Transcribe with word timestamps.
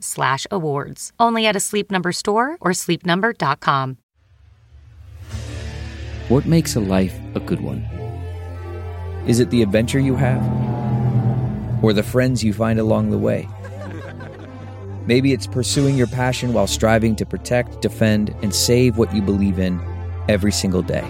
slash 0.00 0.46
awards. 0.50 1.12
Only 1.18 1.46
at 1.46 1.56
a 1.56 1.60
Sleep 1.60 1.90
Number 1.90 2.12
store 2.12 2.58
or 2.60 2.72
sleepnumber.com. 2.72 3.96
What 6.28 6.44
makes 6.44 6.76
a 6.76 6.80
life 6.80 7.18
a 7.34 7.40
good 7.40 7.62
one? 7.62 7.80
Is 9.26 9.40
it 9.40 9.48
the 9.48 9.62
adventure 9.62 9.98
you 9.98 10.14
have? 10.16 10.42
Or 11.82 11.94
the 11.94 12.02
friends 12.02 12.44
you 12.44 12.52
find 12.52 12.78
along 12.78 13.10
the 13.10 13.18
way? 13.18 13.48
Maybe 15.06 15.32
it's 15.32 15.46
pursuing 15.46 15.96
your 15.96 16.06
passion 16.06 16.52
while 16.52 16.66
striving 16.66 17.16
to 17.16 17.24
protect, 17.24 17.80
defend, 17.80 18.34
and 18.42 18.54
save 18.54 18.98
what 18.98 19.14
you 19.14 19.22
believe 19.22 19.58
in 19.58 19.80
every 20.28 20.52
single 20.52 20.82
day. 20.82 21.08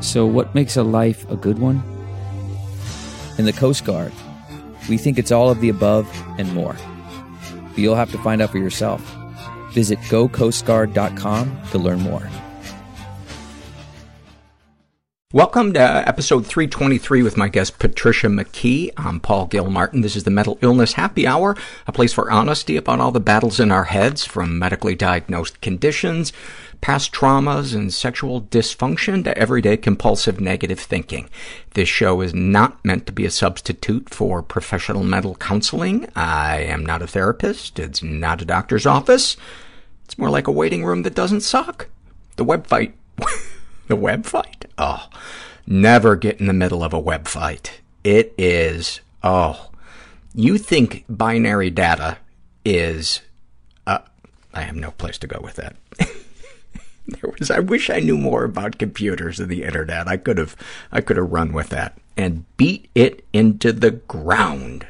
So, 0.00 0.24
what 0.24 0.54
makes 0.54 0.78
a 0.78 0.82
life 0.82 1.28
a 1.30 1.36
good 1.36 1.58
one? 1.58 1.82
In 3.36 3.44
the 3.44 3.52
Coast 3.52 3.84
Guard, 3.84 4.12
we 4.88 4.96
think 4.96 5.18
it's 5.18 5.32
all 5.32 5.50
of 5.50 5.60
the 5.60 5.68
above 5.68 6.08
and 6.38 6.52
more. 6.54 6.76
But 7.70 7.78
you'll 7.78 7.96
have 7.96 8.12
to 8.12 8.18
find 8.18 8.40
out 8.40 8.50
for 8.50 8.58
yourself. 8.58 9.00
Visit 9.72 9.98
gocoastguard.com 10.00 11.60
to 11.70 11.78
learn 11.78 12.00
more. 12.00 12.28
Welcome 15.32 15.74
to 15.74 15.80
episode 15.80 16.46
323 16.46 17.22
with 17.22 17.36
my 17.36 17.48
guest 17.48 17.78
Patricia 17.78 18.28
McKee. 18.28 18.92
I'm 18.96 19.20
Paul 19.20 19.46
Gilmartin. 19.46 20.00
This 20.00 20.16
is 20.16 20.24
the 20.24 20.30
Mental 20.30 20.56
Illness 20.62 20.94
Happy 20.94 21.26
Hour, 21.26 21.56
a 21.86 21.92
place 21.92 22.12
for 22.12 22.30
honesty 22.30 22.76
about 22.76 23.00
all 23.00 23.10
the 23.10 23.20
battles 23.20 23.60
in 23.60 23.70
our 23.72 23.84
heads, 23.84 24.24
from 24.24 24.58
medically 24.58 24.94
diagnosed 24.94 25.60
conditions, 25.60 26.32
past 26.80 27.12
traumas, 27.12 27.74
and 27.74 27.92
sexual 27.92 28.42
dysfunction 28.42 29.24
to 29.24 29.36
everyday 29.36 29.76
compulsive 29.76 30.40
negative 30.40 30.80
thinking. 30.80 31.28
This 31.74 31.88
show 31.88 32.20
is 32.20 32.34
not 32.34 32.84
meant 32.84 33.06
to 33.06 33.12
be 33.12 33.24
a 33.24 33.30
substitute 33.30 34.10
for 34.10 34.42
professional 34.42 35.02
mental 35.02 35.34
counseling. 35.34 36.08
I 36.14 36.60
am 36.60 36.84
not 36.84 37.02
a 37.02 37.06
therapist. 37.06 37.78
It's 37.78 38.02
not 38.02 38.42
a 38.42 38.46
doctor's 38.46 38.86
office. 38.86 39.36
It's 40.04 40.18
more 40.18 40.30
like 40.30 40.46
a 40.46 40.52
waiting 40.52 40.84
room 40.84 41.02
that 41.02 41.14
doesn't 41.14 41.40
suck. 41.40 41.88
The 42.36 42.44
web 42.44 42.66
fight. 42.66 42.94
the 43.88 43.96
web 43.96 44.24
fight? 44.26 44.66
Oh, 44.78 45.08
never 45.66 46.16
get 46.16 46.38
in 46.40 46.46
the 46.46 46.52
middle 46.52 46.84
of 46.84 46.92
a 46.92 47.00
web 47.00 47.26
fight. 47.26 47.80
It 48.04 48.34
is, 48.38 49.00
oh, 49.22 49.70
you 50.34 50.58
think 50.58 51.04
binary 51.08 51.70
data 51.70 52.18
is, 52.64 53.20
uh, 53.86 53.98
I 54.54 54.60
have 54.60 54.76
no 54.76 54.92
place 54.92 55.18
to 55.18 55.26
go 55.26 55.40
with 55.42 55.54
that. 55.54 55.76
there 57.08 57.32
was, 57.38 57.50
I 57.50 57.60
wish 57.60 57.90
I 57.90 58.00
knew 58.00 58.16
more 58.16 58.44
about 58.44 58.78
computers 58.78 59.38
and 59.40 59.48
the 59.48 59.62
internet. 59.62 60.08
I 60.08 60.16
could 60.16 60.38
have, 60.38 60.56
I 60.90 61.00
could 61.00 61.16
have 61.16 61.30
run 61.30 61.52
with 61.52 61.68
that 61.70 61.98
and 62.16 62.44
beat 62.56 62.88
it 62.94 63.24
into 63.32 63.72
the 63.72 63.92
ground. 63.92 64.86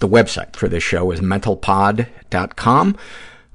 The 0.00 0.08
website 0.08 0.56
for 0.56 0.68
this 0.68 0.82
show 0.82 1.10
is 1.12 1.20
mentalpod.com. 1.20 2.96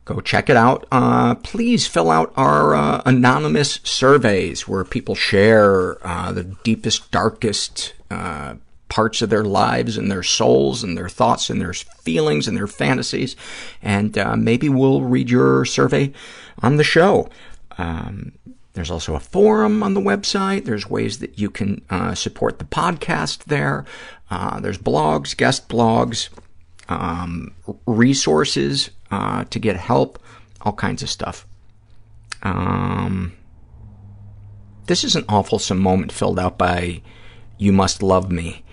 Go 0.05 0.21
check 0.21 0.49
it 0.49 0.55
out. 0.55 0.87
Uh, 0.89 1.35
please 1.35 1.85
fill 1.85 2.09
out 2.09 2.31
our 2.37 2.73
uh, 2.73 3.01
anonymous 3.05 3.81
surveys 3.83 4.65
where 4.65 4.85
people 4.85 5.15
share 5.15 5.97
uh, 6.07 6.31
the 6.31 6.45
deepest, 6.63 7.11
darkest 7.11 7.93
uh, 8.09 8.55
parts 8.87 9.21
of 9.21 9.29
their 9.29 9.43
lives 9.43 9.97
and 9.97 10.09
their 10.09 10.23
souls 10.23 10.83
and 10.83 10.97
their 10.97 11.09
thoughts 11.09 11.49
and 11.49 11.59
their 11.59 11.73
feelings 11.73 12.47
and 12.47 12.55
their 12.55 12.67
fantasies. 12.67 13.35
And 13.81 14.17
uh, 14.17 14.37
maybe 14.37 14.69
we'll 14.69 15.01
read 15.01 15.29
your 15.29 15.65
survey 15.65 16.13
on 16.61 16.77
the 16.77 16.83
show. 16.83 17.29
Um, 17.77 18.33
there's 18.73 18.91
also 18.91 19.15
a 19.15 19.19
forum 19.19 19.81
on 19.81 19.95
the 19.95 20.01
website. 20.01 20.65
There's 20.65 20.89
ways 20.89 21.19
that 21.19 21.39
you 21.39 21.49
can 21.49 21.81
uh, 21.89 22.13
support 22.13 22.59
the 22.59 22.65
podcast 22.65 23.45
there. 23.45 23.85
there's 24.59 24.77
blogs, 24.77 25.35
guest 25.35 25.67
blogs, 25.67 26.29
um, 26.89 27.53
resources 27.85 28.91
uh, 29.09 29.45
to 29.45 29.59
get 29.59 29.77
help, 29.77 30.21
all 30.61 30.73
kinds 30.73 31.01
of 31.01 31.09
stuff. 31.09 31.47
Um, 32.43 33.33
this 34.85 35.03
is 35.03 35.15
an 35.15 35.25
awful 35.27 35.59
moment 35.79 36.11
filled 36.11 36.39
out 36.39 36.57
by 36.57 37.01
You 37.57 37.73
Must 37.73 38.03
Love 38.03 38.31
Me. 38.31 38.63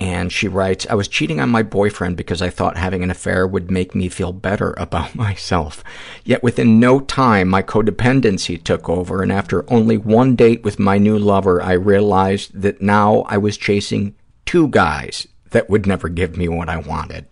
And 0.00 0.30
she 0.30 0.46
writes, 0.46 0.86
I 0.88 0.94
was 0.94 1.08
cheating 1.08 1.40
on 1.40 1.48
my 1.48 1.62
boyfriend 1.62 2.16
because 2.16 2.40
I 2.40 2.50
thought 2.50 2.76
having 2.76 3.02
an 3.02 3.10
affair 3.10 3.46
would 3.46 3.70
make 3.70 3.94
me 3.94 4.08
feel 4.08 4.32
better 4.32 4.74
about 4.76 5.14
myself. 5.16 5.82
Yet 6.24 6.42
within 6.42 6.78
no 6.78 7.00
time, 7.00 7.48
my 7.48 7.62
codependency 7.62 8.62
took 8.62 8.88
over, 8.88 9.22
and 9.22 9.32
after 9.32 9.70
only 9.72 9.96
one 9.96 10.36
date 10.36 10.62
with 10.62 10.78
my 10.78 10.98
new 10.98 11.18
lover, 11.18 11.60
I 11.60 11.72
realized 11.72 12.60
that 12.60 12.80
now 12.80 13.22
I 13.28 13.38
was 13.38 13.56
chasing 13.56 14.14
two 14.46 14.68
guys 14.68 15.26
that 15.50 15.68
would 15.68 15.86
never 15.86 16.08
give 16.08 16.36
me 16.36 16.48
what 16.48 16.68
I 16.68 16.78
wanted. 16.78 17.26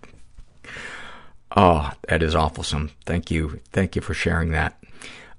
Oh, 1.55 1.93
that 2.09 2.23
is 2.23 2.35
awfulsome. 2.35 2.91
Thank 3.05 3.31
you. 3.31 3.61
Thank 3.73 3.97
you 3.97 4.03
for 4.03 4.13
sharing 4.13 4.51
that. 4.51 4.79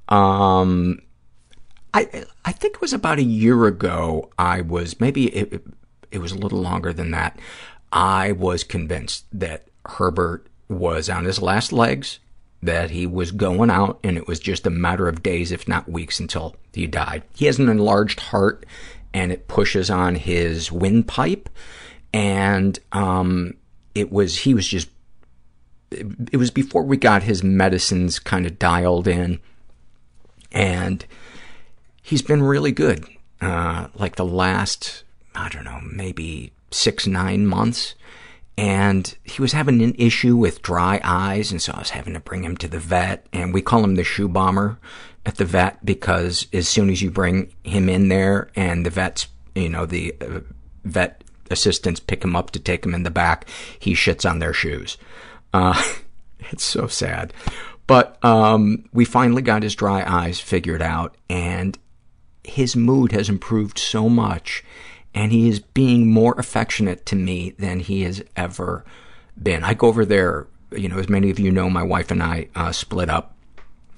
Um, 0.08 1.02
I, 1.94 2.26
I 2.46 2.52
think 2.54 2.76
it 2.76 2.82
was 2.82 2.94
about 2.94 3.20
a 3.20 3.24
year 3.24 3.66
ago, 3.66 4.30
I 4.38 4.62
was, 4.62 5.00
maybe 5.00 5.28
it, 5.28 5.64
it 6.12 6.20
was 6.20 6.32
a 6.32 6.38
little 6.38 6.62
longer 6.62 6.94
than 6.94 7.12
that, 7.12 7.40
I 7.92 8.32
was 8.32 8.64
convinced 8.64 9.26
that 9.32 9.68
Herbert 9.86 10.48
was 10.68 11.10
on 11.10 11.26
his 11.26 11.42
last 11.42 11.72
legs, 11.72 12.20
that 12.62 12.92
he 12.92 13.06
was 13.08 13.32
going 13.32 13.70
out, 13.70 14.00
and 14.04 14.18
it 14.18 14.28
was 14.28 14.40
just 14.40 14.68
a 14.68 14.72
matter 14.72 15.08
of 15.08 15.24
days, 15.24 15.52
if 15.52 15.68
not 15.68 15.90
weeks, 15.90 16.20
until 16.20 16.56
he 16.74 16.88
died. 16.88 17.24
He 17.36 17.46
has 17.46 17.60
an 17.60 17.70
enlarged 17.70 18.20
heart, 18.20 18.66
and 19.14 19.32
it 19.32 19.48
pushes 19.48 19.90
on 19.90 20.16
his 20.16 20.72
windpipe, 20.72 21.50
and 22.14 22.78
um, 22.92 23.54
it 23.96 24.12
was, 24.12 24.40
he 24.40 24.54
was 24.54 24.68
just 24.68 24.90
it 25.92 26.38
was 26.38 26.52
before 26.52 26.84
we 26.84 26.98
got 26.98 27.24
his 27.24 27.44
medicines 27.44 28.20
kind 28.20 28.46
of 28.46 28.60
dialed 28.60 29.08
in, 29.08 29.40
and 30.52 31.06
he's 32.02 32.22
been 32.22 32.44
really 32.44 32.72
good. 32.72 33.06
Uh, 33.40 33.88
like 33.96 34.16
the 34.16 34.26
last, 34.26 35.04
I 35.38 35.50
don't 35.50 35.64
know, 35.64 35.80
maybe 35.82 36.52
six, 36.72 37.08
nine 37.08 37.46
months. 37.46 37.96
And 38.58 39.16
he 39.24 39.42
was 39.42 39.54
having 39.54 39.84
an 39.84 39.94
issue 40.00 40.36
with 40.36 40.64
dry 40.64 41.00
eyes, 41.04 41.52
and 41.52 41.62
so 41.62 41.74
I 41.74 41.80
was 41.80 41.92
having 41.92 42.16
to 42.16 42.20
bring 42.20 42.44
him 42.44 42.58
to 42.58 42.68
the 42.68 42.80
vet. 42.80 43.28
And 43.32 43.54
we 43.54 43.62
call 43.62 43.84
him 43.84 43.96
the 43.96 44.04
shoe 44.04 44.28
bomber 44.28 44.80
at 45.28 45.36
the 45.36 45.46
vet 45.46 45.86
because 45.86 46.48
as 46.52 46.68
soon 46.68 46.90
as 46.90 47.02
you 47.02 47.12
bring 47.12 47.54
him 47.64 47.88
in 47.88 48.08
there 48.08 48.50
and 48.56 48.86
the 48.86 48.90
vet's, 48.90 49.28
you 49.54 49.70
know, 49.70 49.86
the 49.86 50.16
uh, 50.22 50.40
vet 50.84 51.24
assistants 51.52 52.00
pick 52.00 52.24
him 52.24 52.36
up 52.36 52.52
to 52.52 52.60
take 52.60 52.84
him 52.84 52.96
in 52.96 53.04
the 53.04 53.12
back, 53.12 53.48
he 53.78 53.94
shits 53.94 54.28
on 54.30 54.40
their 54.40 54.54
shoes. 54.54 54.98
Uh, 55.54 55.80
it's 56.40 56.64
so 56.64 56.88
sad. 56.88 57.34
But 57.86 58.24
um, 58.24 58.90
we 58.92 59.06
finally 59.06 59.42
got 59.42 59.64
his 59.64 59.76
dry 59.76 60.04
eyes 60.06 60.40
figured 60.40 60.82
out, 60.82 61.16
and 61.30 61.78
his 62.44 62.76
mood 62.76 63.14
has 63.14 63.30
improved 63.30 63.80
so 63.80 64.10
much, 64.10 64.64
and 65.14 65.32
he 65.32 65.50
is 65.50 65.60
being 65.60 66.12
more 66.12 66.36
affectionate 66.38 67.06
to 67.08 67.16
me 67.16 67.52
than 67.58 67.80
he 67.80 68.04
has 68.04 68.24
ever 68.36 68.86
been. 69.42 69.64
I 69.64 69.74
go 69.74 69.88
over 69.88 70.06
there, 70.06 70.48
you 70.72 70.90
know, 70.90 70.98
as 70.98 71.10
many 71.10 71.30
of 71.30 71.40
you 71.40 71.52
know, 71.52 71.70
my 71.70 71.84
wife 71.84 72.12
and 72.12 72.22
I 72.22 72.48
uh, 72.56 72.72
split 72.72 73.10
up, 73.10 73.36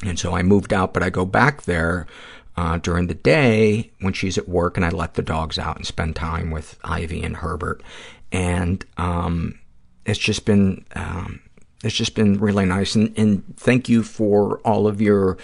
and 0.03 0.17
so 0.17 0.35
I 0.35 0.43
moved 0.43 0.73
out, 0.73 0.93
but 0.93 1.03
I 1.03 1.09
go 1.09 1.25
back 1.25 1.63
there 1.63 2.07
uh, 2.55 2.77
during 2.77 3.07
the 3.07 3.13
day 3.13 3.91
when 4.01 4.13
she's 4.13 4.37
at 4.37 4.49
work, 4.49 4.75
and 4.75 4.85
I 4.85 4.89
let 4.89 5.13
the 5.13 5.21
dogs 5.21 5.57
out 5.57 5.77
and 5.77 5.85
spend 5.85 6.15
time 6.15 6.51
with 6.51 6.77
Ivy 6.83 7.23
and 7.23 7.37
Herbert. 7.37 7.81
And 8.31 8.85
um, 8.97 9.59
it's 10.05 10.19
just 10.19 10.45
been, 10.45 10.85
um, 10.95 11.41
it's 11.83 11.95
just 11.95 12.15
been 12.15 12.37
really 12.39 12.65
nice. 12.65 12.95
And, 12.95 13.17
and 13.17 13.55
thank 13.57 13.87
you 13.87 14.03
for 14.03 14.59
all 14.59 14.87
of 14.87 15.01
your, 15.01 15.37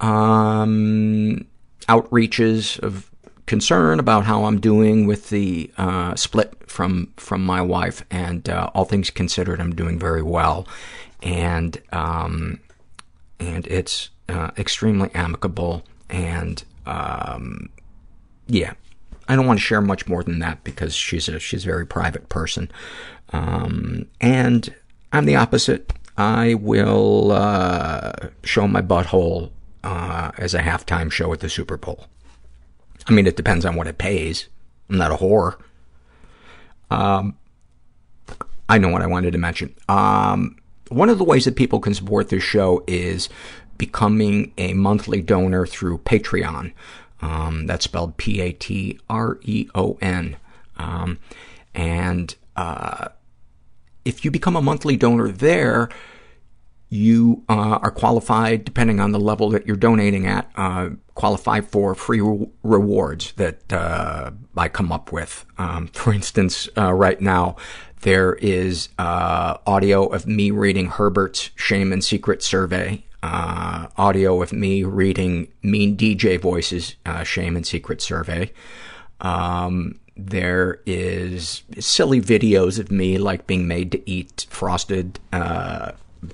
um, 0.00 1.46
outreaches 1.88 2.78
of 2.80 3.09
concern 3.50 3.98
about 3.98 4.26
how 4.26 4.44
I'm 4.44 4.60
doing 4.60 5.08
with 5.08 5.30
the 5.30 5.72
uh, 5.76 6.14
split 6.14 6.54
from 6.70 7.12
from 7.16 7.44
my 7.44 7.60
wife, 7.60 8.04
and 8.08 8.48
uh, 8.48 8.70
all 8.74 8.84
things 8.84 9.10
considered, 9.10 9.60
I'm 9.60 9.74
doing 9.74 9.98
very 9.98 10.22
well, 10.22 10.68
and 11.20 11.76
um, 11.90 12.60
and 13.40 13.66
it's 13.66 14.10
uh, 14.28 14.52
extremely 14.56 15.10
amicable, 15.14 15.82
and 16.08 16.62
um, 16.86 17.70
yeah, 18.46 18.74
I 19.26 19.34
don't 19.34 19.48
want 19.48 19.58
to 19.58 19.64
share 19.64 19.80
much 19.80 20.06
more 20.06 20.22
than 20.22 20.38
that 20.38 20.62
because 20.62 20.94
she's 20.94 21.28
a 21.28 21.40
she's 21.40 21.64
a 21.64 21.66
very 21.66 21.86
private 21.88 22.28
person, 22.28 22.70
um, 23.32 24.06
and 24.20 24.72
I'm 25.12 25.24
the 25.24 25.34
opposite. 25.34 25.92
I 26.16 26.54
will 26.54 27.32
uh, 27.32 28.12
show 28.44 28.68
my 28.68 28.80
butthole 28.80 29.50
uh, 29.82 30.30
as 30.38 30.54
a 30.54 30.60
halftime 30.60 31.10
show 31.10 31.32
at 31.32 31.40
the 31.40 31.48
Super 31.48 31.76
Bowl. 31.76 32.06
I 33.10 33.12
mean, 33.12 33.26
it 33.26 33.36
depends 33.36 33.66
on 33.66 33.74
what 33.74 33.88
it 33.88 33.98
pays. 33.98 34.48
I'm 34.88 34.96
not 34.98 35.10
a 35.10 35.16
whore. 35.16 35.56
Um, 36.90 37.36
I 38.68 38.78
know 38.78 38.88
what 38.88 39.02
I 39.02 39.08
wanted 39.08 39.32
to 39.32 39.38
mention. 39.38 39.74
Um, 39.88 40.56
one 40.90 41.08
of 41.08 41.18
the 41.18 41.24
ways 41.24 41.44
that 41.44 41.56
people 41.56 41.80
can 41.80 41.92
support 41.92 42.28
this 42.28 42.44
show 42.44 42.84
is 42.86 43.28
becoming 43.78 44.52
a 44.56 44.74
monthly 44.74 45.20
donor 45.20 45.66
through 45.66 45.98
Patreon. 45.98 46.72
Um, 47.20 47.66
that's 47.66 47.84
spelled 47.84 48.16
P-A-T-R-E-O-N. 48.16 48.56
Um, 50.76 51.18
and 51.74 52.34
uh, 52.56 53.08
if 54.04 54.24
you 54.24 54.30
become 54.30 54.54
a 54.54 54.62
monthly 54.62 54.96
donor 54.96 55.32
there, 55.32 55.88
you 56.90 57.44
uh, 57.48 57.78
are 57.82 57.92
qualified, 57.92 58.64
depending 58.64 58.98
on 58.98 59.12
the 59.12 59.20
level 59.20 59.48
that 59.50 59.64
you're 59.64 59.76
donating 59.76 60.26
at, 60.26 60.50
uh, 60.56 60.90
qualify 61.14 61.60
for 61.60 61.94
free 61.94 62.20
re- 62.20 62.48
rewards 62.64 63.32
that 63.36 63.72
uh, 63.72 64.32
I 64.56 64.68
come 64.68 64.90
up 64.90 65.12
with. 65.12 65.46
Um, 65.56 65.86
for 65.88 66.12
instance, 66.12 66.68
uh, 66.76 66.92
right 66.92 67.20
now, 67.20 67.54
there 68.02 68.34
is 68.34 68.88
uh, 68.98 69.58
audio 69.66 70.06
of 70.06 70.26
me 70.26 70.50
reading 70.50 70.86
Herbert's 70.86 71.50
Shame 71.54 71.92
and 71.92 72.02
Secret 72.02 72.42
Survey, 72.42 73.04
uh, 73.22 73.86
audio 73.96 74.42
of 74.42 74.52
me 74.52 74.82
reading 74.82 75.46
Mean 75.62 75.96
DJ 75.96 76.40
Voices 76.40 76.96
Shame 77.22 77.54
and 77.54 77.66
Secret 77.66 78.02
Survey. 78.02 78.52
Um, 79.20 80.00
there 80.16 80.80
is 80.86 81.62
silly 81.78 82.20
videos 82.20 82.80
of 82.80 82.90
me, 82.90 83.16
like 83.18 83.46
being 83.46 83.68
made 83.68 83.92
to 83.92 84.10
eat 84.10 84.46
frosted 84.50 85.20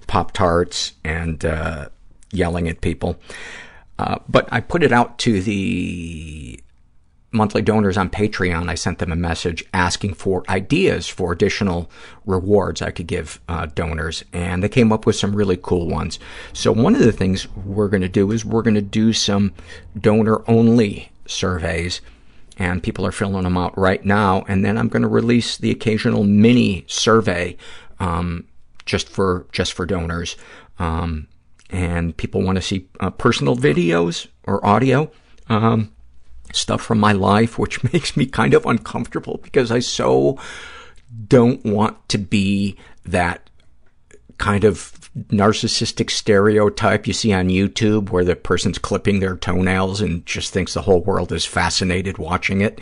Pop 0.06 0.33
Tarts 0.33 0.93
and 1.05 1.44
uh, 1.44 1.88
yelling 2.33 2.69
at 2.69 2.81
people. 2.81 3.19
Uh, 3.99 4.19
but 4.29 4.49
I 4.53 4.61
put 4.61 4.83
it 4.83 4.93
out 4.93 5.19
to 5.21 5.41
the 5.41 6.61
monthly 7.33 7.62
donors 7.62 7.97
on 7.97 8.11
Patreon. 8.11 8.69
I 8.69 8.75
sent 8.75 8.99
them 8.99 9.12
a 9.12 9.17
message 9.17 9.65
asking 9.73 10.15
for 10.15 10.43
ideas 10.49 11.09
for 11.09 11.33
additional 11.33 11.91
rewards 12.25 12.83
I 12.83 12.91
could 12.91 13.06
give 13.06 13.41
uh, 13.49 13.67
donors, 13.67 14.25
and 14.33 14.62
they 14.62 14.69
came 14.69 14.93
up 14.93 15.06
with 15.06 15.17
some 15.17 15.37
really 15.37 15.59
cool 15.61 15.88
ones. 15.88 16.19
So 16.53 16.73
one 16.73 16.94
of 16.94 17.03
the 17.03 17.12
things 17.12 17.49
we're 17.55 17.88
going 17.88 18.03
to 18.03 18.09
do 18.09 18.31
is 18.33 18.44
we're 18.44 18.62
going 18.62 18.75
to 18.75 18.83
do 18.83 19.12
some 19.12 19.53
donor-only 19.99 21.11
surveys, 21.27 22.00
and 22.59 22.83
people 22.83 23.06
are 23.06 23.12
filling 23.12 23.44
them 23.44 23.59
out 23.59 23.77
right 23.77 24.05
now, 24.05 24.44
and 24.49 24.65
then 24.65 24.79
I'm 24.79 24.88
going 24.88 25.03
to 25.03 25.09
release 25.09 25.56
the 25.56 25.71
occasional 25.71 26.25
mini 26.25 26.85
survey 26.87 27.56
um, 27.99 28.44
just 28.87 29.09
for 29.09 29.47
just 29.53 29.73
for 29.75 29.85
donors. 29.85 30.37
Um, 30.79 31.29
and 31.71 32.17
people 32.17 32.43
want 32.43 32.56
to 32.56 32.62
see 32.62 32.88
uh, 33.00 33.11
personal 33.11 33.56
videos 33.56 34.29
or 34.44 34.65
audio, 34.65 35.11
um, 35.49 35.93
stuff 36.53 36.81
from 36.81 36.99
my 36.99 37.12
life, 37.12 37.59
which 37.59 37.83
makes 37.93 38.17
me 38.17 38.27
kind 38.27 38.55
of 38.55 38.65
uncomfortable 38.65 39.41
because 39.43 39.71
I 39.71 39.81
so 39.81 40.38
don't 41.29 41.65
want 41.65 42.09
to 42.09 42.19
be 42.19 42.77
that 43.05 43.50
kind 44.38 44.65
of 44.65 44.93
narcissistic 45.29 46.11
stereotype 46.11 47.06
you 47.06 47.12
see 47.12 47.33
on 47.33 47.49
YouTube 47.49 48.11
where 48.11 48.25
the 48.25 48.37
person's 48.37 48.79
clipping 48.79 49.21
their 49.21 49.37
toenails 49.37 50.00
and 50.00 50.27
just 50.27 50.53
thinks 50.53 50.75
the 50.75 50.83
whole 50.83 51.00
world 51.00 51.33
is 51.33 51.44
fascinated 51.44 52.19
watching 52.19 52.61
it. 52.61 52.81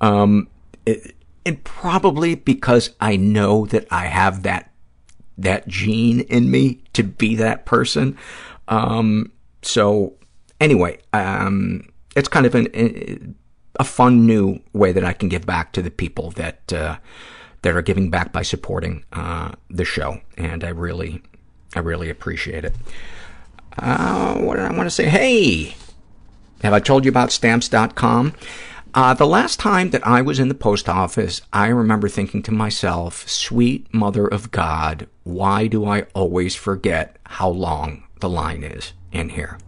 Um, 0.00 0.48
it 0.84 1.14
and 1.46 1.62
probably 1.64 2.34
because 2.34 2.90
I 3.00 3.16
know 3.16 3.64
that 3.66 3.86
I 3.90 4.06
have 4.06 4.42
that 4.42 4.69
that 5.40 5.66
gene 5.68 6.20
in 6.20 6.50
me 6.50 6.82
to 6.92 7.02
be 7.02 7.36
that 7.36 7.66
person. 7.66 8.16
Um, 8.68 9.32
so 9.62 10.14
anyway, 10.60 10.98
um, 11.12 11.88
it's 12.14 12.28
kind 12.28 12.46
of 12.46 12.54
an, 12.54 13.36
a 13.78 13.84
fun 13.84 14.26
new 14.26 14.60
way 14.72 14.92
that 14.92 15.04
I 15.04 15.12
can 15.12 15.28
give 15.28 15.46
back 15.46 15.72
to 15.72 15.82
the 15.82 15.90
people 15.90 16.30
that, 16.32 16.72
uh, 16.72 16.98
that 17.62 17.74
are 17.74 17.82
giving 17.82 18.10
back 18.10 18.32
by 18.32 18.42
supporting, 18.42 19.04
uh, 19.12 19.52
the 19.68 19.84
show. 19.84 20.20
And 20.36 20.62
I 20.64 20.68
really, 20.68 21.22
I 21.74 21.80
really 21.80 22.10
appreciate 22.10 22.64
it. 22.64 22.74
Uh, 23.78 24.36
what 24.38 24.56
did 24.56 24.64
I 24.64 24.72
want 24.72 24.86
to 24.86 24.90
say? 24.90 25.08
Hey, 25.08 25.76
have 26.62 26.72
I 26.72 26.80
told 26.80 27.04
you 27.04 27.08
about 27.08 27.32
stamps.com? 27.32 28.34
Uh, 28.92 29.14
the 29.14 29.26
last 29.26 29.60
time 29.60 29.90
that 29.90 30.04
I 30.04 30.20
was 30.20 30.40
in 30.40 30.48
the 30.48 30.54
post 30.54 30.88
office, 30.88 31.42
I 31.52 31.68
remember 31.68 32.08
thinking 32.08 32.42
to 32.42 32.50
myself, 32.50 33.28
sweet 33.28 33.92
mother 33.94 34.26
of 34.26 34.50
God, 34.50 35.06
why 35.22 35.68
do 35.68 35.84
I 35.86 36.02
always 36.12 36.56
forget 36.56 37.16
how 37.24 37.50
long 37.50 38.02
the 38.18 38.28
line 38.28 38.64
is 38.64 38.92
in 39.12 39.30
here? 39.30 39.58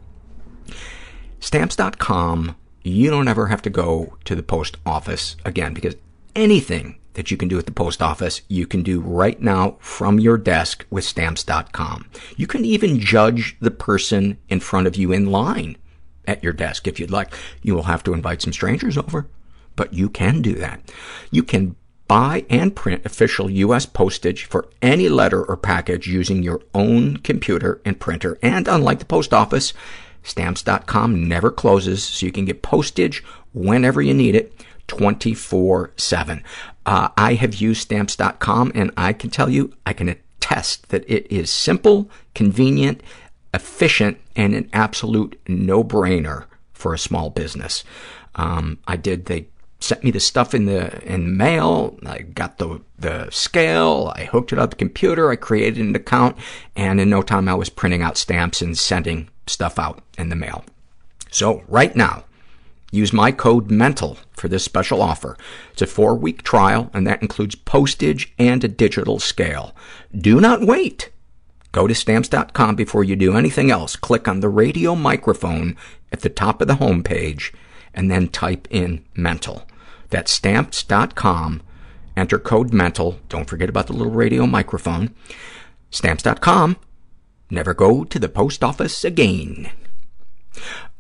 Stamps.com, 1.38 2.56
you 2.82 3.10
don't 3.10 3.28
ever 3.28 3.46
have 3.46 3.62
to 3.62 3.70
go 3.70 4.16
to 4.24 4.34
the 4.34 4.42
post 4.42 4.76
office 4.84 5.36
again 5.44 5.72
because 5.72 5.94
anything 6.34 6.98
that 7.14 7.30
you 7.30 7.36
can 7.36 7.48
do 7.48 7.58
at 7.58 7.66
the 7.66 7.72
post 7.72 8.02
office, 8.02 8.42
you 8.48 8.66
can 8.66 8.82
do 8.82 9.00
right 9.00 9.40
now 9.40 9.76
from 9.78 10.18
your 10.18 10.38
desk 10.38 10.84
with 10.90 11.04
Stamps.com. 11.04 12.08
You 12.36 12.48
can 12.48 12.64
even 12.64 12.98
judge 12.98 13.56
the 13.60 13.70
person 13.70 14.38
in 14.48 14.58
front 14.58 14.88
of 14.88 14.96
you 14.96 15.12
in 15.12 15.26
line 15.26 15.76
at 16.26 16.42
your 16.42 16.52
desk 16.52 16.86
if 16.86 16.98
you'd 17.00 17.10
like. 17.10 17.34
You 17.62 17.74
will 17.74 17.84
have 17.84 18.02
to 18.04 18.12
invite 18.12 18.42
some 18.42 18.52
strangers 18.52 18.96
over, 18.96 19.26
but 19.76 19.92
you 19.92 20.08
can 20.08 20.42
do 20.42 20.54
that. 20.54 20.92
You 21.30 21.42
can 21.42 21.76
buy 22.08 22.44
and 22.50 22.76
print 22.76 23.06
official 23.06 23.48
U.S. 23.48 23.86
postage 23.86 24.44
for 24.44 24.68
any 24.82 25.08
letter 25.08 25.42
or 25.42 25.56
package 25.56 26.06
using 26.06 26.42
your 26.42 26.60
own 26.74 27.16
computer 27.18 27.80
and 27.84 27.98
printer. 27.98 28.38
And 28.42 28.68
unlike 28.68 28.98
the 28.98 29.04
post 29.04 29.32
office, 29.32 29.72
Stamps.com 30.22 31.26
never 31.26 31.50
closes, 31.50 32.04
so 32.04 32.26
you 32.26 32.32
can 32.32 32.44
get 32.44 32.62
postage 32.62 33.24
whenever 33.52 34.00
you 34.00 34.14
need 34.14 34.34
it, 34.34 34.52
24-7. 34.88 36.42
Uh, 36.84 37.08
I 37.16 37.34
have 37.34 37.54
used 37.54 37.82
Stamps.com, 37.82 38.72
and 38.74 38.90
I 38.96 39.12
can 39.12 39.30
tell 39.30 39.48
you, 39.48 39.72
I 39.86 39.92
can 39.92 40.08
attest 40.08 40.90
that 40.90 41.08
it 41.08 41.26
is 41.32 41.50
simple, 41.50 42.10
convenient, 42.34 43.02
efficient, 43.54 44.18
and 44.34 44.54
an 44.54 44.70
absolute 44.72 45.40
no-brainer 45.48 46.46
for 46.72 46.94
a 46.94 46.98
small 46.98 47.30
business. 47.30 47.84
Um, 48.34 48.78
I 48.86 48.96
did, 48.96 49.26
they 49.26 49.48
sent 49.80 50.04
me 50.04 50.10
the 50.10 50.20
stuff 50.20 50.54
in 50.54 50.66
the 50.66 51.02
in 51.02 51.36
mail. 51.36 51.98
I 52.06 52.18
got 52.18 52.58
the 52.58 52.80
the 52.98 53.28
scale. 53.30 54.12
I 54.14 54.24
hooked 54.24 54.52
it 54.52 54.58
up 54.58 54.70
to 54.70 54.76
the 54.76 54.78
computer. 54.78 55.30
I 55.30 55.36
created 55.36 55.84
an 55.84 55.96
account, 55.96 56.36
and 56.76 57.00
in 57.00 57.10
no 57.10 57.22
time 57.22 57.48
I 57.48 57.54
was 57.54 57.68
printing 57.68 58.02
out 58.02 58.16
stamps 58.16 58.62
and 58.62 58.78
sending 58.78 59.28
stuff 59.46 59.78
out 59.78 60.02
in 60.16 60.28
the 60.28 60.36
mail. 60.36 60.64
So 61.30 61.62
right 61.66 61.94
now, 61.96 62.24
use 62.92 63.12
my 63.12 63.32
code 63.32 63.70
MENTAL 63.70 64.18
for 64.32 64.48
this 64.48 64.64
special 64.64 65.02
offer. 65.02 65.36
It's 65.72 65.82
a 65.82 65.86
four-week 65.86 66.42
trial, 66.42 66.90
and 66.94 67.06
that 67.06 67.22
includes 67.22 67.54
postage 67.54 68.32
and 68.38 68.62
a 68.62 68.68
digital 68.68 69.18
scale. 69.18 69.74
Do 70.16 70.40
not 70.40 70.62
wait. 70.62 71.10
Go 71.72 71.86
to 71.86 71.94
stamps.com 71.94 72.76
before 72.76 73.02
you 73.02 73.16
do 73.16 73.36
anything 73.36 73.70
else. 73.70 73.96
Click 73.96 74.28
on 74.28 74.40
the 74.40 74.50
radio 74.50 74.94
microphone 74.94 75.76
at 76.12 76.20
the 76.20 76.28
top 76.28 76.60
of 76.60 76.68
the 76.68 76.76
home 76.76 77.02
page 77.02 77.52
and 77.94 78.10
then 78.10 78.28
type 78.28 78.68
in 78.70 79.04
mental. 79.14 79.66
That's 80.10 80.30
stamps.com. 80.30 81.62
Enter 82.14 82.38
code 82.38 82.74
mental. 82.74 83.18
Don't 83.30 83.48
forget 83.48 83.70
about 83.70 83.86
the 83.86 83.94
little 83.94 84.12
radio 84.12 84.46
microphone. 84.46 85.14
Stamps.com. 85.90 86.76
Never 87.50 87.74
go 87.74 88.04
to 88.04 88.18
the 88.18 88.28
post 88.28 88.62
office 88.62 89.04
again. 89.04 89.70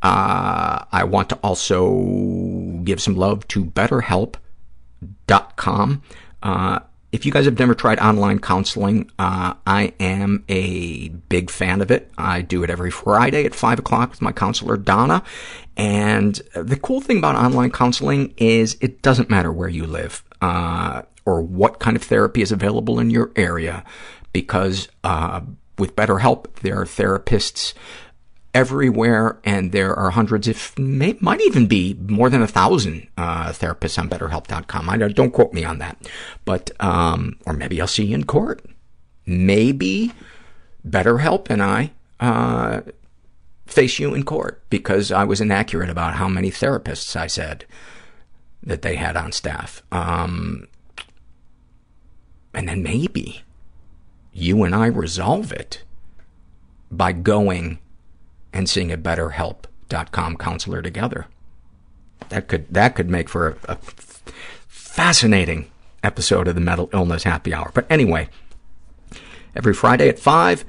Uh, 0.02 0.84
I 0.90 1.04
want 1.04 1.28
to 1.28 1.36
also 1.36 2.80
give 2.84 3.00
some 3.00 3.14
love 3.14 3.46
to 3.48 3.66
BetterHelp.com. 3.66 6.02
Uh, 6.42 6.78
if 7.12 7.26
you 7.26 7.32
guys 7.32 7.44
have 7.44 7.58
never 7.58 7.74
tried 7.74 8.00
online 8.00 8.38
counseling, 8.38 9.10
uh, 9.18 9.54
I 9.66 9.92
am 10.00 10.44
a 10.48 11.08
big 11.08 11.50
fan 11.50 11.82
of 11.82 11.90
it. 11.90 12.10
I 12.16 12.40
do 12.40 12.64
it 12.64 12.70
every 12.70 12.90
Friday 12.90 13.44
at 13.44 13.54
5 13.54 13.80
o'clock 13.80 14.10
with 14.10 14.22
my 14.22 14.32
counselor, 14.32 14.78
Donna. 14.78 15.22
And 15.76 16.40
the 16.54 16.78
cool 16.78 17.02
thing 17.02 17.18
about 17.18 17.36
online 17.36 17.70
counseling 17.70 18.32
is 18.38 18.78
it 18.80 19.02
doesn't 19.02 19.28
matter 19.28 19.52
where 19.52 19.68
you 19.68 19.86
live. 19.86 20.24
Uh, 20.40 21.02
or 21.24 21.42
what 21.42 21.78
kind 21.78 21.96
of 21.96 22.02
therapy 22.02 22.42
is 22.42 22.50
available 22.50 22.98
in 22.98 23.10
your 23.10 23.30
area 23.36 23.84
because 24.32 24.88
uh, 25.04 25.40
with 25.78 25.94
BetterHelp, 25.94 26.52
there 26.62 26.80
are 26.80 26.84
therapists 26.84 27.74
everywhere, 28.54 29.38
and 29.44 29.72
there 29.72 29.94
are 29.94 30.10
hundreds, 30.10 30.46
if 30.46 30.78
may, 30.78 31.16
might 31.20 31.40
even 31.40 31.66
be 31.66 31.94
more 32.06 32.28
than 32.28 32.42
a 32.42 32.46
thousand 32.46 33.08
uh, 33.16 33.48
therapists 33.48 33.98
on 33.98 34.08
BetterHelp.com. 34.08 34.90
I 34.90 34.96
don't, 34.96 35.16
don't 35.16 35.30
quote 35.30 35.52
me 35.52 35.64
on 35.64 35.78
that, 35.78 35.96
but 36.44 36.70
um, 36.80 37.38
or 37.46 37.52
maybe 37.54 37.80
I'll 37.80 37.86
see 37.86 38.04
you 38.04 38.14
in 38.14 38.24
court. 38.24 38.64
Maybe 39.24 40.12
BetterHelp 40.86 41.48
and 41.48 41.62
I 41.62 41.92
uh, 42.20 42.82
face 43.66 43.98
you 43.98 44.14
in 44.14 44.24
court 44.24 44.62
because 44.68 45.10
I 45.10 45.24
was 45.24 45.40
inaccurate 45.40 45.90
about 45.90 46.14
how 46.14 46.28
many 46.28 46.50
therapists 46.50 47.16
I 47.16 47.26
said 47.26 47.64
that 48.62 48.82
they 48.82 48.96
had 48.96 49.16
on 49.16 49.32
staff. 49.32 49.82
Um, 49.90 50.68
and 52.54 52.68
then 52.68 52.82
maybe 52.82 53.42
you 54.32 54.62
and 54.62 54.74
I 54.74 54.86
resolve 54.86 55.52
it 55.52 55.82
by 56.90 57.12
going 57.12 57.78
and 58.52 58.68
seeing 58.68 58.92
a 58.92 58.98
BetterHelp.com 58.98 60.36
counselor 60.36 60.82
together. 60.82 61.26
That 62.28 62.48
could 62.48 62.72
that 62.72 62.94
could 62.94 63.10
make 63.10 63.28
for 63.28 63.48
a, 63.48 63.72
a 63.72 63.78
fascinating 64.68 65.70
episode 66.02 66.48
of 66.48 66.54
the 66.54 66.60
Mental 66.60 66.88
Illness 66.92 67.24
Happy 67.24 67.52
Hour. 67.52 67.70
But 67.74 67.86
anyway, 67.90 68.28
every 69.54 69.74
Friday 69.74 70.08
at 70.08 70.18
five, 70.18 70.64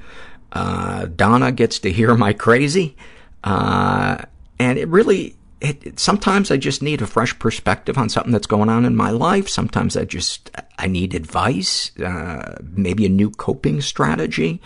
uh, 0.52 1.06
Donna 1.06 1.52
gets 1.52 1.78
to 1.80 1.92
hear 1.92 2.14
my 2.14 2.32
crazy, 2.32 2.96
uh, 3.42 4.22
and 4.58 4.78
it 4.78 4.88
really 4.88 5.36
it, 5.64 5.86
it, 5.86 5.98
sometimes 5.98 6.50
I 6.50 6.58
just 6.58 6.82
need 6.82 7.00
a 7.00 7.06
fresh 7.06 7.36
perspective 7.38 7.96
on 7.96 8.10
something 8.10 8.32
that's 8.32 8.46
going 8.46 8.68
on 8.68 8.84
in 8.84 8.94
my 8.94 9.10
life. 9.10 9.48
Sometimes 9.48 9.96
I 9.96 10.04
just, 10.04 10.50
I 10.78 10.86
need 10.86 11.14
advice, 11.14 11.90
uh, 12.00 12.58
maybe 12.62 13.06
a 13.06 13.08
new 13.08 13.30
coping 13.30 13.80
strategy. 13.80 14.60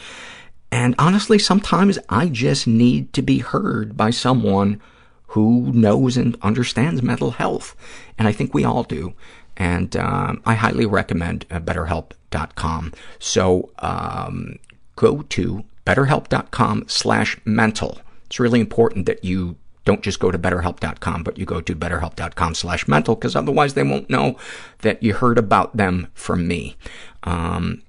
And 0.70 0.94
honestly, 0.98 1.38
sometimes 1.38 1.98
I 2.08 2.28
just 2.28 2.66
need 2.66 3.12
to 3.14 3.22
be 3.22 3.38
heard 3.38 3.96
by 3.96 4.10
someone 4.10 4.80
who 5.28 5.72
knows 5.72 6.16
and 6.16 6.36
understands 6.42 7.02
mental 7.02 7.32
health. 7.32 7.76
And 8.18 8.26
I 8.28 8.32
think 8.32 8.54
we 8.54 8.64
all 8.64 8.82
do. 8.82 9.14
And 9.56 9.96
um, 9.96 10.40
I 10.44 10.54
highly 10.54 10.86
recommend 10.86 11.46
uh, 11.50 11.60
BetterHelp.com. 11.60 12.92
So 13.18 13.70
um, 13.80 14.58
go 14.96 15.22
to 15.22 15.64
BetterHelp.com 15.86 16.84
slash 16.86 17.40
mental. 17.44 17.98
It's 18.26 18.38
really 18.38 18.60
important 18.60 19.06
that 19.06 19.24
you 19.24 19.56
don't 19.84 20.02
just 20.02 20.20
go 20.20 20.30
to 20.30 20.38
betterhelp.com, 20.38 21.22
but 21.22 21.38
you 21.38 21.46
go 21.46 21.62
to 21.62 21.74
betterhelp.com 21.74 22.54
slash 22.54 22.86
mental, 22.86 23.14
because 23.14 23.34
otherwise 23.34 23.72
they 23.72 23.82
won't 23.82 24.10
know 24.10 24.36
that 24.80 25.02
you 25.02 25.14
heard 25.14 25.38
about 25.38 25.76
them 25.76 26.08
from 26.12 26.46
me. 26.46 26.76
Um, 27.24 27.82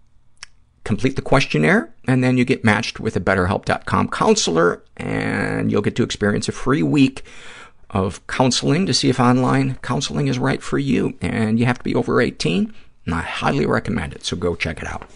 complete 0.89 1.15
the 1.15 1.21
questionnaire, 1.21 1.93
and 2.07 2.23
then 2.23 2.35
you 2.35 2.43
get 2.43 2.63
matched 2.63 2.99
with 2.99 3.15
a 3.15 3.19
betterhelp.com 3.19 4.09
counselor, 4.09 4.81
and 4.97 5.71
you'll 5.71 5.83
get 5.83 5.95
to 5.95 6.03
experience 6.03 6.49
a 6.49 6.51
free 6.51 6.81
week 6.81 7.23
of 7.91 8.25
counseling 8.25 8.87
to 8.87 8.93
see 8.93 9.07
if 9.07 9.19
online 9.19 9.75
counseling 9.83 10.27
is 10.27 10.39
right 10.39 10.63
for 10.63 10.79
you. 10.79 11.15
And 11.21 11.59
you 11.59 11.65
have 11.67 11.77
to 11.77 11.83
be 11.83 11.93
over 11.93 12.19
18, 12.19 12.73
and 13.05 13.13
I 13.13 13.21
highly 13.21 13.67
recommend 13.67 14.13
it, 14.13 14.25
so 14.25 14.35
go 14.35 14.55
check 14.55 14.81
it 14.81 14.87
out. 14.87 15.07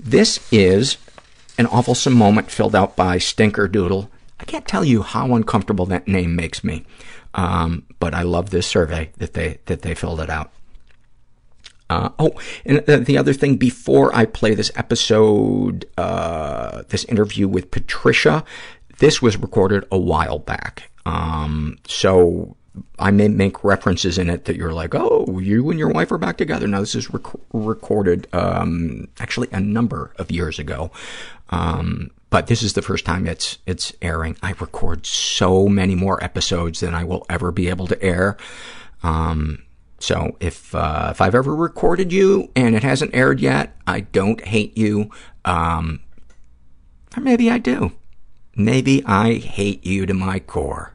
This 0.00 0.40
is 0.50 0.96
an 1.58 1.66
awfulsome 1.66 2.16
moment 2.16 2.50
filled 2.50 2.74
out 2.74 2.96
by 2.96 3.18
Stinker 3.18 3.68
Doodle 3.68 4.10
I 4.40 4.44
can't 4.44 4.66
tell 4.66 4.84
you 4.84 5.02
how 5.02 5.34
uncomfortable 5.34 5.86
that 5.86 6.06
name 6.06 6.36
makes 6.36 6.62
me, 6.62 6.84
um, 7.34 7.84
but 7.98 8.14
I 8.14 8.22
love 8.22 8.50
this 8.50 8.66
survey 8.66 9.10
that 9.16 9.34
they 9.34 9.58
that 9.66 9.82
they 9.82 9.94
filled 9.94 10.20
it 10.20 10.30
out. 10.30 10.52
Uh, 11.90 12.10
oh, 12.18 12.32
and 12.64 12.84
the 12.86 13.16
other 13.16 13.32
thing, 13.32 13.56
before 13.56 14.14
I 14.14 14.26
play 14.26 14.54
this 14.54 14.70
episode, 14.76 15.86
uh, 15.96 16.82
this 16.88 17.04
interview 17.04 17.48
with 17.48 17.70
Patricia, 17.70 18.44
this 18.98 19.22
was 19.22 19.36
recorded 19.36 19.86
a 19.90 19.98
while 19.98 20.38
back. 20.38 20.90
Um, 21.06 21.78
so 21.86 22.56
I 22.98 23.10
may 23.10 23.28
make 23.28 23.64
references 23.64 24.18
in 24.18 24.28
it 24.28 24.44
that 24.44 24.56
you're 24.56 24.74
like, 24.74 24.94
oh, 24.94 25.38
you 25.38 25.70
and 25.70 25.78
your 25.78 25.88
wife 25.88 26.12
are 26.12 26.18
back 26.18 26.36
together. 26.36 26.68
Now, 26.68 26.80
this 26.80 26.94
is 26.94 27.10
rec- 27.10 27.40
recorded 27.52 28.28
um, 28.32 29.08
actually 29.18 29.48
a 29.52 29.60
number 29.60 30.12
of 30.16 30.30
years 30.30 30.58
ago. 30.58 30.90
Um, 31.50 32.10
but 32.30 32.46
this 32.46 32.62
is 32.62 32.74
the 32.74 32.82
first 32.82 33.06
time 33.06 33.26
it's 33.26 33.58
it's 33.66 33.94
airing. 34.02 34.36
I 34.42 34.50
record 34.60 35.06
so 35.06 35.66
many 35.66 35.94
more 35.94 36.22
episodes 36.22 36.80
than 36.80 36.94
I 36.94 37.04
will 37.04 37.24
ever 37.30 37.50
be 37.50 37.68
able 37.68 37.86
to 37.86 38.02
air. 38.02 38.36
Um, 39.02 39.62
so 39.98 40.36
if 40.40 40.74
uh, 40.74 41.08
if 41.10 41.20
I've 41.20 41.34
ever 41.34 41.54
recorded 41.54 42.12
you 42.12 42.50
and 42.54 42.74
it 42.74 42.82
hasn't 42.82 43.14
aired 43.14 43.40
yet, 43.40 43.76
I 43.86 44.00
don't 44.00 44.40
hate 44.44 44.76
you. 44.78 45.10
Um, 45.44 46.00
or 47.16 47.22
maybe 47.22 47.50
I 47.50 47.58
do. 47.58 47.92
Maybe 48.54 49.04
I 49.04 49.34
hate 49.34 49.84
you 49.84 50.06
to 50.06 50.14
my 50.14 50.38
core. 50.40 50.94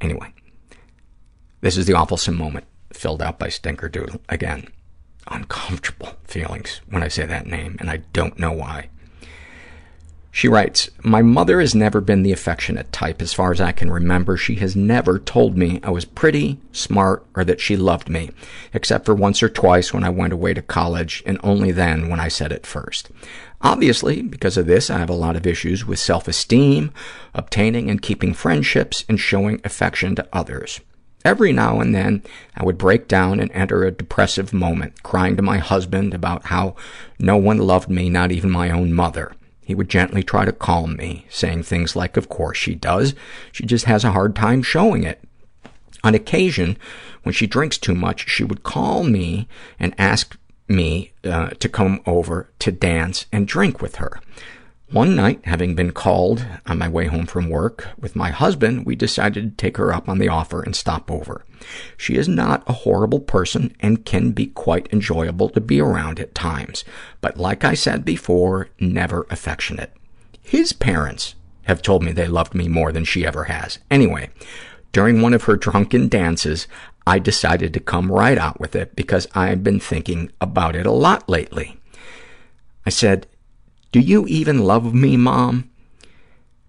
Anyway, 0.00 0.32
this 1.60 1.76
is 1.76 1.86
the 1.86 1.94
awful 1.94 2.18
moment 2.32 2.66
filled 2.92 3.22
out 3.22 3.38
by 3.38 3.48
Stinker 3.48 3.88
Doodle. 3.88 4.20
Again, 4.28 4.68
uncomfortable 5.28 6.14
feelings 6.24 6.80
when 6.88 7.02
I 7.02 7.08
say 7.08 7.26
that 7.26 7.46
name, 7.46 7.76
and 7.80 7.90
I 7.90 7.98
don't 8.12 8.38
know 8.38 8.52
why. 8.52 8.90
She 10.36 10.48
writes, 10.48 10.90
My 11.02 11.22
mother 11.22 11.60
has 11.60 11.74
never 11.74 12.02
been 12.02 12.22
the 12.22 12.30
affectionate 12.30 12.92
type. 12.92 13.22
As 13.22 13.32
far 13.32 13.52
as 13.52 13.60
I 13.62 13.72
can 13.72 13.90
remember, 13.90 14.36
she 14.36 14.56
has 14.56 14.76
never 14.76 15.18
told 15.18 15.56
me 15.56 15.80
I 15.82 15.88
was 15.88 16.04
pretty, 16.04 16.60
smart, 16.72 17.24
or 17.34 17.42
that 17.46 17.58
she 17.58 17.74
loved 17.74 18.10
me, 18.10 18.28
except 18.74 19.06
for 19.06 19.14
once 19.14 19.42
or 19.42 19.48
twice 19.48 19.94
when 19.94 20.04
I 20.04 20.10
went 20.10 20.34
away 20.34 20.52
to 20.52 20.60
college, 20.60 21.22
and 21.24 21.40
only 21.42 21.72
then 21.72 22.10
when 22.10 22.20
I 22.20 22.28
said 22.28 22.52
it 22.52 22.66
first. 22.66 23.10
Obviously, 23.62 24.20
because 24.20 24.58
of 24.58 24.66
this, 24.66 24.90
I 24.90 24.98
have 24.98 25.08
a 25.08 25.14
lot 25.14 25.36
of 25.36 25.46
issues 25.46 25.86
with 25.86 25.98
self-esteem, 25.98 26.92
obtaining 27.32 27.88
and 27.88 28.02
keeping 28.02 28.34
friendships, 28.34 29.06
and 29.08 29.18
showing 29.18 29.62
affection 29.64 30.14
to 30.16 30.28
others. 30.34 30.82
Every 31.24 31.54
now 31.54 31.80
and 31.80 31.94
then, 31.94 32.22
I 32.54 32.62
would 32.62 32.76
break 32.76 33.08
down 33.08 33.40
and 33.40 33.50
enter 33.52 33.84
a 33.84 33.90
depressive 33.90 34.52
moment, 34.52 35.02
crying 35.02 35.36
to 35.36 35.42
my 35.42 35.56
husband 35.56 36.12
about 36.12 36.44
how 36.44 36.76
no 37.18 37.38
one 37.38 37.56
loved 37.56 37.88
me, 37.88 38.10
not 38.10 38.32
even 38.32 38.50
my 38.50 38.68
own 38.68 38.92
mother. 38.92 39.32
He 39.66 39.74
would 39.74 39.88
gently 39.88 40.22
try 40.22 40.44
to 40.44 40.52
calm 40.52 40.94
me, 40.94 41.26
saying 41.28 41.64
things 41.64 41.96
like, 41.96 42.16
of 42.16 42.28
course 42.28 42.56
she 42.56 42.76
does. 42.76 43.16
She 43.50 43.66
just 43.66 43.86
has 43.86 44.04
a 44.04 44.12
hard 44.12 44.36
time 44.36 44.62
showing 44.62 45.02
it. 45.02 45.20
On 46.04 46.14
occasion, 46.14 46.78
when 47.24 47.32
she 47.32 47.48
drinks 47.48 47.76
too 47.76 47.96
much, 47.96 48.28
she 48.30 48.44
would 48.44 48.62
call 48.62 49.02
me 49.02 49.48
and 49.80 49.92
ask 49.98 50.38
me 50.68 51.10
uh, 51.24 51.48
to 51.48 51.68
come 51.68 52.00
over 52.06 52.48
to 52.60 52.70
dance 52.70 53.26
and 53.32 53.48
drink 53.48 53.82
with 53.82 53.96
her. 53.96 54.20
One 54.92 55.16
night, 55.16 55.40
having 55.44 55.74
been 55.74 55.90
called 55.90 56.46
on 56.64 56.78
my 56.78 56.88
way 56.88 57.06
home 57.06 57.26
from 57.26 57.50
work 57.50 57.88
with 57.98 58.14
my 58.14 58.30
husband, 58.30 58.86
we 58.86 58.94
decided 58.94 59.50
to 59.50 59.56
take 59.56 59.78
her 59.78 59.92
up 59.92 60.08
on 60.08 60.18
the 60.18 60.28
offer 60.28 60.62
and 60.62 60.76
stop 60.76 61.10
over. 61.10 61.44
She 61.96 62.14
is 62.14 62.28
not 62.28 62.62
a 62.68 62.72
horrible 62.72 63.18
person 63.18 63.74
and 63.80 64.04
can 64.04 64.30
be 64.30 64.46
quite 64.46 64.88
enjoyable 64.92 65.48
to 65.50 65.60
be 65.60 65.80
around 65.80 66.20
at 66.20 66.36
times, 66.36 66.84
but 67.20 67.36
like 67.36 67.64
I 67.64 67.74
said 67.74 68.04
before, 68.04 68.68
never 68.78 69.26
affectionate. 69.28 69.92
His 70.40 70.72
parents 70.72 71.34
have 71.64 71.82
told 71.82 72.04
me 72.04 72.12
they 72.12 72.28
loved 72.28 72.54
me 72.54 72.68
more 72.68 72.92
than 72.92 73.04
she 73.04 73.26
ever 73.26 73.44
has. 73.44 73.80
Anyway, 73.90 74.30
during 74.92 75.20
one 75.20 75.34
of 75.34 75.44
her 75.44 75.56
drunken 75.56 76.08
dances, 76.08 76.68
I 77.04 77.18
decided 77.18 77.74
to 77.74 77.80
come 77.80 78.12
right 78.12 78.38
out 78.38 78.60
with 78.60 78.76
it 78.76 78.94
because 78.94 79.26
I've 79.34 79.64
been 79.64 79.80
thinking 79.80 80.30
about 80.40 80.76
it 80.76 80.86
a 80.86 80.92
lot 80.92 81.28
lately. 81.28 81.80
I 82.86 82.90
said, 82.90 83.26
do 83.96 84.02
you 84.02 84.26
even 84.26 84.58
love 84.58 84.92
me, 84.92 85.16
Mom? 85.16 85.70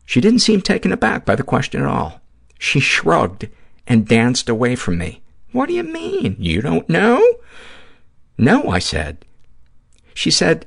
She 0.05 0.21
didn't 0.21 0.39
seem 0.39 0.61
taken 0.61 0.93
aback 0.93 1.25
by 1.25 1.35
the 1.35 1.43
question 1.43 1.81
at 1.81 1.87
all. 1.89 2.21
She 2.57 2.79
shrugged 2.79 3.49
and 3.85 4.07
danced 4.07 4.47
away 4.47 4.77
from 4.77 4.97
me. 4.97 5.21
What 5.51 5.67
do 5.67 5.73
you 5.73 5.83
mean? 5.83 6.37
You 6.39 6.61
don't 6.61 6.87
know? 6.87 7.21
No, 8.37 8.69
I 8.69 8.79
said. 8.79 9.25
She 10.13 10.31
said, 10.31 10.65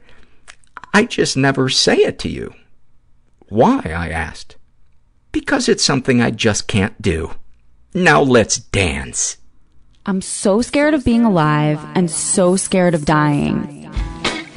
I 0.92 1.06
just 1.06 1.34
never 1.34 1.70
say 1.70 1.96
it 1.96 2.18
to 2.18 2.28
you. 2.28 2.52
Why? 3.48 3.80
I 3.82 4.10
asked. 4.10 4.56
Because 5.32 5.66
it's 5.66 5.82
something 5.82 6.20
I 6.20 6.30
just 6.30 6.68
can't 6.68 7.00
do. 7.00 7.36
Now 7.94 8.20
let's 8.20 8.58
dance. 8.58 9.38
I'm 10.04 10.20
so 10.20 10.60
scared 10.60 10.92
of 10.92 11.06
being 11.06 11.24
alive 11.24 11.82
and 11.94 12.10
so 12.10 12.56
scared 12.56 12.94
of 12.94 13.06
dying. 13.06 13.79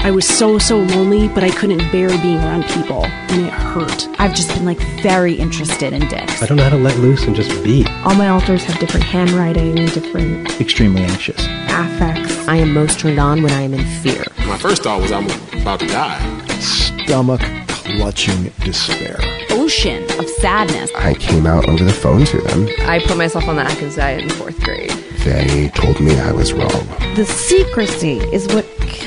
I 0.04 0.12
was 0.12 0.28
so, 0.28 0.58
so 0.58 0.80
lonely, 0.80 1.30
but 1.30 1.46
I 1.46 1.50
couldn't 1.50 1.90
bear 1.90 2.10
being 2.10 2.40
around 2.40 2.66
people, 2.66 3.06
and 3.06 3.46
it 3.46 3.54
hurt. 3.54 4.10
I've 4.20 4.36
just 4.36 4.50
been 4.50 4.66
like 4.66 4.80
very 5.02 5.34
interested 5.34 5.94
in 5.94 6.08
dicks. 6.10 6.44
I 6.44 6.46
don't 6.46 6.58
know 6.58 6.64
how 6.64 6.72
to 6.72 6.78
let 6.78 6.98
loose 6.98 7.26
and 7.26 7.34
just 7.34 7.64
be. 7.64 7.86
All 8.04 8.14
my 8.14 8.28
alters 8.28 8.66
have 8.66 8.78
different 8.80 9.06
handwriting, 9.06 9.76
different 9.76 10.60
extremely 10.60 11.04
anxious 11.04 11.48
affects. 11.70 12.48
I 12.50 12.58
am 12.58 12.74
most 12.74 13.00
turned 13.00 13.18
on 13.18 13.44
when 13.44 13.54
I 13.54 13.62
am 13.62 13.74
in 13.74 13.86
fear. 14.02 14.26
My 14.40 14.58
first 14.58 14.84
thought 14.84 15.02
was 15.02 15.14
I'm 15.14 15.26
about 15.62 15.80
to 15.80 15.88
die. 15.88 16.50
Stomach 16.60 17.42
clutching 17.68 18.52
despair. 18.60 19.18
ocean 19.52 20.04
of 20.20 20.30
sadness. 20.30 20.92
I 20.96 21.14
came 21.14 21.48
out 21.48 21.70
over 21.70 21.84
the 21.84 21.94
phone 21.94 22.26
to 22.26 22.42
them. 22.42 22.68
I 22.82 23.00
put 23.00 23.18
myself 23.18 23.48
on 23.48 23.56
the 23.56 23.64
Atkins 23.64 23.96
diet 23.96 24.24
in 24.24 24.30
fourth 24.32 24.60
grade. 24.62 24.90
They 25.24 25.70
told 25.70 26.02
me 26.02 26.20
I 26.20 26.34
was 26.34 26.52
wrong. 26.52 26.88
The 27.16 27.26
secrecy 27.26 28.18
is 28.34 28.48
what 28.48 28.66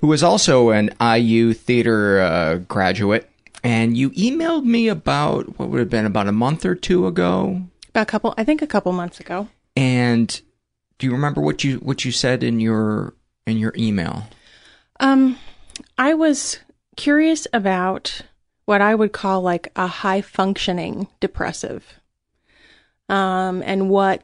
who 0.00 0.12
is 0.12 0.22
also 0.22 0.70
an 0.70 0.90
IU 1.00 1.52
theater 1.52 2.20
uh, 2.20 2.54
graduate. 2.56 3.28
And 3.64 3.96
you 3.96 4.10
emailed 4.10 4.64
me 4.64 4.88
about 4.88 5.58
what 5.58 5.68
would 5.68 5.80
have 5.80 5.90
been 5.90 6.06
about 6.06 6.28
a 6.28 6.32
month 6.32 6.64
or 6.64 6.74
two 6.74 7.06
ago. 7.06 7.62
About 7.90 8.02
a 8.02 8.06
couple, 8.06 8.34
I 8.38 8.44
think 8.44 8.62
a 8.62 8.66
couple 8.66 8.92
months 8.92 9.18
ago. 9.18 9.48
And 9.76 10.40
do 10.98 11.06
you 11.06 11.12
remember 11.12 11.40
what 11.40 11.64
you 11.64 11.76
what 11.76 12.04
you 12.04 12.12
said 12.12 12.42
in 12.42 12.60
your 12.60 13.14
in 13.46 13.58
your 13.58 13.72
email? 13.76 14.24
Um, 15.00 15.38
I 15.96 16.14
was 16.14 16.58
curious 16.96 17.46
about 17.52 18.22
what 18.64 18.80
I 18.80 18.94
would 18.94 19.12
call 19.12 19.40
like 19.40 19.68
a 19.76 19.86
high 19.86 20.20
functioning 20.20 21.08
depressive, 21.20 22.00
um, 23.08 23.62
and 23.64 23.88
what 23.88 24.22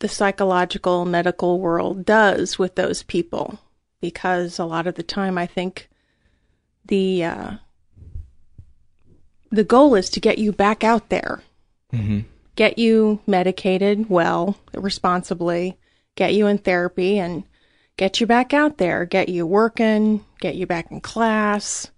the 0.00 0.08
psychological 0.08 1.04
medical 1.04 1.60
world 1.60 2.04
does 2.04 2.58
with 2.58 2.74
those 2.74 3.02
people, 3.02 3.60
because 4.02 4.58
a 4.58 4.66
lot 4.66 4.86
of 4.86 4.96
the 4.96 5.02
time 5.02 5.38
I 5.38 5.46
think 5.46 5.88
the 6.84 7.24
uh, 7.24 7.52
the 9.50 9.64
goal 9.64 9.94
is 9.94 10.10
to 10.10 10.20
get 10.20 10.36
you 10.36 10.52
back 10.52 10.84
out 10.84 11.08
there, 11.08 11.42
mm-hmm. 11.90 12.20
get 12.56 12.78
you 12.78 13.20
medicated 13.26 14.10
well, 14.10 14.58
responsibly, 14.74 15.78
get 16.16 16.34
you 16.34 16.46
in 16.46 16.58
therapy, 16.58 17.18
and 17.18 17.44
get 17.96 18.20
you 18.20 18.26
back 18.26 18.52
out 18.52 18.76
there, 18.76 19.06
get 19.06 19.30
you 19.30 19.46
working, 19.46 20.24
get 20.40 20.56
you 20.56 20.66
back 20.66 20.90
in 20.90 21.00
class. 21.00 21.90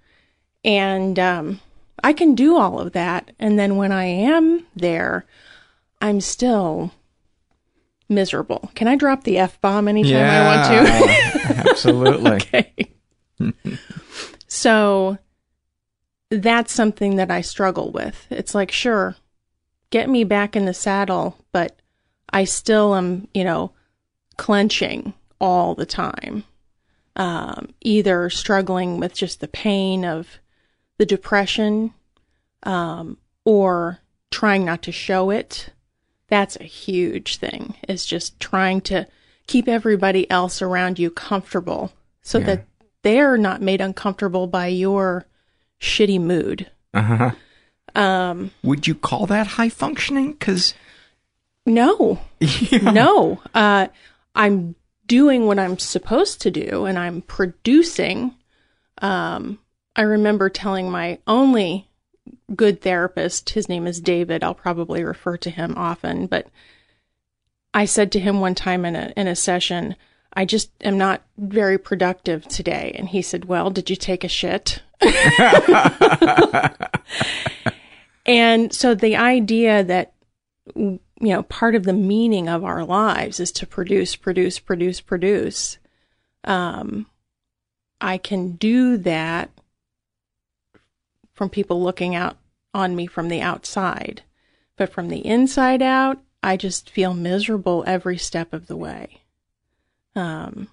And 0.64 1.18
um, 1.18 1.60
I 2.02 2.12
can 2.12 2.34
do 2.34 2.56
all 2.56 2.78
of 2.78 2.92
that. 2.92 3.32
And 3.38 3.58
then 3.58 3.76
when 3.76 3.92
I 3.92 4.04
am 4.04 4.66
there, 4.76 5.24
I'm 6.00 6.20
still 6.20 6.92
miserable. 8.08 8.70
Can 8.74 8.88
I 8.88 8.96
drop 8.96 9.24
the 9.24 9.38
F 9.38 9.60
bomb 9.60 9.88
anytime 9.88 10.12
yeah, 10.12 10.42
I 10.42 10.56
want 10.56 11.42
to? 11.42 11.53
absolutely. 11.68 12.30
okay. 12.32 12.90
so 14.46 15.18
that's 16.30 16.72
something 16.72 17.16
that 17.16 17.30
I 17.30 17.40
struggle 17.40 17.90
with. 17.90 18.26
It's 18.30 18.54
like, 18.54 18.70
sure, 18.70 19.16
get 19.90 20.08
me 20.08 20.24
back 20.24 20.56
in 20.56 20.64
the 20.64 20.74
saddle, 20.74 21.38
but 21.52 21.80
I 22.30 22.44
still 22.44 22.94
am, 22.94 23.28
you 23.34 23.44
know, 23.44 23.72
clenching 24.36 25.14
all 25.40 25.74
the 25.74 25.86
time. 25.86 26.44
Um, 27.16 27.68
either 27.80 28.28
struggling 28.28 28.98
with 28.98 29.14
just 29.14 29.38
the 29.38 29.46
pain 29.46 30.04
of 30.04 30.40
the 30.98 31.06
depression 31.06 31.94
um, 32.64 33.18
or 33.44 34.00
trying 34.32 34.64
not 34.64 34.82
to 34.82 34.92
show 34.92 35.30
it. 35.30 35.70
That's 36.28 36.56
a 36.56 36.64
huge 36.64 37.36
thing, 37.36 37.76
is 37.88 38.04
just 38.04 38.40
trying 38.40 38.80
to 38.82 39.06
keep 39.46 39.68
everybody 39.68 40.30
else 40.30 40.62
around 40.62 40.98
you 40.98 41.10
comfortable 41.10 41.92
so 42.22 42.38
Yeah. 42.38 42.46
that 42.46 42.66
they're 43.02 43.36
not 43.36 43.60
made 43.60 43.80
uncomfortable 43.80 44.46
by 44.46 44.68
your 44.68 45.26
shitty 45.80 46.20
mood. 46.20 46.70
Uh-huh. 46.94 47.32
Um, 47.94 48.50
Would 48.62 48.86
you 48.86 48.94
call 48.94 49.26
that 49.26 49.46
high 49.46 49.68
functioning? 49.68 50.32
Because 50.32 50.74
no, 51.66 52.20
no. 52.82 53.40
Uh, 53.54 53.88
I'm 54.34 54.74
doing 55.06 55.46
what 55.46 55.58
I'm 55.58 55.78
supposed 55.78 56.40
to 56.42 56.50
do 56.50 56.86
and 56.86 56.98
I'm 56.98 57.22
producing. 57.22 58.34
Um, 59.02 59.58
I 59.96 60.02
remember 60.02 60.48
telling 60.48 60.90
my 60.90 61.18
only 61.26 61.88
good 62.54 62.80
therapist, 62.80 63.50
his 63.50 63.68
name 63.68 63.86
is 63.86 64.00
David, 64.00 64.42
I'll 64.42 64.54
probably 64.54 65.04
refer 65.04 65.36
to 65.38 65.50
him 65.50 65.74
often, 65.76 66.26
but 66.26 66.48
I 67.74 67.84
said 67.84 68.12
to 68.12 68.20
him 68.20 68.40
one 68.40 68.54
time 68.54 68.84
in 68.84 68.94
a, 68.94 69.12
in 69.16 69.26
a 69.26 69.34
session, 69.34 69.96
I 70.32 70.44
just 70.44 70.70
am 70.82 70.96
not 70.96 71.22
very 71.36 71.76
productive 71.76 72.46
today. 72.46 72.94
And 72.96 73.08
he 73.08 73.20
said, 73.20 73.46
Well, 73.46 73.70
did 73.70 73.90
you 73.90 73.96
take 73.96 74.24
a 74.24 74.28
shit? 74.28 74.80
and 78.24 78.72
so 78.72 78.94
the 78.94 79.16
idea 79.16 79.84
that 79.84 80.12
you 80.74 81.00
know 81.20 81.42
part 81.44 81.74
of 81.74 81.84
the 81.84 81.92
meaning 81.92 82.48
of 82.48 82.64
our 82.64 82.84
lives 82.84 83.40
is 83.40 83.52
to 83.52 83.66
produce 83.66 84.16
produce 84.16 84.58
produce 84.58 85.00
produce 85.00 85.78
um 86.44 87.06
i 88.00 88.16
can 88.16 88.52
do 88.52 88.96
that 88.96 89.50
from 91.34 91.50
people 91.50 91.82
looking 91.82 92.14
out 92.14 92.38
on 92.72 92.96
me 92.96 93.06
from 93.06 93.28
the 93.28 93.40
outside 93.40 94.22
but 94.76 94.92
from 94.92 95.08
the 95.08 95.24
inside 95.26 95.82
out 95.82 96.18
i 96.44 96.56
just 96.56 96.88
feel 96.90 97.14
miserable 97.14 97.82
every 97.86 98.16
step 98.18 98.52
of 98.52 98.66
the 98.68 98.76
way 98.76 99.20
um 100.16 100.68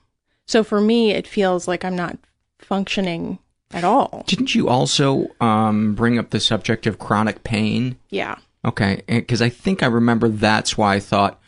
so 0.45 0.63
for 0.63 0.81
me 0.81 1.11
it 1.11 1.25
feels 1.27 1.67
like 1.67 1.83
i'm 1.83 1.95
not 1.95 2.17
functioning 2.59 3.39
at 3.73 3.83
all 3.83 4.23
didn't 4.27 4.53
you 4.53 4.67
also 4.69 5.27
um, 5.39 5.95
bring 5.95 6.19
up 6.19 6.29
the 6.29 6.39
subject 6.39 6.85
of 6.85 6.99
chronic 6.99 7.43
pain? 7.43 7.97
yeah 8.09 8.35
Okay, 8.63 9.01
because 9.07 9.41
I 9.41 9.49
think 9.49 9.81
I 9.81 9.87
remember 9.87 10.29
that's 10.29 10.77
why 10.77 10.93
I 10.93 10.99
thought 10.99 11.41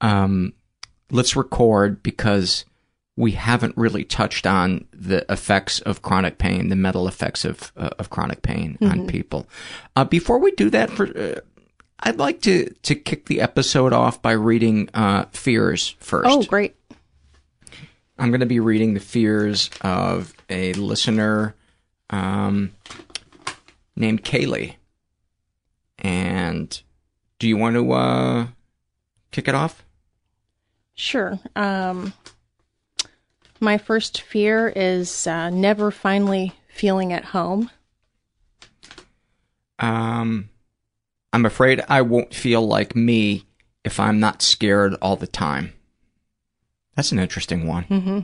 um, 0.00 0.52
let's 1.10 1.34
record 1.34 2.00
because 2.00 2.64
we 3.16 3.32
haven't 3.32 3.76
really 3.76 4.04
touched 4.04 4.46
on 4.46 4.86
the 4.92 5.26
effects 5.32 5.80
of 5.80 6.00
chronic 6.02 6.38
pain, 6.38 6.68
the 6.68 6.76
mental 6.76 7.08
effects 7.08 7.44
of 7.44 7.72
uh, 7.76 7.90
of 7.98 8.08
chronic 8.10 8.42
pain 8.42 8.78
on 8.82 9.00
Mhm. 9.00 9.08
people. 9.08 9.48
Uh, 9.96 10.04
before 10.04 10.38
we 10.38 10.52
do 10.52 10.70
that, 10.70 10.90
for 10.90 11.06
uh, 11.18 11.40
I'd 12.00 12.18
like 12.18 12.40
to 12.42 12.70
to 12.82 12.94
kick 12.94 13.26
the 13.26 13.40
episode 13.40 13.92
off 13.92 14.22
by 14.22 14.32
reading 14.32 14.88
uh, 14.94 15.26
fears 15.32 15.94
first. 16.00 16.28
oh 16.30 16.42
great 16.42 16.74
I'm 18.20 18.30
going 18.30 18.40
to 18.40 18.46
be 18.46 18.60
reading 18.60 18.92
the 18.92 19.00
fears 19.00 19.70
of 19.80 20.34
a 20.50 20.74
listener 20.74 21.54
um, 22.10 22.72
named 23.96 24.24
Kaylee. 24.24 24.74
And 25.98 26.82
do 27.38 27.48
you 27.48 27.56
want 27.56 27.76
to 27.76 27.92
uh, 27.92 28.46
kick 29.30 29.48
it 29.48 29.54
off? 29.54 29.82
Sure. 30.94 31.38
Um, 31.56 32.12
my 33.58 33.78
first 33.78 34.20
fear 34.20 34.68
is 34.68 35.26
uh, 35.26 35.48
never 35.48 35.90
finally 35.90 36.52
feeling 36.68 37.14
at 37.14 37.24
home. 37.24 37.70
Um, 39.78 40.50
I'm 41.32 41.46
afraid 41.46 41.82
I 41.88 42.02
won't 42.02 42.34
feel 42.34 42.66
like 42.66 42.96
me 42.96 43.44
if 43.84 44.00
I'm 44.00 44.20
not 44.20 44.42
scared 44.42 44.94
all 45.00 45.16
the 45.16 45.26
time. 45.26 45.72
That's 46.96 47.12
an 47.12 47.18
interesting 47.18 47.66
one. 47.66 47.84
Mm-hmm. 47.84 48.20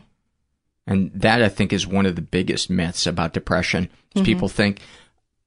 And 0.89 1.11
that 1.15 1.43
I 1.43 1.49
think 1.49 1.73
is 1.73 1.87
one 1.87 2.07
of 2.07 2.17
the 2.17 2.23
biggest 2.23 2.69
myths 2.71 3.07
about 3.07 3.33
depression. 3.33 3.89
Mhm. 4.15 4.25
People 4.25 4.49
think 4.49 4.81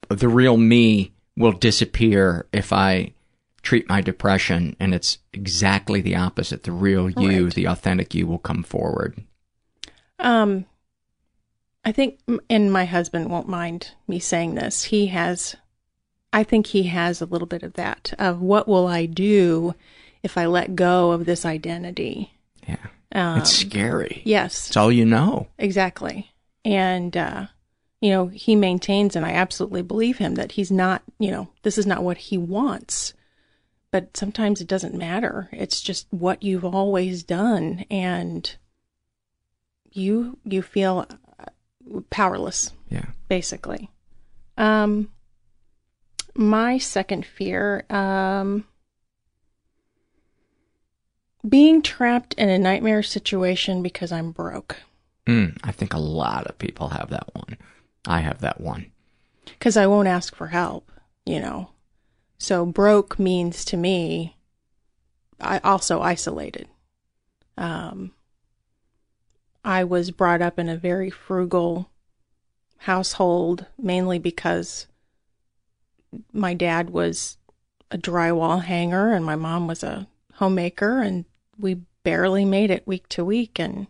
the 0.10 0.28
real 0.28 0.58
me 0.58 1.12
will 1.38 1.52
disappear 1.52 2.48
if 2.52 2.74
I 2.74 3.14
treat 3.62 3.88
my 3.90 4.02
depression, 4.02 4.76
and 4.80 4.94
it's 4.96 5.18
exactly 5.34 6.02
the 6.02 6.16
opposite. 6.16 6.64
The 6.64 6.72
real 6.72 7.10
you, 7.10 7.46
Right. 7.46 7.54
the 7.54 7.68
authentic 7.68 8.14
you, 8.14 8.26
will 8.26 8.40
come 8.40 8.64
forward. 8.64 9.22
Um, 10.18 10.66
I 11.86 11.92
think, 11.92 12.20
and 12.50 12.72
my 12.72 12.86
husband 12.86 13.30
won't 13.30 13.48
mind 13.50 13.92
me 14.08 14.20
saying 14.20 14.56
this. 14.56 14.86
He 14.86 15.08
has, 15.08 15.56
I 16.32 16.44
think 16.44 16.68
he 16.68 16.84
has 16.84 17.22
a 17.22 17.26
little 17.26 17.48
bit 17.48 17.64
of 17.64 17.74
that 17.74 18.14
of 18.20 18.42
what 18.42 18.68
will 18.68 18.88
I 18.88 19.06
do 19.06 19.74
if 20.22 20.38
I 20.38 20.46
let 20.46 20.76
go 20.76 21.12
of 21.12 21.26
this 21.26 21.46
identity? 21.46 22.34
Yeah. 22.68 22.86
Um, 23.12 23.40
it's 23.40 23.52
scary. 23.52 24.22
Yes. 24.26 24.68
It's 24.68 24.78
all 24.78 24.92
you 24.92 25.06
know. 25.06 25.48
Exactly. 25.58 26.32
And, 26.64 27.18
uh, 27.18 27.48
you 28.02 28.12
know, 28.12 28.28
he 28.28 28.56
maintains, 28.56 29.16
and 29.16 29.26
I 29.26 29.32
absolutely 29.32 29.82
believe 29.82 30.20
him, 30.20 30.36
that 30.36 30.52
he's 30.52 30.72
not, 30.72 31.02
you 31.18 31.32
know, 31.32 31.50
this 31.64 31.78
is 31.78 31.88
not 31.88 32.04
what 32.04 32.18
he 32.18 32.38
wants. 32.38 33.14
But 33.92 34.16
sometimes 34.16 34.62
it 34.62 34.68
doesn't 34.68 34.94
matter. 34.94 35.50
It's 35.52 35.82
just 35.82 36.06
what 36.12 36.44
you've 36.44 36.66
always 36.66 37.24
done. 37.24 37.86
And 37.90 38.56
you, 39.92 40.38
you 40.44 40.62
feel 40.62 41.08
uh, 41.40 42.02
powerless. 42.12 42.72
Yeah. 42.90 43.06
Basically. 43.28 43.90
Um, 44.58 45.10
my 46.36 46.78
second 46.78 47.26
fear, 47.26 47.86
um, 47.90 48.66
being 51.48 51.82
trapped 51.82 52.34
in 52.36 52.50
a 52.50 52.60
nightmare 52.60 53.04
situation 53.04 53.82
because 53.82 54.12
I'm 54.12 54.32
broke. 54.32 54.78
Mm, 55.26 55.58
I 55.64 55.72
think 55.72 55.94
a 55.94 56.00
lot 56.00 56.48
of 56.48 56.58
people 56.58 56.90
have 56.90 57.10
that 57.10 57.34
one. 57.34 57.58
I 58.06 58.20
have 58.20 58.42
that 58.42 58.60
one. 58.60 58.92
Because 59.46 59.78
I 59.78 59.88
won't 59.88 60.08
ask 60.08 60.36
for 60.36 60.48
help, 60.48 60.92
you 61.26 61.40
know. 61.40 61.70
So 62.38 62.66
broke 62.66 63.20
means 63.20 63.66
to 63.66 63.78
me, 63.78 64.38
I 65.40 65.60
also 65.60 66.02
isolated. 66.02 66.68
Um, 67.58 68.12
I 69.64 69.84
was 69.84 70.12
brought 70.12 70.42
up 70.42 70.58
in 70.58 70.70
a 70.70 70.78
very 70.78 71.10
frugal 71.10 71.90
household, 72.78 73.66
mainly 73.78 74.20
because 74.20 74.88
my 76.34 76.54
dad 76.54 76.90
was 76.90 77.38
a 77.92 77.98
drywall 77.98 78.64
hanger 78.64 79.14
and 79.14 79.26
my 79.26 79.36
mom 79.36 79.68
was 79.68 79.84
a 79.84 80.08
homemaker, 80.34 81.02
and 81.02 81.26
we 81.58 81.82
barely 82.04 82.46
made 82.46 82.72
it 82.72 82.88
week 82.88 83.08
to 83.10 83.26
week. 83.26 83.60
And 83.60 83.88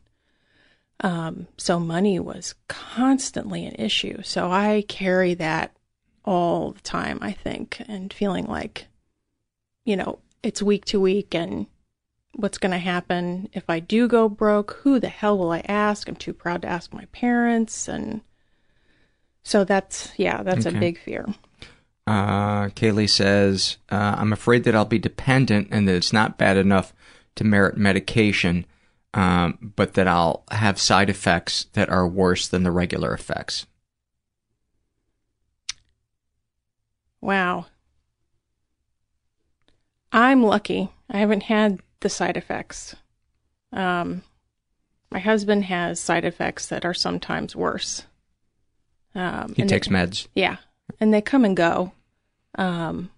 um, 1.01 1.47
so 1.57 1.79
money 1.79 2.19
was 2.19 2.55
constantly 2.67 3.65
an 3.65 3.75
issue. 3.75 4.21
So 4.23 4.51
I 4.51 4.83
carry 4.87 5.33
that 5.35 5.75
all 6.25 6.71
the 6.71 6.81
time, 6.81 7.19
I 7.21 7.31
think, 7.31 7.81
and 7.87 8.11
feeling 8.11 8.45
like, 8.45 8.87
you 9.85 9.95
know, 9.95 10.19
it's 10.43 10.61
week 10.61 10.85
to 10.85 10.99
week 10.99 11.33
and 11.33 11.67
what's 12.33 12.57
going 12.57 12.71
to 12.71 12.77
happen 12.77 13.49
if 13.53 13.69
I 13.69 13.79
do 13.79 14.07
go 14.07 14.29
broke? 14.29 14.79
Who 14.83 14.99
the 14.99 15.09
hell 15.09 15.37
will 15.37 15.51
I 15.51 15.63
ask? 15.67 16.07
I'm 16.07 16.15
too 16.15 16.33
proud 16.33 16.61
to 16.61 16.67
ask 16.67 16.93
my 16.93 17.05
parents. 17.05 17.87
And 17.87 18.21
so 19.43 19.63
that's, 19.63 20.11
yeah, 20.17 20.43
that's 20.43 20.65
okay. 20.65 20.75
a 20.75 20.79
big 20.79 20.99
fear. 20.99 21.25
Uh, 22.09 22.69
Kaylee 22.69 23.07
says, 23.07 23.77
uh, 23.91 24.15
I'm 24.17 24.33
afraid 24.33 24.63
that 24.63 24.73
I'll 24.73 24.83
be 24.83 24.97
dependent 24.97 25.67
and 25.69 25.87
that 25.87 25.93
it's 25.93 26.11
not 26.11 26.39
bad 26.39 26.57
enough 26.57 26.91
to 27.35 27.43
merit 27.43 27.77
medication, 27.77 28.65
um, 29.13 29.73
but 29.75 29.93
that 29.93 30.07
I'll 30.07 30.43
have 30.49 30.79
side 30.79 31.11
effects 31.11 31.67
that 31.73 31.87
are 31.87 32.07
worse 32.07 32.47
than 32.47 32.63
the 32.63 32.71
regular 32.71 33.13
effects. 33.13 33.67
Wow. 37.21 37.67
I'm 40.11 40.41
lucky. 40.41 40.89
I 41.11 41.19
haven't 41.19 41.43
had 41.43 41.79
the 41.99 42.09
side 42.09 42.37
effects. 42.37 42.95
Um, 43.71 44.23
my 45.11 45.19
husband 45.19 45.65
has 45.65 45.99
side 45.99 46.25
effects 46.25 46.65
that 46.69 46.85
are 46.85 46.95
sometimes 46.95 47.55
worse. 47.55 48.01
Um, 49.13 49.53
he 49.55 49.63
takes 49.65 49.89
they, 49.89 49.93
meds. 49.93 50.27
Yeah, 50.33 50.57
and 50.99 51.13
they 51.13 51.21
come 51.21 51.45
and 51.45 51.55
go. 51.55 51.91
Um, 52.55 53.09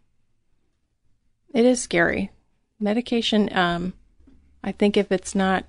it 1.54 1.66
is 1.66 1.82
scary. 1.82 2.32
Medication. 2.80 3.56
Um, 3.56 3.94
I 4.64 4.72
think 4.72 4.98
if 4.98 5.12
it's 5.12 5.36
not 5.36 5.66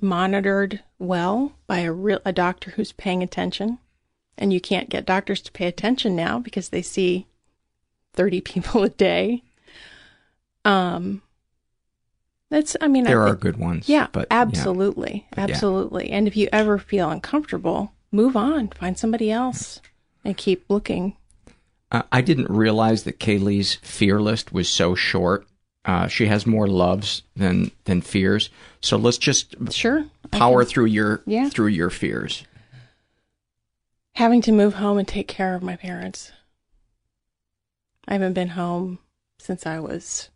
monitored 0.00 0.82
well 0.98 1.52
by 1.66 1.80
a 1.80 1.92
real 1.92 2.20
a 2.24 2.32
doctor 2.32 2.72
who's 2.72 2.92
paying 2.92 3.22
attention, 3.22 3.78
and 4.36 4.52
you 4.52 4.60
can't 4.60 4.88
get 4.88 5.06
doctors 5.06 5.40
to 5.42 5.52
pay 5.52 5.66
attention 5.66 6.16
now 6.16 6.38
because 6.38 6.68
they 6.68 6.82
see 6.82 7.26
thirty 8.12 8.40
people 8.42 8.82
a 8.82 8.88
day. 8.88 9.42
Um, 10.64 11.22
that's, 12.54 12.76
I 12.80 12.88
mean, 12.88 13.04
there 13.04 13.22
I 13.26 13.30
are 13.30 13.34
good 13.34 13.56
ones. 13.56 13.88
Yeah, 13.88 14.06
but 14.12 14.28
absolutely, 14.30 15.26
yeah. 15.36 15.42
absolutely. 15.42 16.08
Yeah. 16.10 16.16
And 16.16 16.28
if 16.28 16.36
you 16.36 16.48
ever 16.52 16.78
feel 16.78 17.10
uncomfortable, 17.10 17.92
move 18.12 18.36
on, 18.36 18.68
find 18.68 18.98
somebody 18.98 19.30
else, 19.30 19.80
and 20.24 20.36
keep 20.36 20.64
looking. 20.68 21.16
Uh, 21.90 22.02
I 22.10 22.20
didn't 22.20 22.50
realize 22.50 23.04
that 23.04 23.20
Kaylee's 23.20 23.74
fear 23.76 24.20
list 24.20 24.52
was 24.52 24.68
so 24.68 24.94
short. 24.94 25.46
Uh, 25.84 26.08
she 26.08 26.26
has 26.26 26.46
more 26.46 26.66
loves 26.66 27.22
than 27.36 27.70
than 27.84 28.00
fears. 28.00 28.50
So 28.80 28.96
let's 28.96 29.18
just 29.18 29.54
sure 29.70 30.06
power 30.30 30.64
through 30.64 30.86
your 30.86 31.22
yeah. 31.26 31.48
through 31.50 31.68
your 31.68 31.90
fears. 31.90 32.44
Having 34.14 34.42
to 34.42 34.52
move 34.52 34.74
home 34.74 34.98
and 34.98 35.06
take 35.06 35.28
care 35.28 35.54
of 35.54 35.62
my 35.62 35.76
parents. 35.76 36.32
I 38.06 38.14
haven't 38.14 38.34
been 38.34 38.50
home 38.50 38.98
since 39.38 39.66
I 39.66 39.80
was 39.80 40.30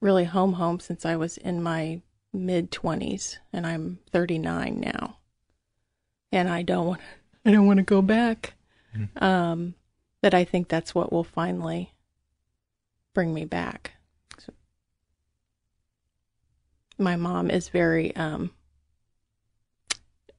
really 0.00 0.24
home 0.24 0.54
home 0.54 0.80
since 0.80 1.04
I 1.04 1.16
was 1.16 1.36
in 1.36 1.62
my 1.62 2.00
mid 2.32 2.70
20s 2.70 3.36
and 3.52 3.66
I'm 3.66 3.98
39 4.12 4.80
now. 4.80 5.18
And 6.32 6.48
I 6.48 6.62
don't 6.62 6.86
want 6.86 7.00
I 7.44 7.52
don't 7.52 7.66
want 7.66 7.78
to 7.78 7.84
go 7.84 8.02
back. 8.02 8.54
Mm-hmm. 8.94 9.24
Um 9.24 9.74
but 10.22 10.34
I 10.34 10.44
think 10.44 10.68
that's 10.68 10.94
what 10.94 11.12
will 11.12 11.24
finally 11.24 11.92
bring 13.14 13.34
me 13.34 13.44
back. 13.44 13.92
So, 14.38 14.52
my 16.98 17.16
mom 17.16 17.50
is 17.50 17.68
very 17.68 18.14
um 18.16 18.50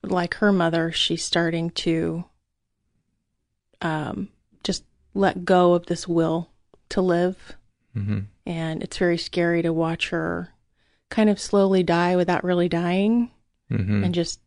like 0.04 0.36
her 0.36 0.52
mother, 0.52 0.92
she's 0.92 1.24
starting 1.24 1.70
to 1.72 2.26
um 3.82 4.30
just 4.64 4.84
let 5.14 5.46
go 5.46 5.74
of 5.74 5.88
this 5.88 6.08
will 6.08 6.50
to 6.90 7.02
live. 7.02 7.56
Mm-hmm 7.96 8.22
and 8.46 8.82
it's 8.84 8.98
very 8.98 9.18
scary 9.18 9.62
to 9.62 9.72
watch 9.72 10.10
her 10.10 10.50
kind 11.10 11.30
of 11.30 11.40
slowly 11.40 11.84
die 11.84 12.16
without 12.16 12.44
really 12.44 12.70
dying 12.70 13.30
mm-hmm. 13.72 14.04
and 14.04 14.16
just 14.16 14.40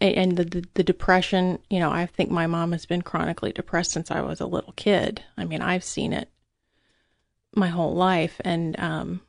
and 0.00 0.36
the, 0.36 0.44
the, 0.44 0.64
the 0.74 0.84
depression 0.84 1.58
you 1.70 1.78
know 1.78 1.90
i 1.90 2.06
think 2.06 2.30
my 2.30 2.46
mom 2.46 2.72
has 2.72 2.86
been 2.86 3.02
chronically 3.02 3.52
depressed 3.52 3.92
since 3.92 4.10
i 4.10 4.20
was 4.20 4.40
a 4.40 4.46
little 4.46 4.72
kid 4.74 5.22
i 5.36 5.44
mean 5.44 5.60
i've 5.60 5.84
seen 5.84 6.12
it 6.12 6.28
my 7.54 7.68
whole 7.68 7.94
life 7.94 8.40
and 8.44 8.78
um 8.78 9.20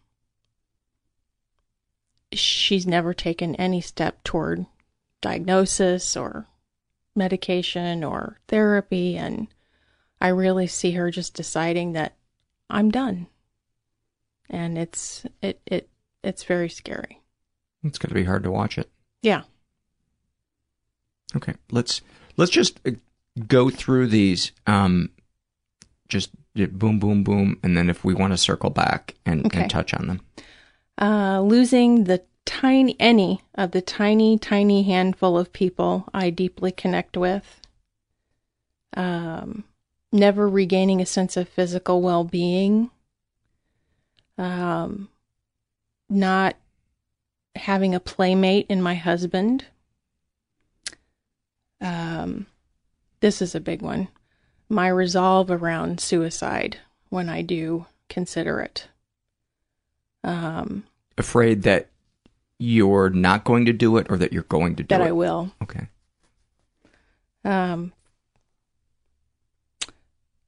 she's 2.32 2.86
never 2.86 3.14
taken 3.14 3.56
any 3.56 3.82
step 3.82 4.24
toward 4.24 4.66
diagnosis 5.22 6.16
or 6.16 6.48
medication 7.16 8.04
or 8.04 8.40
therapy 8.48 9.18
and 9.18 9.48
i 10.22 10.28
really 10.28 10.68
see 10.68 10.92
her 10.92 11.10
just 11.10 11.34
deciding 11.34 11.94
that 11.94 12.14
I'm 12.70 12.92
done. 12.92 13.28
And 14.50 14.78
it's 14.78 15.26
it 15.42 15.62
it 15.66 15.90
it's 16.24 16.44
very 16.44 16.70
scary. 16.70 17.22
It's 17.84 17.98
going 17.98 18.10
to 18.10 18.16
be 18.16 18.26
hard 18.26 18.44
to 18.44 18.52
watch 18.52 18.78
it. 18.78 18.90
Yeah. 19.22 19.44
Okay, 21.36 21.54
let's 21.72 22.02
let's 22.38 22.52
just 22.52 22.80
uh, 22.86 22.92
go 23.48 23.70
through 23.70 24.08
these 24.08 24.52
um 24.68 25.10
just 26.08 26.32
boom 26.56 27.00
boom 27.00 27.24
boom 27.24 27.60
and 27.64 27.78
then 27.78 27.90
if 27.90 28.04
we 28.04 28.14
want 28.14 28.34
to 28.34 28.38
circle 28.38 28.70
back 28.70 29.16
and, 29.26 29.46
okay. 29.46 29.62
and 29.62 29.72
touch 29.72 29.94
on 29.94 30.08
them. 30.08 30.22
Uh 31.00 31.42
losing 31.42 32.06
the 32.06 32.24
tiny 32.46 32.96
any 33.00 33.42
of 33.56 33.72
the 33.72 33.82
tiny 33.82 34.38
tiny 34.38 34.84
handful 34.84 35.38
of 35.38 35.54
people 35.54 36.10
I 36.14 36.32
deeply 36.32 36.72
connect 36.72 37.16
with. 37.16 37.62
Um 38.98 39.64
never 40.12 40.50
regaining 40.50 41.02
a 41.02 41.06
sense 41.06 41.38
of 41.38 41.50
physical 41.50 42.02
well 42.02 42.24
being, 42.24 42.90
um, 44.38 45.10
not 46.10 46.56
having 47.56 47.94
a 47.94 48.00
playmate 48.00 48.66
in 48.70 48.82
my 48.82 48.96
husband. 48.96 49.66
Um, 51.82 52.48
this 53.20 53.42
is 53.42 53.56
a 53.56 53.60
big 53.60 53.82
one. 53.82 54.08
My 54.70 54.88
resolve 54.88 55.50
around 55.50 56.00
suicide 56.00 56.78
when 57.10 57.30
I 57.30 57.42
do 57.42 57.86
consider 58.08 58.60
it. 58.60 58.88
Um, 60.24 60.84
Afraid 61.18 61.64
that 61.64 61.88
you're 62.60 63.10
not 63.10 63.46
going 63.46 63.66
to 63.66 63.74
do 63.74 63.98
it 63.98 64.08
or 64.10 64.18
that 64.18 64.34
you're 64.34 64.44
going 64.44 64.76
to 64.76 64.84
do 64.84 64.88
that 64.88 65.02
it? 65.02 65.04
That 65.04 65.10
I 65.10 65.12
will. 65.12 65.52
Okay. 65.64 65.88
Um, 67.46 67.94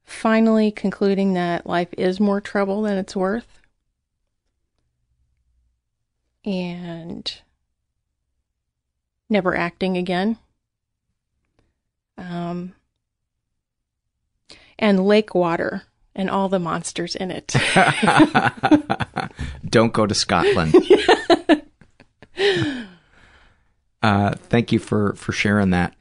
finally 0.03 0.71
concluding 0.71 1.33
that 1.33 1.65
life 1.65 1.93
is 1.97 2.19
more 2.19 2.41
trouble 2.41 2.81
than 2.81 2.97
it's 2.97 3.15
worth. 3.15 3.59
And 6.43 7.33
never 9.29 9.55
acting 9.55 9.95
again. 9.95 10.37
Um, 12.17 12.73
and 14.77 15.05
lake 15.05 15.33
water 15.35 15.83
and 16.15 16.29
all 16.29 16.49
the 16.49 16.59
monsters 16.59 17.15
in 17.15 17.31
it. 17.31 17.55
Don't 19.69 19.93
go 19.93 20.05
to 20.05 20.13
Scotland. 20.13 20.75
uh, 24.01 24.35
thank 24.35 24.71
you 24.71 24.79
for, 24.79 25.13
for 25.13 25.31
sharing 25.31 25.69
that. 25.71 25.95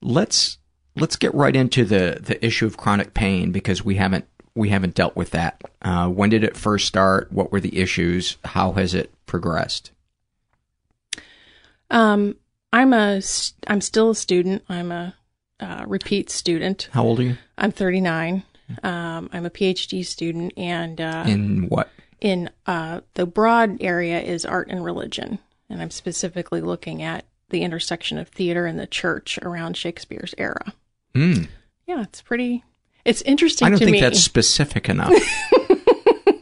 Let's 0.00 0.58
let's 0.94 1.16
get 1.16 1.34
right 1.34 1.54
into 1.54 1.84
the 1.84 2.18
the 2.20 2.44
issue 2.44 2.66
of 2.66 2.76
chronic 2.76 3.14
pain 3.14 3.50
because 3.52 3.84
we 3.84 3.96
haven't 3.96 4.26
we 4.54 4.68
haven't 4.68 4.94
dealt 4.94 5.16
with 5.16 5.30
that. 5.30 5.60
Uh, 5.82 6.08
when 6.08 6.30
did 6.30 6.44
it 6.44 6.56
first 6.56 6.86
start? 6.86 7.32
What 7.32 7.52
were 7.52 7.60
the 7.60 7.78
issues? 7.78 8.36
How 8.44 8.72
has 8.72 8.94
it 8.94 9.12
progressed? 9.26 9.90
Um, 11.90 12.36
I'm 12.72 12.92
a 12.92 13.20
I'm 13.66 13.80
still 13.80 14.10
a 14.10 14.14
student. 14.14 14.64
I'm 14.68 14.92
a 14.92 15.14
uh, 15.60 15.84
repeat 15.86 16.30
student. 16.30 16.88
How 16.92 17.04
old 17.04 17.20
are 17.20 17.24
you? 17.24 17.38
I'm 17.56 17.72
39. 17.72 18.44
Um, 18.82 19.30
I'm 19.32 19.46
a 19.46 19.50
PhD 19.50 20.04
student, 20.04 20.52
and 20.56 21.00
uh, 21.00 21.24
in 21.26 21.68
what? 21.68 21.88
in 22.20 22.50
uh, 22.66 23.00
the 23.14 23.26
broad 23.26 23.78
area 23.80 24.20
is 24.20 24.44
art 24.44 24.68
and 24.68 24.84
religion, 24.84 25.38
and 25.70 25.80
I'm 25.80 25.90
specifically 25.90 26.60
looking 26.60 27.02
at 27.02 27.24
the 27.50 27.62
intersection 27.62 28.18
of 28.18 28.28
theater 28.28 28.66
and 28.66 28.78
the 28.78 28.86
church 28.86 29.38
around 29.42 29.76
Shakespeare's 29.76 30.34
era. 30.36 30.74
Mm. 31.14 31.48
Yeah, 31.86 32.02
it's 32.02 32.20
pretty. 32.20 32.62
It's 33.04 33.22
interesting. 33.22 33.66
I 33.66 33.70
don't 33.70 33.78
think 33.78 33.92
me. 33.92 34.00
that's 34.00 34.20
specific 34.20 34.88
enough. 34.88 35.12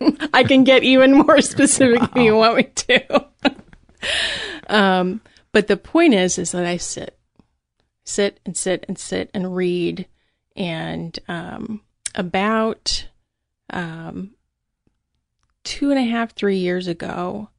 I 0.34 0.44
can 0.44 0.64
get 0.64 0.82
even 0.82 1.14
more 1.14 1.40
specific 1.40 2.00
wow. 2.00 2.08
if 2.14 2.22
you 2.22 2.36
want 2.36 2.56
me 2.56 2.64
to. 2.64 3.26
um, 4.68 5.20
but 5.52 5.68
the 5.68 5.76
point 5.76 6.14
is, 6.14 6.38
is 6.38 6.52
that 6.52 6.66
I 6.66 6.76
sit, 6.76 7.15
sit 8.06 8.40
and 8.46 8.56
sit 8.56 8.86
and 8.88 8.98
sit 8.98 9.30
and 9.34 9.54
read, 9.54 10.06
and 10.56 11.18
um, 11.28 11.82
about 12.14 13.08
um, 13.68 14.30
two 15.64 15.90
and 15.90 15.98
a 15.98 16.04
half, 16.04 16.32
three 16.32 16.56
years 16.56 16.86
ago, 16.86 17.50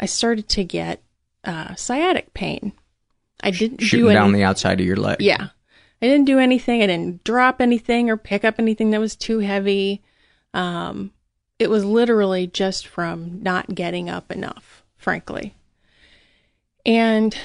I 0.00 0.06
started 0.06 0.48
to 0.48 0.64
get 0.64 1.02
uh, 1.44 1.74
sciatic 1.76 2.34
pain. 2.34 2.72
I 3.42 3.50
didn't 3.50 3.82
shooting 3.82 4.06
do 4.06 4.08
any- 4.08 4.18
down 4.18 4.32
the 4.32 4.42
outside 4.42 4.80
of 4.80 4.86
your 4.86 4.96
leg. 4.96 5.18
Yeah, 5.20 5.48
I 6.00 6.06
didn't 6.06 6.26
do 6.26 6.38
anything. 6.38 6.82
I 6.82 6.86
didn't 6.86 7.22
drop 7.22 7.60
anything 7.60 8.10
or 8.10 8.16
pick 8.16 8.44
up 8.44 8.56
anything 8.58 8.90
that 8.90 9.00
was 9.00 9.14
too 9.14 9.38
heavy. 9.38 10.02
Um, 10.54 11.12
it 11.58 11.70
was 11.70 11.84
literally 11.84 12.46
just 12.46 12.86
from 12.86 13.42
not 13.42 13.74
getting 13.74 14.10
up 14.10 14.32
enough, 14.32 14.82
frankly. 14.96 15.54
And, 16.84 17.36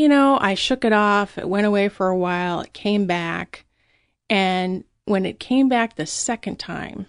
you 0.00 0.08
know, 0.08 0.38
I 0.40 0.54
shook 0.54 0.86
it 0.86 0.94
off. 0.94 1.36
It 1.36 1.46
went 1.46 1.66
away 1.66 1.90
for 1.90 2.08
a 2.08 2.16
while. 2.16 2.60
It 2.62 2.72
came 2.72 3.04
back. 3.04 3.66
And 4.30 4.84
when 5.04 5.26
it 5.26 5.38
came 5.38 5.68
back 5.68 5.94
the 5.94 6.06
second 6.06 6.58
time, 6.58 7.04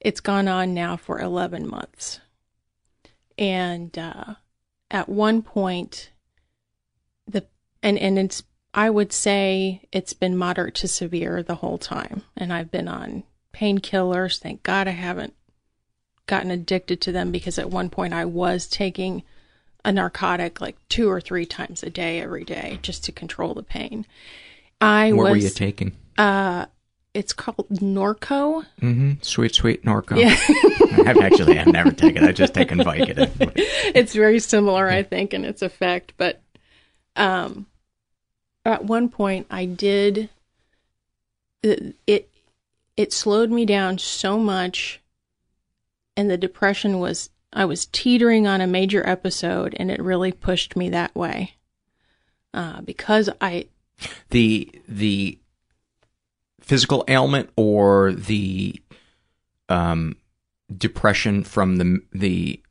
it's 0.00 0.18
gone 0.18 0.48
on 0.48 0.74
now 0.74 0.96
for 0.96 1.20
11 1.20 1.68
months. 1.68 2.18
And 3.38 3.96
uh, 3.96 4.34
at 4.90 5.08
one 5.08 5.40
point, 5.40 6.10
the 7.28 7.46
and 7.80 7.96
and 7.96 8.18
it's 8.18 8.42
I 8.74 8.90
would 8.90 9.12
say 9.12 9.82
it's 9.92 10.14
been 10.14 10.36
moderate 10.36 10.74
to 10.76 10.88
severe 10.88 11.44
the 11.44 11.56
whole 11.56 11.78
time, 11.78 12.22
and 12.36 12.52
I've 12.52 12.72
been 12.72 12.88
on 12.88 13.22
painkillers. 13.54 14.40
Thank 14.40 14.64
God 14.64 14.88
I 14.88 14.92
haven't 14.92 15.34
gotten 16.26 16.50
addicted 16.50 17.00
to 17.02 17.12
them 17.12 17.30
because 17.30 17.56
at 17.56 17.70
one 17.70 17.88
point 17.88 18.14
I 18.14 18.24
was 18.24 18.66
taking 18.66 19.22
a 19.84 19.92
narcotic 19.92 20.60
like 20.60 20.76
two 20.88 21.08
or 21.10 21.20
three 21.20 21.46
times 21.46 21.82
a 21.82 21.90
day 21.90 22.20
every 22.20 22.44
day 22.44 22.78
just 22.82 23.04
to 23.04 23.12
control 23.12 23.54
the 23.54 23.62
pain. 23.62 24.06
I 24.80 25.12
what 25.12 25.24
was, 25.24 25.30
were 25.30 25.36
you 25.36 25.50
taking? 25.50 25.96
Uh, 26.16 26.66
it's 27.14 27.32
called 27.32 27.68
Norco. 27.70 28.64
Mm-hmm. 28.80 29.14
Sweet, 29.22 29.54
sweet 29.54 29.84
Norco. 29.84 30.18
Yeah. 30.18 30.36
I've 31.08 31.18
actually 31.18 31.58
I've 31.58 31.66
never 31.66 31.90
taken. 31.90 32.22
it. 32.22 32.28
I've 32.28 32.34
just 32.34 32.54
taken 32.54 32.78
Vicodin. 32.78 33.30
it's 33.94 34.14
very 34.14 34.38
similar, 34.38 34.88
I 34.88 35.02
think, 35.02 35.34
in 35.34 35.44
its 35.44 35.62
effect. 35.62 36.12
But 36.16 36.40
um, 37.16 37.66
at 38.64 38.84
one 38.84 39.08
point, 39.08 39.46
I 39.50 39.64
did 39.64 40.28
it, 41.62 41.96
it. 42.06 42.30
It 42.96 43.12
slowed 43.12 43.50
me 43.50 43.64
down 43.64 43.98
so 43.98 44.38
much, 44.38 45.00
and 46.16 46.30
the 46.30 46.36
depression 46.38 47.00
was. 47.00 47.30
I 47.58 47.64
was 47.64 47.86
teetering 47.86 48.46
on 48.46 48.60
a 48.60 48.68
major 48.68 49.04
episode, 49.04 49.74
and 49.78 49.90
it 49.90 50.00
really 50.00 50.30
pushed 50.30 50.76
me 50.76 50.90
that 50.90 51.14
way. 51.16 51.56
Uh, 52.54 52.80
because 52.82 53.28
I 53.40 53.66
the 54.30 54.70
the 54.86 55.38
physical 56.60 57.04
ailment 57.08 57.50
or 57.56 58.12
the 58.12 58.80
um, 59.68 60.16
depression 60.74 61.42
from 61.42 61.76
the 61.76 62.00
the 62.12 62.62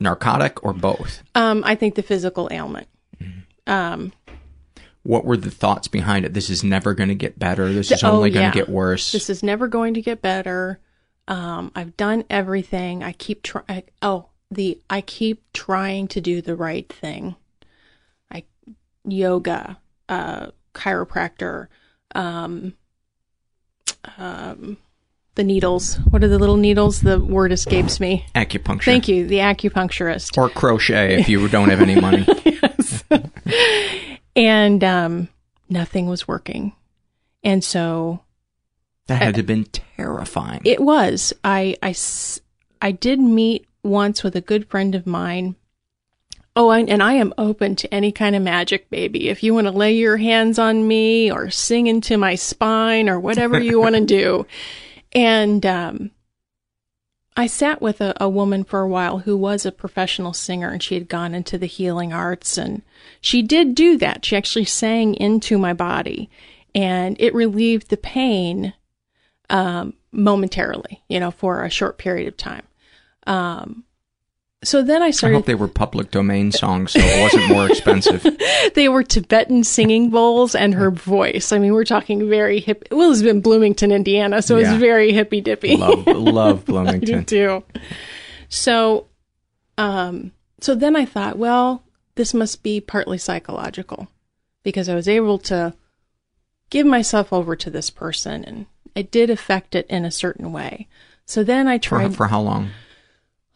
narcotic 0.00 0.64
or 0.64 0.72
both? 0.72 1.22
Um, 1.36 1.62
I 1.64 1.76
think 1.76 1.94
the 1.94 2.02
physical 2.02 2.48
ailment. 2.50 2.88
Mm-hmm. 3.22 3.70
Um, 3.70 4.12
what 5.04 5.24
were 5.24 5.36
the 5.36 5.50
thoughts 5.50 5.86
behind 5.86 6.24
it? 6.24 6.34
This 6.34 6.50
is 6.50 6.64
never 6.64 6.92
going 6.92 7.08
to 7.08 7.14
get 7.14 7.38
better. 7.38 7.72
This 7.72 7.92
is 7.92 8.02
only 8.02 8.30
oh, 8.30 8.34
going 8.34 8.46
yeah. 8.46 8.50
to 8.50 8.58
get 8.58 8.68
worse. 8.68 9.12
This 9.12 9.30
is 9.30 9.44
never 9.44 9.68
going 9.68 9.94
to 9.94 10.02
get 10.02 10.20
better. 10.20 10.80
Um, 11.28 11.70
I've 11.76 11.96
done 11.96 12.24
everything. 12.30 13.04
I 13.04 13.12
keep 13.12 13.42
trying. 13.42 13.84
Oh, 14.00 14.30
the 14.50 14.80
I 14.88 15.02
keep 15.02 15.44
trying 15.52 16.08
to 16.08 16.20
do 16.20 16.40
the 16.40 16.56
right 16.56 16.90
thing. 16.90 17.36
I 18.32 18.44
yoga, 19.04 19.78
uh, 20.08 20.48
chiropractor, 20.74 21.68
um, 22.14 22.72
um, 24.16 24.78
the 25.34 25.44
needles. 25.44 25.96
What 26.08 26.24
are 26.24 26.28
the 26.28 26.38
little 26.38 26.56
needles? 26.56 27.02
The 27.02 27.20
word 27.20 27.52
escapes 27.52 28.00
me. 28.00 28.24
Acupuncture. 28.34 28.84
Thank 28.84 29.06
you. 29.06 29.26
The 29.26 29.38
acupuncturist. 29.38 30.38
Or 30.38 30.48
crochet 30.48 31.20
if 31.20 31.28
you 31.28 31.46
don't 31.48 31.68
have 31.68 31.82
any 31.82 32.00
money. 32.00 32.26
yes. 32.44 33.04
and 34.36 34.82
um, 34.82 35.28
nothing 35.68 36.08
was 36.08 36.26
working. 36.26 36.72
And 37.44 37.62
so. 37.62 38.20
That 39.08 39.22
had 39.22 39.34
to 39.34 39.38
have 39.40 39.46
been 39.46 39.64
terrifying. 39.64 40.60
It 40.64 40.80
was. 40.80 41.32
I, 41.42 41.76
I, 41.82 41.94
I 42.80 42.92
did 42.92 43.18
meet 43.18 43.66
once 43.82 44.22
with 44.22 44.36
a 44.36 44.40
good 44.40 44.68
friend 44.68 44.94
of 44.94 45.06
mine. 45.06 45.56
Oh, 46.54 46.70
and 46.70 47.02
I 47.02 47.14
am 47.14 47.32
open 47.38 47.76
to 47.76 47.94
any 47.94 48.10
kind 48.10 48.34
of 48.34 48.42
magic, 48.42 48.90
baby. 48.90 49.28
If 49.28 49.42
you 49.42 49.54
want 49.54 49.66
to 49.66 49.72
lay 49.72 49.94
your 49.94 50.16
hands 50.16 50.58
on 50.58 50.88
me 50.88 51.30
or 51.30 51.50
sing 51.50 51.86
into 51.86 52.16
my 52.16 52.34
spine 52.34 53.08
or 53.08 53.18
whatever 53.20 53.60
you 53.60 53.80
want 53.80 53.94
to 53.94 54.04
do. 54.04 54.46
And 55.12 55.64
um, 55.64 56.10
I 57.36 57.46
sat 57.46 57.80
with 57.80 58.00
a, 58.00 58.14
a 58.20 58.28
woman 58.28 58.64
for 58.64 58.80
a 58.80 58.88
while 58.88 59.18
who 59.20 59.36
was 59.36 59.64
a 59.64 59.70
professional 59.70 60.32
singer 60.32 60.68
and 60.68 60.82
she 60.82 60.94
had 60.94 61.08
gone 61.08 61.32
into 61.32 61.56
the 61.56 61.66
healing 61.66 62.12
arts 62.12 62.58
and 62.58 62.82
she 63.20 63.40
did 63.40 63.76
do 63.76 63.96
that. 63.98 64.24
She 64.24 64.36
actually 64.36 64.64
sang 64.64 65.14
into 65.14 65.56
my 65.56 65.72
body 65.72 66.28
and 66.74 67.16
it 67.20 67.32
relieved 67.32 67.88
the 67.88 67.96
pain 67.96 68.74
um, 69.50 69.94
momentarily, 70.12 71.02
you 71.08 71.20
know, 71.20 71.30
for 71.30 71.64
a 71.64 71.70
short 71.70 71.98
period 71.98 72.28
of 72.28 72.36
time. 72.36 72.62
Um, 73.26 73.84
so 74.64 74.82
then 74.82 75.02
I 75.02 75.10
started. 75.12 75.36
I 75.36 75.38
hope 75.38 75.46
they 75.46 75.54
were 75.54 75.68
public 75.68 76.10
domain 76.10 76.50
songs, 76.50 76.92
so 76.92 76.98
it 77.00 77.22
wasn't 77.22 77.48
more 77.48 77.66
expensive. 77.70 78.26
they 78.74 78.88
were 78.88 79.04
Tibetan 79.04 79.62
singing 79.62 80.10
bowls 80.10 80.54
and 80.56 80.74
her 80.74 80.90
voice. 80.90 81.52
I 81.52 81.58
mean, 81.58 81.72
we're 81.72 81.84
talking 81.84 82.28
very 82.28 82.58
hip. 82.58 82.88
Well, 82.90 83.12
it's 83.12 83.22
been 83.22 83.40
Bloomington, 83.40 83.92
Indiana, 83.92 84.42
so 84.42 84.56
Yeah. 84.56 84.72
it's 84.72 84.80
very 84.80 85.12
hippy 85.12 85.40
dippy. 85.40 85.76
love, 85.76 86.06
love 86.08 86.60
I 86.62 86.64
Bloomington. 86.64 87.22
do 87.22 87.24
too. 87.24 87.64
So, 88.48 89.06
um, 89.76 90.32
so 90.60 90.74
then 90.74 90.96
I 90.96 91.04
thought, 91.04 91.38
well, 91.38 91.84
this 92.16 92.34
must 92.34 92.64
be 92.64 92.80
partly 92.80 93.18
psychological 93.18 94.08
because 94.64 94.88
I 94.88 94.94
was 94.96 95.06
able 95.08 95.38
to 95.40 95.72
give 96.70 96.84
myself 96.86 97.32
over 97.32 97.54
to 97.54 97.70
this 97.70 97.90
person 97.90 98.44
and 98.44 98.66
it 98.98 99.10
did 99.10 99.30
affect 99.30 99.74
it 99.74 99.86
in 99.88 100.04
a 100.04 100.10
certain 100.10 100.52
way. 100.52 100.88
So 101.24 101.44
then 101.44 101.68
I 101.68 101.78
tried 101.78 102.16
for 102.16 102.26
how 102.28 102.40
long? 102.40 102.70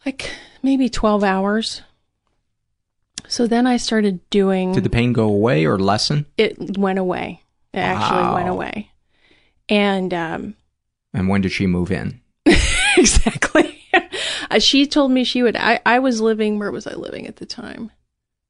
like 0.05 0.31
maybe 0.61 0.89
12 0.89 1.23
hours. 1.23 1.81
So 3.27 3.47
then 3.47 3.65
I 3.67 3.77
started 3.77 4.19
doing 4.29 4.73
Did 4.73 4.83
the 4.83 4.89
pain 4.89 5.13
go 5.13 5.27
away 5.27 5.65
or 5.65 5.79
lessen? 5.79 6.25
it 6.37 6.77
went 6.77 6.99
away. 6.99 7.41
It 7.73 7.79
actually 7.79 8.33
went 8.33 8.49
away. 8.49 8.91
And 9.69 10.13
um 10.13 10.55
And 11.13 11.29
when 11.29 11.41
did 11.41 11.51
she 11.51 11.67
move 11.67 11.91
in? 11.91 12.21
exactly. 12.97 13.69
Uh, 14.51 14.59
she 14.59 14.85
told 14.85 15.09
me 15.11 15.23
she 15.23 15.41
would. 15.41 15.55
I, 15.55 15.79
I 15.83 15.97
was 15.97 16.21
living. 16.21 16.59
Where 16.59 16.71
was 16.71 16.85
I 16.85 16.93
living 16.93 17.25
at 17.25 17.37
the 17.37 17.45
time? 17.45 17.89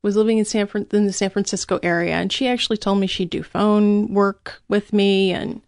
Was 0.01 0.17
living 0.17 0.37
in 0.37 0.43
San 0.43 0.67
Fran 0.67 0.85
in 0.91 1.05
the 1.05 1.13
San 1.13 1.29
Francisco 1.29 1.79
area, 1.81 2.15
and 2.15 2.29
she 2.29 2.45
actually 2.45 2.75
told 2.75 2.99
me 2.99 3.07
she'd 3.07 3.29
do 3.29 3.41
phone 3.41 4.13
work 4.13 4.61
with 4.67 4.91
me, 4.91 5.31
and 5.31 5.61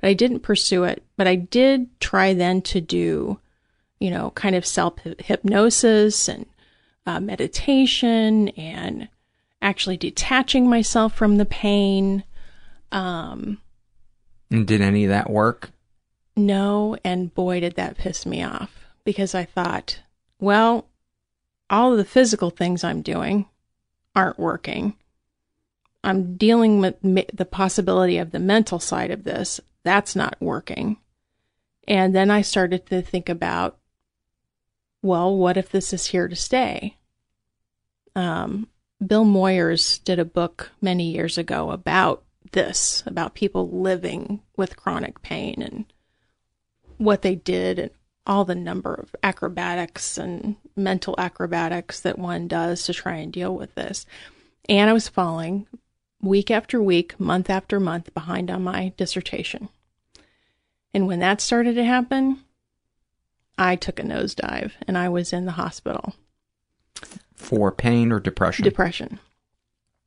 but 0.00 0.08
I 0.08 0.14
didn't 0.14 0.40
pursue 0.40 0.84
it. 0.84 1.02
But 1.16 1.26
I 1.26 1.36
did 1.36 1.88
try 2.00 2.34
then 2.34 2.62
to 2.62 2.80
do, 2.80 3.38
you 4.00 4.10
know, 4.10 4.30
kind 4.30 4.54
of 4.56 4.66
self 4.66 4.94
hypnosis 5.18 6.28
and 6.28 6.46
uh, 7.06 7.20
meditation, 7.20 8.48
and 8.50 9.08
actually 9.60 9.96
detaching 9.96 10.68
myself 10.68 11.14
from 11.14 11.36
the 11.36 11.44
pain. 11.46 12.24
Um, 12.92 13.58
And 14.50 14.66
did 14.66 14.80
any 14.80 15.04
of 15.04 15.10
that 15.10 15.30
work? 15.30 15.70
no, 16.36 16.96
and 17.04 17.32
boy, 17.32 17.60
did 17.60 17.76
that 17.76 17.96
piss 17.96 18.26
me 18.26 18.42
off 18.42 18.86
because 19.04 19.34
I 19.36 19.44
thought, 19.44 20.00
well, 20.40 20.86
all 21.70 21.92
of 21.92 21.98
the 21.98 22.04
physical 22.04 22.50
things 22.50 22.82
I'm 22.82 23.02
doing 23.02 23.46
aren't 24.16 24.38
working. 24.38 24.96
I'm 26.02 26.36
dealing 26.36 26.80
with 26.80 26.96
the 27.02 27.44
possibility 27.44 28.18
of 28.18 28.32
the 28.32 28.38
mental 28.40 28.78
side 28.80 29.10
of 29.12 29.24
this. 29.24 29.60
That's 29.84 30.16
not 30.16 30.36
working. 30.40 30.96
And 31.86 32.14
then 32.14 32.30
I 32.30 32.42
started 32.42 32.86
to 32.86 33.02
think 33.02 33.28
about, 33.28 33.78
well, 35.02 35.36
what 35.36 35.56
if 35.56 35.70
this 35.70 35.92
is 35.92 36.06
here 36.06 36.28
to 36.28 36.36
stay? 36.36 36.96
Um, 38.16 38.68
Bill 39.04 39.24
Moyers 39.24 40.02
did 40.02 40.18
a 40.18 40.24
book 40.24 40.70
many 40.80 41.10
years 41.10 41.36
ago 41.36 41.70
about 41.70 42.24
this, 42.52 43.02
about 43.06 43.34
people 43.34 43.68
living 43.68 44.40
with 44.56 44.76
chronic 44.76 45.20
pain 45.20 45.60
and 45.60 45.84
what 46.96 47.22
they 47.22 47.34
did 47.34 47.78
and 47.78 47.90
all 48.26 48.44
the 48.44 48.54
number 48.54 48.94
of 48.94 49.14
acrobatics 49.22 50.16
and 50.16 50.56
mental 50.76 51.14
acrobatics 51.18 52.00
that 52.00 52.18
one 52.18 52.48
does 52.48 52.84
to 52.84 52.94
try 52.94 53.16
and 53.16 53.32
deal 53.32 53.54
with 53.54 53.74
this. 53.74 54.06
And 54.68 54.88
I 54.88 54.94
was 54.94 55.08
falling 55.08 55.66
week 56.24 56.50
after 56.50 56.82
week, 56.82 57.18
month 57.18 57.50
after 57.50 57.78
month 57.78 58.12
behind 58.14 58.50
on 58.50 58.64
my 58.64 58.92
dissertation. 58.96 59.68
And 60.92 61.06
when 61.06 61.18
that 61.20 61.40
started 61.40 61.74
to 61.74 61.84
happen, 61.84 62.40
I 63.58 63.76
took 63.76 63.98
a 63.98 64.02
nosedive 64.02 64.72
and 64.86 64.96
I 64.96 65.08
was 65.08 65.32
in 65.32 65.44
the 65.44 65.52
hospital. 65.52 66.14
For 67.34 67.72
pain 67.72 68.12
or 68.12 68.20
depression? 68.20 68.64
Depression. 68.64 69.18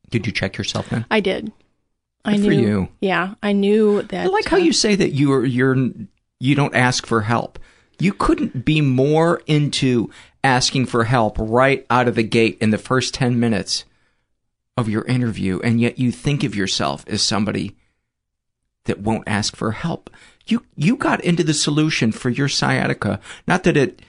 Did 0.10 0.26
you 0.26 0.32
check 0.32 0.58
yourself 0.58 0.90
then? 0.90 1.06
I 1.12 1.20
did. 1.20 1.46
Good 2.24 2.34
I 2.34 2.38
knew. 2.38 2.46
for 2.46 2.54
you. 2.54 2.88
Yeah, 3.02 3.36
I 3.44 3.52
knew 3.52 4.02
that. 4.04 4.26
I 4.26 4.30
like 4.30 4.46
how 4.46 4.58
uh, 4.58 4.62
you 4.62 4.74
say 4.74 4.96
that 4.96 5.14
you're 5.14 5.46
you're 5.46 5.76
you 6.40 6.56
don't 6.56 6.76
ask 6.76 7.06
for 7.06 7.22
help. 7.22 7.60
You 8.00 8.14
couldn't 8.14 8.64
be 8.64 8.80
more 8.82 9.42
into 9.48 10.10
asking 10.44 10.86
for 10.86 11.06
help 11.06 11.36
right 11.40 11.86
out 11.90 12.08
of 12.08 12.16
the 12.16 12.24
gate 12.24 12.58
in 12.62 12.70
the 12.70 12.78
first 12.78 13.14
10 13.14 13.40
minutes 13.40 13.86
of 14.78 14.88
your 14.88 15.04
interview 15.06 15.60
and 15.64 15.82
yet 15.82 15.98
you 15.98 16.12
think 16.12 16.44
of 16.44 16.56
yourself 16.56 17.04
as 17.08 17.22
somebody 17.22 17.76
that 18.86 19.00
won't 19.02 19.28
ask 19.28 19.56
for 19.56 19.72
help. 19.72 20.10
You 20.46 20.64
you 20.76 20.96
got 20.96 21.24
into 21.26 21.44
the 21.44 21.54
solution 21.54 22.12
for 22.12 22.30
your 22.30 22.48
sciatica. 22.48 23.20
Not 23.48 23.64
that 23.64 23.76
it 23.76 24.02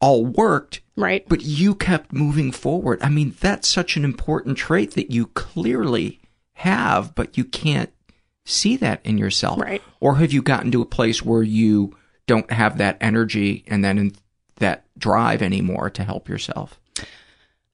all 0.00 0.26
worked, 0.26 0.80
right? 0.96 1.26
But 1.28 1.42
you 1.42 1.74
kept 1.74 2.12
moving 2.12 2.52
forward. 2.52 3.00
I 3.02 3.08
mean, 3.08 3.34
that's 3.40 3.68
such 3.68 3.96
an 3.96 4.04
important 4.04 4.58
trait 4.58 4.92
that 4.92 5.10
you 5.10 5.26
clearly 5.28 6.20
have, 6.54 7.14
but 7.14 7.38
you 7.38 7.44
can't 7.44 7.90
see 8.44 8.76
that 8.76 9.00
in 9.04 9.16
yourself. 9.16 9.60
Right. 9.60 9.80
Or 10.00 10.16
have 10.16 10.32
you 10.32 10.42
gotten 10.42 10.70
to 10.72 10.82
a 10.82 10.86
place 10.86 11.22
where 11.22 11.42
you 11.42 11.96
don't 12.26 12.50
have 12.50 12.78
that 12.78 12.98
energy 13.00 13.64
and 13.68 13.84
then 13.84 14.12
that 14.56 14.84
drive 14.98 15.40
anymore 15.40 15.88
to 15.90 16.04
help 16.04 16.28
yourself? 16.28 16.78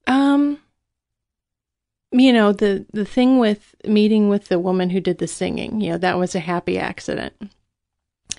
Um 0.06 0.58
you 2.10 2.32
know, 2.32 2.52
the 2.52 2.86
the 2.92 3.04
thing 3.04 3.38
with 3.38 3.74
meeting 3.86 4.28
with 4.28 4.48
the 4.48 4.58
woman 4.58 4.90
who 4.90 5.00
did 5.00 5.18
the 5.18 5.26
singing, 5.28 5.80
you 5.80 5.90
know, 5.92 5.98
that 5.98 6.18
was 6.18 6.34
a 6.34 6.40
happy 6.40 6.78
accident. 6.78 7.34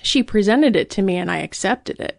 She 0.02 0.22
presented 0.22 0.76
it 0.76 0.90
to 0.90 1.02
me 1.02 1.16
and 1.16 1.30
I 1.30 1.38
accepted 1.38 2.00
it. 2.00 2.16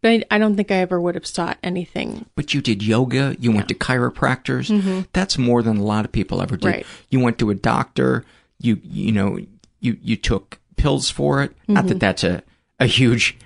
But 0.00 0.10
I, 0.10 0.24
I 0.32 0.38
don't 0.38 0.54
think 0.56 0.70
I 0.70 0.76
ever 0.76 1.00
would 1.00 1.14
have 1.14 1.26
sought 1.26 1.56
anything. 1.62 2.26
But 2.36 2.52
you 2.54 2.60
did 2.60 2.82
yoga, 2.82 3.36
you 3.40 3.50
went 3.52 3.68
to 3.68 3.74
chiropractors. 3.74 4.70
Mhm. 4.70 5.06
That's 5.12 5.38
more 5.38 5.62
than 5.62 5.78
a 5.78 5.82
lot 5.82 6.04
of 6.04 6.12
people 6.12 6.42
ever 6.42 6.56
do 6.56 6.68
Right. 6.68 6.86
You 7.10 7.20
went 7.20 7.38
to 7.38 7.50
a 7.50 7.54
doctor, 7.54 8.24
you 8.60 8.78
you 8.82 9.12
know, 9.12 9.38
you 9.80 9.96
you 10.02 10.16
took 10.16 10.58
pills 10.76 11.10
for 11.10 11.42
it. 11.42 11.52
Not 11.68 11.86
that 11.88 11.96
Mhm. 11.96 12.00
that's 12.00 12.24
a 12.24 12.42
a 12.80 12.86
huge 12.86 13.36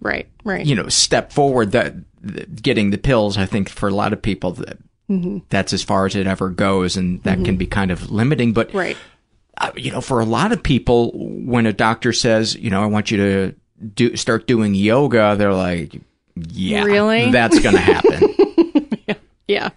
Right, 0.00 0.28
right. 0.44 0.64
you 0.64 0.74
know, 0.76 0.88
step 0.88 1.32
forward 1.32 1.72
that 1.72 1.94
getting 2.62 2.90
the 2.90 2.98
pills, 2.98 3.36
I 3.36 3.46
think 3.46 3.68
for 3.68 3.88
a 3.88 3.94
lot 3.94 4.12
of 4.12 4.22
people 4.22 4.52
that 4.52 4.78
Mhm. 5.10 5.42
that's 5.48 5.72
as 5.72 5.82
far 5.82 6.06
as 6.06 6.14
it 6.14 6.26
ever 6.26 6.50
goes 6.50 6.96
and 6.96 7.22
that 7.22 7.38
Mhm. 7.38 7.44
can 7.44 7.56
be 7.56 7.66
kind 7.66 7.90
of 7.90 8.10
limiting, 8.10 8.52
but 8.52 8.72
Right. 8.74 8.96
uh, 9.58 9.70
you 9.76 9.90
know, 9.90 10.00
for 10.00 10.20
a 10.20 10.24
lot 10.24 10.52
of 10.52 10.62
people, 10.62 11.10
when 11.14 11.66
a 11.66 11.72
doctor 11.72 12.12
says, 12.12 12.54
you 12.54 12.70
know, 12.70 12.82
I 12.82 12.86
want 12.86 13.10
you 13.10 13.16
to 13.16 13.54
do 13.94 14.16
start 14.16 14.46
doing 14.46 14.74
yoga, 14.74 15.34
they're 15.38 15.52
like, 15.54 15.98
yeah, 16.52 16.84
Really? 16.84 17.30
that's 17.30 17.58
going 17.60 17.74
to 17.76 17.80
happen. 17.80 18.34
Yeah. 19.48 19.70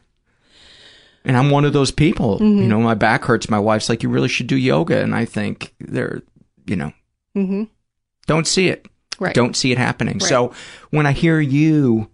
and 1.24 1.38
I'm 1.38 1.52
one 1.52 1.66
of 1.66 1.74
those 1.74 1.92
people. 1.92 2.40
Mhm. 2.40 2.58
You 2.64 2.68
know, 2.68 2.80
my 2.82 2.96
back 2.96 3.26
hurts. 3.26 3.48
My 3.50 3.60
wife's 3.60 3.90
like, 3.90 4.02
you 4.02 4.10
really 4.10 4.28
should 4.28 4.48
do 4.48 4.58
yoga, 4.58 5.02
and 5.02 5.14
I 5.16 5.26
think 5.26 5.72
they're, 5.80 6.24
you 6.66 6.76
know, 6.76 6.92
Mhm. 7.38 7.68
don't 8.26 8.48
see 8.48 8.70
it. 8.70 8.88
Right. 9.20 9.36
Don't 9.36 9.56
see 9.56 9.72
it 9.72 9.78
happening. 9.78 10.16
Right. 10.16 10.24
So 10.28 10.52
when 10.90 11.06
I 11.06 11.12
hear 11.12 11.40
you 11.40 12.08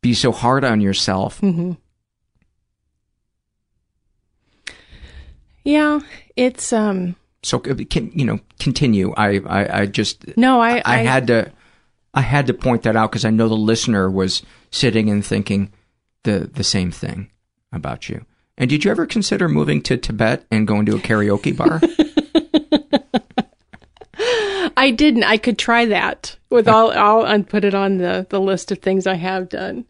be 0.00 0.14
so 0.14 0.32
hard 0.32 0.64
on 0.64 0.80
yourself, 0.80 1.40
Mhm. 1.40 1.76
Yeah, 5.64 6.00
it's 6.36 6.72
um 6.72 7.16
so 7.42 7.58
uh, 7.58 7.74
can 7.90 8.10
you 8.14 8.24
know 8.24 8.40
continue? 8.58 9.12
I 9.16 9.40
I, 9.46 9.80
I 9.82 9.86
just 9.86 10.36
No, 10.36 10.60
I- 10.60 10.78
I 10.78 10.82
I- 10.84 10.96
had 10.98 11.26
to 11.28 11.52
I 12.14 12.20
had 12.22 12.46
to 12.46 12.54
point 12.54 12.82
that 12.84 12.96
out 12.96 13.10
because 13.12 13.24
I 13.26 13.30
know 13.30 13.48
the 13.48 13.54
listener 13.56 14.10
was 14.10 14.42
sitting 14.70 15.10
and 15.10 15.24
thinking 15.24 15.70
the 16.24 16.50
the 16.52 16.64
same 16.64 16.90
thing 16.90 17.30
about 17.72 18.08
you. 18.08 18.24
And 18.56 18.68
did 18.70 18.84
you 18.84 18.90
ever 18.90 19.06
consider 19.06 19.48
moving 19.48 19.82
to 19.82 19.96
Tibet 19.96 20.44
and 20.50 20.66
going 20.66 20.86
to 20.86 20.96
a 20.96 21.00
karaoke 21.00 21.54
bar? 21.56 21.80
I 24.76 24.90
didn't. 24.90 25.24
I 25.24 25.36
could 25.36 25.58
try 25.58 25.84
that 25.86 26.36
with 26.50 26.68
all. 26.68 26.90
I'll 26.92 27.26
and 27.26 27.48
put 27.48 27.64
it 27.64 27.74
on 27.74 27.98
the 27.98 28.26
the 28.28 28.40
list 28.40 28.72
of 28.72 28.78
things 28.78 29.06
I 29.06 29.14
have 29.14 29.48
done. 29.48 29.84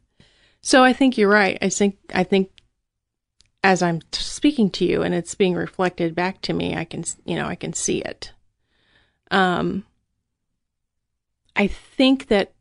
So 0.61 0.83
I 0.83 0.93
think 0.93 1.17
you're 1.17 1.31
right. 1.31 1.59
I 1.63 1.69
think 1.69 1.97
I 2.15 2.25
think 2.25 2.51
as 3.63 3.83
I'm 3.83 4.01
speaking 4.13 4.71
to 4.71 4.85
you 4.85 5.03
and 5.03 5.15
it's 5.15 5.35
being 5.35 5.55
reflected 5.55 6.15
back 6.15 6.41
to 6.43 6.53
me, 6.53 6.77
I 6.77 6.85
can 6.85 7.05
you 7.25 7.37
know 7.37 7.47
I 7.47 7.55
can 7.55 7.73
see 7.73 7.99
it. 7.99 8.33
Um, 9.31 9.85
I 11.55 11.67
think 11.67 12.29
that 12.29 12.53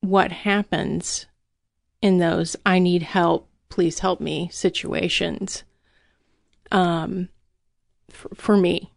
what 0.00 0.30
happens 0.30 1.26
in 2.02 2.18
those 2.18 2.56
I 2.64 2.78
need 2.78 3.02
help, 3.02 3.48
please 3.68 3.98
help 3.98 4.20
me 4.20 4.48
situations. 4.52 5.64
Um, 6.70 7.28
for, 8.10 8.34
for 8.34 8.56
me 8.56 8.92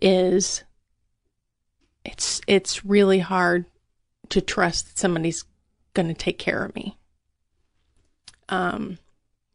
is 0.00 0.64
it's 2.06 2.40
it's 2.46 2.84
really 2.84 3.18
hard 3.18 3.66
to 4.28 4.40
trust 4.40 4.86
that 4.86 4.98
somebody's 4.98 5.44
going 5.94 6.08
to 6.08 6.14
take 6.14 6.38
care 6.38 6.64
of 6.64 6.74
me. 6.74 6.98
Um 8.48 8.98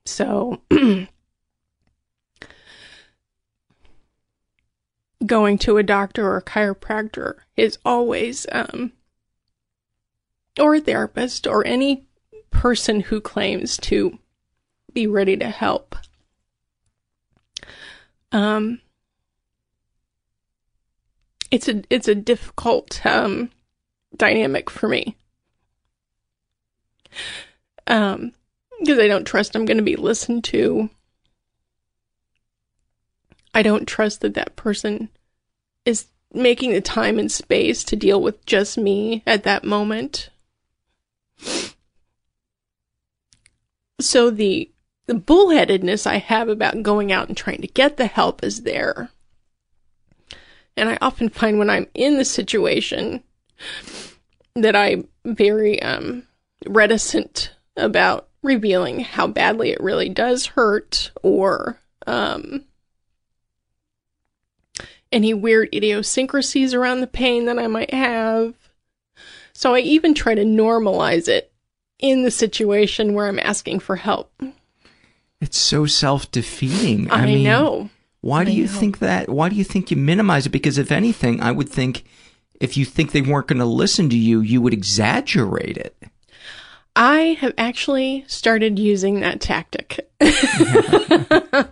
so 0.06 0.62
going 5.26 5.58
to 5.60 5.78
a 5.78 5.84
doctor 5.84 6.28
or 6.28 6.38
a 6.38 6.44
chiropractor 6.44 7.36
is 7.56 7.78
always 7.86 8.48
um 8.52 8.92
or 10.60 10.76
a 10.76 10.82
therapist 10.82 11.48
or 11.48 11.66
any 11.66 12.06
person 12.50 13.00
who 13.00 13.22
claims 13.22 13.78
to 13.78 14.20
be 14.94 15.08
ready 15.08 15.38
to 15.38 15.50
help. 15.50 15.96
Um 18.32 18.82
it's 21.52 21.68
a 21.68 21.84
it's 21.90 22.08
a 22.08 22.16
difficult 22.16 23.06
um 23.06 23.52
dynamic 24.16 24.70
for 24.70 24.88
me. 24.88 25.16
Um 27.88 28.34
because 28.80 28.98
I 28.98 29.08
don't 29.08 29.26
trust 29.26 29.56
I'm 29.56 29.66
going 29.66 29.78
to 29.78 29.84
be 29.84 29.96
listened 29.96 30.44
to. 30.46 30.90
I 33.54 33.62
don't 33.62 33.88
trust 33.88 34.22
that 34.22 34.34
that 34.34 34.56
person 34.56 35.10
is 35.86 36.08
making 36.34 36.72
the 36.72 36.82
time 36.82 37.20
and 37.20 37.32
space 37.32 37.84
to 37.84 37.96
deal 37.96 38.22
with 38.22 38.44
just 38.46 38.78
me 38.78 39.22
at 39.28 39.44
that 39.44 39.64
moment. 39.64 40.30
So 44.00 44.32
the 44.32 44.72
the 45.08 45.14
bullheadedness 45.14 46.08
I 46.08 46.18
have 46.18 46.48
about 46.48 46.84
going 46.84 47.12
out 47.12 47.28
and 47.28 47.36
trying 47.36 47.62
to 47.62 47.68
get 47.68 47.98
the 47.98 48.08
help 48.08 48.44
is 48.44 48.64
there. 48.64 49.10
And 50.78 50.90
I 50.90 50.98
often 51.02 51.30
find 51.30 51.60
when 51.60 51.70
I'm 51.70 51.88
in 51.94 52.18
the 52.18 52.26
situation 52.26 53.24
that 54.56 54.76
I'm 54.76 55.08
very 55.26 55.82
um, 55.82 56.24
reticent 56.68 57.52
about 57.78 58.28
revealing 58.44 59.02
how 59.02 59.28
badly 59.28 59.72
it 59.72 59.82
really 59.82 60.10
does 60.10 60.48
hurt 60.48 61.12
or 61.22 61.80
um, 62.08 62.64
any 65.12 65.34
weird 65.34 65.70
idiosyncrasies 65.74 66.74
around 66.74 67.02
the 67.02 67.08
pain 67.08 67.46
that 67.46 67.60
I 67.60 67.68
might 67.68 67.94
have. 67.94 68.56
So 69.54 69.76
I 69.76 69.80
even 69.80 70.14
try 70.14 70.34
to 70.34 70.44
normalize 70.44 71.28
it 71.28 71.52
in 72.00 72.24
the 72.24 72.32
situation 72.32 73.14
where 73.14 73.28
I'm 73.28 73.40
asking 73.40 73.80
for 73.80 73.98
help. 73.98 74.32
It's 75.40 75.58
so 75.58 75.86
self-defeating. 75.86 77.12
I 77.12 77.26
mean, 77.26 77.44
know. 77.44 77.90
Why 78.22 78.44
do 78.44 78.52
you 78.52 78.66
know. 78.66 78.72
think 78.72 79.00
that? 79.00 79.30
Why 79.30 79.50
do 79.50 79.56
you 79.56 79.64
think 79.64 79.92
you 79.92 79.98
minimize 79.98 80.46
it? 80.46 80.52
Because 80.52 80.78
if 80.78 80.92
anything, 80.92 81.42
I 81.42 81.52
would 81.52 81.70
think 81.70 82.04
if 82.60 82.78
you 82.78 82.86
think 82.86 83.12
they 83.12 83.22
weren't 83.22 83.48
going 83.48 83.60
to 83.60 83.66
listen 83.66 84.10
to 84.10 84.18
you, 84.18 84.42
you 84.42 84.62
would 84.62 84.74
exaggerate 84.74 85.78
it. 85.78 85.98
I 86.96 87.38
have 87.40 87.54
actually 87.58 88.24
started 88.28 88.78
using 88.78 89.22
that 89.22 89.42
tactic 89.42 90.08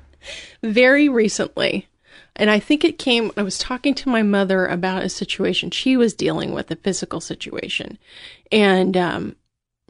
very 0.63 1.09
recently. 1.09 1.87
And 2.35 2.49
I 2.49 2.59
think 2.59 2.83
it 2.85 2.97
came, 2.97 3.31
I 3.35 3.43
was 3.43 3.57
talking 3.57 3.93
to 3.95 4.09
my 4.09 4.23
mother 4.23 4.65
about 4.65 5.03
a 5.03 5.09
situation 5.09 5.71
she 5.71 5.97
was 5.97 6.13
dealing 6.13 6.53
with, 6.53 6.71
a 6.71 6.77
physical 6.77 7.19
situation. 7.19 7.97
And 8.51 8.95
um, 8.95 9.35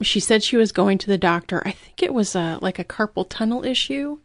she 0.02 0.20
said 0.20 0.42
she 0.42 0.58
was 0.58 0.72
going 0.72 0.98
to 0.98 1.08
the 1.08 1.18
doctor. 1.18 1.62
I 1.66 1.72
think 1.72 2.02
it 2.02 2.14
was 2.14 2.36
a, 2.36 2.58
like 2.62 2.80
a 2.80 2.84
carpal 2.84 3.28
tunnel 3.30 3.64
issue. 3.64 4.18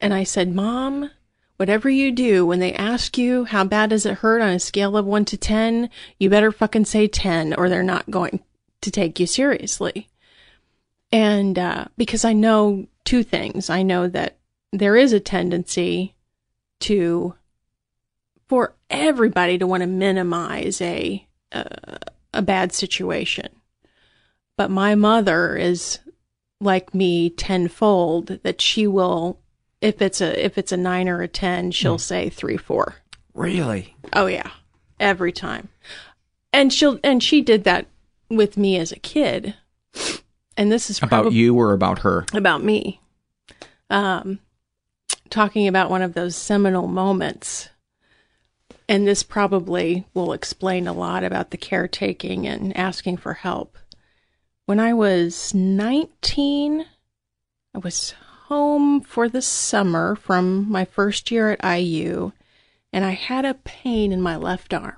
And 0.00 0.14
I 0.14 0.22
said, 0.22 0.54
Mom, 0.54 1.10
whatever 1.56 1.88
you 1.88 2.10
do, 2.10 2.44
when 2.44 2.60
they 2.60 2.72
ask 2.74 3.16
you 3.16 3.44
how 3.44 3.64
bad 3.64 3.90
does 3.90 4.06
it 4.06 4.18
hurt 4.18 4.40
on 4.40 4.50
a 4.50 4.58
scale 4.58 4.96
of 4.96 5.06
one 5.06 5.24
to 5.26 5.36
10, 5.36 5.88
you 6.18 6.30
better 6.30 6.52
fucking 6.52 6.84
say 6.84 7.06
10 7.06 7.54
or 7.54 7.68
they're 7.68 7.82
not 7.82 8.10
going 8.10 8.40
to 8.80 8.90
take 8.90 9.20
you 9.20 9.26
seriously. 9.26 10.08
And, 11.12 11.58
uh, 11.58 11.86
because 11.96 12.24
I 12.24 12.32
know 12.32 12.86
two 13.04 13.22
things. 13.22 13.70
I 13.70 13.82
know 13.82 14.08
that 14.08 14.38
there 14.72 14.96
is 14.96 15.12
a 15.12 15.20
tendency 15.20 16.14
to, 16.80 17.34
for 18.48 18.74
everybody 18.90 19.58
to 19.58 19.66
want 19.66 19.82
to 19.82 19.86
minimize 19.86 20.80
a, 20.80 21.26
uh, 21.52 21.98
a 22.32 22.42
bad 22.42 22.72
situation. 22.72 23.48
But 24.56 24.70
my 24.70 24.94
mother 24.94 25.56
is 25.56 26.00
like 26.60 26.94
me 26.94 27.30
tenfold 27.30 28.40
that 28.42 28.60
she 28.60 28.86
will 28.86 29.38
if 29.84 30.00
it's 30.00 30.22
a 30.22 30.44
if 30.44 30.56
it's 30.56 30.72
a 30.72 30.78
nine 30.78 31.08
or 31.08 31.20
a 31.20 31.28
ten, 31.28 31.70
she'll 31.70 31.98
mm. 31.98 32.00
say 32.00 32.30
three, 32.30 32.56
four. 32.56 32.96
Really? 33.34 33.94
Oh 34.14 34.26
yeah, 34.26 34.50
every 34.98 35.30
time. 35.30 35.68
And 36.52 36.72
she'll 36.72 36.98
and 37.04 37.22
she 37.22 37.42
did 37.42 37.64
that 37.64 37.86
with 38.30 38.56
me 38.56 38.78
as 38.78 38.92
a 38.92 38.98
kid. 38.98 39.54
And 40.56 40.72
this 40.72 40.88
is 40.88 41.02
about 41.02 41.32
you 41.32 41.54
or 41.56 41.74
about 41.74 41.98
her? 42.00 42.24
About 42.32 42.64
me. 42.64 43.00
Um, 43.90 44.38
talking 45.28 45.68
about 45.68 45.90
one 45.90 46.02
of 46.02 46.14
those 46.14 46.34
seminal 46.34 46.86
moments. 46.86 47.68
And 48.88 49.06
this 49.06 49.22
probably 49.22 50.06
will 50.14 50.32
explain 50.32 50.86
a 50.86 50.92
lot 50.92 51.24
about 51.24 51.50
the 51.50 51.56
caretaking 51.56 52.46
and 52.46 52.76
asking 52.76 53.16
for 53.16 53.34
help. 53.34 53.76
When 54.66 54.78
I 54.78 54.92
was 54.92 55.52
19, 55.54 56.84
I 57.74 57.78
was 57.78 58.14
home 58.48 59.00
for 59.00 59.28
the 59.28 59.40
summer 59.40 60.14
from 60.14 60.70
my 60.70 60.84
first 60.84 61.30
year 61.30 61.50
at 61.50 61.78
IU, 61.78 62.32
and 62.92 63.04
I 63.04 63.12
had 63.12 63.44
a 63.46 63.54
pain 63.54 64.12
in 64.12 64.20
my 64.20 64.36
left 64.36 64.74
arm. 64.74 64.96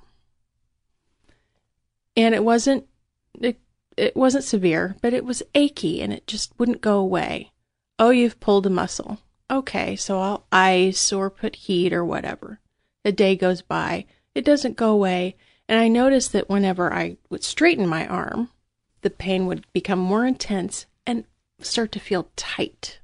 And 2.16 2.34
it 2.34 2.42
wasn't 2.42 2.86
it, 3.40 3.60
it 3.96 4.16
wasn't 4.16 4.44
severe, 4.44 4.96
but 5.00 5.12
it 5.12 5.24
was 5.24 5.42
achy 5.54 6.02
and 6.02 6.12
it 6.12 6.26
just 6.26 6.58
wouldn't 6.58 6.80
go 6.80 6.98
away. 6.98 7.52
Oh, 7.98 8.10
you've 8.10 8.40
pulled 8.40 8.66
a 8.66 8.70
muscle. 8.70 9.18
Okay, 9.48 9.94
so 9.94 10.20
I'll 10.20 10.46
ice 10.50 11.12
or 11.12 11.30
put 11.30 11.56
heat 11.56 11.92
or 11.92 12.04
whatever. 12.04 12.58
A 13.04 13.12
day 13.12 13.36
goes 13.36 13.62
by, 13.62 14.06
it 14.34 14.44
doesn't 14.44 14.76
go 14.76 14.90
away, 14.90 15.36
and 15.68 15.78
I 15.78 15.86
noticed 15.86 16.32
that 16.32 16.48
whenever 16.48 16.92
I 16.92 17.16
would 17.30 17.44
straighten 17.44 17.86
my 17.86 18.06
arm, 18.08 18.50
the 19.02 19.10
pain 19.10 19.46
would 19.46 19.64
become 19.72 20.00
more 20.00 20.26
intense 20.26 20.86
and 21.06 21.24
start 21.60 21.92
to 21.92 22.00
feel 22.00 22.28
tight. 22.34 22.98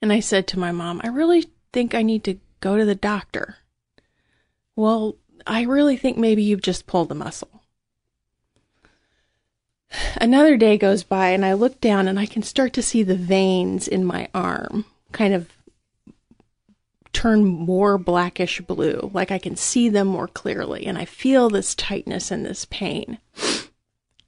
And 0.00 0.12
I 0.12 0.20
said 0.20 0.46
to 0.48 0.58
my 0.58 0.72
mom, 0.72 1.00
I 1.02 1.08
really 1.08 1.46
think 1.72 1.94
I 1.94 2.02
need 2.02 2.24
to 2.24 2.38
go 2.60 2.76
to 2.76 2.84
the 2.84 2.94
doctor. 2.94 3.56
Well, 4.76 5.16
I 5.46 5.62
really 5.62 5.96
think 5.96 6.16
maybe 6.16 6.42
you've 6.42 6.62
just 6.62 6.86
pulled 6.86 7.10
a 7.10 7.14
muscle. 7.14 7.62
Another 10.20 10.56
day 10.56 10.76
goes 10.76 11.02
by 11.02 11.30
and 11.30 11.44
I 11.44 11.54
look 11.54 11.80
down 11.80 12.08
and 12.08 12.18
I 12.18 12.26
can 12.26 12.42
start 12.42 12.72
to 12.74 12.82
see 12.82 13.02
the 13.02 13.16
veins 13.16 13.88
in 13.88 14.04
my 14.04 14.28
arm 14.34 14.84
kind 15.12 15.32
of 15.32 15.48
turn 17.12 17.44
more 17.44 17.98
blackish 17.98 18.60
blue, 18.60 19.10
like 19.12 19.30
I 19.30 19.38
can 19.38 19.56
see 19.56 19.88
them 19.88 20.06
more 20.06 20.28
clearly. 20.28 20.86
And 20.86 20.98
I 20.98 21.04
feel 21.04 21.48
this 21.48 21.74
tightness 21.74 22.30
and 22.30 22.44
this 22.44 22.66
pain. 22.66 23.18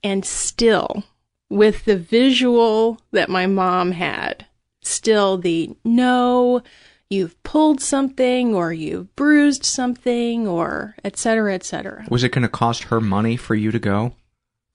And 0.03 0.25
still, 0.25 1.03
with 1.49 1.85
the 1.85 1.95
visual 1.95 2.99
that 3.11 3.29
my 3.29 3.45
mom 3.45 3.91
had, 3.91 4.47
still 4.81 5.37
the 5.37 5.75
no, 5.83 6.61
you've 7.09 7.41
pulled 7.43 7.81
something 7.81 8.55
or 8.55 8.71
you've 8.73 9.15
bruised 9.15 9.63
something 9.65 10.47
or 10.47 10.95
et 11.03 11.17
cetera, 11.17 11.53
et 11.53 11.63
cetera. 11.63 12.05
Was 12.09 12.23
it 12.23 12.31
going 12.31 12.43
to 12.43 12.49
cost 12.49 12.83
her 12.85 13.01
money 13.01 13.35
for 13.37 13.55
you 13.55 13.71
to 13.71 13.79
go? 13.79 14.13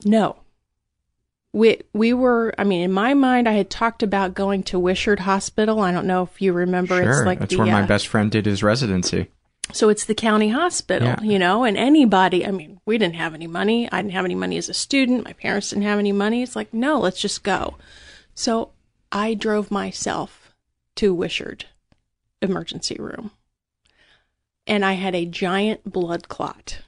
No. 0.04 0.36
We, 1.52 1.80
we 1.94 2.12
were, 2.12 2.52
I 2.58 2.64
mean, 2.64 2.82
in 2.82 2.92
my 2.92 3.14
mind, 3.14 3.48
I 3.48 3.52
had 3.52 3.70
talked 3.70 4.02
about 4.02 4.34
going 4.34 4.62
to 4.64 4.78
Wishard 4.78 5.20
Hospital. 5.20 5.80
I 5.80 5.90
don't 5.90 6.06
know 6.06 6.24
if 6.24 6.42
you 6.42 6.52
remember. 6.52 7.02
Sure, 7.02 7.10
it's 7.10 7.24
like 7.26 7.38
that's 7.38 7.52
the, 7.52 7.58
where 7.58 7.66
my 7.66 7.82
uh, 7.84 7.86
best 7.86 8.08
friend 8.08 8.30
did 8.30 8.44
his 8.44 8.62
residency. 8.62 9.28
So 9.72 9.88
it's 9.88 10.04
the 10.04 10.14
county 10.14 10.50
hospital, 10.50 11.08
Yeah. 11.08 11.20
you 11.22 11.38
know, 11.38 11.64
and 11.64 11.76
anybody, 11.76 12.46
I 12.46 12.50
mean, 12.50 12.78
we 12.84 12.98
didn't 12.98 13.16
have 13.16 13.32
any 13.34 13.46
money. 13.46 13.90
I 13.90 14.02
didn't 14.02 14.12
have 14.12 14.26
any 14.26 14.34
money 14.34 14.58
as 14.58 14.68
a 14.68 14.74
student. 14.74 15.24
My 15.24 15.32
parents 15.32 15.70
didn't 15.70 15.84
have 15.84 15.98
any 15.98 16.12
money. 16.12 16.42
It's 16.42 16.54
like, 16.54 16.74
no, 16.74 17.00
let's 17.00 17.20
just 17.20 17.42
go. 17.42 17.76
So 18.34 18.70
I 19.12 19.34
drove 19.34 19.70
myself 19.70 20.54
to 20.96 21.14
Wishard 21.14 21.64
emergency 22.42 22.96
room. 22.98 23.30
And 24.66 24.84
I 24.84 24.94
had 24.94 25.14
a 25.14 25.26
giant 25.26 25.90
blood 25.90 26.28
clot 26.28 26.80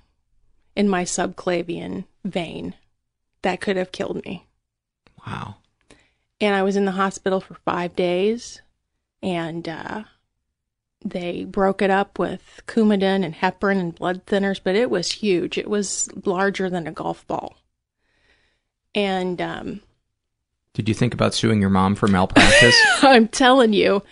in 0.75 0.89
my 0.89 1.05
subclavian 1.05 2.05
vein 2.25 2.75
that 3.43 3.61
could 3.61 3.77
have 3.77 3.93
killed 3.93 4.25
me. 4.25 4.47
Wow. 5.27 5.57
And 6.41 6.55
I 6.55 6.63
was 6.63 6.77
in 6.77 6.85
the 6.85 6.93
hospital 6.93 7.41
for 7.41 7.55
five 7.55 7.95
days. 7.95 8.63
And 9.23 9.69
uh, 9.69 10.05
they 11.05 11.45
broke 11.45 11.83
it 11.83 11.91
up 11.91 12.19
with 12.19 12.63
Coumadin 12.67 13.25
and 13.25 13.35
heparin 13.35 13.79
and 13.79 13.95
blood 13.95 14.27
thinners, 14.27 14.61
but 14.63 14.75
it 14.75 14.91
was 14.91 15.13
huge. 15.13 15.59
It 15.59 15.69
was 15.69 16.09
larger 16.25 16.69
than 16.71 16.87
a 16.87 16.93
golf 16.93 17.27
ball. 17.27 17.57
And 18.95 19.41
um, 19.41 19.81
Did 20.75 20.89
you 20.89 20.95
think 20.95 21.15
about 21.15 21.35
suing 21.35 21.61
your 21.61 21.71
mom 21.71 21.95
for 21.95 22.07
malpractice? 22.07 22.77
I'm 23.03 23.29
telling 23.29 23.73
you, 23.73 24.03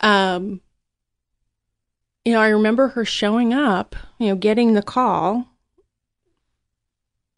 um, 0.00 0.60
you 2.24 2.32
know, 2.32 2.40
I 2.40 2.48
remember 2.48 2.88
her 2.88 3.04
showing 3.04 3.54
up, 3.54 3.96
you 4.18 4.28
know, 4.28 4.36
getting 4.36 4.74
the 4.74 4.82
call, 4.82 5.46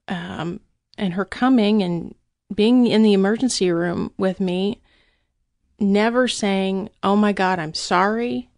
um, 0.09 0.61
and 0.99 1.15
her 1.15 1.25
coming 1.25 1.83
and 1.83 2.15
being 2.53 2.87
in 2.87 3.03
the 3.03 3.13
emergency 3.13 3.71
room 3.71 4.13
with 4.19 4.41
me, 4.41 4.81
never 5.79 6.27
saying, 6.27 6.91
"Oh 7.03 7.15
my 7.15 7.33
God, 7.33 7.59
I'm 7.61 7.75
sorry," 7.75 8.51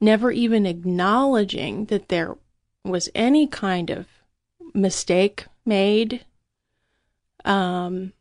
never 0.00 0.30
even 0.30 0.66
acknowledging 0.66 1.86
that 1.86 2.08
there 2.08 2.36
was 2.84 3.08
any 3.14 3.46
kind 3.46 3.88
of 3.88 4.06
mistake 4.74 5.46
made. 5.64 6.24
Um, 7.44 8.12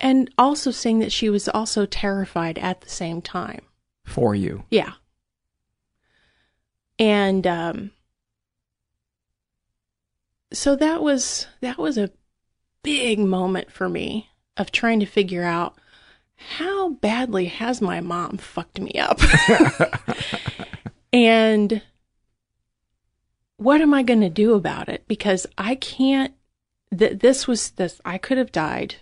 and 0.00 0.30
also 0.36 0.70
saying 0.70 0.98
that 0.98 1.12
she 1.12 1.28
was 1.30 1.48
also 1.48 1.86
terrified 1.86 2.58
at 2.58 2.80
the 2.80 2.90
same 2.90 3.22
time. 3.22 3.62
for 4.04 4.34
you. 4.34 4.64
Yeah. 4.70 4.92
And 6.98 7.46
um 7.46 7.90
so 10.52 10.76
that 10.76 11.02
was 11.02 11.46
that 11.60 11.78
was 11.78 11.98
a 11.98 12.10
big 12.82 13.18
moment 13.18 13.72
for 13.72 13.88
me 13.88 14.28
of 14.56 14.70
trying 14.70 15.00
to 15.00 15.06
figure 15.06 15.42
out 15.42 15.76
how 16.36 16.90
badly 16.90 17.46
has 17.46 17.80
my 17.80 18.00
mom 18.00 18.36
fucked 18.36 18.78
me 18.80 18.92
up? 18.98 19.20
and 21.12 21.82
what 23.56 23.80
am 23.80 23.94
I 23.94 24.02
going 24.02 24.20
to 24.20 24.28
do 24.28 24.54
about 24.54 24.88
it? 24.88 25.06
Because 25.08 25.46
I 25.56 25.76
can't 25.76 26.34
th- 26.96 27.20
this 27.20 27.46
was 27.46 27.70
this 27.70 28.00
I 28.04 28.18
could 28.18 28.38
have 28.38 28.52
died. 28.52 28.96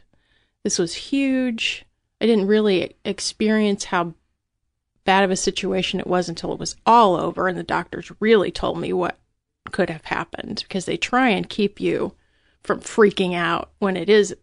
This 0.65 0.79
was 0.79 0.95
huge. 0.95 1.85
I 2.21 2.27
didn't 2.27 2.47
really 2.47 2.97
experience 3.05 3.85
how 3.85 4.15
bad 5.05 5.25
of 5.25 5.31
a 5.31 5.37
situation 5.37 5.99
it 5.99 6.07
was 6.07 6.29
until 6.29 6.53
it 6.53 6.61
was 6.61 6.77
all 6.87 7.17
over 7.17 7.49
and 7.49 7.59
the 7.59 7.65
doctors 7.65 8.13
really 8.21 8.53
told 8.53 8.79
me 8.79 8.93
what 8.93 9.19
could 9.73 9.91
have 9.91 10.05
happened 10.05 10.65
because 10.69 10.85
they 10.85 10.97
try 10.97 11.31
and 11.31 11.49
keep 11.49 11.81
you 11.81 12.15
from 12.63 12.81
freaking 12.81 13.35
out 13.35 13.71
when 13.79 13.97
it 13.97 14.09
is 14.09 14.35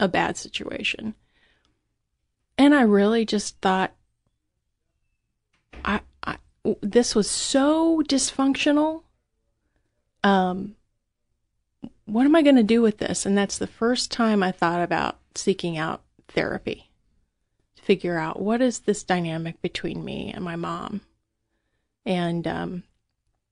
a 0.00 0.08
bad 0.08 0.36
situation. 0.36 1.14
And 2.58 2.74
I 2.74 2.82
really 2.82 3.24
just 3.24 3.60
thought 3.60 3.92
I, 5.84 6.00
I 6.24 6.38
this 6.80 7.14
was 7.14 7.30
so 7.30 8.02
dysfunctional. 8.02 9.02
Um 10.24 10.74
what 12.06 12.24
am 12.24 12.36
I 12.36 12.42
going 12.42 12.56
to 12.56 12.62
do 12.62 12.82
with 12.82 12.98
this? 12.98 13.26
And 13.26 13.36
that's 13.36 13.58
the 13.58 13.66
first 13.66 14.12
time 14.12 14.42
I 14.42 14.52
thought 14.52 14.80
about 14.80 15.18
seeking 15.36 15.78
out 15.78 16.02
therapy 16.28 16.90
to 17.76 17.82
figure 17.82 18.18
out 18.18 18.40
what 18.40 18.60
is 18.60 18.80
this 18.80 19.02
dynamic 19.02 19.60
between 19.62 20.04
me 20.04 20.32
and 20.34 20.44
my 20.44 20.56
mom. 20.56 21.00
And 22.04 22.46
um, 22.46 22.82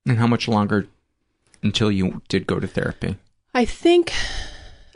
And 0.07 0.18
how 0.18 0.26
much 0.26 0.49
longer 0.49 0.87
until 1.62 1.91
you 1.91 2.22
did 2.28 2.47
go 2.47 2.61
to 2.61 2.66
therapy? 2.66 3.16
I 3.55 3.64
think 3.64 4.12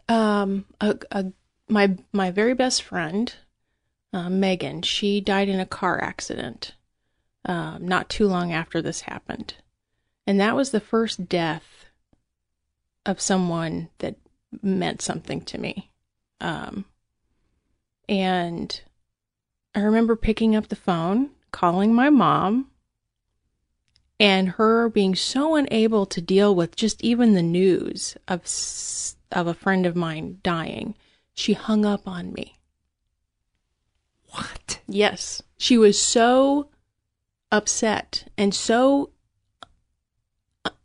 um, 0.08 0.64
a, 0.80 0.98
a, 1.10 1.32
my 1.68 1.96
my 2.12 2.30
very 2.30 2.54
best 2.54 2.82
friend, 2.82 3.32
uh, 4.12 4.28
Megan, 4.28 4.82
she 4.82 5.20
died 5.20 5.48
in 5.48 5.60
a 5.60 5.66
car 5.66 6.02
accident 6.02 6.74
um, 7.44 7.86
not 7.86 8.08
too 8.08 8.26
long 8.26 8.52
after 8.52 8.82
this 8.82 9.02
happened, 9.02 9.54
and 10.26 10.40
that 10.40 10.56
was 10.56 10.70
the 10.70 10.80
first 10.80 11.28
death 11.28 11.86
of 13.06 13.20
someone 13.20 13.88
that 13.98 14.16
meant 14.62 15.02
something 15.02 15.40
to 15.42 15.58
me. 15.58 15.87
Um, 16.40 16.84
and 18.08 18.80
I 19.74 19.80
remember 19.80 20.16
picking 20.16 20.56
up 20.56 20.68
the 20.68 20.76
phone, 20.76 21.30
calling 21.52 21.94
my 21.94 22.10
mom, 22.10 22.70
and 24.20 24.50
her 24.50 24.88
being 24.88 25.14
so 25.14 25.54
unable 25.54 26.06
to 26.06 26.20
deal 26.20 26.54
with 26.54 26.76
just 26.76 27.02
even 27.02 27.34
the 27.34 27.42
news 27.42 28.16
of 28.26 28.42
of 29.30 29.46
a 29.46 29.54
friend 29.54 29.86
of 29.86 29.94
mine 29.94 30.38
dying. 30.42 30.94
She 31.34 31.52
hung 31.52 31.84
up 31.84 32.08
on 32.08 32.32
me. 32.32 32.58
What? 34.30 34.80
Yes. 34.88 35.42
She 35.56 35.78
was 35.78 36.00
so 36.00 36.70
upset 37.52 38.24
and 38.36 38.54
so 38.54 39.10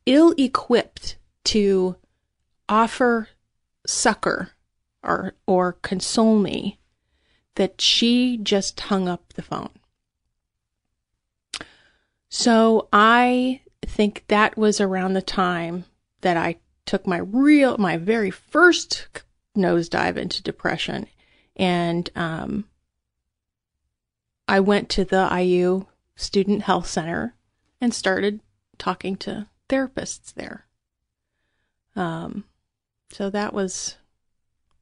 ill 0.05 0.33
equipped 0.37 1.17
to 1.45 1.95
offer 2.69 3.29
succor 3.85 4.52
or 5.03 5.33
or 5.45 5.73
console 5.73 6.39
me 6.39 6.79
that 7.55 7.81
she 7.81 8.37
just 8.37 8.79
hung 8.79 9.07
up 9.07 9.33
the 9.33 9.41
phone. 9.41 9.69
So 12.29 12.87
I 12.91 13.61
think 13.85 14.23
that 14.27 14.57
was 14.57 14.81
around 14.81 15.13
the 15.13 15.21
time 15.21 15.85
that 16.21 16.37
I 16.37 16.57
took 16.85 17.05
my 17.05 17.17
real 17.17 17.77
my 17.77 17.97
very 17.97 18.31
first 18.31 19.07
nosedive 19.55 20.17
into 20.17 20.41
depression 20.41 21.07
and 21.55 22.09
um 22.15 22.65
I 24.47 24.59
went 24.59 24.89
to 24.89 25.05
the 25.05 25.29
IU 25.31 25.85
Student 26.15 26.63
Health 26.63 26.87
Center 26.87 27.35
and 27.79 27.93
started 27.93 28.41
talking 28.77 29.15
to 29.17 29.47
therapists 29.69 30.33
there. 30.33 30.67
Um, 31.95 32.45
so 33.11 33.29
that 33.29 33.53
was 33.53 33.97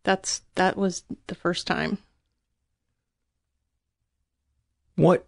that's 0.04 0.41
that 0.56 0.78
was 0.78 1.04
the 1.28 1.36
first 1.36 1.68
time. 1.68 1.97
What 4.95 5.28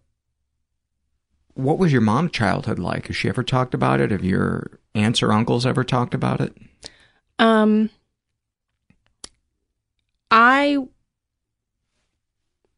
what 1.55 1.77
was 1.77 1.91
your 1.91 2.01
mom's 2.01 2.31
childhood 2.31 2.79
like? 2.79 3.07
Has 3.07 3.15
she 3.15 3.29
ever 3.29 3.43
talked 3.43 3.73
about 3.73 4.01
it? 4.01 4.11
Have 4.11 4.23
your 4.23 4.79
aunts 4.95 5.21
or 5.21 5.31
uncles 5.31 5.65
ever 5.65 5.83
talked 5.83 6.13
about 6.13 6.41
it? 6.41 6.55
Um 7.39 7.89
I 10.31 10.77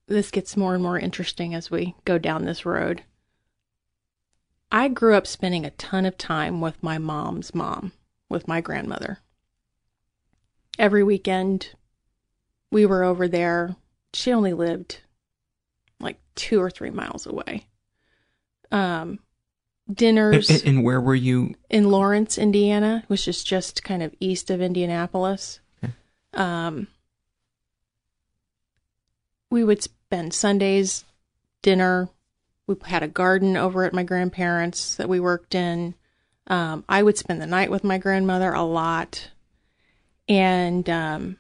this 0.08 0.30
gets 0.30 0.58
more 0.58 0.74
and 0.74 0.84
more 0.84 1.00
interesting 1.00 1.56
as 1.56 1.72
we 1.72 1.96
go 2.06 2.18
down 2.18 2.46
this 2.46 2.66
road. 2.66 3.04
I 4.72 4.88
grew 4.88 5.16
up 5.16 5.26
spending 5.26 5.66
a 5.66 5.72
ton 5.72 6.06
of 6.06 6.18
time 6.18 6.60
with 6.60 6.84
my 6.84 6.98
mom's 6.98 7.56
mom, 7.56 7.94
with 8.30 8.48
my 8.48 8.62
grandmother. 8.62 9.20
Every 10.78 11.04
weekend, 11.04 11.76
we 12.72 12.86
were 12.86 13.04
over 13.04 13.28
there. 13.28 13.76
She 14.14 14.32
only 14.32 14.54
lived 14.54 15.02
like 16.00 16.20
two 16.36 16.62
or 16.62 16.70
three 16.70 16.90
miles 16.90 17.26
away. 17.26 17.68
Um, 18.72 19.20
dinners. 19.92 20.50
And, 20.50 20.66
and 20.66 20.84
where 20.84 21.02
were 21.02 21.16
you? 21.16 21.56
In 21.70 21.90
Lawrence, 21.90 22.38
Indiana, 22.38 23.04
which 23.08 23.28
is 23.28 23.44
just 23.44 23.84
kind 23.84 24.04
of 24.04 24.14
east 24.20 24.50
of 24.50 24.62
Indianapolis. 24.62 25.60
Okay. 25.84 25.94
Um, 26.34 26.88
we 29.50 29.64
would 29.64 29.84
spend 29.84 30.34
Sundays 30.34 31.06
dinner. 31.62 32.10
We 32.68 32.76
had 32.86 33.04
a 33.04 33.08
garden 33.08 33.56
over 33.56 33.84
at 33.84 33.94
my 33.94 34.04
grandparents 34.04 34.96
that 34.96 35.08
we 35.08 35.20
worked 35.20 35.56
in. 35.56 35.96
Um, 36.48 36.84
I 36.90 37.04
would 37.04 37.18
spend 37.18 37.42
the 37.42 37.48
night 37.48 37.72
with 37.72 37.84
my 37.84 37.98
grandmother 37.98 38.52
a 38.54 38.64
lot. 38.64 39.30
And 40.28 40.90
um, 40.90 41.38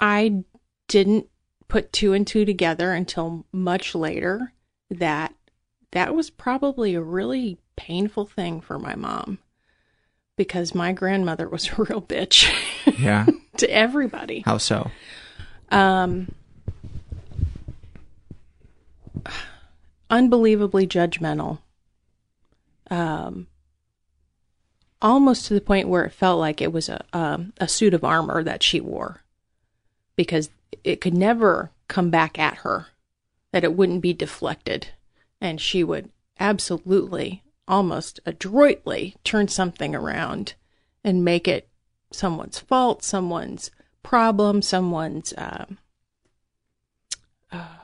I 0.00 0.44
didn't 0.88 1.28
put 1.68 1.92
two 1.92 2.12
and 2.14 2.26
two 2.26 2.44
together 2.44 2.92
until 2.92 3.46
much 3.52 3.94
later 3.94 4.52
that 4.90 5.34
that 5.92 6.14
was 6.14 6.30
probably 6.30 6.94
a 6.94 7.02
really 7.02 7.58
painful 7.76 8.26
thing 8.26 8.60
for 8.60 8.78
my 8.78 8.96
mom 8.96 9.38
because 10.36 10.74
my 10.74 10.92
grandmother 10.92 11.48
was 11.48 11.68
a 11.68 11.74
real 11.82 12.02
bitch. 12.02 12.50
Yeah. 12.98 13.26
to 13.58 13.70
everybody. 13.70 14.40
How 14.40 14.58
so? 14.58 14.90
Um, 15.70 16.32
unbelievably 20.08 20.86
judgmental. 20.86 21.58
Um, 22.90 23.46
almost 25.00 25.46
to 25.46 25.54
the 25.54 25.60
point 25.60 25.88
where 25.88 26.04
it 26.04 26.12
felt 26.12 26.40
like 26.40 26.60
it 26.60 26.72
was 26.72 26.88
a 26.88 27.04
um, 27.12 27.52
a 27.58 27.68
suit 27.68 27.94
of 27.94 28.02
armor 28.02 28.42
that 28.42 28.62
she 28.62 28.80
wore, 28.80 29.22
because 30.20 30.50
it 30.84 31.00
could 31.00 31.14
never 31.14 31.70
come 31.88 32.10
back 32.10 32.38
at 32.38 32.58
her, 32.58 32.88
that 33.52 33.64
it 33.64 33.72
wouldn't 33.72 34.02
be 34.02 34.12
deflected, 34.12 34.88
and 35.40 35.58
she 35.58 35.82
would 35.82 36.10
absolutely, 36.38 37.42
almost 37.66 38.20
adroitly 38.26 39.16
turn 39.24 39.48
something 39.48 39.94
around 39.94 40.52
and 41.02 41.24
make 41.24 41.48
it 41.48 41.70
someone's 42.12 42.58
fault, 42.58 43.02
someone's 43.02 43.70
problem, 44.02 44.60
someone's 44.60 45.32
uh, 45.38 45.64
uh, 47.50 47.78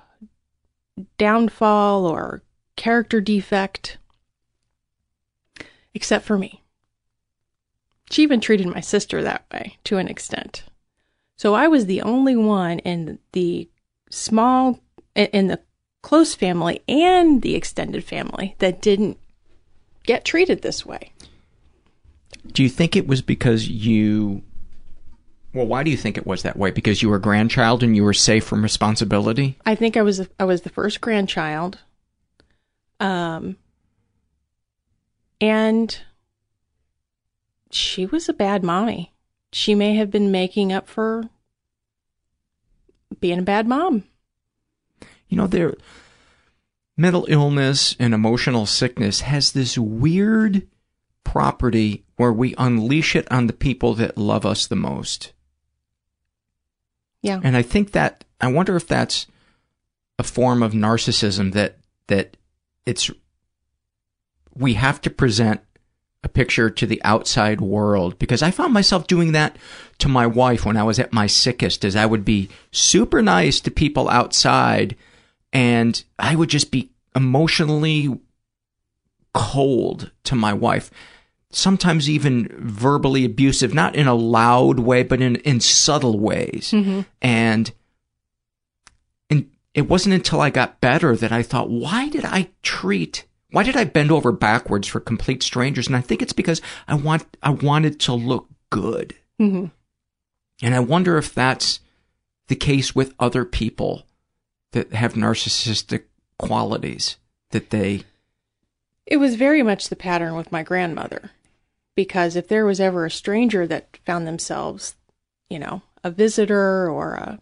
downfall 1.16 2.04
or 2.04 2.42
character 2.76 3.22
defect, 3.22 3.96
except 5.94 6.26
for 6.26 6.36
me. 6.36 6.62
She 8.10 8.22
even 8.22 8.42
treated 8.42 8.66
my 8.66 8.80
sister 8.80 9.22
that 9.22 9.46
way 9.50 9.78
to 9.84 9.96
an 9.96 10.08
extent. 10.08 10.64
So 11.36 11.54
I 11.54 11.68
was 11.68 11.86
the 11.86 12.02
only 12.02 12.34
one 12.34 12.78
in 12.80 13.18
the 13.32 13.68
small, 14.10 14.80
in 15.14 15.48
the 15.48 15.60
close 16.02 16.34
family 16.34 16.80
and 16.88 17.42
the 17.42 17.54
extended 17.54 18.04
family 18.04 18.54
that 18.58 18.80
didn't 18.80 19.18
get 20.04 20.24
treated 20.24 20.62
this 20.62 20.86
way. 20.86 21.12
Do 22.52 22.62
you 22.62 22.68
think 22.68 22.96
it 22.96 23.06
was 23.06 23.22
because 23.22 23.68
you 23.68 24.42
well, 25.52 25.66
why 25.66 25.82
do 25.82 25.90
you 25.90 25.96
think 25.96 26.18
it 26.18 26.26
was 26.26 26.42
that 26.42 26.58
way? 26.58 26.70
Because 26.70 27.00
you 27.00 27.08
were 27.08 27.16
a 27.16 27.20
grandchild 27.20 27.82
and 27.82 27.96
you 27.96 28.04
were 28.04 28.12
safe 28.12 28.44
from 28.44 28.62
responsibility? 28.62 29.56
I 29.64 29.74
think 29.74 29.96
I 29.96 30.02
was 30.02 30.28
I 30.38 30.44
was 30.44 30.62
the 30.62 30.70
first 30.70 31.00
grandchild. 31.00 31.78
Um 33.00 33.56
and 35.40 35.98
she 37.70 38.06
was 38.06 38.28
a 38.28 38.32
bad 38.32 38.62
mommy. 38.62 39.12
She 39.52 39.74
may 39.74 39.94
have 39.94 40.10
been 40.10 40.30
making 40.30 40.72
up 40.72 40.88
for 40.88 41.30
being 43.20 43.38
a 43.38 43.42
bad 43.42 43.66
mom. 43.66 44.04
You 45.28 45.36
know, 45.36 45.46
there 45.46 45.74
mental 46.96 47.26
illness 47.28 47.94
and 47.98 48.14
emotional 48.14 48.66
sickness 48.66 49.20
has 49.20 49.52
this 49.52 49.76
weird 49.76 50.66
property 51.24 52.04
where 52.16 52.32
we 52.32 52.54
unleash 52.56 53.14
it 53.14 53.30
on 53.30 53.46
the 53.46 53.52
people 53.52 53.94
that 53.94 54.16
love 54.16 54.46
us 54.46 54.66
the 54.66 54.76
most. 54.76 55.32
Yeah. 57.22 57.40
And 57.42 57.56
I 57.56 57.62
think 57.62 57.92
that 57.92 58.24
I 58.40 58.48
wonder 58.48 58.76
if 58.76 58.86
that's 58.86 59.26
a 60.18 60.22
form 60.22 60.62
of 60.62 60.72
narcissism 60.72 61.52
that 61.52 61.78
that 62.06 62.36
it's 62.86 63.10
we 64.54 64.74
have 64.74 65.00
to 65.02 65.10
present 65.10 65.60
a 66.26 66.28
picture 66.28 66.68
to 66.68 66.86
the 66.86 67.02
outside 67.04 67.60
world 67.60 68.18
because 68.18 68.42
I 68.42 68.50
found 68.50 68.74
myself 68.74 69.06
doing 69.06 69.32
that 69.32 69.56
to 69.98 70.08
my 70.08 70.26
wife 70.26 70.66
when 70.66 70.76
I 70.76 70.82
was 70.82 70.98
at 70.98 71.12
my 71.12 71.26
sickest 71.26 71.84
as 71.84 71.96
I 71.96 72.04
would 72.04 72.24
be 72.24 72.50
super 72.70 73.22
nice 73.22 73.60
to 73.60 73.70
people 73.70 74.10
outside 74.10 74.94
and 75.52 76.02
I 76.18 76.36
would 76.36 76.50
just 76.50 76.70
be 76.70 76.90
emotionally 77.14 78.20
cold 79.32 80.10
to 80.24 80.34
my 80.34 80.52
wife 80.52 80.90
sometimes 81.50 82.10
even 82.10 82.48
verbally 82.58 83.24
abusive, 83.24 83.72
not 83.72 83.96
in 83.96 84.06
a 84.06 84.14
loud 84.14 84.78
way, 84.78 85.02
but 85.02 85.22
in, 85.22 85.36
in 85.36 85.60
subtle 85.60 86.18
ways. 86.18 86.72
Mm-hmm. 86.72 87.00
And, 87.22 87.72
and 89.30 89.50
it 89.72 89.88
wasn't 89.88 90.14
until 90.14 90.40
I 90.40 90.50
got 90.50 90.80
better 90.80 91.16
that 91.16 91.32
I 91.32 91.42
thought, 91.42 91.70
why 91.70 92.08
did 92.10 92.24
I 92.24 92.50
treat, 92.62 93.24
why 93.50 93.62
did 93.62 93.76
I 93.76 93.84
bend 93.84 94.10
over 94.10 94.32
backwards 94.32 94.88
for 94.88 95.00
complete 95.00 95.42
strangers? 95.42 95.86
And 95.86 95.96
I 95.96 96.00
think 96.00 96.22
it's 96.22 96.32
because 96.32 96.60
I 96.88 96.94
want, 96.94 97.24
I 97.42 97.50
wanted 97.50 98.00
to 98.00 98.12
look 98.12 98.48
good. 98.70 99.14
Mm-hmm. 99.40 99.66
And 100.62 100.74
I 100.74 100.80
wonder 100.80 101.18
if 101.18 101.34
that's 101.34 101.80
the 102.48 102.56
case 102.56 102.94
with 102.94 103.14
other 103.18 103.44
people 103.44 104.04
that 104.72 104.92
have 104.92 105.14
narcissistic 105.14 106.04
qualities 106.38 107.16
that 107.50 107.70
they 107.70 108.02
it 109.06 109.18
was 109.18 109.36
very 109.36 109.62
much 109.62 109.88
the 109.88 109.96
pattern 109.96 110.34
with 110.34 110.50
my 110.50 110.64
grandmother 110.64 111.30
because 111.94 112.36
if 112.36 112.48
there 112.48 112.66
was 112.66 112.80
ever 112.80 113.06
a 113.06 113.10
stranger 113.10 113.66
that 113.66 113.98
found 114.04 114.26
themselves, 114.26 114.96
you 115.48 115.58
know, 115.58 115.82
a 116.02 116.10
visitor 116.10 116.90
or 116.90 117.14
a 117.14 117.40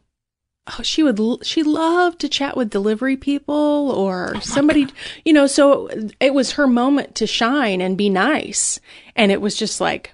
oh, 0.67 0.83
she 0.83 1.03
would 1.03 1.21
she 1.45 1.62
loved 1.62 2.21
to 2.21 2.29
chat 2.29 2.57
with 2.57 2.71
delivery 2.71 3.17
people 3.17 3.91
or 3.91 4.33
oh 4.37 4.41
somebody, 4.41 4.87
you 5.25 5.33
know, 5.33 5.47
so 5.47 5.89
it 6.21 6.35
was 6.35 6.53
her 6.53 6.67
moment 6.67 7.15
to 7.17 7.27
shine 7.27 7.81
and 7.81 7.99
be 7.99 8.09
nice. 8.09 8.81
And 9.17 9.31
it 9.31 9.41
was 9.41 9.57
just 9.57 9.81
like, 9.81 10.12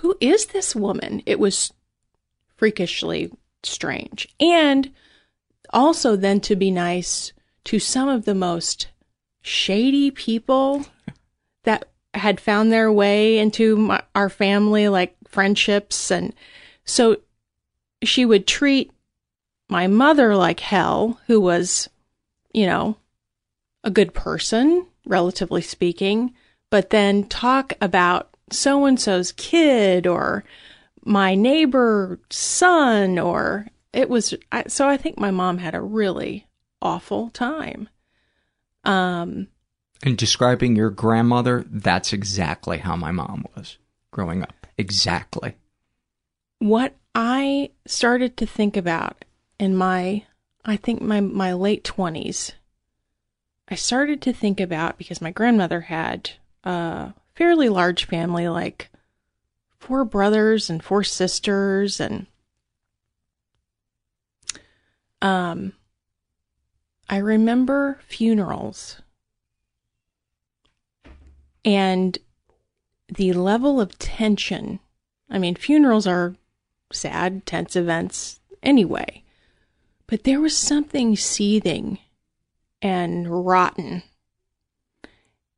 who 0.00 0.16
is 0.20 0.46
this 0.46 0.74
woman? 0.74 1.22
It 1.26 1.38
was 1.38 1.72
freakishly 2.56 3.30
strange. 3.62 4.28
And 4.38 4.92
also 5.70 6.16
then 6.16 6.40
to 6.40 6.56
be 6.56 6.70
nice 6.70 7.32
to 7.64 7.78
some 7.78 8.08
of 8.08 8.24
the 8.24 8.34
most 8.34 8.88
shady 9.42 10.10
people 10.10 10.86
that 11.64 11.88
had 12.14 12.40
found 12.40 12.72
their 12.72 12.90
way 12.90 13.38
into 13.38 13.76
my, 13.76 14.02
our 14.14 14.28
family, 14.28 14.88
like 14.88 15.16
friendships. 15.28 16.10
And 16.10 16.34
so 16.84 17.18
she 18.02 18.24
would 18.24 18.46
treat 18.46 18.90
my 19.70 19.86
mother 19.86 20.34
like 20.34 20.60
hell, 20.60 21.20
who 21.26 21.40
was, 21.40 21.88
you 22.52 22.66
know, 22.66 22.96
a 23.84 23.90
good 23.90 24.12
person, 24.12 24.86
relatively 25.06 25.62
speaking, 25.62 26.34
but 26.70 26.90
then 26.90 27.24
talk 27.24 27.72
about 27.80 28.34
so 28.50 28.84
and 28.84 29.00
so's 29.00 29.32
kid 29.32 30.06
or 30.06 30.44
my 31.04 31.34
neighbor's 31.34 32.18
son 32.30 33.18
or 33.18 33.68
it 33.92 34.10
was 34.10 34.34
I, 34.52 34.64
so 34.66 34.88
I 34.88 34.96
think 34.96 35.18
my 35.18 35.30
mom 35.30 35.58
had 35.58 35.74
a 35.74 35.80
really 35.80 36.46
awful 36.82 37.30
time. 37.30 37.88
Um 38.84 39.48
and 40.02 40.16
describing 40.16 40.76
your 40.76 40.90
grandmother, 40.90 41.64
that's 41.68 42.12
exactly 42.12 42.78
how 42.78 42.96
my 42.96 43.10
mom 43.12 43.44
was 43.54 43.78
growing 44.10 44.42
up. 44.42 44.66
Exactly. 44.78 45.56
What 46.58 46.96
I 47.14 47.70
started 47.86 48.36
to 48.38 48.46
think 48.46 48.76
about 48.76 49.24
in 49.60 49.76
my 49.76 50.24
I 50.64 50.76
think 50.76 51.02
my 51.02 51.20
my 51.20 51.52
late 51.52 51.84
20s 51.84 52.52
I 53.68 53.74
started 53.74 54.20
to 54.22 54.32
think 54.32 54.58
about 54.58 54.98
because 54.98 55.20
my 55.20 55.30
grandmother 55.30 55.82
had 55.82 56.30
a 56.64 57.12
fairly 57.34 57.68
large 57.68 58.06
family 58.06 58.48
like 58.48 58.90
four 59.78 60.04
brothers 60.04 60.70
and 60.70 60.82
four 60.82 61.04
sisters 61.04 62.00
and 62.00 62.26
um 65.20 65.74
I 67.08 67.18
remember 67.18 68.00
funerals 68.06 69.02
and 71.64 72.16
the 73.08 73.32
level 73.32 73.80
of 73.80 73.98
tension. 73.98 74.78
I 75.28 75.38
mean, 75.38 75.56
funerals 75.56 76.06
are 76.06 76.36
sad, 76.92 77.44
tense 77.46 77.74
events 77.74 78.38
anyway, 78.62 79.19
but 80.10 80.24
there 80.24 80.40
was 80.40 80.56
something 80.56 81.16
seething 81.16 81.98
and 82.82 83.46
rotten. 83.46 84.02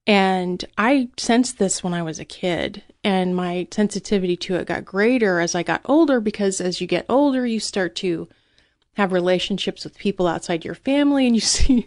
And 0.07 0.64
I 0.76 1.09
sensed 1.16 1.59
this 1.59 1.82
when 1.82 1.94
I 1.94 2.03
was 2.03 2.18
a 2.18 2.24
kid, 2.24 2.82
and 3.05 3.34
my 3.34 3.68
sensitivity 3.70 4.36
to 4.38 4.57
it 4.57 4.66
got 4.66 4.84
greater 4.84 5.40
as 5.40 5.55
I 5.55 5.62
got 5.62 5.80
older 5.84 6.20
because 6.20 6.61
as 6.61 6.80
you 6.80 6.86
get 6.86 7.07
older, 7.09 7.46
you 7.46 7.61
start 7.61 7.94
to 7.96 8.28
have 8.96 9.12
relationships 9.12 9.84
with 9.84 9.96
people 9.96 10.26
outside 10.26 10.64
your 10.64 10.74
family 10.74 11.26
and 11.26 11.34
you 11.34 11.40
see 11.40 11.86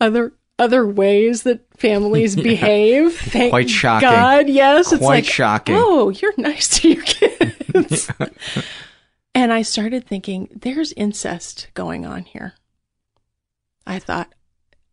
other 0.00 0.32
other 0.58 0.86
ways 0.86 1.42
that 1.42 1.60
families 1.76 2.36
Yeah. 2.36 2.42
behave. 2.42 3.16
Thank 3.16 3.50
Quite 3.50 3.70
shocking. 3.70 4.08
God, 4.10 4.48
yes. 4.48 4.92
it's 4.92 5.00
Quite 5.00 5.08
like, 5.16 5.24
shocking. 5.24 5.74
Oh, 5.76 6.10
you're 6.10 6.34
nice 6.36 6.80
to 6.80 6.88
your 6.90 7.02
kids. 7.04 8.10
And 9.40 9.52
I 9.54 9.62
started 9.62 10.06
thinking, 10.06 10.48
there's 10.54 10.92
incest 10.92 11.68
going 11.72 12.04
on 12.04 12.24
here. 12.24 12.52
I 13.86 13.98
thought, 13.98 14.34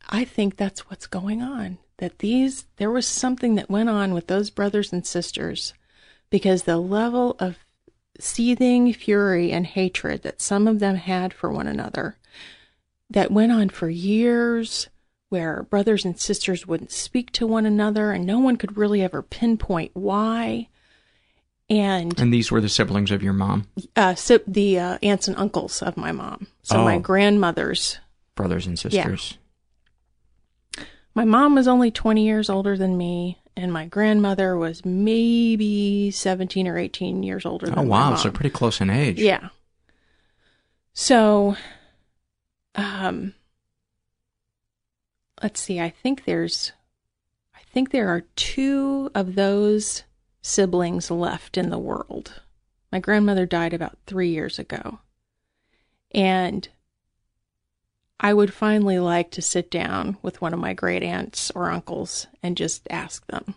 I 0.07 0.23
think 0.23 0.55
that's 0.55 0.89
what's 0.89 1.05
going 1.05 1.41
on. 1.41 1.79
That 1.97 2.19
these, 2.19 2.65
there 2.77 2.89
was 2.89 3.05
something 3.05 3.55
that 3.55 3.69
went 3.69 3.89
on 3.89 4.13
with 4.13 4.27
those 4.27 4.49
brothers 4.49 4.93
and 4.93 5.05
sisters 5.05 5.73
because 6.29 6.63
the 6.63 6.77
level 6.77 7.35
of 7.39 7.57
seething 8.19 8.93
fury 8.93 9.51
and 9.51 9.67
hatred 9.67 10.23
that 10.23 10.41
some 10.41 10.65
of 10.65 10.79
them 10.79 10.95
had 10.95 11.33
for 11.33 11.51
one 11.51 11.67
another 11.67 12.17
that 13.09 13.31
went 13.31 13.51
on 13.51 13.67
for 13.67 13.89
years 13.89 14.87
where 15.27 15.63
brothers 15.63 16.05
and 16.05 16.17
sisters 16.17 16.65
wouldn't 16.65 16.91
speak 16.91 17.31
to 17.31 17.45
one 17.45 17.65
another 17.65 18.11
and 18.11 18.25
no 18.25 18.39
one 18.39 18.55
could 18.55 18.77
really 18.77 19.01
ever 19.01 19.21
pinpoint 19.21 19.91
why 19.93 20.69
and 21.69 22.17
And 22.19 22.33
these 22.33 22.49
were 22.51 22.61
the 22.61 22.69
siblings 22.69 23.11
of 23.11 23.21
your 23.21 23.33
mom, 23.33 23.67
uh, 23.95 24.15
so 24.15 24.39
the 24.47 24.79
uh, 24.79 24.97
aunts 25.03 25.27
and 25.27 25.35
uncles 25.37 25.81
of 25.81 25.97
my 25.97 26.11
mom 26.11 26.47
so 26.63 26.83
my 26.83 26.95
Oh. 26.95 26.99
grandmothers 26.99 27.99
brothers 28.35 28.65
and 28.67 28.77
sisters. 28.79 29.37
Yeah. 30.77 30.83
my 31.15 31.25
mom 31.25 31.55
was 31.55 31.67
only 31.67 31.91
20 31.91 32.23
years 32.25 32.49
older 32.49 32.77
than 32.77 32.97
me 32.97 33.39
and 33.55 33.73
my 33.73 33.85
grandmother 33.85 34.55
was 34.55 34.85
maybe 34.85 36.11
17 36.11 36.67
or 36.67 36.77
18 36.77 37.23
years 37.23 37.45
older 37.45 37.65
than 37.65 37.79
Oh, 37.79 37.83
my 37.83 38.09
wow. 38.11 38.15
So 38.15 38.29
pretty 38.29 38.51
close 38.51 38.79
in 38.79 38.89
age. 38.91 39.19
Yeah. 39.19 39.49
So, 40.93 41.55
um, 42.75 43.33
let's 45.41 45.59
see. 45.59 45.79
I 45.79 45.89
think 45.89 46.25
there's, 46.25 46.71
I 47.55 47.59
think 47.73 47.89
there 47.91 48.09
are 48.09 48.21
two 48.35 49.09
of 49.15 49.33
those 49.35 50.03
siblings 50.41 51.11
left 51.11 51.57
in 51.57 51.69
the 51.69 51.77
world. 51.77 52.41
My 52.91 52.99
grandmother 52.99 53.45
died 53.45 53.73
about 53.73 53.97
three 54.05 54.29
years 54.29 54.59
ago. 54.59 54.99
And 56.11 56.67
I 58.19 58.33
would 58.33 58.53
finally 58.53 58.97
like 58.99 59.29
to 59.31 59.41
sit 59.41 59.69
down 59.69 60.17
with 60.21 60.41
one 60.41 60.53
of 60.53 60.59
my 60.59 60.73
great 60.73 61.03
aunts 61.03 61.51
or 61.51 61.69
uncles 61.69 62.27
and 62.41 62.57
just 62.57 62.87
ask 62.89 63.25
them 63.27 63.55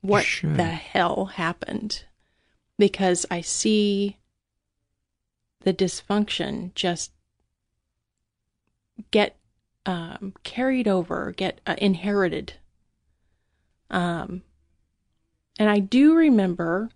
what 0.00 0.24
should. 0.24 0.56
the 0.56 0.64
hell 0.64 1.26
happened 1.26 2.04
because 2.78 3.26
I 3.30 3.40
see 3.40 4.18
the 5.60 5.74
dysfunction 5.74 6.74
just 6.74 7.12
get 9.10 9.36
um, 9.84 10.34
carried 10.42 10.88
over, 10.88 11.32
get 11.36 11.60
uh, 11.66 11.76
inherited. 11.78 12.54
Um, 13.90 14.42
and 15.58 15.70
I 15.70 15.78
do 15.78 16.14
remember 16.14 16.90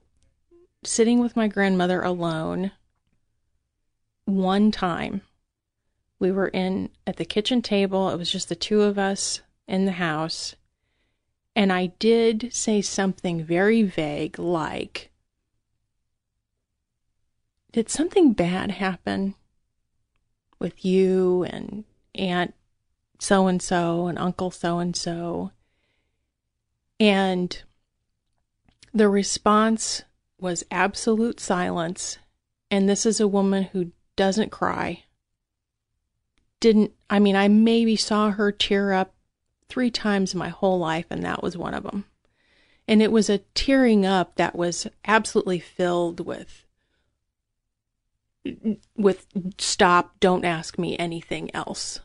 sitting 0.85 1.21
with 1.21 1.37
my 1.37 1.49
grandmother 1.49 2.03
alone 2.03 2.73
one 4.25 4.71
time. 4.71 5.23
We 6.19 6.31
were 6.31 6.49
in 6.49 6.91
at 7.07 7.17
the 7.17 7.25
kitchen 7.25 7.63
table. 7.63 8.11
It 8.11 8.19
was 8.19 8.31
just 8.31 8.49
the 8.49 8.55
two 8.55 8.83
of 8.83 8.99
us 8.99 9.41
in 9.67 9.87
the 9.87 9.93
house. 9.93 10.55
And 11.57 11.73
I 11.73 11.87
did 11.99 12.51
say 12.53 12.83
something 12.83 13.43
very 13.43 13.83
vague 13.83 14.39
like, 14.39 15.11
Did 17.73 17.89
something 17.89 18.33
bad 18.33 18.73
happen 18.73 19.35
with 20.59 20.85
you 20.85 21.45
and 21.45 21.85
Aunt 22.15 22.55
so 23.19 23.47
and 23.47 23.63
so 23.63 24.07
and 24.07 24.19
Uncle 24.19 24.51
so 24.51 24.79
and 24.79 24.95
so? 24.95 25.53
And 26.99 27.63
the 28.93 29.09
response 29.09 30.03
was 30.39 30.65
absolute 30.71 31.41
silence. 31.41 32.19
And 32.71 32.89
this 32.89 33.05
is 33.05 33.21
a 33.21 33.29
woman 33.29 33.65
who 33.65 33.93
doesn't 34.17 34.51
cry. 34.51 35.05
Didn't, 36.61 36.93
I 37.09 37.19
mean, 37.19 37.37
I 37.37 37.49
maybe 37.49 37.97
saw 37.97 38.31
her 38.31 38.53
tear 38.53 38.93
up 38.93 39.15
three 39.69 39.91
times 39.91 40.35
in 40.35 40.39
my 40.39 40.49
whole 40.49 40.79
life, 40.79 41.07
and 41.11 41.23
that 41.25 41.43
was 41.43 41.57
one 41.57 41.75
of 41.75 41.85
them. 41.85 42.05
And 42.87 43.01
it 43.03 43.13
was 43.13 43.31
a 43.31 43.39
tearing 43.55 44.05
up 44.05 44.35
that 44.37 44.57
was 44.57 44.87
absolutely 45.05 45.61
filled 45.61 46.27
with 46.27 46.67
with 48.97 49.27
stop 49.59 50.19
don't 50.19 50.47
ask 50.47 50.79
me 50.79 50.97
anything 50.99 51.55
else 51.55 52.01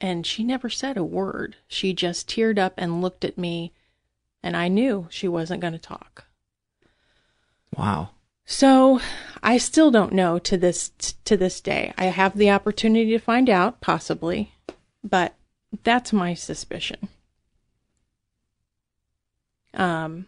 and 0.00 0.26
she 0.26 0.42
never 0.42 0.68
said 0.68 0.96
a 0.96 1.04
word 1.04 1.54
she 1.68 1.92
just 1.92 2.28
teared 2.28 2.58
up 2.58 2.74
and 2.76 3.00
looked 3.00 3.24
at 3.24 3.38
me 3.38 3.72
and 4.42 4.56
i 4.56 4.68
knew 4.68 5.06
she 5.10 5.28
wasn't 5.28 5.60
going 5.60 5.72
to 5.72 5.78
talk. 5.78 6.24
Wow. 7.76 8.10
so 8.44 9.00
i 9.42 9.58
still 9.58 9.90
don't 9.90 10.12
know 10.12 10.38
to 10.38 10.56
this 10.56 10.90
to 11.24 11.36
this 11.36 11.60
day. 11.60 11.92
I 11.98 12.06
have 12.06 12.36
the 12.36 12.50
opportunity 12.50 13.10
to 13.10 13.18
find 13.18 13.48
out 13.50 13.80
possibly 13.80 14.52
but 15.04 15.34
that's 15.84 16.12
my 16.12 16.34
suspicion. 16.34 17.08
Um 19.74 20.26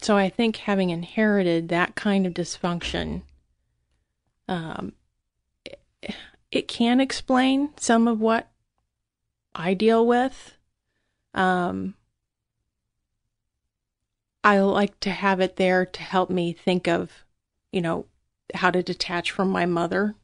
so 0.00 0.16
i 0.16 0.28
think 0.28 0.56
having 0.56 0.90
inherited 0.90 1.68
that 1.68 1.94
kind 1.94 2.26
of 2.26 2.34
dysfunction 2.34 3.22
um 4.48 4.92
it, 5.64 5.78
it 6.50 6.66
can 6.68 6.98
explain 7.00 7.70
some 7.76 8.08
of 8.08 8.20
what 8.20 8.50
i 9.54 9.74
deal 9.74 10.04
with. 10.06 10.56
Um 11.34 11.94
I 14.44 14.60
like 14.60 15.00
to 15.00 15.10
have 15.10 15.40
it 15.40 15.56
there 15.56 15.86
to 15.86 16.02
help 16.02 16.28
me 16.30 16.52
think 16.52 16.86
of, 16.86 17.24
you 17.72 17.80
know, 17.80 18.06
how 18.54 18.70
to 18.70 18.82
detach 18.82 19.30
from 19.30 19.48
my 19.48 19.64
mother 19.66 20.14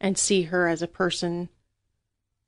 and 0.00 0.18
see 0.18 0.42
her 0.42 0.66
as 0.66 0.82
a 0.82 0.88
person 0.88 1.48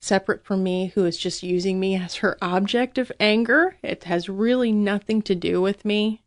separate 0.00 0.44
from 0.44 0.64
me 0.64 0.86
who 0.94 1.04
is 1.04 1.16
just 1.16 1.44
using 1.44 1.78
me 1.78 1.94
as 1.94 2.16
her 2.16 2.36
object 2.42 2.98
of 2.98 3.12
anger. 3.20 3.76
It 3.82 4.04
has 4.04 4.28
really 4.28 4.72
nothing 4.72 5.22
to 5.22 5.36
do 5.36 5.60
with 5.62 5.84
me. 5.84 6.22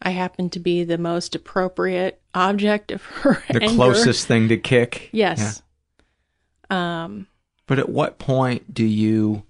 I 0.00 0.10
happen 0.10 0.48
to 0.50 0.58
be 0.60 0.84
the 0.84 0.96
most 0.96 1.34
appropriate 1.34 2.22
object 2.34 2.90
of 2.92 3.02
her 3.04 3.42
The 3.50 3.62
anger. 3.64 3.74
closest 3.74 4.26
thing 4.26 4.48
to 4.48 4.56
kick. 4.56 5.10
Yes. 5.12 5.60
Um, 6.70 7.26
but 7.66 7.78
at 7.78 7.88
what 7.90 8.18
point 8.18 8.72
do 8.72 8.84
you 8.84 9.42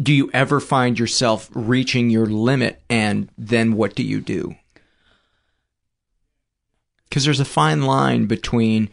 do 0.00 0.12
you 0.12 0.30
ever 0.32 0.60
find 0.60 0.98
yourself 0.98 1.50
reaching 1.52 2.10
your 2.10 2.26
limit 2.26 2.80
and 2.88 3.28
then 3.36 3.72
what 3.72 3.94
do 3.94 4.02
you 4.02 4.20
do? 4.20 4.54
Because 7.08 7.24
there's 7.24 7.40
a 7.40 7.44
fine 7.44 7.82
line 7.82 8.26
between 8.26 8.90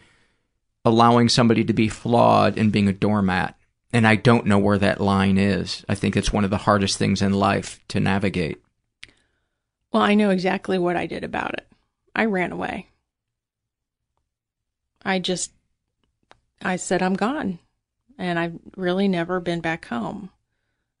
allowing 0.84 1.28
somebody 1.28 1.64
to 1.64 1.72
be 1.72 1.88
flawed 1.88 2.58
and 2.58 2.72
being 2.72 2.88
a 2.88 2.92
doormat. 2.92 3.56
And 3.92 4.06
I 4.06 4.16
don't 4.16 4.46
know 4.46 4.58
where 4.58 4.78
that 4.78 5.00
line 5.00 5.38
is. 5.38 5.84
I 5.88 5.94
think 5.94 6.16
it's 6.16 6.32
one 6.32 6.44
of 6.44 6.50
the 6.50 6.58
hardest 6.58 6.98
things 6.98 7.22
in 7.22 7.32
life 7.32 7.80
to 7.88 8.00
navigate. 8.00 8.60
Well, 9.92 10.02
I 10.02 10.14
know 10.14 10.30
exactly 10.30 10.78
what 10.78 10.96
I 10.96 11.06
did 11.06 11.24
about 11.24 11.54
it. 11.54 11.66
I 12.14 12.24
ran 12.24 12.52
away. 12.52 12.88
I 15.04 15.18
just, 15.18 15.52
I 16.62 16.76
said, 16.76 17.02
I'm 17.02 17.14
gone. 17.14 17.60
And 18.18 18.38
I've 18.38 18.58
really 18.76 19.08
never 19.08 19.40
been 19.40 19.60
back 19.60 19.86
home. 19.86 20.30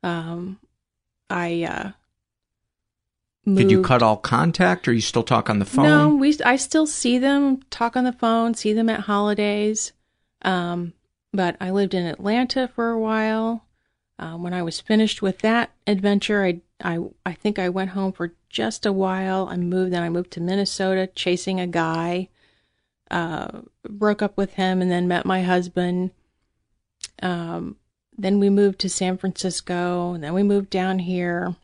Um, 0.06 0.60
I, 1.28 1.64
uh, 1.64 1.90
moved. 3.44 3.62
Did 3.62 3.70
you 3.72 3.82
cut 3.82 4.02
all 4.02 4.16
contact 4.16 4.86
or 4.86 4.92
you 4.92 5.00
still 5.00 5.24
talk 5.24 5.50
on 5.50 5.58
the 5.58 5.64
phone? 5.64 5.84
No, 5.84 6.14
we, 6.14 6.36
I 6.44 6.54
still 6.54 6.86
see 6.86 7.18
them, 7.18 7.60
talk 7.70 7.96
on 7.96 8.04
the 8.04 8.12
phone, 8.12 8.54
see 8.54 8.72
them 8.72 8.88
at 8.88 9.00
holidays. 9.00 9.92
Um, 10.42 10.92
but 11.32 11.56
I 11.60 11.70
lived 11.70 11.92
in 11.92 12.06
Atlanta 12.06 12.68
for 12.68 12.90
a 12.90 13.00
while. 13.00 13.64
Uh, 14.16 14.34
when 14.34 14.54
I 14.54 14.62
was 14.62 14.80
finished 14.80 15.22
with 15.22 15.40
that 15.40 15.72
adventure, 15.88 16.44
I, 16.44 16.60
I, 16.82 16.98
I 17.26 17.32
think 17.32 17.58
I 17.58 17.68
went 17.68 17.90
home 17.90 18.12
for 18.12 18.32
just 18.48 18.86
a 18.86 18.92
while. 18.92 19.48
I 19.50 19.56
moved, 19.56 19.92
then 19.92 20.04
I 20.04 20.08
moved 20.08 20.30
to 20.32 20.40
Minnesota 20.40 21.08
chasing 21.08 21.58
a 21.58 21.66
guy. 21.66 22.28
Uh, 23.10 23.62
broke 23.88 24.22
up 24.22 24.36
with 24.36 24.54
him 24.54 24.80
and 24.80 24.90
then 24.90 25.08
met 25.08 25.26
my 25.26 25.42
husband. 25.42 26.12
Um, 27.22 27.76
then 28.18 28.40
we 28.40 28.50
moved 28.50 28.78
to 28.80 28.88
San 28.88 29.18
Francisco, 29.18 30.16
then 30.18 30.32
we 30.34 30.42
moved 30.42 30.70
down 30.70 31.00
here. 31.00 31.54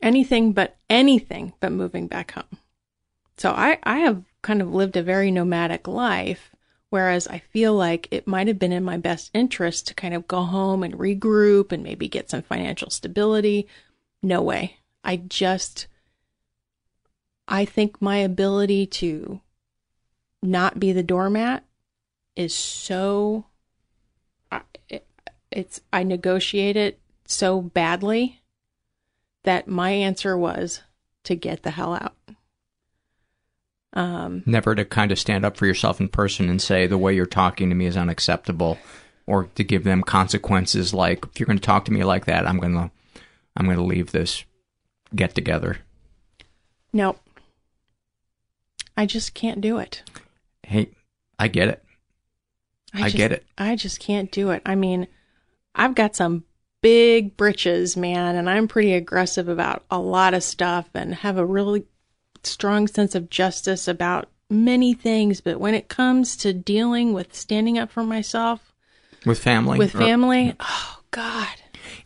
Anything 0.00 0.52
but 0.52 0.76
anything 0.88 1.54
but 1.60 1.72
moving 1.72 2.06
back 2.06 2.32
home. 2.32 2.58
So 3.36 3.50
I, 3.50 3.78
I 3.82 3.98
have 3.98 4.22
kind 4.42 4.62
of 4.62 4.72
lived 4.72 4.96
a 4.96 5.02
very 5.02 5.30
nomadic 5.30 5.88
life, 5.88 6.54
whereas 6.90 7.26
I 7.26 7.38
feel 7.38 7.74
like 7.74 8.08
it 8.10 8.26
might 8.26 8.46
have 8.46 8.58
been 8.58 8.72
in 8.72 8.84
my 8.84 8.96
best 8.96 9.30
interest 9.34 9.86
to 9.88 9.94
kind 9.94 10.14
of 10.14 10.28
go 10.28 10.42
home 10.42 10.82
and 10.82 10.94
regroup 10.94 11.72
and 11.72 11.82
maybe 11.82 12.08
get 12.08 12.30
some 12.30 12.42
financial 12.42 12.90
stability. 12.90 13.66
No 14.22 14.40
way. 14.40 14.78
I 15.02 15.16
just, 15.16 15.86
I 17.48 17.64
think 17.64 18.00
my 18.00 18.18
ability 18.18 18.86
to 18.86 19.40
not 20.42 20.78
be 20.78 20.92
the 20.92 21.02
doormat 21.02 21.64
is 22.36 22.54
so 22.54 23.46
it's 25.50 25.80
I 25.92 26.02
negotiate 26.02 26.76
it 26.76 26.98
so 27.26 27.60
badly 27.60 28.40
that 29.44 29.68
my 29.68 29.90
answer 29.90 30.36
was 30.36 30.82
to 31.24 31.34
get 31.34 31.62
the 31.62 31.70
hell 31.72 31.94
out. 31.94 32.14
Um, 33.92 34.42
Never 34.44 34.74
to 34.74 34.84
kind 34.84 35.10
of 35.10 35.18
stand 35.18 35.44
up 35.44 35.56
for 35.56 35.66
yourself 35.66 36.00
in 36.00 36.08
person 36.08 36.50
and 36.50 36.60
say 36.60 36.86
the 36.86 36.98
way 36.98 37.14
you're 37.14 37.24
talking 37.24 37.70
to 37.70 37.74
me 37.74 37.86
is 37.86 37.96
unacceptable, 37.96 38.78
or 39.26 39.44
to 39.54 39.64
give 39.64 39.84
them 39.84 40.02
consequences 40.02 40.92
like 40.92 41.24
if 41.24 41.40
you're 41.40 41.46
going 41.46 41.58
to 41.58 41.64
talk 41.64 41.86
to 41.86 41.92
me 41.92 42.04
like 42.04 42.26
that, 42.26 42.46
I'm 42.46 42.58
gonna 42.58 42.90
I'm 43.56 43.66
gonna 43.66 43.82
leave 43.82 44.12
this 44.12 44.44
get 45.14 45.34
together. 45.34 45.78
Nope. 46.92 47.20
I 48.96 49.06
just 49.06 49.34
can't 49.34 49.60
do 49.60 49.78
it. 49.78 50.02
Hey, 50.62 50.90
I 51.38 51.48
get 51.48 51.68
it. 51.68 51.82
I, 52.94 53.04
just, 53.04 53.16
get 53.16 53.32
it. 53.32 53.44
I 53.58 53.76
just 53.76 54.00
can't 54.00 54.30
do 54.30 54.50
it. 54.50 54.62
I 54.64 54.74
mean, 54.74 55.06
I've 55.76 55.94
got 55.94 56.16
some 56.16 56.44
big 56.80 57.36
britches, 57.36 57.96
man, 57.96 58.34
and 58.34 58.48
I'm 58.48 58.66
pretty 58.66 58.94
aggressive 58.94 59.48
about 59.48 59.84
a 59.90 59.98
lot 59.98 60.34
of 60.34 60.42
stuff 60.42 60.88
and 60.94 61.14
have 61.16 61.36
a 61.36 61.44
really 61.44 61.84
strong 62.42 62.88
sense 62.88 63.14
of 63.14 63.28
justice 63.28 63.86
about 63.86 64.28
many 64.48 64.94
things. 64.94 65.40
But 65.40 65.60
when 65.60 65.74
it 65.74 65.88
comes 65.88 66.36
to 66.38 66.52
dealing 66.52 67.12
with 67.12 67.34
standing 67.34 67.78
up 67.78 67.90
for 67.90 68.02
myself, 68.02 68.72
with 69.26 69.38
family, 69.38 69.78
with 69.78 69.92
family, 69.92 70.50
or, 70.50 70.56
oh 70.60 71.00
God, 71.10 71.54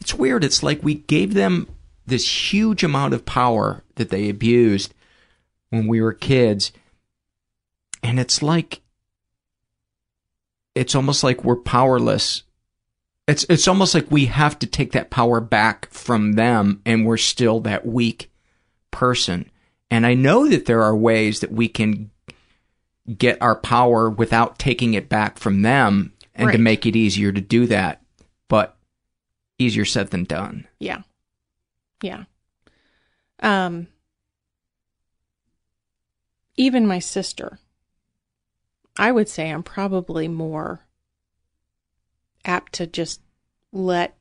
it's 0.00 0.14
weird. 0.14 0.42
It's 0.42 0.62
like 0.62 0.82
we 0.82 0.94
gave 0.94 1.34
them 1.34 1.68
this 2.06 2.52
huge 2.52 2.82
amount 2.82 3.14
of 3.14 3.24
power 3.24 3.84
that 3.94 4.08
they 4.08 4.28
abused 4.28 4.94
when 5.68 5.86
we 5.86 6.00
were 6.00 6.12
kids, 6.12 6.72
and 8.02 8.18
it's 8.18 8.42
like 8.42 8.80
it's 10.74 10.94
almost 10.94 11.22
like 11.22 11.44
we're 11.44 11.56
powerless 11.56 12.42
it's 13.30 13.46
it's 13.48 13.68
almost 13.68 13.94
like 13.94 14.10
we 14.10 14.26
have 14.26 14.58
to 14.58 14.66
take 14.66 14.92
that 14.92 15.10
power 15.10 15.40
back 15.40 15.88
from 15.90 16.32
them 16.32 16.82
and 16.84 17.06
we're 17.06 17.16
still 17.16 17.60
that 17.60 17.86
weak 17.86 18.30
person. 18.90 19.48
And 19.88 20.04
I 20.04 20.14
know 20.14 20.48
that 20.48 20.66
there 20.66 20.82
are 20.82 20.96
ways 20.96 21.40
that 21.40 21.52
we 21.52 21.68
can 21.68 22.10
get 23.16 23.40
our 23.40 23.54
power 23.54 24.10
without 24.10 24.58
taking 24.58 24.94
it 24.94 25.08
back 25.08 25.38
from 25.38 25.62
them 25.62 26.12
and 26.34 26.48
right. 26.48 26.52
to 26.52 26.58
make 26.58 26.86
it 26.86 26.96
easier 26.96 27.30
to 27.30 27.40
do 27.40 27.66
that. 27.66 28.02
But 28.48 28.76
easier 29.58 29.84
said 29.84 30.10
than 30.10 30.24
done. 30.24 30.66
Yeah. 30.80 31.02
Yeah. 32.02 32.24
Um 33.40 33.86
even 36.56 36.84
my 36.84 36.98
sister 36.98 37.60
I 38.96 39.12
would 39.12 39.28
say 39.28 39.50
I'm 39.50 39.62
probably 39.62 40.26
more 40.26 40.80
apt 42.44 42.74
to 42.74 42.86
just 42.86 43.20
let 43.72 44.16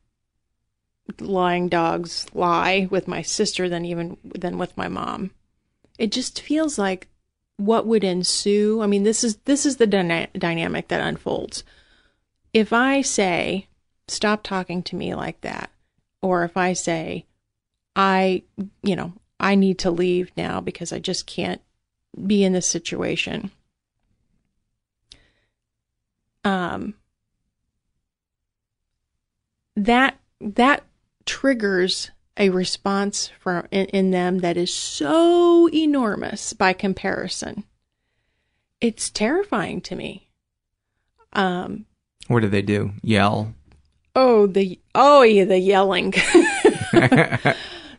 lying 1.20 1.70
dogs 1.70 2.28
lie 2.34 2.88
with 2.92 3.08
my 3.08 3.22
sister 3.22 3.68
than 3.68 3.86
even 3.86 4.18
than 4.24 4.58
with 4.58 4.78
my 4.78 4.88
mom. 4.88 5.32
It 5.98 6.12
just 6.12 6.42
feels 6.42 6.78
like 6.78 7.08
what 7.58 7.86
would 7.86 8.04
ensue. 8.04 8.82
I 8.82 8.88
mean, 8.88 9.04
this 9.04 9.24
is 9.24 9.38
this 9.46 9.66
is 9.66 9.78
the 9.78 9.88
dyna- 9.88 10.30
dynamic 10.38 10.88
that 10.90 11.02
unfolds. 11.02 11.64
If 12.54 12.74
I 12.74 13.02
say 13.02 13.68
stop 14.08 14.44
talking 14.44 14.82
to 14.84 14.96
me 14.96 15.14
like 15.14 15.42
that 15.42 15.70
or 16.22 16.44
if 16.44 16.58
I 16.58 16.74
say 16.74 17.26
I, 17.96 18.44
you 18.82 18.96
know, 18.96 19.14
I 19.40 19.56
need 19.56 19.80
to 19.80 19.92
leave 19.92 20.32
now 20.36 20.62
because 20.62 20.92
I 20.92 21.00
just 21.00 21.28
can't 21.28 21.62
be 22.26 22.44
in 22.44 22.54
this 22.54 22.68
situation. 22.68 23.52
Um 26.44 26.96
that 29.86 30.20
that 30.42 30.84
triggers 31.26 32.12
a 32.38 32.50
response 32.50 33.30
from 33.40 33.68
in, 33.70 33.86
in 33.88 34.12
them 34.12 34.40
that 34.40 34.58
is 34.58 34.74
so 34.74 35.70
enormous 35.70 36.54
by 36.54 36.74
comparison. 36.74 37.66
It's 38.82 39.10
terrifying 39.10 39.82
to 39.82 39.96
me. 39.96 40.30
Um, 41.34 41.86
what 42.28 42.42
do 42.42 42.48
they 42.48 42.62
do? 42.62 42.92
Yell? 43.04 43.54
Oh, 44.16 44.48
the 44.48 44.80
oh 44.96 45.22
yeah, 45.22 45.46
the 45.46 45.60
yelling, 45.60 46.12
the 46.92 47.56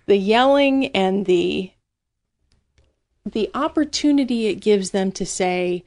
yelling, 0.07 0.87
and 0.89 1.27
the 1.27 1.73
the 3.25 3.51
opportunity 3.55 4.47
it 4.47 4.57
gives 4.57 4.91
them 4.91 5.13
to 5.13 5.25
say, 5.25 5.85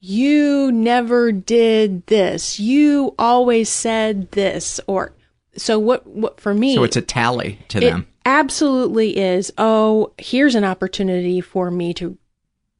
"You 0.00 0.70
never 0.72 1.32
did 1.32 2.06
this. 2.06 2.60
You 2.60 3.14
always 3.18 3.68
said 3.68 4.32
this," 4.32 4.80
or 4.86 5.12
so 5.56 5.78
what, 5.78 6.06
what 6.06 6.40
for 6.40 6.54
me 6.54 6.74
so 6.74 6.84
it's 6.84 6.96
a 6.96 7.02
tally 7.02 7.58
to 7.68 7.80
them. 7.80 8.06
absolutely 8.24 9.16
is 9.16 9.52
oh 9.58 10.12
here's 10.18 10.54
an 10.54 10.64
opportunity 10.64 11.40
for 11.40 11.70
me 11.70 11.94
to 11.94 12.16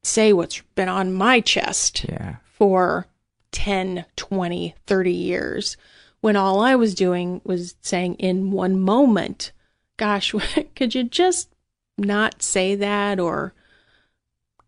say 0.03 0.33
what's 0.33 0.61
been 0.75 0.89
on 0.89 1.13
my 1.13 1.39
chest 1.39 2.05
yeah. 2.07 2.37
for 2.43 3.07
10 3.51 4.05
20 4.15 4.75
30 4.85 5.11
years 5.11 5.77
when 6.21 6.35
all 6.35 6.61
i 6.61 6.75
was 6.75 6.93
doing 6.93 7.41
was 7.43 7.75
saying 7.81 8.15
in 8.15 8.51
one 8.51 8.79
moment 8.79 9.51
gosh 9.97 10.33
could 10.75 10.95
you 10.95 11.03
just 11.03 11.49
not 11.97 12.41
say 12.41 12.75
that? 12.75 13.19
Or 13.19 13.53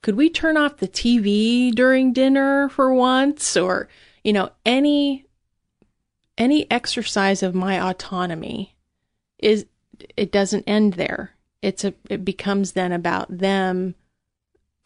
could 0.01 0.15
we 0.15 0.29
turn 0.29 0.57
off 0.57 0.77
the 0.77 0.87
tv 0.87 1.73
during 1.73 2.13
dinner 2.13 2.69
for 2.69 2.93
once? 2.93 3.55
Or 3.55 3.87
you 4.23 4.33
know 4.33 4.49
any 4.65 5.25
any 6.39 6.69
exercise 6.71 7.43
of 7.43 7.53
my 7.53 7.79
autonomy 7.79 8.75
is 9.37 9.65
it 10.15 10.31
doesn't 10.31 10.63
end 10.63 10.93
there. 10.93 11.35
It's 11.61 11.83
a 11.83 11.93
it 12.09 12.23
becomes 12.23 12.71
then 12.71 12.93
about 12.93 13.37
them 13.37 13.95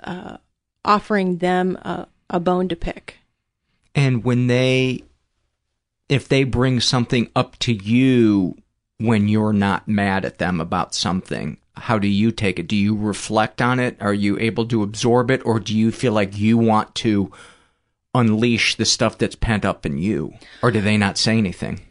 uh, 0.03 0.37
offering 0.83 1.37
them 1.37 1.77
a, 1.77 2.07
a 2.29 2.39
bone 2.39 2.67
to 2.69 2.75
pick. 2.75 3.19
And 3.95 4.23
when 4.23 4.47
they 4.47 5.03
if 6.09 6.27
they 6.27 6.43
bring 6.43 6.79
something 6.79 7.29
up 7.35 7.57
to 7.59 7.73
you 7.73 8.57
when 8.97 9.27
you're 9.27 9.53
not 9.53 9.87
mad 9.87 10.25
at 10.25 10.39
them 10.39 10.59
about 10.59 10.95
something, 10.95 11.57
how 11.75 11.99
do 11.99 12.07
you 12.07 12.31
take 12.31 12.59
it? 12.59 12.67
Do 12.67 12.75
you 12.75 12.95
reflect 12.95 13.61
on 13.61 13.79
it? 13.79 13.97
Are 13.99 14.13
you 14.13 14.37
able 14.39 14.65
to 14.67 14.83
absorb 14.83 15.29
it? 15.29 15.45
Or 15.45 15.59
do 15.59 15.77
you 15.77 15.91
feel 15.91 16.13
like 16.13 16.37
you 16.37 16.57
want 16.57 16.93
to 16.95 17.31
unleash 18.13 18.75
the 18.75 18.85
stuff 18.85 19.17
that's 19.17 19.35
pent 19.35 19.65
up 19.65 19.85
in 19.85 19.97
you? 19.97 20.33
Or 20.61 20.71
do 20.71 20.81
they 20.81 20.97
not 20.97 21.17
say 21.17 21.37
anything? 21.37 21.81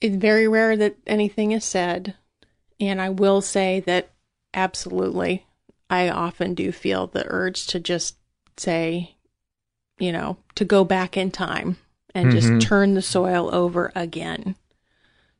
It's 0.00 0.16
very 0.16 0.48
rare 0.48 0.76
that 0.76 0.96
anything 1.06 1.52
is 1.52 1.64
said. 1.64 2.14
And 2.80 3.00
I 3.00 3.10
will 3.10 3.40
say 3.40 3.80
that 3.80 4.10
absolutely, 4.54 5.46
I 5.90 6.08
often 6.08 6.54
do 6.54 6.70
feel 6.72 7.06
the 7.06 7.24
urge 7.26 7.66
to 7.68 7.80
just 7.80 8.16
say, 8.56 9.16
you 9.98 10.12
know, 10.12 10.38
to 10.54 10.64
go 10.64 10.84
back 10.84 11.16
in 11.16 11.30
time 11.30 11.76
and 12.14 12.28
Mhm. 12.28 12.32
just 12.32 12.68
turn 12.68 12.94
the 12.94 13.02
soil 13.02 13.52
over 13.54 13.92
again. 13.94 14.54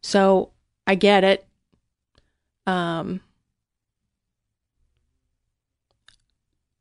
So 0.02 0.50
I 0.86 0.94
get 0.94 1.24
it. 1.24 1.46
Um, 2.66 3.20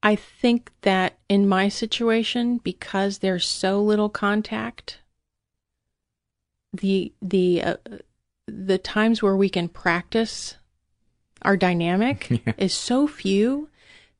I 0.08 0.16
think 0.16 0.72
that 0.84 1.18
in 1.28 1.49
my 1.49 1.68
situation, 1.68 2.60
because 2.60 3.18
there's 3.18 3.45
so 3.45 3.82
little 3.82 4.08
contact, 4.08 4.99
the 6.72 7.12
the 7.22 7.62
uh, 7.62 7.76
the 8.47 8.78
times 8.78 9.22
where 9.22 9.36
we 9.36 9.49
can 9.49 9.68
practice 9.68 10.55
our 11.41 11.58
dynamic 11.58 12.30
Yeah. 12.45 12.53
is 12.58 12.74
so 12.74 13.05
few 13.05 13.68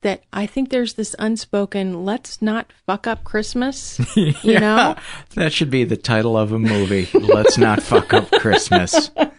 that 0.02 0.24
I 0.30 0.44
think 0.44 0.68
there's 0.68 0.92
this 0.92 1.16
unspoken 1.18 2.04
let's 2.04 2.42
not 2.42 2.70
fuck 2.86 3.06
up 3.06 3.24
Christmas. 3.24 3.98
You 4.44 4.60
know? 4.60 4.94
That 5.36 5.54
should 5.54 5.70
be 5.70 5.84
the 5.84 5.96
title 5.96 6.36
of 6.36 6.52
a 6.52 6.58
movie. 6.58 7.08
Let's 7.14 7.56
not 7.56 7.82
fuck 7.82 8.12
up 8.12 8.30
Christmas. 8.30 9.10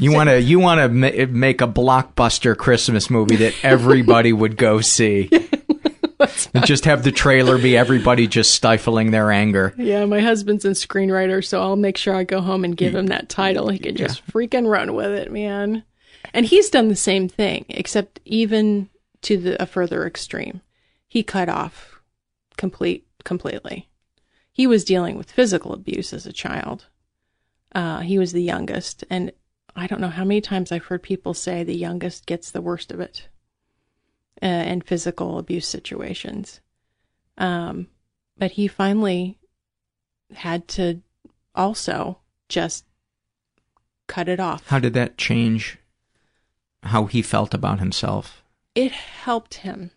You 0.00 0.12
want 0.12 0.28
to 0.28 0.40
you 0.40 0.60
want 0.60 0.80
to 0.80 0.88
ma- 0.88 1.26
make 1.28 1.60
a 1.60 1.66
blockbuster 1.66 2.56
Christmas 2.56 3.10
movie 3.10 3.36
that 3.36 3.54
everybody 3.64 4.32
would 4.32 4.56
go 4.56 4.80
see. 4.80 5.28
and 6.54 6.64
just 6.64 6.84
have 6.84 7.04
the 7.04 7.12
trailer 7.12 7.58
be 7.58 7.76
everybody 7.76 8.26
just 8.26 8.52
stifling 8.52 9.10
their 9.10 9.30
anger. 9.30 9.74
Yeah, 9.76 10.04
my 10.04 10.20
husband's 10.20 10.64
a 10.64 10.70
screenwriter, 10.70 11.44
so 11.44 11.60
I'll 11.60 11.76
make 11.76 11.96
sure 11.96 12.14
I 12.14 12.24
go 12.24 12.40
home 12.40 12.64
and 12.64 12.76
give 12.76 12.94
him 12.94 13.06
that 13.08 13.28
title. 13.28 13.68
He 13.68 13.78
can 13.78 13.96
just 13.96 14.26
freaking 14.26 14.70
run 14.70 14.94
with 14.94 15.12
it, 15.12 15.32
man. 15.32 15.84
And 16.34 16.46
he's 16.46 16.70
done 16.70 16.88
the 16.88 16.96
same 16.96 17.28
thing, 17.28 17.64
except 17.68 18.20
even 18.24 18.90
to 19.22 19.36
the 19.36 19.62
a 19.62 19.66
further 19.66 20.06
extreme. 20.06 20.60
He 21.06 21.22
cut 21.22 21.48
off 21.48 22.00
complete 22.56 23.06
completely. 23.24 23.88
He 24.52 24.66
was 24.66 24.84
dealing 24.84 25.16
with 25.16 25.30
physical 25.30 25.72
abuse 25.72 26.12
as 26.12 26.26
a 26.26 26.32
child. 26.32 26.86
Uh, 27.74 28.00
he 28.00 28.18
was 28.18 28.32
the 28.32 28.42
youngest, 28.42 29.04
and 29.08 29.32
I 29.78 29.86
don't 29.86 30.00
know 30.00 30.08
how 30.08 30.24
many 30.24 30.40
times 30.40 30.72
I've 30.72 30.86
heard 30.86 31.02
people 31.02 31.34
say 31.34 31.62
the 31.62 31.76
youngest 31.76 32.26
gets 32.26 32.50
the 32.50 32.60
worst 32.60 32.90
of 32.90 33.00
it 33.00 33.28
uh, 34.42 34.46
in 34.46 34.80
physical 34.80 35.38
abuse 35.38 35.68
situations. 35.68 36.60
Um, 37.36 37.88
but 38.36 38.52
he 38.52 38.66
finally 38.68 39.38
had 40.34 40.68
to 40.68 41.00
also 41.54 42.18
just 42.48 42.84
cut 44.06 44.28
it 44.28 44.40
off. 44.40 44.66
How 44.66 44.78
did 44.78 44.94
that 44.94 45.16
change 45.16 45.78
how 46.82 47.06
he 47.06 47.22
felt 47.22 47.54
about 47.54 47.78
himself? 47.78 48.42
It 48.74 48.92
helped 48.92 49.54
him. 49.54 49.90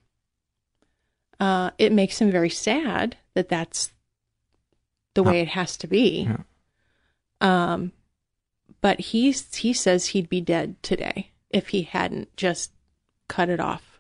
Uh, 1.40 1.72
it 1.80 1.92
makes 1.92 2.22
him 2.22 2.30
very 2.30 2.50
sad 2.50 3.18
that 3.34 3.50
that's 3.50 3.92
the 5.16 5.24
way 5.24 5.42
it 5.42 5.50
has 5.50 5.76
to 5.78 5.88
be. 5.88 6.30
Yeah. 6.30 6.44
Um, 7.42 7.94
but 8.82 9.00
he's 9.00 9.54
he 9.56 9.74
says 9.74 10.08
he'd 10.08 10.30
be 10.30 10.42
dead 10.42 10.82
today 10.84 11.32
if 11.50 11.70
he 11.70 11.84
hadn't 11.84 12.36
just 12.36 12.72
cut 13.28 13.50
it 13.50 13.60
off. 13.60 14.00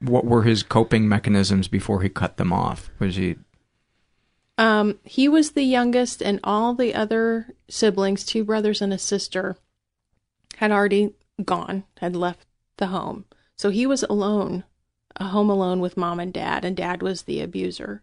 What 0.00 0.24
were 0.24 0.42
his 0.42 0.62
coping 0.62 1.08
mechanisms 1.08 1.68
before 1.68 2.02
he 2.02 2.08
cut 2.08 2.36
them 2.36 2.52
off? 2.52 2.90
Was 2.98 3.16
he 3.16 3.36
Um, 4.58 4.98
he 5.04 5.28
was 5.28 5.52
the 5.52 5.62
youngest, 5.62 6.20
and 6.22 6.40
all 6.44 6.74
the 6.74 6.94
other 6.94 7.54
siblings, 7.68 8.24
two 8.24 8.44
brothers 8.44 8.82
and 8.82 8.92
a 8.92 8.98
sister, 8.98 9.56
had 10.56 10.70
already 10.70 11.14
gone, 11.44 11.84
had 11.98 12.14
left 12.14 12.46
the 12.76 12.88
home. 12.88 13.24
So 13.56 13.70
he 13.70 13.86
was 13.86 14.02
alone, 14.02 14.64
a 15.16 15.24
home 15.24 15.48
alone 15.48 15.80
with 15.80 15.96
mom 15.96 16.20
and 16.20 16.32
dad, 16.32 16.64
and 16.64 16.76
dad 16.76 17.02
was 17.02 17.22
the 17.22 17.40
abuser. 17.40 18.02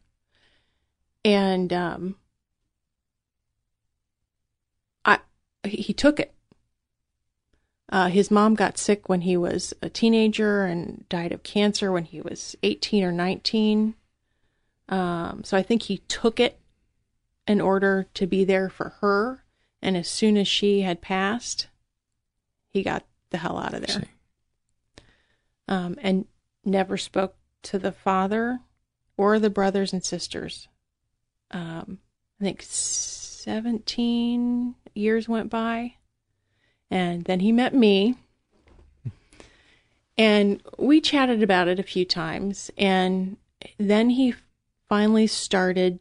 And 1.25 1.71
um, 1.73 2.15
I 5.03 5.19
he 5.63 5.93
took 5.93 6.19
it. 6.19 6.33
Uh, 7.91 8.07
his 8.07 8.29
mom 8.29 8.53
got 8.53 8.77
sick 8.77 9.09
when 9.09 9.21
he 9.21 9.35
was 9.35 9.73
a 9.81 9.89
teenager 9.89 10.63
and 10.63 11.05
died 11.09 11.31
of 11.31 11.41
cancer 11.41 11.91
when 11.91 12.05
he 12.05 12.21
was 12.21 12.55
18 12.61 13.03
or 13.03 13.11
19. 13.11 13.95
Um, 14.89 15.43
so 15.43 15.57
I 15.57 15.63
think 15.63 15.83
he 15.83 15.97
took 16.07 16.39
it 16.39 16.59
in 17.47 17.59
order 17.59 18.05
to 18.13 18.27
be 18.27 18.43
there 18.43 18.69
for 18.69 18.89
her. 19.01 19.43
And 19.81 19.97
as 19.97 20.07
soon 20.07 20.37
as 20.37 20.47
she 20.47 20.81
had 20.81 21.01
passed, 21.01 21.67
he 22.69 22.83
got 22.83 23.05
the 23.31 23.39
hell 23.39 23.57
out 23.57 23.73
of 23.73 23.85
there. 23.85 24.03
Um, 25.67 25.97
and 26.01 26.25
never 26.63 26.97
spoke 26.97 27.35
to 27.63 27.79
the 27.79 27.91
father 27.91 28.59
or 29.17 29.39
the 29.39 29.49
brothers 29.49 29.93
and 29.93 30.03
sisters. 30.03 30.67
Um, 31.51 31.99
I 32.39 32.43
think 32.43 32.61
17 32.61 34.75
years 34.99 35.27
went 35.27 35.49
by. 35.49 35.95
And 36.91 37.23
then 37.25 37.39
he 37.39 37.51
met 37.51 37.73
me. 37.73 38.15
And 40.17 40.61
we 40.77 40.99
chatted 40.99 41.41
about 41.41 41.67
it 41.67 41.79
a 41.79 41.83
few 41.83 42.03
times. 42.05 42.69
And 42.77 43.37
then 43.77 44.11
he 44.11 44.35
finally 44.87 45.27
started 45.27 45.99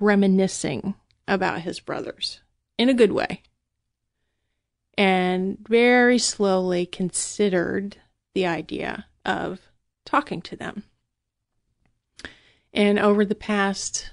reminiscing 0.00 0.94
about 1.28 1.60
his 1.60 1.78
brothers 1.78 2.40
in 2.78 2.88
a 2.88 2.94
good 2.94 3.12
way. 3.12 3.42
And 4.98 5.58
very 5.68 6.18
slowly 6.18 6.84
considered 6.84 7.96
the 8.34 8.46
idea 8.46 9.06
of 9.24 9.60
talking 10.04 10.42
to 10.42 10.56
them. 10.56 10.84
And 12.72 12.98
over 12.98 13.24
the 13.24 13.34
past 13.34 14.10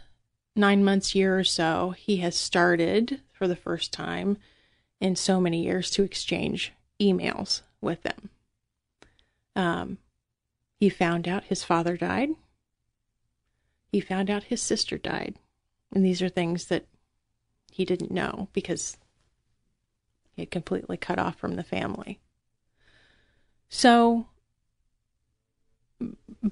nine 0.59 0.83
months, 0.83 1.15
year 1.15 1.39
or 1.39 1.43
so, 1.43 1.91
he 1.91 2.17
has 2.17 2.35
started 2.35 3.21
for 3.31 3.47
the 3.47 3.55
first 3.55 3.91
time 3.91 4.37
in 4.99 5.15
so 5.15 5.39
many 5.39 5.63
years 5.63 5.89
to 5.91 6.03
exchange 6.03 6.73
emails 6.99 7.61
with 7.81 8.03
them. 8.03 8.29
Um, 9.55 9.97
he 10.79 10.89
found 10.89 11.27
out 11.27 11.45
his 11.45 11.63
father 11.63 11.97
died. 11.97 12.29
He 13.91 13.99
found 13.99 14.29
out 14.29 14.43
his 14.43 14.61
sister 14.61 14.97
died. 14.97 15.35
And 15.91 16.05
these 16.05 16.21
are 16.21 16.29
things 16.29 16.65
that 16.65 16.85
he 17.71 17.85
didn't 17.85 18.11
know 18.11 18.49
because 18.53 18.97
he 20.33 20.43
had 20.43 20.51
completely 20.51 20.97
cut 20.97 21.17
off 21.19 21.37
from 21.37 21.55
the 21.55 21.63
family. 21.63 22.19
So, 23.69 24.27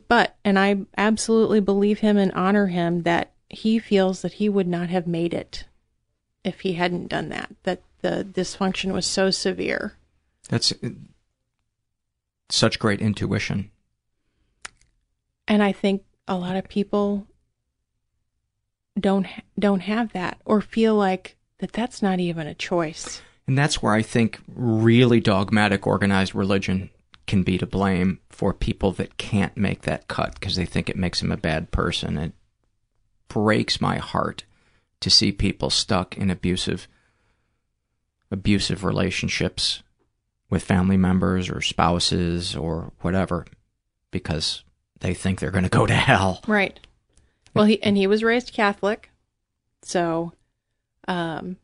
but, 0.07 0.35
and 0.43 0.57
I 0.57 0.81
absolutely 0.97 1.59
believe 1.59 1.99
him 1.99 2.17
and 2.17 2.31
honor 2.33 2.67
him 2.67 3.03
that 3.03 3.33
he 3.49 3.79
feels 3.79 4.21
that 4.21 4.33
he 4.33 4.49
would 4.49 4.67
not 4.67 4.89
have 4.89 5.07
made 5.07 5.33
it 5.33 5.65
if 6.43 6.61
he 6.61 6.73
hadn't 6.73 7.07
done 7.07 7.29
that, 7.29 7.53
that 7.63 7.81
the 8.01 8.25
dysfunction 8.29 8.91
was 8.93 9.05
so 9.05 9.31
severe. 9.31 9.97
That's 10.49 10.71
uh, 10.71 10.89
such 12.49 12.79
great 12.79 13.01
intuition. 13.01 13.71
And 15.47 15.63
I 15.63 15.71
think 15.71 16.03
a 16.27 16.35
lot 16.35 16.55
of 16.55 16.67
people 16.67 17.27
don't 18.99 19.27
don't 19.59 19.81
have 19.81 20.11
that 20.13 20.39
or 20.45 20.59
feel 20.61 20.95
like 20.95 21.37
that 21.59 21.71
that's 21.71 22.01
not 22.01 22.19
even 22.19 22.47
a 22.47 22.53
choice. 22.53 23.21
And 23.47 23.57
that's 23.57 23.81
where 23.81 23.93
I 23.93 24.01
think 24.01 24.39
really 24.47 25.19
dogmatic 25.19 25.87
organized 25.87 26.35
religion 26.35 26.89
can 27.27 27.43
be 27.43 27.57
to 27.57 27.65
blame 27.65 28.19
for 28.29 28.53
people 28.53 28.91
that 28.93 29.17
can't 29.17 29.55
make 29.55 29.81
that 29.83 30.07
cut 30.07 30.33
because 30.35 30.55
they 30.55 30.65
think 30.65 30.89
it 30.89 30.95
makes 30.95 31.19
them 31.19 31.31
a 31.31 31.37
bad 31.37 31.71
person. 31.71 32.17
It 32.17 32.33
breaks 33.27 33.81
my 33.81 33.97
heart 33.97 34.43
to 35.01 35.09
see 35.09 35.31
people 35.31 35.69
stuck 35.69 36.17
in 36.17 36.29
abusive 36.29 36.87
abusive 38.29 38.83
relationships 38.83 39.83
with 40.49 40.63
family 40.63 40.97
members 40.97 41.49
or 41.49 41.61
spouses 41.61 42.55
or 42.55 42.91
whatever 43.01 43.45
because 44.11 44.63
they 44.99 45.13
think 45.13 45.39
they're 45.39 45.51
going 45.51 45.63
to 45.63 45.69
go 45.69 45.85
to 45.85 45.93
hell. 45.93 46.41
Right. 46.47 46.79
Well, 47.53 47.65
he 47.65 47.81
and 47.81 47.97
he 47.97 48.07
was 48.07 48.23
raised 48.23 48.53
Catholic. 48.53 49.09
So 49.83 50.33
um 51.07 51.57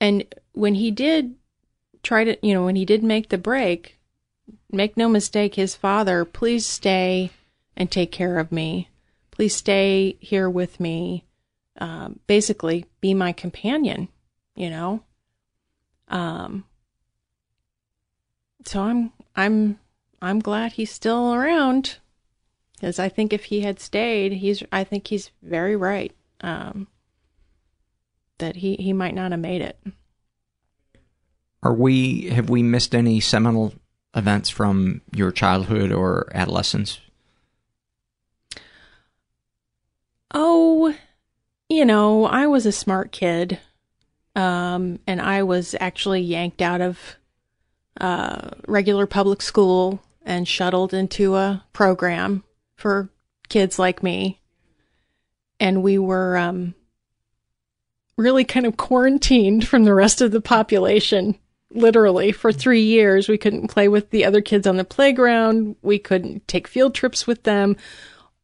and 0.00 0.24
when 0.52 0.74
he 0.74 0.90
did 0.90 1.34
try 2.02 2.24
to, 2.24 2.46
you 2.46 2.54
know, 2.54 2.64
when 2.64 2.76
he 2.76 2.84
did 2.84 3.02
make 3.02 3.28
the 3.28 3.38
break, 3.38 3.98
make 4.70 4.96
no 4.96 5.08
mistake, 5.08 5.54
his 5.54 5.74
father, 5.74 6.24
please 6.24 6.64
stay 6.64 7.30
and 7.76 7.90
take 7.90 8.12
care 8.12 8.38
of 8.38 8.52
me. 8.52 8.88
Please 9.38 9.54
stay 9.54 10.16
here 10.18 10.50
with 10.50 10.80
me. 10.80 11.24
Um, 11.80 12.18
basically, 12.26 12.86
be 13.00 13.14
my 13.14 13.30
companion, 13.30 14.08
you 14.56 14.68
know? 14.68 15.04
Um, 16.08 16.64
so 18.64 18.82
I'm 18.82 19.12
I'm 19.36 19.78
I'm 20.20 20.40
glad 20.40 20.72
he's 20.72 20.90
still 20.90 21.32
around 21.32 21.98
because 22.72 22.98
I 22.98 23.08
think 23.08 23.32
if 23.32 23.44
he 23.44 23.60
had 23.60 23.78
stayed, 23.78 24.32
he's 24.32 24.64
I 24.72 24.82
think 24.82 25.06
he's 25.06 25.30
very 25.40 25.76
right 25.76 26.12
um, 26.40 26.88
that 28.38 28.56
he 28.56 28.74
he 28.74 28.92
might 28.92 29.14
not 29.14 29.30
have 29.30 29.38
made 29.38 29.60
it. 29.60 29.78
Are 31.62 31.74
we 31.74 32.30
have 32.30 32.50
we 32.50 32.64
missed 32.64 32.92
any 32.92 33.20
seminal 33.20 33.72
events 34.16 34.50
from 34.50 35.02
your 35.14 35.30
childhood 35.30 35.92
or 35.92 36.28
adolescence? 36.34 36.98
Oh, 40.32 40.94
you 41.68 41.84
know, 41.84 42.24
I 42.24 42.46
was 42.46 42.66
a 42.66 42.72
smart 42.72 43.12
kid. 43.12 43.58
Um, 44.38 45.00
and 45.06 45.20
I 45.20 45.42
was 45.42 45.74
actually 45.80 46.20
yanked 46.20 46.62
out 46.62 46.80
of 46.80 47.16
uh, 48.00 48.50
regular 48.68 49.06
public 49.06 49.42
school 49.42 50.00
and 50.22 50.46
shuttled 50.46 50.94
into 50.94 51.34
a 51.34 51.64
program 51.72 52.44
for 52.76 53.08
kids 53.48 53.78
like 53.78 54.02
me. 54.02 54.40
And 55.58 55.82
we 55.82 55.98
were 55.98 56.36
um, 56.36 56.74
really 58.16 58.44
kind 58.44 58.64
of 58.64 58.76
quarantined 58.76 59.66
from 59.66 59.84
the 59.84 59.94
rest 59.94 60.20
of 60.20 60.30
the 60.30 60.40
population, 60.40 61.36
literally, 61.72 62.30
for 62.30 62.52
three 62.52 62.82
years. 62.82 63.28
We 63.28 63.38
couldn't 63.38 63.68
play 63.68 63.88
with 63.88 64.10
the 64.10 64.24
other 64.24 64.40
kids 64.40 64.68
on 64.68 64.76
the 64.76 64.84
playground, 64.84 65.74
we 65.82 65.98
couldn't 65.98 66.46
take 66.46 66.68
field 66.68 66.94
trips 66.94 67.26
with 67.26 67.42
them. 67.42 67.76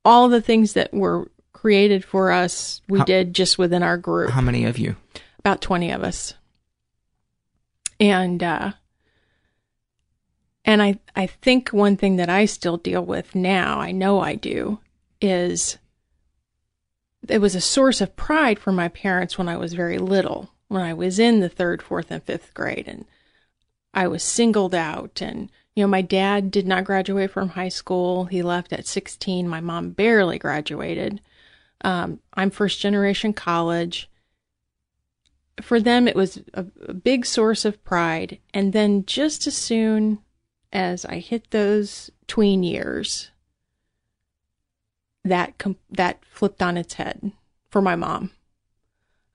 All 0.05 0.29
the 0.29 0.43
things 0.43 0.73
that 0.73 0.93
were 0.93 1.31
created 1.65 2.05
for 2.05 2.31
us, 2.31 2.83
we 2.91 2.99
how, 2.99 3.07
did 3.07 3.33
just 3.33 3.57
within 3.57 3.83
our 3.83 3.97
group. 3.97 4.29
How 4.29 4.43
many 4.43 4.67
of 4.67 4.77
you? 4.77 4.97
About 5.39 5.63
20 5.63 5.93
of 5.93 6.05
us. 6.05 6.35
And, 7.99 8.43
uh, 8.43 8.73
and 10.67 10.83
I, 10.83 11.01
I 11.17 11.27
think 11.27 11.71
one 11.71 11.97
thing 11.97 12.17
that 12.17 12.29
I 12.29 12.45
still 12.45 12.77
deal 12.77 13.03
with 13.03 13.35
now, 13.35 13.81
I 13.81 13.93
know 13.93 14.21
I 14.21 14.35
do, 14.35 14.81
is 15.23 15.79
it 17.27 17.41
was 17.41 17.55
a 17.55 17.63
source 17.63 18.03
of 18.03 18.15
pride 18.15 18.59
for 18.59 18.71
my 18.71 18.89
parents 18.89 19.39
when 19.39 19.49
I 19.49 19.57
was 19.57 19.73
very 19.73 19.97
little, 19.97 20.51
when 20.69 20.83
I 20.83 20.93
was 20.93 21.19
in 21.19 21.41
the 21.41 21.49
third, 21.49 21.81
fourth, 21.81 22.11
and 22.11 22.23
fifth 22.23 22.53
grade. 22.53 22.87
And 22.87 23.07
I 23.95 24.07
was 24.07 24.23
singled 24.23 24.75
out. 24.75 25.23
And, 25.23 25.51
you 25.75 25.83
know, 25.83 25.89
my 25.89 26.03
dad 26.03 26.51
did 26.51 26.67
not 26.67 26.85
graduate 26.85 27.31
from 27.31 27.49
high 27.49 27.71
school. 27.71 28.27
He 28.27 28.43
left 28.43 28.71
at 28.75 28.87
16. 28.87 29.49
My 29.49 29.63
mom 29.63 29.93
barely 29.93 30.39
graduated. 30.39 31.23
Um, 31.85 32.21
I'm 32.35 32.51
first 32.51 32.81
generation 32.81 33.33
college 33.33 34.11
for 35.61 35.81
them, 35.81 36.09
it 36.09 36.17
was 36.17 36.43
a, 36.53 36.67
a 36.87 36.95
big 36.95 37.27
source 37.27 37.65
of 37.65 37.83
pride. 37.85 38.39
And 38.53 38.73
then 38.73 39.07
just 39.07 39.47
as 39.47 39.57
soon 39.57 40.19
as 40.73 41.05
I 41.05 41.19
hit 41.19 41.51
those 41.51 42.11
tween 42.27 42.63
years, 42.63 43.31
that 45.25 45.57
com- 45.59 45.77
that 45.91 46.25
flipped 46.25 46.63
on 46.63 46.77
its 46.77 46.95
head 46.95 47.33
for 47.71 47.81
my 47.81 47.97
mom. 47.97 48.31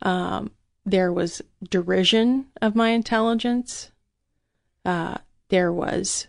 Um, 0.02 0.52
there 0.86 1.12
was 1.12 1.42
derision 1.68 2.48
of 2.62 2.76
my 2.76 2.90
intelligence. 2.90 3.92
Uh, 4.86 5.18
there 5.50 5.74
was, 5.74 6.28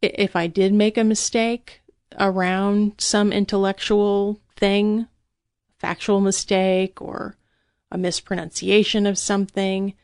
if 0.00 0.34
I 0.34 0.46
did 0.46 0.72
make 0.72 0.96
a 0.96 1.04
mistake 1.04 1.82
around 2.18 2.94
some 2.98 3.32
intellectual 3.32 4.40
thing, 4.58 5.06
factual 5.78 6.20
mistake, 6.20 7.00
or 7.00 7.36
a 7.90 7.98
mispronunciation 7.98 9.06
of 9.06 9.18
something. 9.18 9.94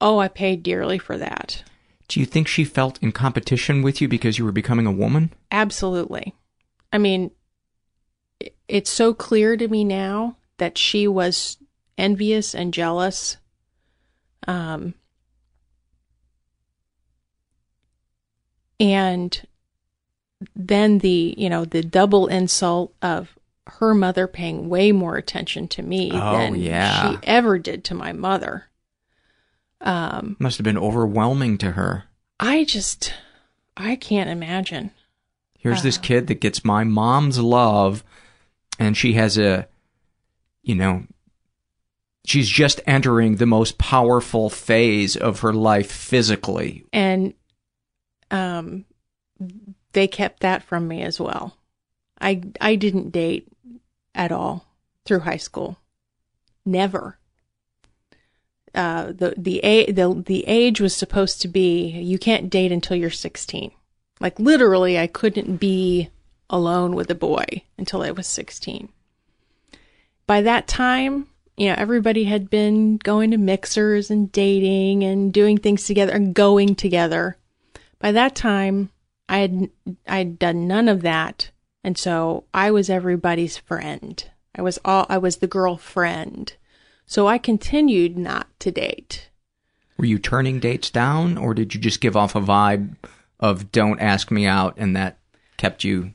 Oh, 0.00 0.18
I 0.18 0.28
paid 0.28 0.62
dearly 0.62 0.98
for 0.98 1.18
that. 1.18 1.62
Do 2.08 2.20
you 2.20 2.26
think 2.26 2.48
she 2.48 2.64
felt 2.64 3.02
in 3.02 3.12
competition 3.12 3.82
with 3.82 4.00
you 4.00 4.08
because 4.08 4.38
you 4.38 4.44
were 4.44 4.52
becoming 4.52 4.86
a 4.86 4.92
woman? 4.92 5.32
Absolutely. 5.50 6.34
I 6.92 6.98
mean, 6.98 7.32
it's 8.66 8.90
so 8.90 9.12
clear 9.12 9.56
to 9.56 9.68
me 9.68 9.84
now 9.84 10.36
that 10.56 10.78
she 10.78 11.06
was 11.06 11.58
envious 11.98 12.54
and 12.54 12.72
jealous. 12.72 13.36
Um, 14.46 14.94
and 18.80 19.42
then 20.54 20.98
the, 20.98 21.34
you 21.36 21.48
know, 21.48 21.64
the 21.64 21.82
double 21.82 22.26
insult 22.26 22.94
of 23.02 23.36
her 23.66 23.94
mother 23.94 24.26
paying 24.26 24.68
way 24.68 24.92
more 24.92 25.16
attention 25.16 25.68
to 25.68 25.82
me 25.82 26.10
oh, 26.12 26.32
than 26.32 26.54
yeah. 26.54 27.10
she 27.10 27.18
ever 27.24 27.58
did 27.58 27.84
to 27.84 27.94
my 27.94 28.12
mother. 28.12 28.64
Um, 29.80 30.36
Must 30.38 30.58
have 30.58 30.64
been 30.64 30.78
overwhelming 30.78 31.58
to 31.58 31.72
her. 31.72 32.04
I 32.40 32.64
just, 32.64 33.14
I 33.76 33.96
can't 33.96 34.30
imagine. 34.30 34.90
Here's 35.58 35.80
uh, 35.80 35.82
this 35.82 35.98
kid 35.98 36.28
that 36.28 36.40
gets 36.40 36.64
my 36.64 36.84
mom's 36.84 37.38
love, 37.38 38.04
and 38.78 38.96
she 38.96 39.14
has 39.14 39.36
a, 39.36 39.68
you 40.62 40.74
know, 40.74 41.04
she's 42.24 42.48
just 42.48 42.80
entering 42.86 43.36
the 43.36 43.46
most 43.46 43.78
powerful 43.78 44.50
phase 44.50 45.16
of 45.16 45.40
her 45.40 45.52
life 45.52 45.90
physically. 45.90 46.84
And 46.92 47.34
um, 48.30 48.84
they 49.92 50.06
kept 50.06 50.40
that 50.40 50.62
from 50.62 50.88
me 50.88 51.02
as 51.02 51.20
well. 51.20 51.56
I 52.20 52.42
I 52.60 52.74
didn't 52.74 53.10
date 53.10 53.48
at 54.14 54.32
all 54.32 54.66
through 55.04 55.20
high 55.20 55.36
school. 55.36 55.78
Never. 56.64 57.18
Uh, 58.74 59.06
the 59.06 59.34
the 59.36 59.60
the 59.90 60.22
the 60.26 60.44
age 60.46 60.80
was 60.80 60.94
supposed 60.94 61.40
to 61.42 61.48
be 61.48 61.88
you 61.88 62.18
can't 62.18 62.50
date 62.50 62.72
until 62.72 62.96
you're 62.96 63.10
16. 63.10 63.72
Like 64.20 64.38
literally, 64.38 64.98
I 64.98 65.06
couldn't 65.06 65.56
be 65.56 66.10
alone 66.50 66.94
with 66.94 67.10
a 67.10 67.14
boy 67.14 67.44
until 67.76 68.02
I 68.02 68.10
was 68.10 68.26
16. 68.26 68.88
By 70.26 70.42
that 70.42 70.66
time, 70.66 71.28
you 71.56 71.68
know, 71.68 71.74
everybody 71.76 72.24
had 72.24 72.50
been 72.50 72.98
going 72.98 73.30
to 73.30 73.38
mixers 73.38 74.10
and 74.10 74.30
dating 74.30 75.02
and 75.02 75.32
doing 75.32 75.58
things 75.58 75.84
together 75.84 76.12
and 76.12 76.34
going 76.34 76.74
together. 76.74 77.36
By 77.98 78.12
that 78.12 78.34
time, 78.34 78.90
I 79.28 79.38
had 79.38 79.70
I'd 80.06 80.38
done 80.38 80.66
none 80.66 80.88
of 80.88 81.02
that 81.02 81.50
and 81.84 81.96
so 81.96 82.44
I 82.52 82.70
was 82.70 82.90
everybody's 82.90 83.56
friend. 83.56 84.22
I 84.54 84.62
was 84.62 84.78
all 84.84 85.06
I 85.08 85.18
was 85.18 85.36
the 85.36 85.46
girlfriend. 85.46 86.54
So 87.06 87.26
I 87.26 87.38
continued 87.38 88.18
not 88.18 88.48
to 88.60 88.70
date. 88.70 89.30
Were 89.96 90.04
you 90.04 90.18
turning 90.18 90.60
dates 90.60 90.90
down 90.90 91.38
or 91.38 91.54
did 91.54 91.74
you 91.74 91.80
just 91.80 92.00
give 92.00 92.16
off 92.16 92.34
a 92.34 92.40
vibe 92.40 92.96
of 93.40 93.72
don't 93.72 94.00
ask 94.00 94.30
me 94.30 94.46
out 94.46 94.74
and 94.76 94.96
that 94.96 95.18
kept 95.56 95.84
you 95.84 96.12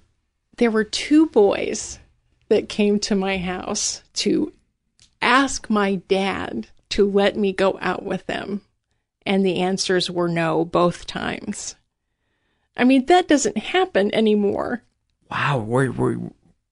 There 0.57 0.71
were 0.71 0.83
two 0.83 1.27
boys 1.27 1.99
that 2.49 2.69
came 2.69 2.99
to 2.99 3.15
my 3.15 3.37
house 3.37 4.03
to 4.13 4.53
ask 5.21 5.69
my 5.69 5.95
dad 5.95 6.67
to 6.89 7.09
let 7.09 7.35
me 7.35 7.51
go 7.51 7.79
out 7.81 8.03
with 8.03 8.27
them. 8.27 8.61
And 9.25 9.43
the 9.43 9.59
answers 9.59 10.11
were 10.11 10.27
no 10.27 10.65
both 10.65 11.07
times. 11.07 11.75
I 12.75 12.83
mean, 12.83 13.05
that 13.05 13.27
doesn't 13.27 13.57
happen 13.57 14.13
anymore. 14.13 14.83
Wow, 15.29 15.59
were 15.59 15.91
were 15.91 16.17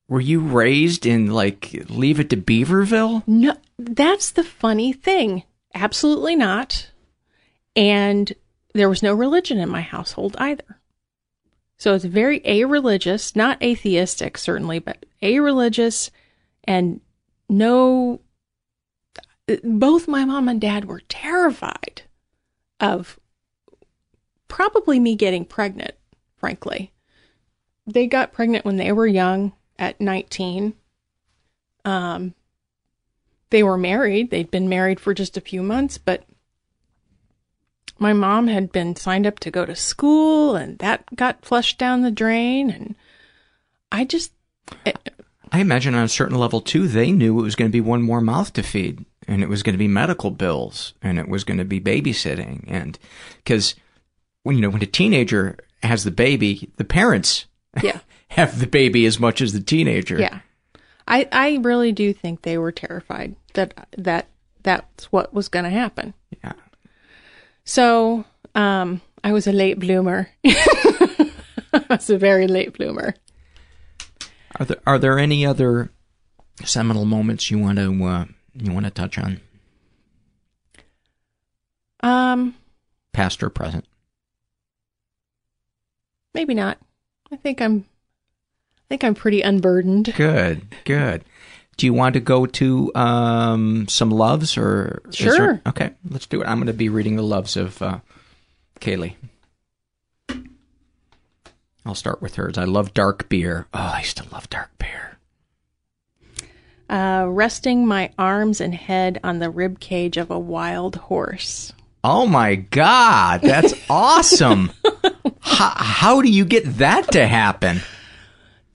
were 0.08 0.22
you 0.22 0.40
raised 0.42 1.06
in 1.06 1.28
like 1.28 1.72
Leave 1.90 2.20
It 2.20 2.30
to 2.32 2.38
Beaverville? 2.38 3.24
No, 3.28 3.56
that's 3.78 4.32
the 4.32 4.44
funny 4.44 4.94
thing. 4.94 5.44
Absolutely 5.74 6.36
not. 6.36 6.90
And 7.76 8.34
there 8.74 8.90
was 8.90 9.04
no 9.04 9.14
religion 9.14 9.58
in 9.58 9.70
my 9.70 9.82
household 9.82 10.36
either. 10.38 10.80
So 11.78 11.96
it's 11.96 12.06
very 12.06 12.42
a-religious, 12.46 13.36
not 13.36 13.64
atheistic 13.64 14.38
certainly, 14.38 14.80
but 14.80 15.06
a-religious 15.22 16.12
and 16.66 17.02
no 17.50 18.22
both 19.64 20.08
my 20.08 20.26
mom 20.26 20.48
and 20.48 20.62
dad 20.62 20.86
were 20.86 21.02
terrified 21.10 22.04
of 22.80 23.20
probably 24.52 25.00
me 25.00 25.16
getting 25.16 25.46
pregnant, 25.46 25.96
frankly 26.38 26.92
they 27.86 28.08
got 28.08 28.34
pregnant 28.34 28.66
when 28.66 28.78
they 28.78 28.92
were 28.92 29.08
young 29.08 29.54
at 29.78 30.00
19. 30.00 30.74
Um, 31.86 32.34
they 33.50 33.64
were 33.64 33.78
married. 33.78 34.30
They'd 34.30 34.52
been 34.52 34.70
married 34.70 35.00
for 35.00 35.14
just 35.14 35.38
a 35.38 35.42
few 35.42 35.64
months, 35.64 35.98
but 35.98 36.24
my 38.00 38.14
mom 38.14 38.48
had 38.48 38.72
been 38.72 38.96
signed 38.96 39.28
up 39.28 39.40
to 39.40 39.52
go 39.52 39.66
to 39.66 39.76
school 39.76 40.56
and 40.56 40.78
that 40.80 41.04
got 41.16 41.46
flushed 41.46 41.78
down 41.78 42.02
the 42.02 42.12
drain. 42.12 42.70
And 42.70 42.96
I 43.92 44.06
just. 44.06 44.34
It, 44.86 44.98
I 45.52 45.60
imagine 45.60 45.96
on 45.96 46.04
a 46.04 46.10
certain 46.10 46.38
level 46.38 46.62
too, 46.62 46.88
they 46.88 47.12
knew 47.12 47.38
it 47.40 47.44
was 47.44 47.56
going 47.56 47.70
to 47.70 47.74
be 47.74 47.82
one 47.82 48.02
more 48.02 48.22
mouth 48.22 48.54
to 48.54 48.64
feed 48.64 49.06
and 49.28 49.44
it 49.44 49.50
was 49.50 49.64
going 49.64 49.74
to 49.74 49.80
be 49.80 49.88
medical 49.88 50.32
bills 50.32 50.94
and 51.02 51.20
it 51.20 51.28
was 51.28 51.44
going 51.44 51.58
to 51.58 51.66
be 51.66 51.82
babysitting. 51.82 52.64
And 52.68 52.98
because 53.38 53.76
when, 54.44 54.56
you 54.56 54.62
know, 54.62 54.70
when 54.70 54.84
a 54.84 54.88
teenager 54.88 55.58
has 55.84 56.04
the 56.04 56.12
baby, 56.12 56.70
the 56.78 56.84
parents 56.86 57.46
yeah. 57.84 58.00
have 58.30 58.60
the 58.60 58.68
baby 58.68 59.06
as 59.06 59.20
much 59.20 59.42
as 59.42 59.54
the 59.54 59.62
teenager. 59.62 60.20
Yeah. 60.20 60.40
I 61.08 61.28
I 61.32 61.58
really 61.62 61.92
do 61.92 62.14
think 62.14 62.42
they 62.42 62.58
were 62.58 62.72
terrified 62.72 63.36
that 63.54 63.88
that 63.98 64.28
that's 64.64 65.12
what 65.12 65.34
was 65.34 65.50
going 65.50 65.66
to 65.66 65.72
happen. 65.72 66.14
Yeah. 66.44 66.54
So, 67.66 68.26
Um, 68.56 69.02
I 69.24 69.34
was 69.34 69.48
a 69.48 69.52
late 69.52 69.80
bloomer. 69.80 70.30
I 70.46 71.86
was 71.90 72.10
a 72.10 72.18
very 72.18 72.48
late 72.48 72.74
bloomer. 72.74 73.16
Are 74.60 74.66
there 74.66 74.82
are 74.86 75.00
there 75.00 75.18
any 75.20 75.46
other 75.46 75.90
seminal 76.66 77.06
moments 77.06 77.50
you 77.50 77.58
want 77.60 77.78
to 77.80 78.04
uh, 78.04 78.26
you 78.54 78.72
want 78.72 78.86
to 78.86 78.92
touch 78.92 79.18
on? 79.18 79.40
Um, 82.02 82.56
Past 83.14 83.44
or 83.44 83.50
present? 83.50 83.86
Maybe 86.34 86.54
not. 86.54 86.78
I 87.32 87.36
think 87.38 87.62
I'm. 87.62 87.86
I 88.78 88.84
think 88.90 89.04
I'm 89.06 89.16
pretty 89.16 89.42
unburdened. 89.42 90.14
Good, 90.16 90.64
good. 90.84 91.24
Do 91.78 91.86
you 91.86 91.94
want 91.94 92.14
to 92.16 92.20
go 92.20 92.46
to 92.46 92.94
um, 92.94 93.88
some 93.88 94.12
loves 94.12 94.58
or 94.58 95.02
Sure. 95.12 95.32
there- 95.38 95.62
okay, 95.68 95.92
let's 96.10 96.26
do 96.26 96.42
it. 96.42 96.46
I'm 96.46 96.58
going 96.58 96.68
to 96.68 96.74
be 96.74 96.90
reading 96.90 97.16
the 97.16 97.24
loves 97.24 97.56
of 97.56 97.82
uh, 97.82 98.00
Kaylee. 98.82 99.16
I'll 101.86 101.96
start 101.96 102.22
with 102.22 102.36
hers. 102.36 102.58
I 102.58 102.66
love 102.66 102.94
dark 102.94 103.28
beer. 103.30 103.66
Oh, 103.74 103.94
I 103.96 104.00
used 104.00 104.18
to 104.18 104.30
love 104.32 104.50
dark 104.50 104.70
beer. 104.78 105.18
Uh, 106.90 107.26
resting 107.30 107.88
my 107.88 108.12
arms 108.20 108.60
and 108.62 108.76
head 108.76 109.20
on 109.24 109.40
the 109.40 109.50
rib 109.50 109.80
cage 109.80 110.18
of 110.18 110.30
a 110.30 110.38
wild 110.38 110.98
horse. 110.98 111.72
Oh 112.04 112.28
my 112.28 112.56
god, 112.56 113.42
that's 113.42 113.74
awesome! 113.90 114.72
How, 115.42 115.74
how 115.76 116.22
do 116.22 116.30
you 116.30 116.46
get 116.46 116.78
that 116.78 117.12
to 117.12 117.28
happen? 117.28 117.82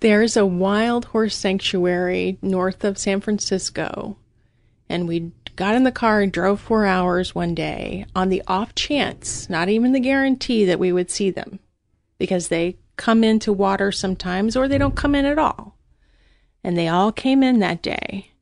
There's 0.00 0.36
a 0.36 0.44
wild 0.44 1.06
horse 1.06 1.34
sanctuary 1.34 2.38
north 2.42 2.84
of 2.84 2.98
San 2.98 3.20
Francisco, 3.20 4.18
and 4.88 5.08
we 5.08 5.32
got 5.56 5.74
in 5.74 5.84
the 5.84 5.92
car 5.92 6.20
and 6.20 6.30
drove 6.30 6.60
four 6.60 6.84
hours 6.84 7.34
one 7.34 7.54
day 7.54 8.04
on 8.14 8.28
the 8.28 8.42
off 8.46 8.74
chance, 8.74 9.48
not 9.48 9.68
even 9.68 9.92
the 9.92 10.00
guarantee 10.00 10.66
that 10.66 10.78
we 10.78 10.92
would 10.92 11.10
see 11.10 11.30
them, 11.30 11.58
because 12.18 12.48
they 12.48 12.76
come 12.96 13.24
into 13.24 13.52
water 13.52 13.90
sometimes 13.90 14.56
or 14.56 14.68
they 14.68 14.78
don't 14.78 14.96
come 14.96 15.14
in 15.14 15.24
at 15.24 15.38
all. 15.38 15.76
And 16.62 16.76
they 16.76 16.88
all 16.88 17.12
came 17.12 17.42
in 17.42 17.60
that 17.60 17.80
day, 17.80 18.32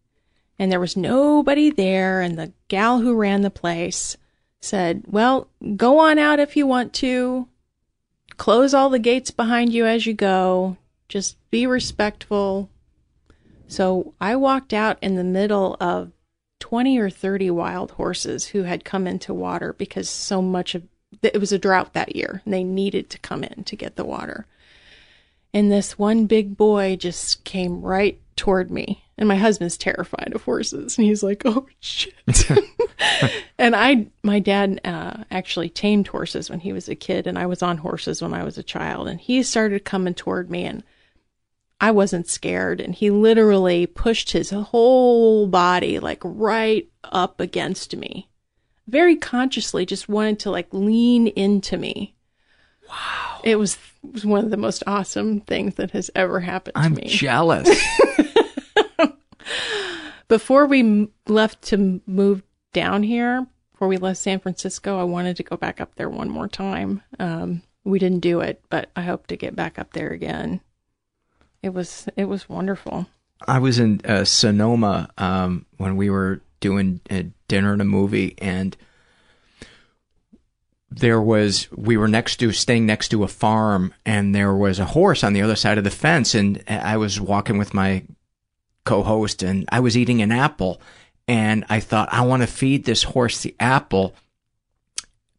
and 0.59 0.73
there 0.73 0.81
was 0.81 0.97
nobody 0.97 1.71
there, 1.71 2.21
and 2.21 2.37
the 2.37 2.53
gal 2.69 3.01
who 3.01 3.15
ran 3.15 3.43
the 3.43 3.51
place 3.51 4.17
said, 4.61 5.05
Well, 5.07 5.49
go 5.77 5.99
on 5.99 6.19
out 6.19 6.41
if 6.41 6.57
you 6.57 6.67
want 6.67 6.95
to 6.95 7.49
close 8.37 8.75
all 8.75 8.91
the 8.91 8.99
gates 8.99 9.31
behind 9.31 9.73
you 9.73 9.87
as 9.87 10.07
you 10.07 10.15
go. 10.15 10.77
Just 11.09 11.37
be 11.51 11.67
respectful. 11.67 12.71
So 13.69 14.15
I 14.21 14.37
walked 14.37 14.73
out 14.73 14.99
in 15.01 15.17
the 15.17 15.25
middle 15.25 15.77
of 15.81 16.13
20 16.61 16.99
or 16.99 17.11
30 17.11 17.51
wild 17.51 17.93
horses 17.93 18.47
who 18.47 18.63
had 18.63 18.85
come 18.85 19.07
into 19.07 19.35
water 19.35 19.73
because 19.75 20.09
so 20.09 20.41
much 20.41 20.75
of 20.75 20.83
it 21.23 21.41
was 21.41 21.53
a 21.53 21.59
drought 21.59 21.93
that 21.93 22.17
year 22.17 22.43
and 22.45 22.53
they 22.53 22.65
needed 22.65 23.11
to 23.11 23.19
come 23.19 23.45
in 23.45 23.65
to 23.65 23.77
get 23.77 23.97
the 23.97 24.05
water. 24.05 24.47
And 25.53 25.71
this 25.71 25.99
one 25.99 26.27
big 26.27 26.57
boy 26.57 26.97
just 26.97 27.45
came 27.45 27.81
right 27.81 28.21
toward 28.35 28.71
me. 28.71 29.04
And 29.17 29.29
my 29.29 29.37
husband's 29.37 29.79
terrified 29.79 30.33
of 30.35 30.43
horses. 30.43 30.99
And 30.99 31.07
he's 31.07 31.23
like, 31.23 31.43
oh, 31.45 31.67
shit. 31.79 32.15
and 33.59 33.77
I, 33.77 34.09
my 34.25 34.41
dad 34.41 34.81
uh, 34.85 35.23
actually 35.31 35.69
tamed 35.69 36.09
horses 36.09 36.51
when 36.51 36.61
he 36.61 36.73
was 36.73 36.89
a 36.89 36.97
kid, 36.97 37.27
and 37.27 37.39
I 37.39 37.47
was 37.47 37.63
on 37.63 37.79
horses 37.79 38.21
when 38.21 38.35
I 38.35 38.43
was 38.43 38.59
a 38.59 38.63
child. 38.63 39.07
And 39.07 39.21
he 39.21 39.43
started 39.45 39.85
coming 39.85 40.15
toward 40.15 40.51
me, 40.51 40.65
and 40.65 40.83
I 41.81 41.93
wasn't 41.93 42.29
scared. 42.29 42.81
And 42.81 42.93
he 42.93 43.11
literally 43.11 43.87
pushed 43.87 44.33
his 44.33 44.51
whole 44.51 45.47
body 45.47 46.01
like 46.01 46.21
right 46.25 46.89
up 47.05 47.41
against 47.41 47.95
me, 47.97 48.29
very 48.89 49.15
consciously, 49.15 49.87
just 49.87 50.09
wanted 50.09 50.41
to 50.41 50.51
like 50.51 50.69
lean 50.73 51.29
into 51.29 51.77
me. 51.77 52.15
Wow. 52.89 53.41
It 53.45 53.57
was, 53.57 53.79
it 54.03 54.13
was 54.13 54.25
one 54.25 54.45
of 54.45 54.51
the 54.51 54.57
most 54.57 54.83
awesome 54.87 55.41
things 55.41 55.77
that 55.77 55.93
has 55.93 56.11
ever 56.15 56.41
happened 56.41 56.75
to 56.75 56.81
I'm 56.81 56.95
me. 56.95 57.07
jealous. 57.07 57.69
Before 60.35 60.67
we 60.67 61.07
left 61.29 61.63
to 61.67 62.01
move 62.09 62.43
down 62.73 63.05
here, 63.05 63.47
before 63.71 63.87
we 63.87 63.99
left 63.99 64.19
San 64.19 64.41
Francisco, 64.41 64.99
I 64.99 65.05
wanted 65.05 65.37
to 65.37 65.45
go 65.45 65.57
back 65.57 65.81
up 65.81 65.95
there 65.95 66.09
one 66.09 66.29
more 66.29 66.49
time. 66.49 67.03
Um, 67.21 67.63
we 67.85 68.01
didn't 68.01 68.19
do 68.19 68.41
it, 68.41 68.61
but 68.69 68.91
I 68.97 69.03
hope 69.03 69.29
to 69.29 69.37
get 69.37 69.55
back 69.55 69.79
up 69.79 69.93
there 69.93 70.11
again. 70.11 70.61
It 71.63 71.73
was 71.73 72.09
it 72.17 72.25
was 72.25 72.49
wonderful. 72.49 73.07
I 73.47 73.61
was 73.61 73.79
in 73.79 74.01
uh, 74.05 74.25
Sonoma 74.25 75.09
um, 75.19 75.67
when 75.77 75.95
we 75.95 76.11
were 76.11 76.41
doing 76.59 77.01
a 77.09 77.27
dinner 77.47 77.73
and 77.73 77.83
a 77.83 77.85
movie, 77.85 78.35
and 78.39 78.77
there 80.91 81.23
was 81.23 81.69
we 81.71 81.97
were 81.97 82.09
next 82.09 82.39
to 82.39 82.51
staying 82.51 82.87
next 82.87 83.11
to 83.11 83.23
a 83.23 83.29
farm, 83.29 83.95
and 84.05 84.35
there 84.35 84.53
was 84.53 84.81
a 84.81 84.85
horse 84.85 85.23
on 85.23 85.33
the 85.33 85.43
other 85.43 85.55
side 85.55 85.79
of 85.79 85.85
the 85.85 85.91
fence, 85.91 86.35
and 86.35 86.61
I 86.67 86.97
was 86.97 87.21
walking 87.21 87.57
with 87.57 87.73
my 87.73 88.03
co-host, 88.85 89.43
and 89.43 89.69
I 89.71 89.81
was 89.81 89.97
eating 89.97 90.23
an 90.23 90.33
apple, 90.33 90.81
and 91.27 91.65
I 91.69 91.81
thought 91.81 92.13
I 92.13 92.23
want 92.23 92.43
to 92.43 92.47
feed 92.47 92.85
this 92.85 93.03
horse 93.03 93.43
the 93.43 93.55
apple. 93.59 94.15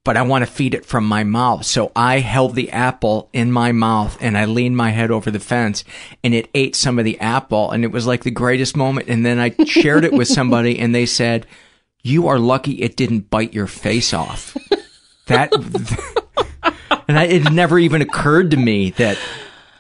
But 0.04 0.18
I 0.18 0.22
want 0.22 0.46
to 0.46 0.52
feed 0.52 0.76
it 0.76 0.86
from 0.86 1.04
my 1.08 1.24
mouth. 1.24 1.66
So 1.66 1.92
I 1.96 2.20
held 2.20 2.54
the 2.54 2.72
apple 2.72 3.28
in 3.34 3.52
my 3.52 3.72
mouth 3.72 4.16
and 4.22 4.38
I 4.38 4.46
leaned 4.46 4.78
my 4.78 4.92
head 4.92 5.10
over 5.10 5.32
the 5.32 5.40
fence 5.40 5.84
and 6.24 6.36
it 6.36 6.48
ate 6.54 6.76
some 6.76 7.00
of 7.00 7.06
the 7.06 7.20
apple 7.20 7.72
and 7.72 7.84
it 7.84 7.92
was 7.92 8.06
like 8.06 8.24
the 8.24 8.30
greatest 8.30 8.78
moment. 8.78 9.10
And 9.10 9.26
then 9.26 9.40
I 9.40 9.56
shared 9.66 10.06
it 10.06 10.14
with 10.14 10.28
somebody 10.28 10.78
and 10.78 10.94
they 10.94 11.08
said, 11.08 11.48
you 12.04 12.28
are 12.28 12.38
lucky 12.38 12.74
it 12.74 12.96
didn't 12.96 13.32
bite 13.32 13.56
your 13.56 13.66
face 13.66 14.14
off. 14.14 14.56
That, 15.26 15.52
and 17.08 17.18
I, 17.18 17.24
it 17.24 17.52
never 17.52 17.80
even 17.80 18.04
occurred 18.04 18.52
to 18.52 18.58
me 18.58 18.92
that, 18.92 19.18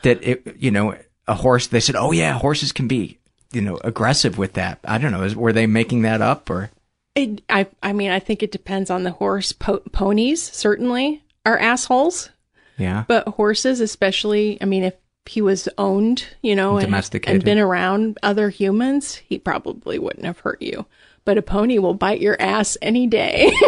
that 0.01 0.23
it, 0.23 0.57
you 0.57 0.71
know, 0.71 0.97
a 1.27 1.35
horse, 1.35 1.67
they 1.67 1.79
said, 1.79 1.95
oh 1.95 2.11
yeah, 2.11 2.33
horses 2.33 2.71
can 2.71 2.87
be, 2.87 3.19
you 3.55 3.61
know, 3.61 3.77
aggressive 3.83 4.37
with 4.37 4.53
that. 4.53 4.79
I 4.85 4.97
don't 4.97 5.11
know. 5.11 5.23
Is, 5.23 5.35
were 5.35 5.53
they 5.53 5.65
making 5.67 6.03
that 6.03 6.21
up 6.21 6.49
or? 6.49 6.69
It, 7.15 7.41
I 7.49 7.67
I 7.81 7.93
mean 7.93 8.11
I 8.11 8.19
think 8.19 8.43
it 8.43 8.51
depends 8.51 8.89
on 8.89 9.03
the 9.03 9.11
horse. 9.11 9.51
Po- 9.53 9.81
ponies 9.93 10.43
certainly 10.43 11.23
are 11.45 11.57
assholes, 11.57 12.29
Yeah. 12.77 13.05
but 13.07 13.27
horses, 13.27 13.79
especially. 13.79 14.57
I 14.61 14.65
mean, 14.65 14.83
if 14.83 14.95
he 15.25 15.41
was 15.41 15.69
owned, 15.77 16.25
you 16.41 16.55
know, 16.55 16.75
and, 16.77 16.85
Domesticated. 16.87 17.35
and 17.35 17.43
been 17.45 17.57
around 17.57 18.17
other 18.21 18.49
humans, 18.49 19.15
he 19.15 19.39
probably 19.39 19.97
wouldn't 19.97 20.25
have 20.25 20.39
hurt 20.39 20.61
you. 20.61 20.85
But 21.23 21.37
a 21.39 21.41
pony 21.41 21.79
will 21.79 21.95
bite 21.95 22.21
your 22.21 22.39
ass 22.39 22.77
any 22.81 23.07
day. 23.07 23.51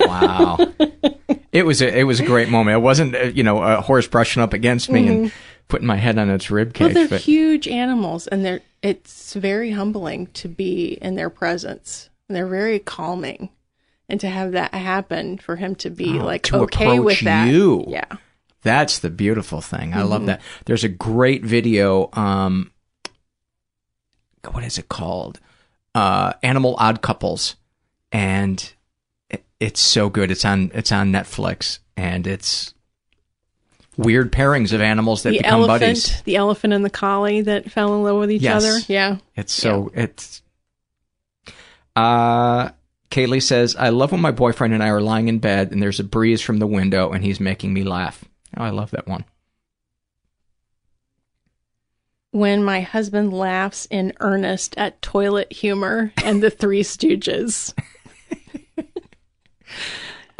Wow. 0.00 0.58
it 1.52 1.64
was 1.64 1.80
a, 1.82 1.98
it 1.98 2.02
was 2.04 2.18
a 2.20 2.24
great 2.26 2.48
moment. 2.48 2.74
It 2.76 2.80
wasn't, 2.80 3.14
uh, 3.14 3.18
you 3.24 3.42
know, 3.44 3.62
a 3.62 3.80
horse 3.80 4.08
brushing 4.08 4.42
up 4.42 4.52
against 4.52 4.90
me 4.90 5.06
and 5.06 5.32
putting 5.70 5.86
my 5.86 5.96
head 5.96 6.18
on 6.18 6.28
its 6.28 6.50
rib 6.50 6.74
cage. 6.74 6.86
well, 6.86 6.94
they're 6.94 7.08
but 7.08 7.20
huge 7.22 7.66
animals, 7.66 8.26
and 8.26 8.44
they're 8.44 8.60
it's 8.82 9.32
very 9.34 9.70
humbling 9.70 10.26
to 10.28 10.48
be 10.48 10.98
in 11.00 11.14
their 11.14 11.30
presence. 11.30 12.10
And 12.28 12.36
they're 12.36 12.46
very 12.46 12.78
calming, 12.78 13.48
and 14.08 14.20
to 14.20 14.28
have 14.28 14.52
that 14.52 14.74
happen 14.74 15.38
for 15.38 15.56
him 15.56 15.74
to 15.76 15.90
be 15.90 16.18
Oh, 16.18 16.24
like 16.24 16.42
to 16.44 16.58
okay 16.60 16.98
with 17.00 17.20
that, 17.20 17.48
you. 17.48 17.84
yeah. 17.88 18.04
That's 18.62 18.98
the 18.98 19.10
beautiful 19.10 19.60
thing. 19.62 19.94
I 19.94 20.02
love 20.02 20.22
Mhm. 20.22 20.26
that. 20.26 20.40
There's 20.66 20.84
a 20.84 20.88
great 20.88 21.42
video. 21.44 22.10
Um, 22.12 22.72
what 24.52 24.64
is 24.64 24.78
it 24.78 24.88
called? 24.88 25.40
Uh, 25.94 26.34
Animal 26.42 26.76
Odd 26.78 27.02
Couples, 27.02 27.56
and 28.12 28.72
it, 29.28 29.44
it's 29.58 29.80
so 29.80 30.08
good. 30.08 30.30
It's 30.30 30.44
on 30.44 30.70
it's 30.74 30.92
on 30.92 31.10
Netflix, 31.12 31.78
and 31.96 32.26
it's 32.26 32.74
weird 33.96 34.32
pairings 34.32 34.72
of 34.72 34.80
animals 34.80 35.22
that 35.24 35.30
the 35.30 35.38
become 35.38 35.60
elephant, 35.62 35.80
buddies. 35.80 36.22
the 36.22 36.36
elephant 36.36 36.72
and 36.72 36.84
the 36.84 36.90
collie 36.90 37.42
that 37.42 37.70
fell 37.70 37.94
in 37.94 38.02
love 38.02 38.18
with 38.18 38.30
each 38.30 38.42
Yes. 38.42 38.64
other. 38.64 38.78
Yeah. 38.88 39.16
It's 39.36 39.52
so 39.52 39.90
it's. 39.94 40.42
Uh, 41.96 42.70
Kaylee 43.10 43.42
says, 43.42 43.74
"I 43.76 43.88
love 43.88 44.12
when 44.12 44.20
my 44.20 44.30
boyfriend 44.30 44.72
and 44.72 44.82
I 44.82 44.88
are 44.88 45.00
lying 45.00 45.28
in 45.28 45.38
bed 45.38 45.72
and 45.72 45.82
there's 45.82 45.98
a 46.00 46.04
breeze 46.04 46.40
from 46.40 46.58
the 46.60 46.66
window 46.66 47.10
and 47.10 47.24
he's 47.24 47.40
making 47.40 47.72
me 47.74 47.82
laugh." 47.82 48.24
Oh, 48.56 48.62
I 48.64 48.70
love 48.70 48.90
that 48.92 49.06
one. 49.08 49.24
When 52.32 52.62
my 52.62 52.80
husband 52.80 53.32
laughs 53.32 53.86
in 53.90 54.12
earnest 54.20 54.74
at 54.78 55.02
toilet 55.02 55.52
humor 55.52 56.12
and 56.24 56.40
the 56.40 56.50
Three 56.50 56.82
Stooges. 56.84 57.74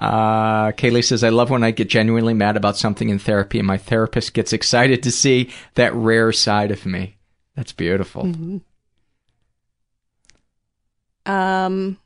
Uh, 0.01 0.72
Kaylee 0.72 1.05
says, 1.05 1.22
I 1.22 1.28
love 1.28 1.51
when 1.51 1.62
I 1.62 1.72
get 1.72 1.89
genuinely 1.89 2.32
mad 2.32 2.56
about 2.56 2.78
something 2.78 3.10
in 3.10 3.18
therapy 3.18 3.59
and 3.59 3.66
my 3.66 3.77
therapist 3.77 4.32
gets 4.32 4.55
excited 4.55 5.02
to 5.02 5.12
see 5.12 5.51
that 5.74 5.94
rare 5.94 6.32
side 6.32 6.70
of 6.70 6.86
me. 6.86 7.18
That's 7.55 7.72
beautiful. 7.72 8.24
Mhm. 8.24 8.62
Um, 11.27 11.98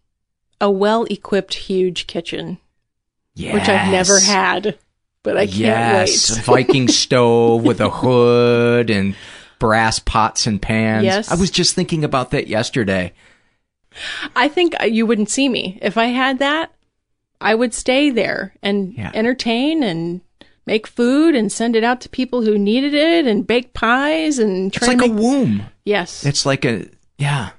a 0.61 0.71
well-equipped 0.71 1.55
huge 1.55 2.09
kitchen, 2.09 2.59
which 3.37 3.69
I've 3.69 3.93
never 3.93 4.19
had, 4.19 4.77
but 5.23 5.37
I 5.37 5.47
can't 5.47 5.59
yes, 5.59 6.35
wait. 6.35 6.45
Viking 6.45 6.89
stove 6.89 7.63
with 7.63 7.81
a 7.81 7.91
hood 7.91 8.91
and 8.91 9.15
brass 9.61 10.01
pots 10.01 10.49
and 10.49 10.61
pans. 10.61 11.05
Yes. 11.05 11.31
I 11.31 11.37
was 11.37 11.53
just 11.53 11.77
thinking 11.77 12.03
about 12.03 12.33
that 12.33 12.49
yesterday. 12.49 13.13
I 14.35 14.49
think 14.49 14.75
you 14.85 15.07
wouldn't 15.07 15.31
see 15.31 15.49
me 15.49 15.79
if 15.81 15.97
I 15.97 16.07
had 16.07 16.41
that. 16.41 16.74
I 17.41 17.55
would 17.55 17.75
stay 17.75 18.11
there 18.11 18.55
and 18.63 18.95
Yeah. 18.95 19.11
entertain 19.15 19.83
and 19.83 20.21
make 20.67 20.87
food 20.87 21.35
and 21.35 21.53
send 21.53 21.77
it 21.77 21.85
out 21.85 22.01
to 22.03 22.09
people 22.09 22.43
who 22.43 22.57
needed 22.57 22.95
it 22.95 23.27
and 23.27 23.47
bake 23.47 23.75
pies 23.75 24.39
and 24.39 24.73
try 24.73 24.93
It's 24.93 25.01
like 25.01 25.07
to 25.11 25.13
a 25.13 25.23
womb. 25.23 25.67
yes. 25.85 26.25
It's 26.25 26.47
like 26.47 26.65
a 26.65 26.89
yeah. 27.19 27.51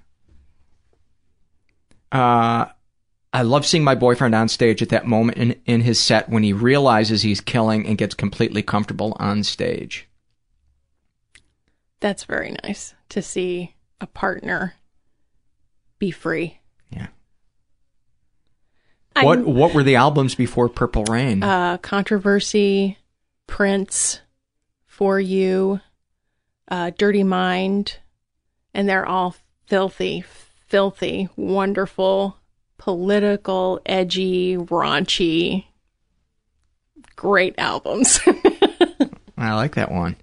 Uh 2.11 2.65
I 3.33 3.41
love 3.41 3.65
seeing 3.65 3.83
my 3.83 3.95
boyfriend 3.95 4.33
on 4.33 4.47
stage 4.47 4.81
at 4.81 4.87
that 4.89 5.05
moment 5.05 5.37
in, 5.37 5.55
in 5.65 5.81
his 5.81 5.99
set 5.99 6.29
when 6.29 6.41
he 6.43 6.53
realizes 6.53 7.21
he's 7.21 7.41
killing 7.41 7.85
and 7.85 7.97
gets 7.97 8.15
completely 8.15 8.63
comfortable 8.63 9.13
on 9.19 9.43
stage. 9.43 10.07
That's 11.99 12.23
very 12.23 12.55
nice 12.63 12.93
to 13.09 13.21
see 13.21 13.75
a 13.99 14.07
partner 14.07 14.75
be 15.99 16.11
free. 16.11 16.59
What 19.21 19.45
what 19.45 19.73
were 19.73 19.83
the 19.83 19.95
albums 19.95 20.35
before 20.35 20.67
Purple 20.67 21.03
Rain? 21.05 21.41
Uh, 21.41 21.77
Controversy, 21.77 22.97
Prince, 23.47 24.21
For 24.85 25.19
You, 25.19 25.79
uh, 26.67 26.91
Dirty 26.97 27.23
Mind, 27.23 27.99
and 28.73 28.89
they're 28.89 29.05
all 29.05 29.35
filthy, 29.67 30.23
filthy, 30.67 31.29
wonderful, 31.37 32.37
political, 32.77 33.79
edgy, 33.85 34.57
raunchy, 34.57 35.65
great 37.15 37.55
albums. 37.57 38.19
I 39.37 39.53
like 39.53 39.75
that 39.75 39.91
one. 39.91 40.15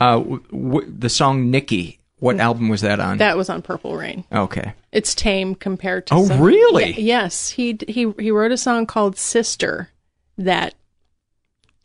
Uh, 0.00 0.18
w- 0.18 0.42
w- 0.50 0.94
the 0.98 1.08
song 1.08 1.50
Nikki. 1.50 1.97
What 2.20 2.40
album 2.40 2.68
was 2.68 2.80
that 2.80 2.98
on? 3.00 3.18
That 3.18 3.36
was 3.36 3.48
on 3.48 3.62
Purple 3.62 3.96
Rain. 3.96 4.24
okay. 4.32 4.74
It's 4.90 5.14
tame 5.14 5.54
compared 5.54 6.06
to. 6.08 6.14
Oh, 6.14 6.26
some- 6.26 6.40
really? 6.40 6.92
Ye- 6.94 7.02
yes, 7.02 7.50
he 7.50 7.78
he 7.86 8.12
he 8.18 8.30
wrote 8.30 8.50
a 8.52 8.56
song 8.56 8.86
called 8.86 9.16
"Sister" 9.18 9.90
that 10.36 10.74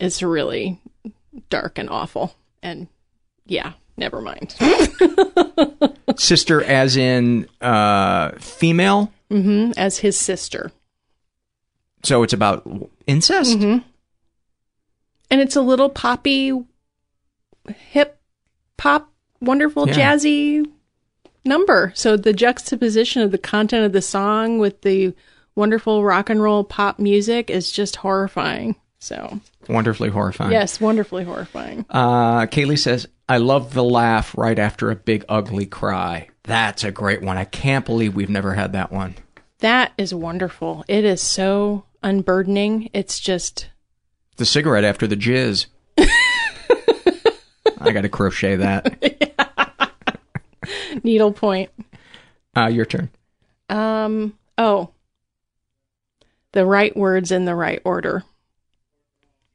is 0.00 0.22
really 0.22 0.78
dark 1.50 1.78
and 1.78 1.88
awful. 1.90 2.34
And 2.62 2.88
yeah, 3.46 3.74
never 3.96 4.20
mind. 4.20 4.54
Sister, 6.16 6.62
as 6.64 6.96
in 6.96 7.46
uh, 7.60 8.32
female. 8.38 9.12
hmm 9.30 9.72
As 9.76 9.98
his 9.98 10.18
sister, 10.18 10.70
So 12.02 12.22
it's 12.22 12.32
about 12.32 12.66
incest. 13.06 13.56
hmm 13.58 13.78
and 15.30 15.40
it's 15.40 15.56
a 15.56 15.62
little 15.62 15.88
poppy, 15.88 16.52
hip 17.90 18.20
pop, 18.76 19.10
wonderful 19.44 19.88
Yeah. 19.88 19.94
jazzy 20.14 20.64
number. 21.44 21.92
So 21.94 22.16
the 22.16 22.32
juxtaposition 22.32 23.22
of 23.22 23.30
the 23.30 23.38
content 23.38 23.84
of 23.86 23.92
the 23.92 24.02
song 24.02 24.58
with 24.58 24.82
the 24.82 25.14
wonderful 25.54 26.02
rock 26.04 26.30
and 26.30 26.42
roll 26.42 26.64
pop 26.64 26.98
music 26.98 27.50
is 27.50 27.70
just 27.70 27.96
horrifying. 27.96 28.76
So 28.98 29.40
Wonderfully 29.68 30.08
horrifying. 30.10 30.50
yes, 30.52 30.80
wonderfully 30.80 31.24
horrifying. 31.24 31.84
Uh, 31.90 32.46
Kaylee 32.46 32.78
says, 32.78 33.06
I 33.28 33.36
love 33.36 33.74
the 33.74 33.84
laugh 33.84 34.36
right 34.36 34.58
after 34.58 34.90
a 34.90 34.96
big 34.96 35.24
ugly 35.28 35.66
cry. 35.66 36.28
That's 36.44 36.84
a 36.84 36.90
great 36.90 37.22
one. 37.22 37.36
I 37.38 37.44
can't 37.44 37.84
believe 37.86 38.14
we've 38.14 38.28
never 38.30 38.54
had 38.54 38.72
that 38.72 38.90
one. 38.92 39.14
That 39.60 39.92
is 39.98 40.14
wonderful. 40.14 40.84
It 40.88 41.04
is 41.04 41.22
so 41.22 41.84
unburdening. 42.02 42.90
It's 42.92 43.20
just 43.20 43.68
The 44.36 44.44
cigarette 44.46 44.84
after 44.84 45.06
the 45.06 45.16
jizz. 45.16 45.66
I 45.98 47.92
got 47.92 48.02
to 48.02 48.08
crochet 48.08 48.56
that. 48.56 49.32
needlepoint. 51.02 51.70
Uh, 52.56 52.68
your 52.68 52.84
turn. 52.84 53.10
Um, 53.68 54.38
oh, 54.58 54.90
the 56.52 56.64
right 56.64 56.96
words 56.96 57.32
in 57.32 57.44
the 57.44 57.54
right 57.54 57.80
order. 57.84 58.24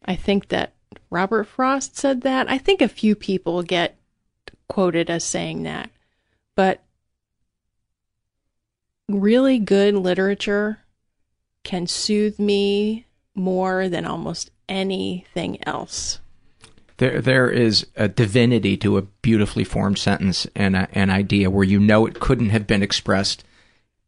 I 0.04 0.16
think 0.16 0.50
that 0.50 0.74
Robert 1.10 1.46
Frost 1.46 1.96
said 1.96 2.22
that. 2.22 2.50
I 2.50 2.58
think 2.58 2.82
a 2.82 2.88
few 2.88 3.16
people 3.16 3.64
get 3.64 3.98
quoted 4.68 5.10
as 5.10 5.24
saying 5.24 5.64
that. 5.64 5.90
But 6.56 6.84
really 9.08 9.60
good 9.60 9.96
literature 9.96 10.80
can 11.64 11.88
soothe 11.88 12.40
me 12.40 13.06
more 13.36 13.90
than 13.90 14.06
almost 14.06 14.52
anything 14.68 15.66
else. 15.68 16.20
There, 17.00 17.22
there 17.22 17.50
is 17.50 17.88
a 17.96 18.10
divinity 18.10 18.76
to 18.78 18.98
a 18.98 19.04
beautifully 19.04 19.64
formed 19.64 19.98
sentence 19.98 20.46
and 20.54 20.76
a, 20.76 20.90
an 20.92 21.10
idea 21.10 21.50
where 21.50 21.64
you 21.64 21.80
know 21.80 22.06
it 22.06 22.20
couldn't 22.20 22.50
have 22.50 22.68
been 22.68 22.84
expressed 22.84 23.46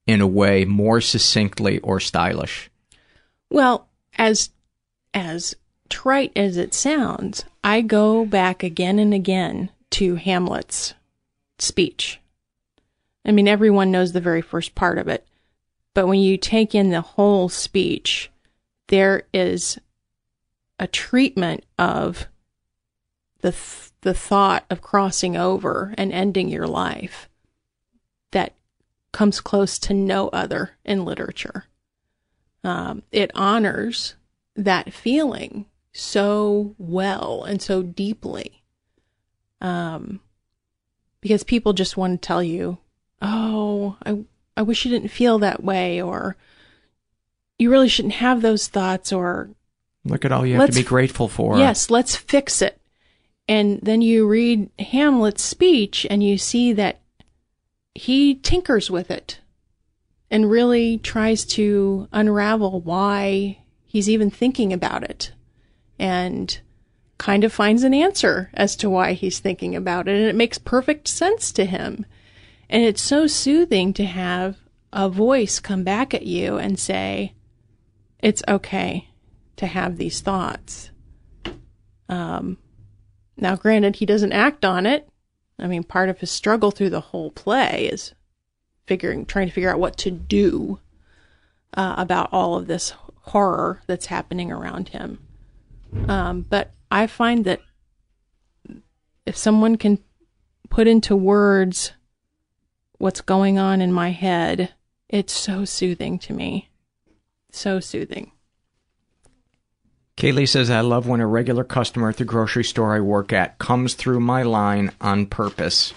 in 0.06 0.20
a 0.20 0.28
way 0.28 0.66
more 0.66 1.00
succinctly 1.00 1.80
or 1.80 2.02
stylish. 2.02 2.70
Well, 3.50 3.88
as 4.18 4.50
as 5.14 5.56
trite 5.88 6.34
as 6.36 6.58
it 6.58 6.74
sounds, 6.74 7.46
I 7.64 7.80
go 7.80 8.26
back 8.26 8.62
again 8.62 9.00
and 9.00 9.14
again 9.14 9.70
to 9.92 10.16
Hamlet's 10.16 10.94
speech. 11.60 12.20
I 13.24 13.32
mean, 13.32 13.48
everyone 13.48 13.92
knows 13.92 14.12
the 14.12 14.20
very 14.20 14.42
first 14.42 14.76
part 14.76 14.98
of 14.98 15.08
it, 15.08 15.26
but 15.94 16.08
when 16.08 16.20
you 16.20 16.36
take 16.36 16.76
in 16.76 16.90
the 16.90 17.02
whole 17.02 17.48
speech, 17.48 18.30
there 18.88 19.24
is 19.34 19.80
a 20.78 20.88
treatment 20.88 21.64
of 21.80 22.28
the 23.42 23.52
th- 23.52 23.92
the 24.02 24.14
thought 24.14 24.66
of 24.70 24.82
crossing 24.82 25.38
over 25.38 25.94
and 25.98 26.12
ending 26.12 26.50
your 26.50 26.68
life 26.68 27.30
that 28.32 28.56
comes 29.12 29.40
close 29.40 29.78
to 29.78 29.94
no 29.94 30.30
other 30.30 30.72
in 30.84 31.06
literature 31.06 31.66
um, 32.64 33.04
it 33.12 33.32
honors 33.36 34.16
that 34.56 34.94
feeling 34.94 35.66
so 35.92 36.76
well 36.78 37.44
and 37.44 37.62
so 37.62 37.82
deeply. 37.82 38.64
Um, 39.60 40.22
because 41.22 41.44
people 41.44 41.74
just 41.74 41.98
want 41.98 42.22
to 42.22 42.26
tell 42.26 42.42
you, 42.42 42.80
oh, 43.22 43.98
I, 44.06 44.24
I 44.58 44.64
wish 44.64 44.86
you 44.86 44.92
didn't 44.92 45.10
feel 45.10 45.40
that 45.40 45.64
way, 45.64 46.02
or 46.02 46.36
you 47.60 47.70
really 47.70 47.90
shouldn't 47.90 48.16
have 48.16 48.42
those 48.42 48.68
thoughts, 48.68 49.14
or 49.14 49.52
Look 50.04 50.26
at 50.26 50.32
all 50.32 50.46
you 50.46 50.56
have 50.56 50.70
to 50.70 50.76
be 50.76 50.84
grateful 50.84 51.28
for. 51.28 51.60
yes, 51.60 51.92
let's 51.92 52.16
fix 52.16 52.62
it. 52.62 52.81
And 53.52 53.82
then 53.82 54.02
you 54.02 54.30
read 54.30 54.70
Hamlet's 54.80 55.44
speech 55.44 56.08
and 56.10 56.24
you 56.24 56.38
see 56.38 56.72
that 56.72 57.02
he 57.94 58.36
tinkers 58.36 58.90
with 58.90 59.12
it 59.12 59.42
and 60.30 60.50
really 60.50 60.98
tries 61.00 61.44
to 61.58 62.08
unravel 62.14 62.80
why 62.80 63.60
he's 63.86 64.10
even 64.10 64.32
thinking 64.32 64.72
about 64.72 65.04
it 65.04 65.34
and 66.00 66.62
kind 67.18 67.44
of 67.44 67.52
finds 67.52 67.84
an 67.84 67.94
answer 67.94 68.50
as 68.54 68.78
to 68.78 68.90
why 68.90 69.12
he's 69.12 69.40
thinking 69.40 69.76
about 69.76 70.08
it. 70.08 70.16
And 70.16 70.28
it 70.28 70.36
makes 70.36 70.58
perfect 70.58 71.10
sense 71.10 71.52
to 71.52 71.66
him. 71.66 72.06
And 72.70 72.84
it's 72.84 73.02
so 73.02 73.28
soothing 73.28 73.92
to 73.96 74.06
have 74.06 74.60
a 74.94 75.10
voice 75.10 75.60
come 75.60 75.84
back 75.84 76.14
at 76.14 76.26
you 76.26 76.56
and 76.56 76.80
say, 76.80 77.34
it's 78.20 78.44
okay 78.48 79.10
to 79.58 79.68
have 79.68 79.98
these 79.98 80.22
thoughts. 80.22 80.92
Um, 82.08 82.58
now, 83.42 83.56
granted, 83.56 83.98
he 83.98 84.06
doesn't 84.06 84.32
act 84.32 84.64
on 84.64 84.86
it. 84.86 85.10
I 85.60 85.68
mean, 85.68 85.84
part 85.84 86.10
of 86.10 86.20
his 86.20 86.32
struggle 86.32 86.72
through 86.72 86.92
the 86.92 87.02
whole 87.02 87.32
play 87.32 87.90
is 87.92 88.14
figuring, 88.86 89.26
trying 89.26 89.48
to 89.48 89.54
figure 89.54 89.72
out 89.72 89.80
what 89.80 89.98
to 89.98 90.12
do 90.12 90.80
uh, 91.74 91.96
about 91.98 92.30
all 92.32 92.56
of 92.56 92.68
this 92.68 92.94
horror 93.22 93.82
that's 93.88 94.06
happening 94.08 94.52
around 94.52 94.90
him. 94.90 95.20
Um, 96.08 96.46
but 96.48 96.72
I 96.90 97.08
find 97.08 97.46
that 97.46 97.62
if 99.26 99.36
someone 99.36 99.78
can 99.78 100.00
put 100.70 100.88
into 100.88 101.16
words 101.16 101.94
what's 102.98 103.22
going 103.22 103.58
on 103.58 103.82
in 103.82 103.92
my 103.92 104.12
head, 104.12 104.74
it's 105.10 105.34
so 105.34 105.66
soothing 105.66 106.20
to 106.20 106.34
me. 106.34 106.70
So 107.52 107.80
soothing. 107.80 108.32
Kaylee 110.22 110.48
says, 110.48 110.70
I 110.70 110.82
love 110.82 111.08
when 111.08 111.20
a 111.20 111.26
regular 111.26 111.64
customer 111.64 112.10
at 112.10 112.18
the 112.18 112.26
grocery 112.26 112.64
store 112.64 112.96
I 112.96 113.00
work 113.00 113.34
at 113.34 113.58
comes 113.58 113.96
through 113.96 114.20
my 114.20 114.44
line 114.44 114.92
on 115.02 115.26
purpose 115.26 115.96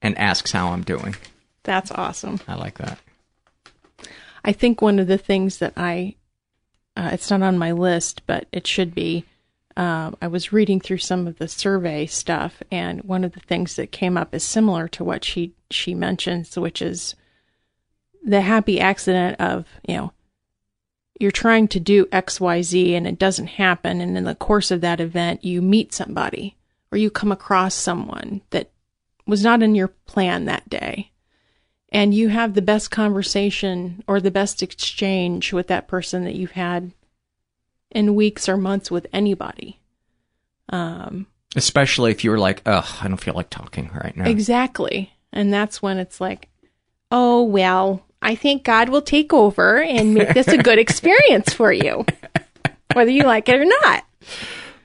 and 0.00 0.16
asks 0.16 0.52
how 0.52 0.68
I'm 0.68 0.84
doing. 0.84 1.16
That's 1.64 1.90
awesome. 1.90 2.38
I 2.46 2.54
like 2.54 2.78
that. 2.78 3.00
I 4.44 4.52
think 4.52 4.80
one 4.80 5.00
of 5.00 5.08
the 5.08 5.18
things 5.18 5.58
that 5.58 5.72
I, 5.76 6.14
uh, 6.96 7.10
it's 7.14 7.28
not 7.28 7.42
on 7.42 7.58
my 7.58 7.72
list, 7.72 8.22
but 8.28 8.46
it 8.52 8.64
should 8.64 8.94
be. 8.94 9.24
Um, 9.76 10.16
I 10.22 10.28
was 10.28 10.52
reading 10.52 10.78
through 10.78 10.98
some 10.98 11.26
of 11.26 11.38
the 11.38 11.48
survey 11.48 12.06
stuff, 12.06 12.62
and 12.70 13.02
one 13.02 13.24
of 13.24 13.32
the 13.32 13.40
things 13.40 13.74
that 13.74 13.90
came 13.90 14.16
up 14.16 14.36
is 14.36 14.44
similar 14.44 14.86
to 14.86 15.02
what 15.02 15.24
she 15.24 15.52
she 15.68 15.96
mentions, 15.96 16.56
which 16.56 16.80
is 16.80 17.16
the 18.24 18.42
happy 18.42 18.78
accident 18.78 19.40
of 19.40 19.66
you 19.86 19.96
know 19.96 20.12
you're 21.20 21.30
trying 21.30 21.68
to 21.68 21.80
do 21.80 22.06
X 22.12 22.40
Y 22.40 22.62
Z 22.62 22.94
and 22.94 23.06
it 23.06 23.18
doesn't 23.18 23.46
happen, 23.46 24.00
and 24.00 24.16
in 24.16 24.24
the 24.24 24.34
course 24.34 24.70
of 24.70 24.80
that 24.82 25.00
event, 25.00 25.44
you 25.44 25.62
meet 25.62 25.92
somebody 25.92 26.56
or 26.92 26.98
you 26.98 27.10
come 27.10 27.32
across 27.32 27.74
someone 27.74 28.42
that 28.50 28.70
was 29.26 29.42
not 29.42 29.62
in 29.62 29.74
your 29.74 29.88
plan 29.88 30.44
that 30.44 30.68
day, 30.68 31.10
and 31.90 32.14
you 32.14 32.28
have 32.28 32.54
the 32.54 32.62
best 32.62 32.90
conversation 32.90 34.04
or 34.06 34.20
the 34.20 34.30
best 34.30 34.62
exchange 34.62 35.52
with 35.52 35.66
that 35.66 35.88
person 35.88 36.24
that 36.24 36.36
you've 36.36 36.52
had 36.52 36.92
in 37.90 38.14
weeks 38.14 38.48
or 38.48 38.56
months 38.56 38.90
with 38.90 39.06
anybody. 39.12 39.80
Um, 40.68 41.26
Especially 41.56 42.10
if 42.10 42.22
you 42.22 42.30
were 42.30 42.38
like, 42.38 42.62
ugh, 42.66 42.86
I 43.00 43.08
don't 43.08 43.16
feel 43.16 43.34
like 43.34 43.50
talking 43.50 43.90
right 43.94 44.16
now. 44.16 44.28
Exactly. 44.28 45.12
And 45.32 45.52
that's 45.52 45.80
when 45.82 45.98
it's 45.98 46.20
like, 46.20 46.48
oh, 47.10 47.42
well, 47.42 48.05
I 48.22 48.34
think 48.34 48.64
God 48.64 48.88
will 48.88 49.02
take 49.02 49.32
over 49.32 49.82
and 49.82 50.14
make 50.14 50.30
this 50.34 50.48
a 50.48 50.58
good 50.58 50.78
experience 50.86 51.52
for 51.52 51.72
you, 51.72 52.04
whether 52.94 53.10
you 53.10 53.22
like 53.24 53.48
it 53.48 53.60
or 53.60 53.64
not. 53.64 54.04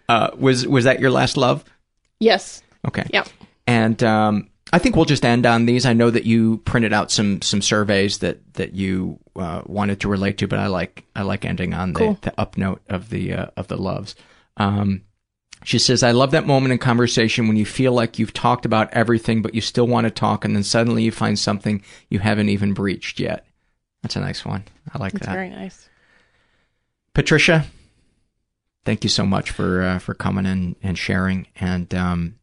Uh, 0.10 0.30
was 0.38 0.68
was 0.68 0.84
that 0.84 1.00
your 1.00 1.12
last 1.12 1.38
love? 1.38 1.64
Yes. 2.20 2.62
Okay. 2.88 3.06
Yep. 3.12 3.30
And 3.68 4.04
um, 4.04 4.50
I 4.74 4.80
think 4.80 4.96
we'll 4.96 5.06
just 5.06 5.26
end 5.26 5.46
on 5.46 5.66
these. 5.66 5.86
I 5.86 5.94
know 5.94 6.10
that 6.10 6.26
you 6.26 6.58
printed 6.66 6.94
out 6.94 7.12
some 7.12 7.42
some 7.42 7.62
surveys 7.62 8.20
that 8.20 8.40
that 8.56 8.74
you 8.74 9.20
uh, 9.36 9.62
wanted 9.66 10.02
to 10.02 10.08
relate 10.10 10.38
to, 10.40 10.48
but 10.48 10.60
I 10.60 10.68
like 10.68 11.06
I 11.16 11.24
like 11.24 11.46
ending 11.46 11.74
on 11.74 11.94
the, 11.94 12.00
Cool. 12.00 12.18
the 12.22 12.40
up 12.40 12.58
note 12.58 12.82
of 12.90 13.10
the 13.10 13.34
uh, 13.34 13.46
of 13.56 13.68
the 13.68 13.78
loves. 13.78 14.16
Um, 14.58 15.04
she 15.64 15.78
says, 15.80 16.04
"I 16.04 16.12
love 16.12 16.32
that 16.32 16.48
moment 16.48 16.72
in 16.72 16.78
conversation 16.80 17.48
when 17.48 17.58
you 17.58 17.66
feel 17.66 17.94
like 17.94 18.18
you've 18.20 18.34
talked 18.34 18.66
about 18.66 18.92
everything, 18.94 19.42
but 19.42 19.54
you 19.56 19.62
still 19.62 19.88
want 19.88 20.06
to 20.06 20.12
talk, 20.12 20.44
and 20.46 20.56
then 20.56 20.64
suddenly 20.64 21.04
you 21.04 21.12
find 21.12 21.38
something 21.38 21.84
you 22.10 22.20
haven't 22.20 22.50
even 22.50 22.74
breached 22.74 23.20
yet." 23.20 23.46
That's 24.02 24.16
a 24.16 24.20
nice 24.20 24.44
one. 24.44 24.64
I 24.94 24.98
like 24.98 25.14
It's 25.14 25.26
that. 25.26 25.34
very 25.34 25.50
nice. 25.50 25.88
Patricia, 27.14 27.66
thank 28.86 29.04
you 29.04 29.10
so 29.10 29.26
much 29.26 29.52
for 29.52 29.82
uh, 29.84 30.00
for 30.00 30.14
coming 30.14 30.46
in 30.46 30.76
and 30.82 30.98
sharing, 30.98 31.48
and 31.60 31.94
um, 31.94 32.36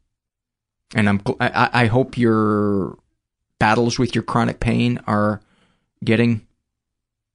and 0.95 1.09
I'm 1.09 1.20
gl- 1.20 1.36
I, 1.40 1.70
I 1.73 1.86
hope 1.86 2.16
your 2.19 2.97
battles 3.59 3.99
with 3.99 4.15
your 4.15 4.23
chronic 4.23 4.61
pain 4.61 5.01
are 5.07 5.40
getting 6.05 6.47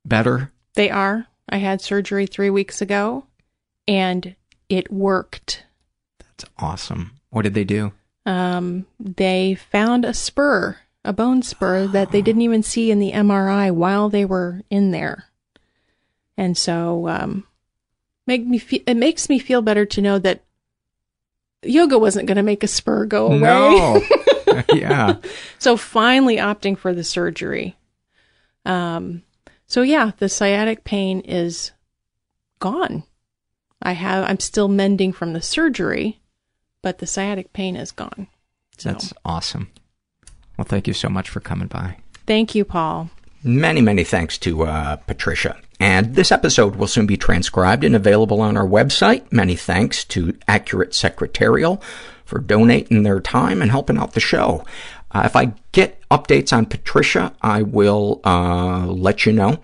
better. 0.06 0.52
They 0.76 0.90
are. 0.90 1.28
I 1.50 1.58
had 1.58 1.82
surgery 1.82 2.26
three 2.26 2.50
weeks 2.50 2.82
ago 2.82 3.26
and 3.88 4.36
it 4.70 4.92
worked. 4.92 5.66
That's 6.38 6.50
awesome. 6.58 7.12
What 7.30 7.44
did 7.44 7.54
they 7.54 7.64
do? 7.64 7.94
Um, 8.26 8.86
they 9.00 9.56
found 9.56 10.06
a 10.06 10.14
spur, 10.14 10.78
a 11.04 11.14
bone 11.14 11.42
spur 11.42 11.88
that 11.88 12.12
they 12.12 12.22
didn't 12.22 12.42
even 12.42 12.64
see 12.64 12.92
in 12.92 13.00
the 13.00 13.12
MRI 13.12 13.72
while 13.72 14.10
they 14.10 14.26
were 14.26 14.62
in 14.70 14.92
there. 14.92 15.26
And 16.38 16.58
so, 16.58 17.08
um, 17.10 17.46
make 18.26 18.46
me 18.46 18.58
fe- 18.58 18.84
it 18.88 18.98
makes 18.98 19.30
me 19.30 19.40
feel 19.40 19.62
better 19.62 19.86
to 19.86 20.02
know 20.02 20.18
that 20.20 20.44
yoga 21.62 21.98
wasn't 21.98 22.28
going 22.28 22.38
to 22.38 22.44
make 22.44 22.64
a 22.64 22.68
spur 22.68 23.06
go 23.06 23.28
away. 23.28 23.40
No. 23.40 24.02
yeah. 24.74 25.18
So 25.60 25.78
finally 25.78 26.38
opting 26.38 26.78
for 26.78 26.94
the 26.94 27.04
surgery. 27.04 27.76
Um, 28.66 29.24
so 29.68 29.82
yeah, 29.82 30.12
the 30.18 30.30
sciatic 30.30 30.84
pain 30.84 31.22
is 31.22 31.72
gone. 32.60 33.04
I 33.82 33.94
have, 33.94 34.30
I'm 34.30 34.40
still 34.40 34.68
mending 34.68 35.12
from 35.12 35.34
the 35.34 35.42
surgery, 35.42 36.22
but 36.84 37.00
the 37.00 37.08
sciatic 37.08 37.52
pain 37.54 37.76
is 37.76 37.92
gone. 37.92 38.28
So 38.78 38.92
That's 38.92 39.12
awesome. 39.26 39.72
Well, 40.58 40.66
thank 40.66 40.88
you 40.88 40.94
so 40.94 41.10
much 41.10 41.30
for 41.30 41.40
coming 41.40 41.68
by. 41.68 41.98
thank 42.28 42.54
you, 42.54 42.64
Paul. 42.64 43.10
Many, 43.44 43.82
many 43.82 44.04
thanks 44.04 44.38
to 44.40 44.64
uh, 44.64 44.96
Patricia. 44.98 45.58
And 45.80 46.16
this 46.16 46.32
episode 46.32 46.78
will 46.78 46.88
soon 46.88 47.06
be 47.08 47.18
transcribed 47.18 47.84
and 47.84 47.96
available 47.96 48.40
on 48.40 48.56
our 48.56 48.66
website. 48.66 49.30
Many 49.34 49.56
thanks 49.58 50.06
to 50.06 50.38
Accurate 50.48 50.94
Secretarial 50.94 51.82
for 52.24 52.40
donating 52.40 53.04
their 53.04 53.20
time 53.20 53.62
and 53.62 53.70
helping 53.70 53.98
out 53.98 54.14
the 54.14 54.22
show. 54.22 54.64
Uh, 55.12 55.24
if 55.26 55.36
I 55.36 55.54
get 55.74 56.02
updates 56.10 56.56
on 56.56 56.66
Patricia, 56.68 57.36
I 57.42 57.64
will 57.64 58.22
uh, 58.24 58.86
let 58.86 59.26
you 59.26 59.34
know. 59.34 59.60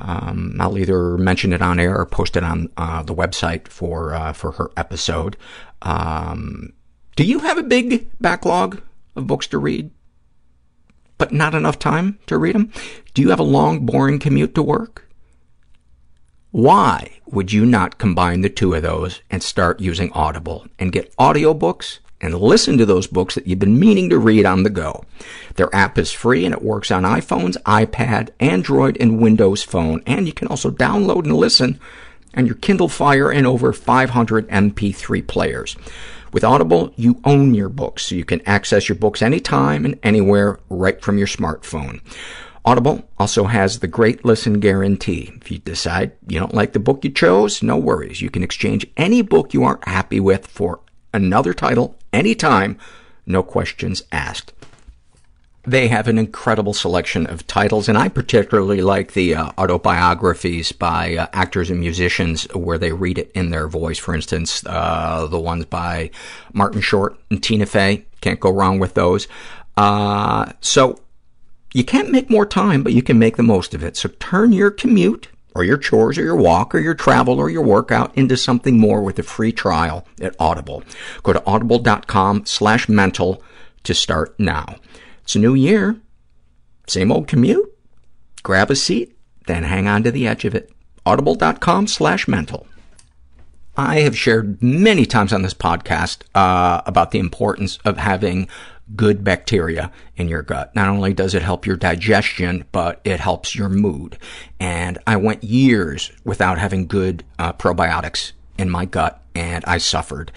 Um, 0.00 0.56
I'll 0.60 0.78
either 0.78 1.18
mention 1.18 1.52
it 1.52 1.60
on 1.60 1.80
air 1.80 1.98
or 1.98 2.06
post 2.06 2.36
it 2.36 2.44
on 2.44 2.70
uh, 2.76 3.02
the 3.02 3.14
website 3.14 3.66
for 3.66 4.14
uh, 4.14 4.32
for 4.32 4.52
her 4.52 4.70
episode. 4.76 5.36
Um, 5.82 6.72
do 7.16 7.24
you 7.24 7.40
have 7.40 7.58
a 7.58 7.62
big 7.62 8.08
backlog 8.20 8.82
of 9.16 9.26
books 9.26 9.46
to 9.48 9.58
read? 9.58 9.90
but 11.18 11.32
not 11.32 11.54
enough 11.54 11.78
time 11.78 12.18
to 12.26 12.38
read 12.38 12.54
them? 12.54 12.72
Do 13.12 13.20
you 13.20 13.30
have 13.30 13.40
a 13.40 13.44
long, 13.44 13.84
boring 13.84 14.20
commute 14.20 14.54
to 14.54 14.62
work? 14.62 15.10
Why 16.50 17.18
would 17.26 17.52
you 17.52 17.66
not 17.66 17.98
combine 17.98 18.40
the 18.40 18.48
two 18.48 18.72
of 18.72 18.82
those 18.82 19.20
and 19.28 19.42
start 19.42 19.80
using 19.80 20.10
Audible 20.12 20.66
and 20.78 20.92
get 20.92 21.14
audiobooks 21.16 21.98
and 22.20 22.34
listen 22.34 22.78
to 22.78 22.86
those 22.86 23.06
books 23.06 23.34
that 23.34 23.46
you've 23.46 23.58
been 23.58 23.78
meaning 23.78 24.08
to 24.10 24.18
read 24.18 24.46
on 24.46 24.62
the 24.62 24.70
go? 24.70 25.04
Their 25.56 25.74
app 25.74 25.98
is 25.98 26.10
free 26.10 26.46
and 26.46 26.54
it 26.54 26.62
works 26.62 26.90
on 26.90 27.02
iPhones, 27.02 27.60
iPad, 27.64 28.30
Android, 28.40 28.96
and 28.98 29.20
Windows 29.20 29.62
Phone, 29.62 30.02
and 30.06 30.26
you 30.26 30.32
can 30.32 30.48
also 30.48 30.70
download 30.70 31.24
and 31.24 31.36
listen 31.36 31.78
on 32.36 32.46
your 32.46 32.56
Kindle 32.56 32.88
Fire 32.88 33.30
and 33.30 33.46
over 33.46 33.72
500 33.72 34.48
MP3 34.48 35.26
players. 35.26 35.76
With 36.32 36.44
Audible, 36.44 36.92
you 36.96 37.20
own 37.24 37.54
your 37.54 37.68
books, 37.70 38.06
so 38.06 38.14
you 38.14 38.24
can 38.24 38.46
access 38.46 38.88
your 38.88 38.96
books 38.96 39.22
anytime 39.22 39.84
and 39.84 39.98
anywhere 40.02 40.58
right 40.68 41.00
from 41.00 41.16
your 41.16 41.26
smartphone. 41.26 42.00
Audible 42.64 43.08
also 43.18 43.44
has 43.44 43.78
the 43.78 43.88
Great 43.88 44.26
Listen 44.26 44.60
Guarantee. 44.60 45.32
If 45.40 45.50
you 45.50 45.58
decide 45.58 46.12
you 46.26 46.38
don't 46.38 46.54
like 46.54 46.74
the 46.74 46.78
book 46.78 47.02
you 47.02 47.10
chose, 47.10 47.62
no 47.62 47.78
worries. 47.78 48.20
You 48.20 48.28
can 48.28 48.42
exchange 48.42 48.86
any 48.96 49.22
book 49.22 49.54
you 49.54 49.64
aren't 49.64 49.88
happy 49.88 50.20
with 50.20 50.46
for 50.46 50.80
another 51.14 51.54
title 51.54 51.96
anytime, 52.12 52.76
no 53.24 53.42
questions 53.42 54.02
asked. 54.12 54.52
They 55.68 55.88
have 55.88 56.08
an 56.08 56.16
incredible 56.16 56.72
selection 56.72 57.26
of 57.26 57.46
titles, 57.46 57.90
and 57.90 57.98
I 57.98 58.08
particularly 58.08 58.80
like 58.80 59.12
the 59.12 59.34
uh, 59.34 59.52
autobiographies 59.58 60.72
by 60.72 61.16
uh, 61.16 61.26
actors 61.34 61.68
and 61.68 61.78
musicians 61.78 62.44
where 62.54 62.78
they 62.78 62.92
read 62.92 63.18
it 63.18 63.30
in 63.34 63.50
their 63.50 63.68
voice. 63.68 63.98
For 63.98 64.14
instance, 64.14 64.64
uh, 64.64 65.26
the 65.26 65.38
ones 65.38 65.66
by 65.66 66.10
Martin 66.54 66.80
Short 66.80 67.20
and 67.30 67.42
Tina 67.42 67.66
Fey. 67.66 68.06
Can't 68.22 68.40
go 68.40 68.50
wrong 68.50 68.78
with 68.78 68.94
those. 68.94 69.28
Uh, 69.76 70.52
so 70.62 71.00
you 71.74 71.84
can't 71.84 72.10
make 72.10 72.30
more 72.30 72.46
time, 72.46 72.82
but 72.82 72.94
you 72.94 73.02
can 73.02 73.18
make 73.18 73.36
the 73.36 73.42
most 73.42 73.74
of 73.74 73.84
it. 73.84 73.94
So 73.94 74.08
turn 74.20 74.52
your 74.52 74.70
commute 74.70 75.28
or 75.54 75.64
your 75.64 75.76
chores 75.76 76.16
or 76.16 76.22
your 76.22 76.36
walk 76.36 76.74
or 76.74 76.78
your 76.78 76.94
travel 76.94 77.38
or 77.38 77.50
your 77.50 77.62
workout 77.62 78.16
into 78.16 78.38
something 78.38 78.80
more 78.80 79.02
with 79.02 79.18
a 79.18 79.22
free 79.22 79.52
trial 79.52 80.06
at 80.18 80.34
Audible. 80.40 80.82
Go 81.22 81.34
to 81.34 81.44
audible.com 81.44 82.46
slash 82.46 82.88
mental 82.88 83.42
to 83.84 83.92
start 83.92 84.34
now. 84.40 84.76
It's 85.28 85.36
a 85.36 85.40
new 85.40 85.52
year. 85.52 86.00
Same 86.86 87.12
old 87.12 87.28
commute. 87.28 87.76
Grab 88.42 88.70
a 88.70 88.74
seat, 88.74 89.14
then 89.46 89.62
hang 89.62 89.86
on 89.86 90.02
to 90.04 90.10
the 90.10 90.26
edge 90.26 90.46
of 90.46 90.54
it. 90.54 90.72
Audible.com 91.04 91.86
slash 91.86 92.26
mental. 92.26 92.66
I 93.76 94.00
have 94.00 94.16
shared 94.16 94.62
many 94.62 95.04
times 95.04 95.34
on 95.34 95.42
this 95.42 95.52
podcast 95.52 96.22
uh, 96.34 96.80
about 96.86 97.10
the 97.10 97.18
importance 97.18 97.78
of 97.84 97.98
having 97.98 98.48
good 98.96 99.22
bacteria 99.22 99.92
in 100.16 100.30
your 100.30 100.40
gut. 100.40 100.74
Not 100.74 100.88
only 100.88 101.12
does 101.12 101.34
it 101.34 101.42
help 101.42 101.66
your 101.66 101.76
digestion, 101.76 102.64
but 102.72 103.02
it 103.04 103.20
helps 103.20 103.54
your 103.54 103.68
mood. 103.68 104.16
And 104.58 104.96
I 105.06 105.16
went 105.16 105.44
years 105.44 106.10
without 106.24 106.56
having 106.58 106.86
good 106.86 107.22
uh, 107.38 107.52
probiotics 107.52 108.32
in 108.56 108.70
my 108.70 108.86
gut, 108.86 109.22
and 109.34 109.62
I 109.66 109.76
suffered. 109.76 110.32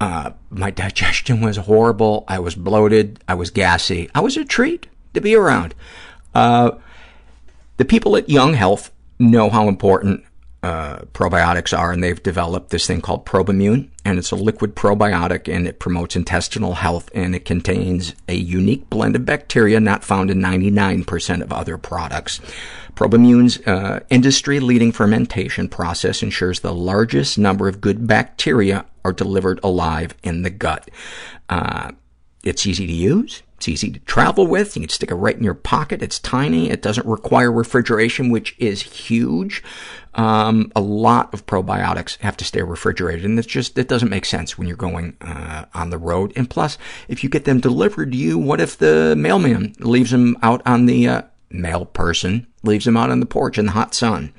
Uh, 0.00 0.30
my 0.50 0.70
digestion 0.70 1.40
was 1.40 1.56
horrible. 1.56 2.24
I 2.28 2.38
was 2.38 2.54
bloated. 2.54 3.22
I 3.26 3.34
was 3.34 3.50
gassy. 3.50 4.08
I 4.14 4.20
was 4.20 4.36
a 4.36 4.44
treat 4.44 4.86
to 5.14 5.20
be 5.20 5.34
around. 5.34 5.74
Uh, 6.34 6.72
the 7.78 7.84
people 7.84 8.16
at 8.16 8.28
Young 8.28 8.54
Health 8.54 8.92
know 9.18 9.50
how 9.50 9.68
important 9.68 10.24
uh, 10.62 10.98
probiotics 11.12 11.76
are, 11.76 11.92
and 11.92 12.02
they've 12.02 12.22
developed 12.22 12.70
this 12.70 12.86
thing 12.86 13.00
called 13.00 13.24
Probimune, 13.24 13.90
and 14.04 14.18
it's 14.18 14.32
a 14.32 14.36
liquid 14.36 14.74
probiotic, 14.74 15.52
and 15.52 15.68
it 15.68 15.78
promotes 15.78 16.16
intestinal 16.16 16.74
health, 16.74 17.08
and 17.14 17.34
it 17.34 17.44
contains 17.44 18.14
a 18.28 18.34
unique 18.34 18.90
blend 18.90 19.14
of 19.14 19.24
bacteria 19.24 19.78
not 19.78 20.02
found 20.02 20.30
in 20.30 20.40
99% 20.40 21.42
of 21.42 21.52
other 21.52 21.78
products. 21.78 22.40
Probimune's 22.96 23.64
uh, 23.68 24.00
industry-leading 24.10 24.90
fermentation 24.90 25.68
process 25.68 26.24
ensures 26.24 26.60
the 26.60 26.74
largest 26.74 27.38
number 27.38 27.68
of 27.68 27.80
good 27.80 28.08
bacteria 28.08 28.84
are 29.04 29.12
delivered 29.12 29.60
alive 29.62 30.16
in 30.24 30.42
the 30.42 30.50
gut. 30.50 30.90
Uh, 31.48 31.92
it's 32.42 32.66
easy 32.66 32.86
to 32.86 32.92
use. 32.92 33.42
It's 33.58 33.68
easy 33.68 33.90
to 33.90 33.98
travel 34.00 34.46
with. 34.46 34.76
You 34.76 34.82
can 34.82 34.88
stick 34.88 35.10
it 35.10 35.16
right 35.16 35.36
in 35.36 35.42
your 35.42 35.54
pocket. 35.54 36.00
It's 36.02 36.20
tiny. 36.20 36.70
It 36.70 36.80
doesn't 36.80 37.06
require 37.06 37.50
refrigeration, 37.50 38.30
which 38.30 38.54
is 38.58 38.82
huge. 38.82 39.64
Um, 40.18 40.72
a 40.74 40.80
lot 40.80 41.32
of 41.32 41.46
probiotics 41.46 42.18
have 42.18 42.36
to 42.38 42.44
stay 42.44 42.60
refrigerated, 42.60 43.24
and 43.24 43.38
it's 43.38 43.46
just, 43.46 43.78
it 43.78 43.88
doesn't 43.88 44.10
make 44.10 44.24
sense 44.24 44.58
when 44.58 44.66
you're 44.66 44.76
going 44.76 45.16
uh, 45.20 45.66
on 45.74 45.90
the 45.90 45.96
road. 45.96 46.32
And 46.34 46.50
plus, 46.50 46.76
if 47.06 47.22
you 47.22 47.30
get 47.30 47.44
them 47.44 47.60
delivered 47.60 48.10
to 48.10 48.18
you, 48.18 48.36
what 48.36 48.60
if 48.60 48.76
the 48.76 49.14
mailman 49.16 49.74
leaves 49.78 50.10
them 50.10 50.36
out 50.42 50.60
on 50.66 50.86
the, 50.86 51.08
uh, 51.08 51.22
mail 51.50 51.86
person 51.86 52.46
leaves 52.62 52.84
them 52.84 52.96
out 52.96 53.10
on 53.10 53.20
the 53.20 53.26
porch 53.26 53.58
in 53.58 53.66
the 53.66 53.72
hot 53.72 53.94
sun? 53.94 54.32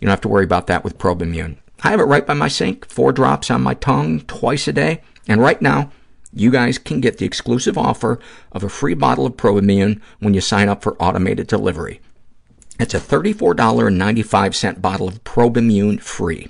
You 0.00 0.06
don't 0.06 0.10
have 0.10 0.20
to 0.22 0.28
worry 0.28 0.44
about 0.44 0.68
that 0.68 0.84
with 0.84 0.98
Probimune. 0.98 1.56
I 1.82 1.90
have 1.90 2.00
it 2.00 2.04
right 2.04 2.26
by 2.26 2.34
my 2.34 2.48
sink, 2.48 2.88
four 2.88 3.12
drops 3.12 3.50
on 3.50 3.62
my 3.62 3.74
tongue 3.74 4.20
twice 4.22 4.68
a 4.68 4.72
day, 4.72 5.02
and 5.26 5.40
right 5.40 5.60
now, 5.60 5.90
you 6.32 6.50
guys 6.50 6.78
can 6.78 7.00
get 7.00 7.18
the 7.18 7.26
exclusive 7.26 7.76
offer 7.76 8.18
of 8.52 8.62
a 8.62 8.68
free 8.68 8.94
bottle 8.94 9.26
of 9.26 9.36
Probimune 9.36 10.00
when 10.20 10.34
you 10.34 10.40
sign 10.40 10.68
up 10.68 10.82
for 10.82 10.96
automated 11.02 11.46
delivery. 11.46 12.00
It's 12.78 12.94
a 12.94 13.00
$34.95 13.00 14.80
bottle 14.80 15.08
of 15.08 15.24
Probimune 15.24 16.00
free. 16.00 16.48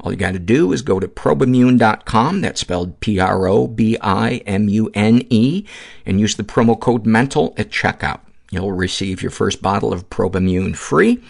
All 0.00 0.12
you 0.12 0.18
got 0.18 0.32
to 0.32 0.38
do 0.38 0.72
is 0.72 0.82
go 0.82 1.00
to 1.00 1.08
probimune.com, 1.08 2.40
that's 2.40 2.60
spelled 2.60 3.00
P-R-O-B-I-M-U-N-E, 3.00 3.66
and 6.06 6.20
use 6.20 6.36
the 6.36 6.42
promo 6.42 6.78
code 6.80 7.04
MENTAL 7.06 7.54
at 7.58 7.70
checkout. 7.70 8.20
You'll 8.50 8.72
receive 8.72 9.22
your 9.22 9.30
first 9.30 9.62
bottle 9.62 9.92
of 9.92 10.10
Probimune 10.10 10.74
free, 10.74 11.22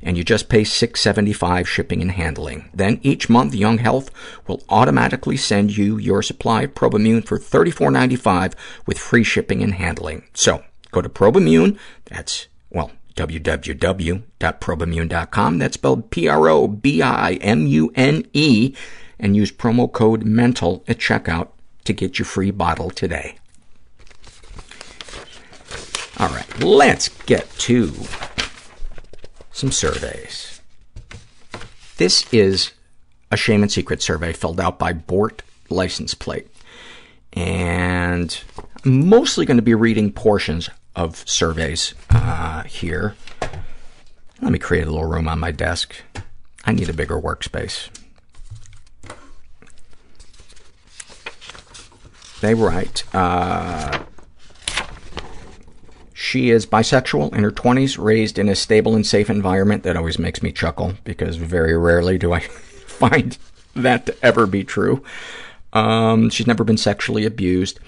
and 0.00 0.16
you 0.16 0.22
just 0.24 0.48
pay 0.48 0.62
$6.75 0.62 1.66
shipping 1.66 2.00
and 2.00 2.12
handling. 2.12 2.70
Then 2.72 3.00
each 3.02 3.28
month, 3.28 3.54
Young 3.54 3.78
Health 3.78 4.10
will 4.46 4.62
automatically 4.68 5.36
send 5.36 5.76
you 5.76 5.98
your 5.98 6.22
supply 6.22 6.62
of 6.62 6.74
Probimune 6.74 7.26
for 7.26 7.38
$34.95 7.38 8.54
with 8.86 8.98
free 8.98 9.24
shipping 9.24 9.62
and 9.62 9.74
handling. 9.74 10.22
So, 10.34 10.62
go 10.92 11.02
to 11.02 11.08
Probimune, 11.08 11.78
that's, 12.04 12.46
well, 12.70 12.92
www.probimune.com. 13.18 15.58
That's 15.58 15.74
spelled 15.74 16.10
P-R-O-B-I-M-U-N-E 16.10 18.74
and 19.18 19.36
use 19.36 19.50
promo 19.50 19.92
code 19.92 20.24
MENTAL 20.24 20.84
at 20.86 20.98
checkout 20.98 21.48
to 21.84 21.92
get 21.92 22.16
your 22.18 22.26
free 22.26 22.52
bottle 22.52 22.90
today. 22.90 23.36
All 26.18 26.28
right, 26.28 26.60
let's 26.60 27.08
get 27.24 27.50
to 27.58 27.92
some 29.50 29.72
surveys. 29.72 30.60
This 31.96 32.32
is 32.32 32.72
a 33.30 33.36
shame 33.36 33.62
and 33.62 33.72
secret 33.72 34.00
survey 34.00 34.32
filled 34.32 34.60
out 34.60 34.78
by 34.78 34.92
Bort 34.92 35.42
License 35.68 36.14
Plate. 36.14 36.46
And 37.32 38.40
I'm 38.84 39.08
mostly 39.08 39.44
going 39.44 39.58
to 39.58 39.62
be 39.62 39.74
reading 39.74 40.12
portions 40.12 40.70
of 40.98 41.22
surveys 41.28 41.94
uh, 42.10 42.64
here. 42.64 43.14
Let 44.42 44.52
me 44.52 44.58
create 44.58 44.86
a 44.86 44.90
little 44.90 45.08
room 45.08 45.28
on 45.28 45.38
my 45.38 45.52
desk. 45.52 45.94
I 46.64 46.72
need 46.72 46.88
a 46.88 46.92
bigger 46.92 47.20
workspace. 47.20 47.88
They 52.40 52.54
write, 52.54 53.02
uh, 53.14 54.04
she 56.12 56.50
is 56.50 56.66
bisexual, 56.66 57.32
in 57.32 57.42
her 57.42 57.50
20s, 57.50 57.96
raised 57.96 58.38
in 58.38 58.48
a 58.48 58.54
stable 58.54 58.94
and 58.94 59.06
safe 59.06 59.30
environment. 59.30 59.84
That 59.84 59.96
always 59.96 60.18
makes 60.18 60.42
me 60.42 60.52
chuckle 60.52 60.94
because 61.04 61.36
very 61.36 61.76
rarely 61.76 62.18
do 62.18 62.32
I 62.32 62.40
find 62.40 63.38
that 63.74 64.06
to 64.06 64.16
ever 64.22 64.46
be 64.46 64.64
true. 64.64 65.02
Um, 65.72 66.30
she's 66.30 66.46
never 66.46 66.64
been 66.64 66.76
sexually 66.76 67.24
abused. 67.24 67.78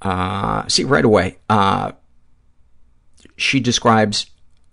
Uh, 0.00 0.66
see, 0.68 0.84
right 0.84 1.04
away, 1.04 1.38
uh, 1.48 1.92
she 3.42 3.60
describes 3.60 4.26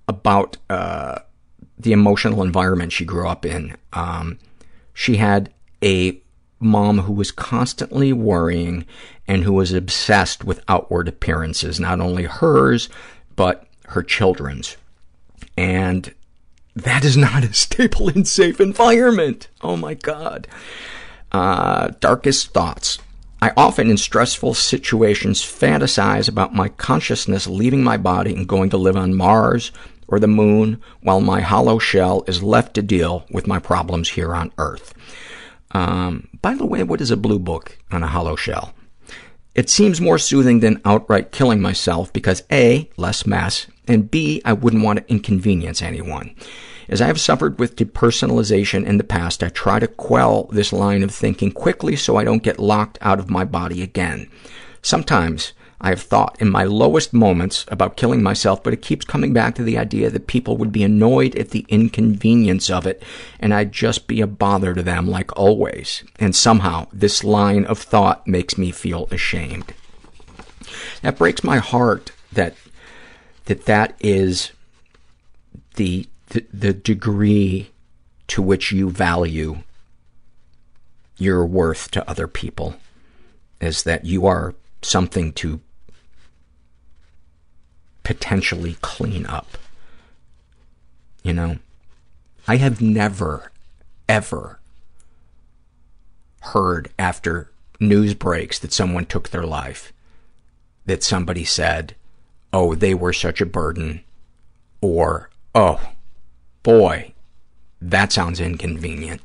about 0.08 0.58
uh, 0.70 1.20
the 1.78 1.92
emotional 1.92 2.42
environment 2.44 2.92
she 2.92 3.06
grew 3.06 3.28
up 3.28 3.46
in. 3.46 3.76
Um, 3.94 4.38
she 4.94 5.18
had 5.18 5.52
a 5.84 6.22
mom 6.60 7.00
who 7.00 7.14
was 7.14 7.32
constantly 7.32 8.12
worrying 8.12 8.86
and 9.28 9.44
who 9.44 9.54
was 9.54 9.72
obsessed 9.72 10.44
with 10.44 10.64
outward 10.68 11.08
appearances, 11.08 11.80
not 11.80 12.02
only 12.02 12.24
hers, 12.24 12.90
but 13.36 13.66
her 13.88 14.04
children's. 14.04 14.76
And 15.58 16.14
that 16.76 17.06
is 17.06 17.16
not 17.18 17.44
a 17.44 17.54
stable 17.54 18.10
and 18.10 18.28
safe 18.28 18.60
environment. 18.60 19.48
Oh 19.62 19.78
my 19.78 19.94
God. 19.94 20.48
Uh, 21.32 21.90
darkest 22.00 22.54
thoughts. 22.54 23.00
I 23.42 23.52
often, 23.56 23.90
in 23.90 23.98
stressful 23.98 24.54
situations, 24.54 25.42
fantasize 25.42 26.28
about 26.28 26.54
my 26.54 26.68
consciousness 26.70 27.48
leaving 27.48 27.84
my 27.84 27.96
body 27.96 28.34
and 28.36 28.48
going 28.48 28.70
to 28.72 28.78
live 28.78 28.98
on 28.98 29.16
Mars 29.16 29.72
or 30.08 30.20
the 30.20 30.28
moon 30.28 30.82
while 31.02 31.22
my 31.22 31.40
hollow 31.40 31.80
shell 31.80 32.24
is 32.28 32.44
left 32.44 32.74
to 32.74 32.82
deal 32.82 33.26
with 33.32 33.48
my 33.48 33.60
problems 33.60 34.10
here 34.10 34.36
on 34.36 34.52
Earth. 34.58 34.94
Um, 35.72 36.28
by 36.42 36.56
the 36.56 36.66
way, 36.66 36.84
what 36.84 37.00
is 37.00 37.12
a 37.12 37.18
blue 37.18 37.40
book 37.40 37.78
on 37.92 38.04
a 38.04 38.08
hollow 38.08 38.36
shell? 38.36 38.74
It 39.56 39.70
seems 39.70 40.02
more 40.02 40.18
soothing 40.18 40.60
than 40.60 40.82
outright 40.84 41.32
killing 41.32 41.62
myself 41.62 42.12
because 42.12 42.44
A, 42.52 42.90
less 42.98 43.26
mess, 43.26 43.68
and 43.88 44.10
B, 44.10 44.42
I 44.46 44.54
wouldn't 44.54 44.84
want 44.84 45.00
to 45.00 45.12
inconvenience 45.12 45.82
anyone. 45.82 46.36
As 46.90 47.02
I 47.02 47.08
have 47.08 47.20
suffered 47.20 47.60
with 47.60 47.76
depersonalization 47.76 48.86
in 48.86 48.98
the 48.98 49.04
past, 49.04 49.44
I 49.44 49.50
try 49.50 49.78
to 49.78 49.88
quell 49.88 50.46
this 50.46 50.74
line 50.74 51.04
of 51.04 51.12
thinking 51.12 51.52
quickly 51.52 51.96
so 51.96 52.18
I 52.18 52.24
don't 52.24 52.44
get 52.44 52.60
locked 52.60 52.98
out 53.02 53.20
of 53.20 53.30
my 53.30 53.46
body 53.46 53.84
again. 53.84 54.30
Sometimes 54.82 55.54
I 55.82 55.90
have 55.90 56.02
thought 56.02 56.36
in 56.42 56.50
my 56.50 56.64
lowest 56.64 57.14
moments 57.14 57.64
about 57.68 57.96
killing 57.96 58.24
myself, 58.24 58.64
but 58.64 58.74
it 58.74 58.82
keeps 58.82 59.06
coming 59.06 59.34
back 59.34 59.54
to 59.56 59.64
the 59.64 59.78
idea 59.78 60.10
that 60.10 60.28
people 60.28 60.58
would 60.58 60.72
be 60.72 60.84
annoyed 60.84 61.36
at 61.36 61.52
the 61.52 61.66
inconvenience 61.70 62.72
of 62.72 62.88
it, 62.88 63.04
and 63.40 63.54
I'd 63.54 63.72
just 63.72 64.08
be 64.08 64.20
a 64.20 64.28
bother 64.28 64.74
to 64.74 64.82
them 64.82 65.08
like 65.08 65.38
always. 65.38 66.04
And 66.18 66.36
somehow 66.36 66.88
this 66.92 67.24
line 67.24 67.66
of 67.66 67.78
thought 67.78 68.28
makes 68.28 68.58
me 68.58 68.72
feel 68.72 69.08
ashamed. 69.12 69.74
That 71.02 71.18
breaks 71.18 71.44
my 71.44 71.60
heart 71.60 72.12
that 72.34 72.56
that, 73.46 73.66
that 73.66 73.96
is 74.00 74.52
the 75.76 76.08
the, 76.30 76.74
degree 76.74 77.72
to 78.28 78.42
which 78.42 78.72
you 78.72 78.90
value 78.90 79.60
your 81.18 81.46
worth 81.46 81.92
to 81.92 82.10
other 82.10 82.28
people 82.28 82.76
is 83.60 83.84
that 83.84 84.06
you 84.06 84.26
are 84.26 84.56
something 84.82 85.34
to 85.34 85.60
potentially 88.04 88.78
clean 88.82 89.26
up. 89.26 89.58
You 91.24 91.34
know, 91.34 91.58
I 92.48 92.58
have 92.58 92.82
never, 92.82 93.52
ever 94.08 94.60
heard 96.42 96.90
after 96.98 97.52
news 97.80 98.14
breaks 98.14 98.60
that 98.60 98.74
someone 98.74 99.06
took 99.06 99.30
their 99.30 99.44
life 99.44 99.94
that 100.86 101.04
somebody 101.04 101.44
said, 101.44 101.96
oh, 102.52 102.74
they 102.74 102.94
were 102.96 103.14
such 103.14 103.42
a 103.42 103.46
burden, 103.46 104.04
or, 104.82 105.30
oh, 105.54 105.80
boy, 106.70 107.14
that 107.82 108.14
sounds 108.14 108.40
inconvenient. 108.40 109.22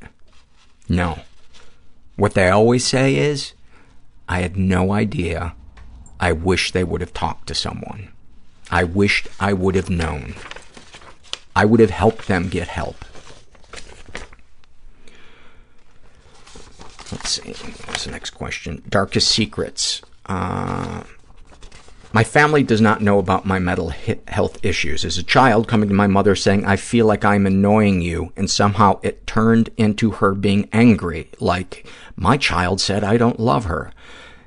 No. 0.88 1.18
What 2.16 2.32
they 2.32 2.48
always 2.48 2.86
say 2.86 3.16
is, 3.16 3.52
I 4.26 4.40
had 4.40 4.56
no 4.56 4.92
idea. 4.92 5.54
I 6.18 6.32
wish 6.32 6.72
they 6.72 6.84
would 6.84 7.02
have 7.02 7.12
talked 7.12 7.46
to 7.48 7.54
someone. 7.54 8.08
I 8.70 8.84
wished 8.84 9.28
I 9.38 9.52
would 9.52 9.74
have 9.74 9.90
known. 9.90 10.36
I 11.54 11.66
would 11.66 11.80
have 11.80 11.90
helped 11.90 12.28
them 12.28 12.48
get 12.48 12.68
help. 12.68 12.96
Let's 17.12 17.28
see. 17.28 17.52
What's 17.86 18.06
the 18.06 18.12
next 18.12 18.30
question? 18.30 18.82
Darkest 18.88 19.28
secrets. 19.28 20.00
Uh, 20.24 21.02
my 22.14 22.22
family 22.22 22.62
does 22.62 22.80
not 22.80 23.02
know 23.02 23.18
about 23.18 23.44
my 23.44 23.58
mental 23.58 23.92
health 24.28 24.64
issues. 24.64 25.04
As 25.04 25.18
a 25.18 25.22
child, 25.24 25.66
coming 25.66 25.88
to 25.88 25.94
my 25.96 26.06
mother 26.06 26.36
saying, 26.36 26.64
I 26.64 26.76
feel 26.76 27.06
like 27.06 27.24
I'm 27.24 27.44
annoying 27.44 28.02
you, 28.02 28.32
and 28.36 28.48
somehow 28.48 29.00
it 29.02 29.26
turned 29.26 29.70
into 29.76 30.12
her 30.12 30.32
being 30.32 30.68
angry, 30.72 31.28
like 31.40 31.84
my 32.14 32.36
child 32.36 32.80
said 32.80 33.02
I 33.02 33.16
don't 33.16 33.40
love 33.40 33.64
her. 33.64 33.90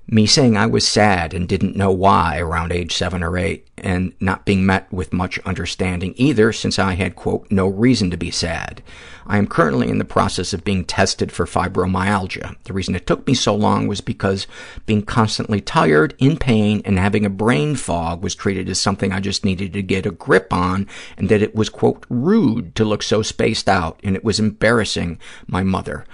Me 0.10 0.26
saying 0.26 0.56
I 0.56 0.68
was 0.68 0.88
sad 0.88 1.34
and 1.34 1.50
didn't 1.50 1.76
know 1.76 1.92
why 1.92 2.38
around 2.38 2.72
age 2.72 2.94
seven 2.94 3.22
or 3.22 3.38
eight, 3.38 3.68
and 3.78 4.14
not 4.22 4.46
being 4.46 4.66
met 4.66 4.92
with 4.92 5.12
much 5.12 5.38
understanding 5.40 6.14
either, 6.16 6.54
since 6.54 6.80
I 6.80 6.94
had, 6.94 7.18
quote, 7.18 7.46
no 7.52 7.68
reason 7.68 8.10
to 8.12 8.18
be 8.18 8.32
sad. 8.32 8.82
I 9.26 9.38
am 9.38 9.48
currently 9.48 9.90
in 9.90 9.98
the 9.98 10.06
process 10.06 10.54
of 10.54 10.64
being 10.64 10.86
tested 10.86 11.30
for 11.30 11.46
fibromyalgia. 11.46 12.56
The 12.64 12.72
reason 12.72 12.96
it 12.96 13.06
took 13.06 13.28
me 13.28 13.34
so 13.34 13.54
long 13.54 13.86
was 13.86 14.00
because 14.00 14.48
being 14.86 15.02
constantly 15.02 15.60
tired, 15.60 16.16
in 16.20 16.38
pain, 16.38 16.82
and 16.86 16.98
having 16.98 17.26
a 17.26 17.30
brain 17.30 17.76
fog 17.76 18.24
was 18.24 18.34
treated 18.34 18.70
as 18.70 18.80
something 18.80 19.12
I 19.12 19.20
just 19.20 19.44
needed 19.44 19.74
to 19.74 19.82
get 19.82 20.06
a 20.06 20.12
grip 20.12 20.54
on, 20.54 20.88
and 21.18 21.28
that 21.28 21.42
it 21.42 21.54
was, 21.54 21.68
quote, 21.68 22.06
rude 22.10 22.76
to 22.76 22.86
look 22.86 23.04
so 23.04 23.22
spaced 23.22 23.68
out, 23.68 24.00
and 24.06 24.16
it 24.16 24.24
was 24.24 24.40
embarrassing 24.40 25.20
my 25.48 25.64
mother. 25.64 26.06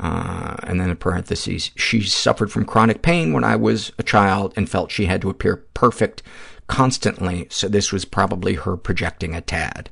Uh, 0.00 0.56
and 0.62 0.80
then 0.80 0.88
in 0.88 0.96
parentheses, 0.96 1.70
she 1.76 2.00
suffered 2.02 2.50
from 2.50 2.64
chronic 2.64 3.02
pain 3.02 3.32
when 3.32 3.44
I 3.44 3.54
was 3.54 3.92
a 3.98 4.02
child 4.02 4.54
and 4.56 4.68
felt 4.68 4.90
she 4.90 5.04
had 5.04 5.20
to 5.20 5.30
appear 5.30 5.56
perfect 5.74 6.22
constantly, 6.68 7.46
so 7.50 7.68
this 7.68 7.92
was 7.92 8.04
probably 8.04 8.54
her 8.54 8.76
projecting 8.76 9.34
a 9.34 9.42
tad. 9.42 9.90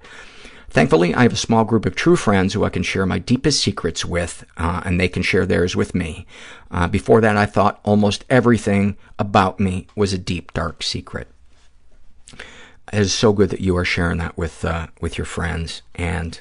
Thankfully, 0.71 1.15
I 1.15 1.23
have 1.23 1.33
a 1.33 1.37
small 1.37 1.65
group 1.65 1.87
of 1.87 1.95
true 1.95 2.17
friends 2.17 2.55
who 2.55 2.65
I 2.65 2.71
can 2.71 2.83
share 2.83 3.05
my 3.05 3.19
deepest 3.19 3.61
secrets 3.63 4.05
with, 4.05 4.45
uh, 4.57 4.83
and 4.85 4.99
they 4.99 5.09
can 5.09 5.23
share 5.23 5.45
theirs 5.45 5.75
with 5.75 5.95
me. 5.95 6.27
Uh, 6.71 6.89
before 6.89 7.21
that, 7.21 7.37
I 7.37 7.47
thought 7.47 7.81
almost 7.85 8.25
everything 8.31 8.97
about 9.19 9.61
me 9.61 9.87
was 9.97 10.13
a 10.13 10.19
deep, 10.19 10.53
dark 10.55 10.83
secret. 10.83 11.29
It 12.93 13.01
is 13.01 13.13
so 13.13 13.33
good 13.33 13.51
that 13.51 13.61
you 13.61 13.77
are 13.77 13.85
sharing 13.85 14.19
that 14.19 14.39
with 14.39 14.65
uh, 14.65 14.87
with 15.01 15.19
your 15.19 15.25
friends. 15.27 15.83
And 15.95 16.41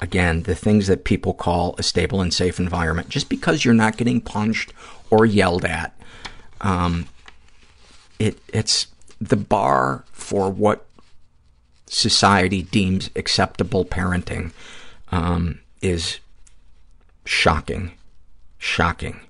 again, 0.00 0.42
the 0.42 0.54
things 0.54 0.86
that 0.86 1.04
people 1.04 1.34
call 1.34 1.74
a 1.78 1.82
stable 1.82 2.20
and 2.20 2.32
safe 2.32 2.58
environment, 2.58 3.08
just 3.08 3.28
because 3.28 3.64
you're 3.64 3.74
not 3.74 3.96
getting 3.96 4.20
punched 4.20 4.72
or 5.10 5.26
yelled 5.26 5.64
at, 5.64 5.98
um, 6.60 7.06
it, 8.18 8.38
it's 8.52 8.88
the 9.20 9.36
bar 9.36 10.04
for 10.12 10.50
what 10.50 10.86
society 11.86 12.62
deems 12.62 13.10
acceptable 13.16 13.84
parenting 13.84 14.52
um, 15.10 15.60
is 15.80 16.18
shocking, 17.24 17.92
shocking. 18.58 19.20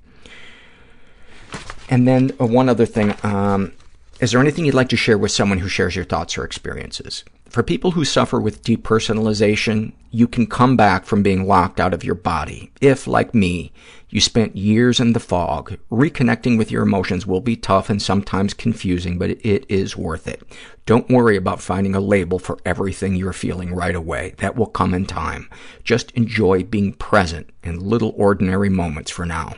And 1.89 2.07
then 2.07 2.33
uh, 2.41 2.47
one 2.47 2.69
other 2.69 2.87
thing, 2.87 3.15
um, 3.23 3.73
is 4.21 4.33
there 4.33 4.41
anything 4.41 4.65
you'd 4.65 4.75
like 4.75 4.89
to 4.91 4.97
share 4.97 5.17
with 5.17 5.31
someone 5.31 5.59
who 5.59 5.69
shares 5.69 5.97
your 5.97 6.05
thoughts 6.05 6.37
or 6.37 6.45
experiences? 6.45 7.25
For 7.49 7.63
people 7.63 7.93
who 7.93 8.05
suffer 8.05 8.39
with 8.39 8.63
depersonalization, 8.63 9.93
you 10.11 10.29
can 10.29 10.47
come 10.47 10.77
back 10.77 11.07
from 11.07 11.23
being 11.23 11.47
locked 11.47 11.81
out 11.81 11.95
of 11.95 12.05
your 12.05 12.15
body. 12.15 12.71
If, 12.81 13.07
like 13.07 13.35
me, 13.35 13.73
you 14.11 14.21
spent 14.21 14.57
years 14.57 15.01
in 15.01 15.15
the 15.15 15.21
fog, 15.21 15.79
reconnecting 15.91 16.59
with 16.59 16.71
your 16.71 16.83
emotions 16.83 17.27
will 17.27 17.41
be 17.41 17.57
tough 17.57 17.89
and 17.89 18.03
sometimes 18.03 18.53
confusing, 18.53 19.19
but 19.19 19.31
it 19.31 19.65
is 19.69 19.97
worth 19.97 20.29
it. 20.29 20.43
Don't 20.85 21.09
worry 21.09 21.37
about 21.37 21.61
finding 21.61 21.95
a 21.95 22.01
label 22.01 22.39
for 22.39 22.59
everything 22.67 23.17
you're 23.17 23.33
feeling 23.33 23.75
right 23.75 23.95
away. 23.95 24.35
That 24.39 24.57
will 24.57 24.67
come 24.67 24.93
in 24.93 25.07
time. 25.07 25.49
Just 25.85 26.11
enjoy 26.13 26.65
being 26.65 26.93
present 26.93 27.49
in 27.63 27.81
little 27.81 28.13
ordinary 28.17 28.69
moments 28.69 29.11
for 29.11 29.25
now. 29.25 29.55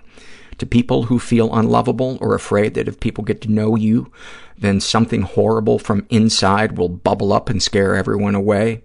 To 0.60 0.66
people 0.66 1.04
who 1.04 1.18
feel 1.18 1.54
unlovable 1.54 2.18
or 2.20 2.34
afraid 2.34 2.74
that 2.74 2.86
if 2.86 3.00
people 3.00 3.24
get 3.24 3.40
to 3.40 3.50
know 3.50 3.76
you, 3.76 4.12
then 4.58 4.78
something 4.78 5.22
horrible 5.22 5.78
from 5.78 6.06
inside 6.10 6.76
will 6.76 6.90
bubble 6.90 7.32
up 7.32 7.48
and 7.48 7.62
scare 7.62 7.96
everyone 7.96 8.34
away, 8.34 8.84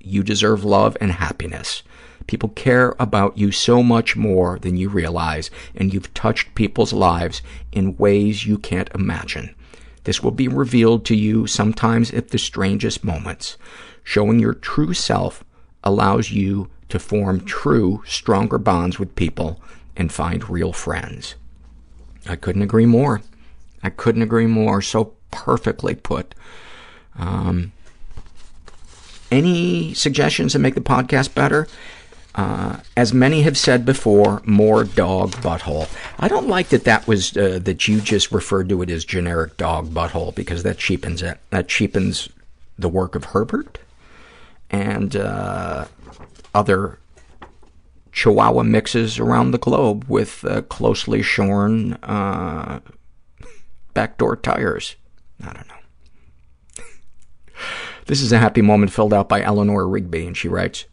you 0.00 0.24
deserve 0.24 0.64
love 0.64 0.96
and 1.00 1.12
happiness. 1.12 1.84
People 2.26 2.48
care 2.48 2.96
about 2.98 3.38
you 3.38 3.52
so 3.52 3.84
much 3.84 4.16
more 4.16 4.58
than 4.58 4.76
you 4.76 4.88
realize, 4.88 5.48
and 5.76 5.94
you've 5.94 6.12
touched 6.12 6.56
people's 6.56 6.92
lives 6.92 7.40
in 7.70 7.96
ways 7.98 8.44
you 8.44 8.58
can't 8.58 8.90
imagine. 8.92 9.54
This 10.02 10.24
will 10.24 10.32
be 10.32 10.48
revealed 10.48 11.04
to 11.04 11.14
you 11.14 11.46
sometimes 11.46 12.10
at 12.10 12.30
the 12.30 12.38
strangest 12.38 13.04
moments. 13.04 13.56
Showing 14.02 14.40
your 14.40 14.54
true 14.54 14.92
self 14.92 15.44
allows 15.84 16.32
you 16.32 16.68
to 16.88 16.98
form 16.98 17.44
true, 17.44 18.02
stronger 18.06 18.58
bonds 18.58 18.98
with 18.98 19.14
people 19.14 19.62
and 19.96 20.12
find 20.12 20.48
real 20.48 20.72
friends. 20.72 21.34
I 22.28 22.36
couldn't 22.36 22.62
agree 22.62 22.86
more. 22.86 23.22
I 23.82 23.90
couldn't 23.90 24.22
agree 24.22 24.46
more. 24.46 24.80
So 24.80 25.14
perfectly 25.30 25.94
put. 25.94 26.34
Um, 27.18 27.72
any 29.30 29.94
suggestions 29.94 30.52
to 30.52 30.58
make 30.58 30.74
the 30.74 30.80
podcast 30.80 31.34
better? 31.34 31.66
Uh, 32.34 32.78
as 32.96 33.12
many 33.12 33.42
have 33.42 33.58
said 33.58 33.84
before, 33.84 34.40
more 34.46 34.84
dog 34.84 35.32
butthole. 35.36 35.88
I 36.18 36.28
don't 36.28 36.48
like 36.48 36.68
that 36.68 36.84
that 36.84 37.06
was, 37.06 37.36
uh, 37.36 37.58
that 37.62 37.88
you 37.88 38.00
just 38.00 38.32
referred 38.32 38.70
to 38.70 38.80
it 38.80 38.90
as 38.90 39.04
generic 39.04 39.58
dog 39.58 39.90
butthole 39.90 40.34
because 40.34 40.62
that 40.62 40.78
cheapens 40.78 41.20
it. 41.20 41.38
That 41.50 41.68
cheapens 41.68 42.30
the 42.78 42.88
work 42.88 43.14
of 43.14 43.24
Herbert 43.24 43.78
and 44.70 45.14
uh, 45.14 45.84
other 46.54 46.98
Chihuahua 48.12 48.62
mixes 48.62 49.18
around 49.18 49.50
the 49.50 49.58
globe 49.58 50.04
with 50.06 50.44
uh, 50.44 50.62
closely 50.62 51.22
shorn 51.22 51.94
uh, 52.02 52.80
backdoor 53.94 54.36
tires. 54.36 54.96
I 55.42 55.52
don't 55.52 55.68
know. 55.68 56.84
this 58.06 58.20
is 58.20 58.32
a 58.32 58.38
happy 58.38 58.62
moment 58.62 58.92
filled 58.92 59.14
out 59.14 59.28
by 59.28 59.42
Eleanor 59.42 59.88
Rigby, 59.88 60.26
and 60.26 60.36
she 60.36 60.48
writes, 60.48 60.84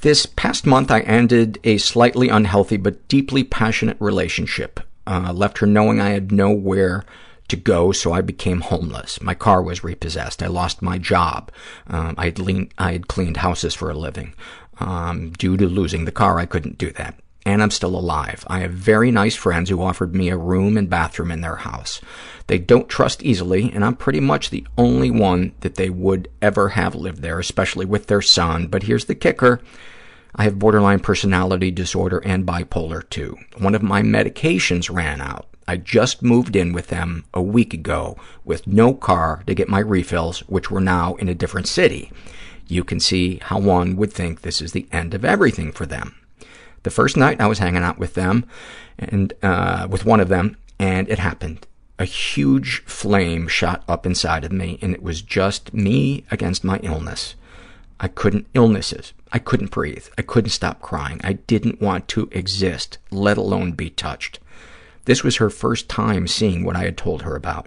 This 0.00 0.26
past 0.26 0.66
month 0.66 0.90
I 0.90 1.00
ended 1.00 1.58
a 1.62 1.78
slightly 1.78 2.28
unhealthy 2.28 2.76
but 2.76 3.06
deeply 3.08 3.44
passionate 3.44 3.96
relationship. 4.00 4.80
Uh, 5.06 5.32
left 5.32 5.58
her 5.58 5.66
knowing 5.66 6.00
I 6.00 6.10
had 6.10 6.32
nowhere 6.32 7.04
to 7.48 7.56
go, 7.56 7.92
so 7.92 8.12
I 8.12 8.20
became 8.20 8.60
homeless. 8.60 9.22
My 9.22 9.34
car 9.34 9.62
was 9.62 9.82
repossessed. 9.82 10.42
I 10.42 10.48
lost 10.48 10.82
my 10.82 10.98
job. 10.98 11.50
Um, 11.86 12.14
I, 12.18 12.26
had 12.26 12.68
I 12.76 12.92
had 12.92 13.08
cleaned 13.08 13.38
houses 13.38 13.74
for 13.74 13.90
a 13.90 13.96
living. 13.96 14.34
Um, 14.80 15.30
due 15.30 15.56
to 15.56 15.66
losing 15.66 16.04
the 16.04 16.12
car, 16.12 16.38
I 16.38 16.46
couldn't 16.46 16.78
do 16.78 16.90
that. 16.92 17.14
And 17.44 17.62
I'm 17.62 17.70
still 17.70 17.96
alive. 17.96 18.44
I 18.46 18.60
have 18.60 18.72
very 18.72 19.10
nice 19.10 19.34
friends 19.34 19.70
who 19.70 19.82
offered 19.82 20.14
me 20.14 20.28
a 20.28 20.36
room 20.36 20.76
and 20.76 20.90
bathroom 20.90 21.30
in 21.30 21.40
their 21.40 21.56
house. 21.56 22.00
They 22.46 22.58
don't 22.58 22.88
trust 22.88 23.22
easily, 23.22 23.72
and 23.72 23.84
I'm 23.84 23.96
pretty 23.96 24.20
much 24.20 24.50
the 24.50 24.66
only 24.76 25.10
one 25.10 25.52
that 25.60 25.76
they 25.76 25.88
would 25.88 26.28
ever 26.42 26.70
have 26.70 26.94
lived 26.94 27.22
there, 27.22 27.38
especially 27.38 27.86
with 27.86 28.06
their 28.06 28.22
son. 28.22 28.66
But 28.66 28.82
here's 28.82 29.06
the 29.06 29.14
kicker. 29.14 29.60
I 30.34 30.44
have 30.44 30.58
borderline 30.58 31.00
personality 31.00 31.70
disorder 31.70 32.18
and 32.18 32.46
bipolar 32.46 33.08
2. 33.08 33.36
One 33.58 33.74
of 33.74 33.82
my 33.82 34.02
medications 34.02 34.94
ran 34.94 35.20
out. 35.20 35.46
I 35.66 35.76
just 35.76 36.22
moved 36.22 36.56
in 36.56 36.72
with 36.72 36.86
them 36.86 37.24
a 37.34 37.42
week 37.42 37.74
ago 37.74 38.16
with 38.44 38.66
no 38.66 38.94
car 38.94 39.42
to 39.46 39.54
get 39.54 39.68
my 39.68 39.80
refills, 39.80 40.40
which 40.40 40.70
were 40.70 40.80
now 40.80 41.14
in 41.16 41.28
a 41.28 41.34
different 41.34 41.68
city. 41.68 42.10
You 42.68 42.84
can 42.84 43.00
see 43.00 43.38
how 43.42 43.58
one 43.58 43.96
would 43.96 44.12
think 44.12 44.42
this 44.42 44.60
is 44.60 44.72
the 44.72 44.86
end 44.92 45.14
of 45.14 45.24
everything 45.24 45.72
for 45.72 45.86
them. 45.86 46.14
The 46.82 46.90
first 46.90 47.16
night 47.16 47.40
I 47.40 47.46
was 47.46 47.58
hanging 47.58 47.82
out 47.82 47.98
with 47.98 48.14
them 48.14 48.46
and 48.98 49.32
uh, 49.42 49.88
with 49.90 50.04
one 50.04 50.20
of 50.20 50.28
them, 50.28 50.56
and 50.78 51.08
it 51.08 51.18
happened. 51.18 51.66
A 51.98 52.04
huge 52.04 52.84
flame 52.84 53.48
shot 53.48 53.82
up 53.88 54.06
inside 54.06 54.44
of 54.44 54.52
me, 54.52 54.78
and 54.80 54.94
it 54.94 55.02
was 55.02 55.20
just 55.20 55.74
me 55.74 56.24
against 56.30 56.62
my 56.62 56.78
illness. 56.82 57.34
I 57.98 58.06
couldn't, 58.06 58.46
illnesses. 58.54 59.12
I 59.32 59.40
couldn't 59.40 59.72
breathe. 59.72 60.06
I 60.16 60.22
couldn't 60.22 60.50
stop 60.50 60.80
crying. 60.80 61.20
I 61.24 61.32
didn't 61.34 61.80
want 61.80 62.06
to 62.08 62.28
exist, 62.30 62.98
let 63.10 63.36
alone 63.36 63.72
be 63.72 63.90
touched. 63.90 64.38
This 65.06 65.24
was 65.24 65.36
her 65.36 65.50
first 65.50 65.88
time 65.88 66.28
seeing 66.28 66.64
what 66.64 66.76
I 66.76 66.84
had 66.84 66.96
told 66.96 67.22
her 67.22 67.34
about. 67.34 67.66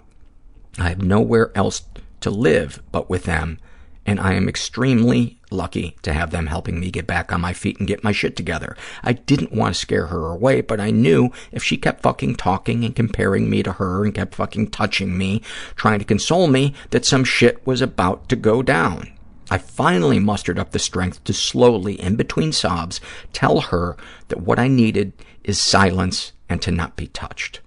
I 0.78 0.88
have 0.88 1.02
nowhere 1.02 1.50
else 1.54 1.82
to 2.20 2.30
live 2.30 2.82
but 2.90 3.10
with 3.10 3.24
them, 3.24 3.58
and 4.04 4.18
I 4.18 4.34
am 4.34 4.48
extremely 4.48 5.38
lucky 5.50 5.96
to 6.02 6.12
have 6.12 6.30
them 6.30 6.46
helping 6.46 6.80
me 6.80 6.90
get 6.90 7.06
back 7.06 7.32
on 7.32 7.40
my 7.40 7.52
feet 7.52 7.78
and 7.78 7.86
get 7.86 8.02
my 8.02 8.12
shit 8.12 8.36
together. 8.36 8.76
I 9.02 9.12
didn't 9.12 9.52
want 9.52 9.74
to 9.74 9.80
scare 9.80 10.06
her 10.06 10.26
away, 10.26 10.60
but 10.60 10.80
I 10.80 10.90
knew 10.90 11.30
if 11.52 11.62
she 11.62 11.76
kept 11.76 12.02
fucking 12.02 12.36
talking 12.36 12.84
and 12.84 12.96
comparing 12.96 13.48
me 13.48 13.62
to 13.62 13.72
her 13.72 14.04
and 14.04 14.14
kept 14.14 14.34
fucking 14.34 14.70
touching 14.70 15.16
me, 15.16 15.42
trying 15.76 15.98
to 15.98 16.04
console 16.04 16.48
me, 16.48 16.74
that 16.90 17.04
some 17.04 17.24
shit 17.24 17.64
was 17.66 17.80
about 17.80 18.28
to 18.28 18.36
go 18.36 18.62
down. 18.62 19.12
I 19.50 19.58
finally 19.58 20.18
mustered 20.18 20.58
up 20.58 20.70
the 20.70 20.78
strength 20.78 21.22
to 21.24 21.32
slowly, 21.32 22.00
in 22.00 22.16
between 22.16 22.52
sobs, 22.52 23.00
tell 23.32 23.60
her 23.60 23.96
that 24.28 24.40
what 24.40 24.58
I 24.58 24.66
needed 24.68 25.12
is 25.44 25.60
silence 25.60 26.32
and 26.48 26.62
to 26.62 26.70
not 26.70 26.96
be 26.96 27.08
touched. 27.08 27.60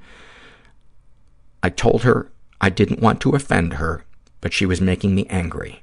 I 1.61 1.69
told 1.69 2.03
her 2.03 2.31
I 2.59 2.69
didn't 2.69 3.01
want 3.01 3.21
to 3.21 3.31
offend 3.31 3.73
her, 3.73 4.03
but 4.41 4.53
she 4.53 4.65
was 4.65 4.81
making 4.81 5.13
me 5.13 5.27
angry. 5.29 5.81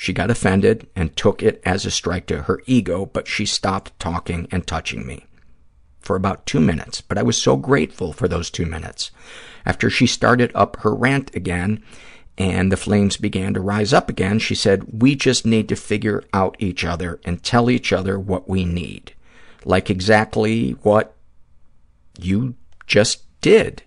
She 0.00 0.14
got 0.14 0.30
offended 0.30 0.88
and 0.96 1.14
took 1.14 1.42
it 1.42 1.60
as 1.62 1.84
a 1.84 1.90
strike 1.90 2.24
to 2.28 2.44
her 2.44 2.62
ego, 2.64 3.04
but 3.04 3.28
she 3.28 3.44
stopped 3.44 4.00
talking 4.00 4.48
and 4.50 4.66
touching 4.66 5.06
me 5.06 5.26
for 6.00 6.16
about 6.16 6.46
two 6.46 6.58
minutes, 6.58 7.02
but 7.02 7.18
I 7.18 7.22
was 7.22 7.36
so 7.36 7.58
grateful 7.58 8.14
for 8.14 8.26
those 8.26 8.48
two 8.48 8.64
minutes. 8.64 9.10
After 9.66 9.90
she 9.90 10.06
started 10.06 10.52
up 10.54 10.78
her 10.80 10.94
rant 10.94 11.36
again 11.36 11.84
and 12.38 12.72
the 12.72 12.78
flames 12.78 13.18
began 13.18 13.52
to 13.52 13.60
rise 13.60 13.92
up 13.92 14.08
again, 14.08 14.38
she 14.38 14.54
said, 14.54 15.02
we 15.02 15.14
just 15.14 15.44
need 15.44 15.68
to 15.68 15.76
figure 15.76 16.24
out 16.32 16.56
each 16.58 16.82
other 16.82 17.20
and 17.26 17.42
tell 17.42 17.68
each 17.68 17.92
other 17.92 18.18
what 18.18 18.48
we 18.48 18.64
need, 18.64 19.12
like 19.66 19.90
exactly 19.90 20.70
what 20.80 21.14
you 22.18 22.54
just 22.86 23.24
did. 23.42 23.82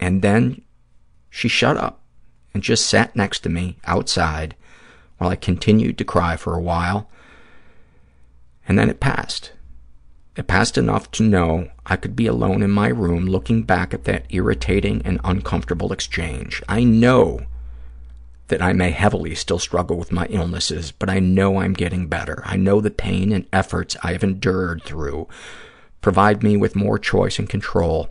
And 0.00 0.22
then 0.22 0.62
she 1.28 1.48
shut 1.48 1.76
up 1.76 2.00
and 2.54 2.62
just 2.62 2.86
sat 2.86 3.14
next 3.14 3.40
to 3.40 3.50
me 3.50 3.76
outside 3.84 4.54
while 5.22 5.30
I 5.30 5.36
continued 5.36 5.98
to 5.98 6.04
cry 6.04 6.36
for 6.36 6.56
a 6.56 6.60
while, 6.60 7.08
and 8.66 8.76
then 8.76 8.90
it 8.90 8.98
passed. 8.98 9.52
It 10.34 10.48
passed 10.48 10.76
enough 10.76 11.12
to 11.12 11.22
know 11.22 11.70
I 11.86 11.94
could 11.94 12.16
be 12.16 12.26
alone 12.26 12.60
in 12.60 12.72
my 12.72 12.88
room 12.88 13.26
looking 13.26 13.62
back 13.62 13.94
at 13.94 14.02
that 14.02 14.24
irritating 14.30 15.00
and 15.04 15.20
uncomfortable 15.22 15.92
exchange. 15.92 16.60
I 16.68 16.82
know 16.82 17.42
that 18.48 18.60
I 18.60 18.72
may 18.72 18.90
heavily 18.90 19.36
still 19.36 19.60
struggle 19.60 19.96
with 19.96 20.10
my 20.10 20.26
illnesses, 20.26 20.90
but 20.90 21.08
I 21.08 21.20
know 21.20 21.58
I'm 21.60 21.72
getting 21.72 22.08
better. 22.08 22.42
I 22.44 22.56
know 22.56 22.80
the 22.80 22.90
pain 22.90 23.30
and 23.30 23.46
efforts 23.52 23.96
I 24.02 24.12
have 24.12 24.24
endured 24.24 24.82
through 24.82 25.28
provide 26.00 26.42
me 26.42 26.56
with 26.56 26.74
more 26.74 26.98
choice 26.98 27.38
and 27.38 27.48
control 27.48 28.08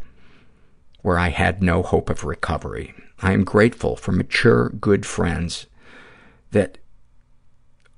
where 1.02 1.20
I 1.20 1.28
had 1.28 1.62
no 1.62 1.84
hope 1.84 2.10
of 2.10 2.24
recovery. 2.24 2.94
I 3.22 3.34
am 3.34 3.44
grateful 3.44 3.98
for 3.98 4.14
mature, 4.14 4.70
good 4.70 5.06
friends 5.06 5.66
that 6.52 6.78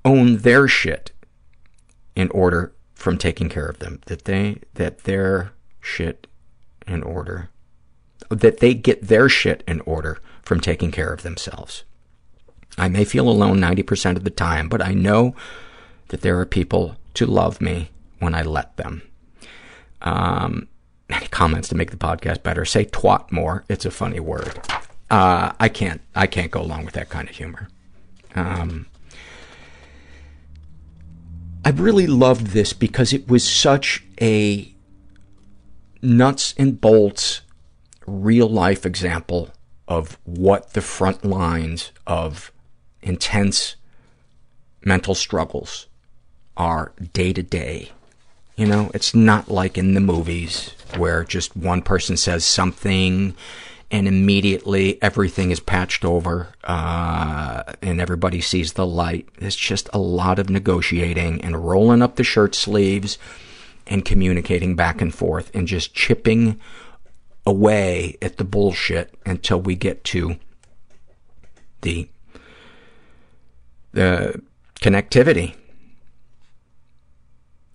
own 0.06 0.38
their 0.38 0.68
shit 0.68 1.12
in 2.16 2.30
order 2.30 2.74
from 2.94 3.18
taking 3.18 3.50
care 3.50 3.66
of 3.66 3.80
them, 3.80 4.00
that 4.06 4.26
they, 4.26 4.60
that 4.76 5.00
their 5.00 5.52
shit 5.82 6.28
in 6.88 7.04
order, 7.04 7.50
that 8.30 8.60
they 8.60 8.74
get 8.74 9.08
their 9.08 9.28
shit 9.28 9.64
in 9.68 9.82
order 9.82 10.20
from 10.42 10.60
taking 10.60 10.92
care 10.92 11.12
of 11.12 11.24
themselves. 11.24 11.84
I 12.78 12.88
may 12.90 13.06
feel 13.06 13.30
alone 13.30 13.60
90% 13.60 14.18
of 14.18 14.24
the 14.24 14.30
time, 14.30 14.68
but 14.70 14.82
I 14.82 14.94
know 14.94 15.36
that 16.10 16.22
there 16.22 16.40
are 16.40 16.46
people 16.46 16.96
to 17.16 17.26
love 17.26 17.62
me 17.62 17.90
when 18.20 18.34
I 18.34 18.42
let 18.42 18.78
them. 18.78 19.04
Um, 20.02 20.68
any 21.10 21.28
comments 21.28 21.70
to 21.70 21.76
make 21.76 21.92
the 21.92 21.98
podcast 21.98 22.44
better. 22.44 22.66
Say 22.66 22.86
twat 22.86 23.32
more. 23.32 23.64
It's 23.70 23.86
a 23.86 23.92
funny 23.92 24.20
word. 24.20 24.60
Uh, 25.10 25.54
I 25.60 25.70
can't, 25.70 26.02
I 26.16 26.28
can't 26.28 26.52
go 26.52 26.62
along 26.62 26.86
with 26.86 26.96
that 26.96 27.10
kind 27.10 27.30
of 27.30 27.36
humor. 27.36 27.70
Um, 28.36 28.88
I 31.66 31.70
really 31.70 32.08
loved 32.08 32.48
this 32.48 32.74
because 32.74 33.14
it 33.14 33.28
was 33.28 33.50
such 33.50 34.04
a 34.22 34.74
nuts 36.02 36.54
and 36.58 36.80
bolts 36.80 37.42
real 38.06 38.50
life 38.50 38.86
example 38.86 39.50
of 39.88 40.18
what 40.26 40.74
the 40.74 40.82
front 40.82 41.24
lines 41.24 41.92
of 42.06 42.52
intense 43.02 43.76
mental 44.84 45.16
struggles 45.16 45.88
are 46.58 46.92
day 47.14 47.32
to 47.34 47.44
day. 47.44 47.92
You 48.56 48.68
know, 48.68 48.92
it's 48.94 49.16
not 49.16 49.50
like 49.50 49.78
in 49.78 49.94
the 49.94 50.00
movies 50.00 50.72
where 50.98 51.24
just 51.24 51.56
one 51.56 51.82
person 51.82 52.18
says 52.18 52.46
something 52.46 53.36
and 53.94 54.08
immediately 54.08 55.00
everything 55.04 55.52
is 55.52 55.60
patched 55.60 56.04
over 56.04 56.50
uh, 56.64 57.62
and 57.84 58.02
everybody 58.02 58.42
sees 58.42 58.74
the 58.74 58.88
light. 58.88 59.30
It's 59.38 59.56
just 59.56 59.88
a 59.94 60.00
lot 60.00 60.40
of 60.40 60.50
negotiating 60.50 61.42
and 61.42 61.64
rolling 61.64 62.02
up 62.02 62.16
the 62.16 62.24
shirt 62.24 62.56
sleeves 62.56 63.20
and 63.86 64.04
communicating 64.04 64.76
back 64.76 65.00
and 65.00 65.14
forth 65.14 65.52
and 65.54 65.68
just 65.68 65.94
chipping 65.94 66.60
away 67.46 68.18
at 68.20 68.38
the 68.38 68.44
bullshit 68.44 69.14
until 69.28 69.62
we 69.62 69.76
get 69.76 70.04
to 70.06 70.38
the 71.82 72.10
the 73.92 74.42
connectivity. 74.82 75.54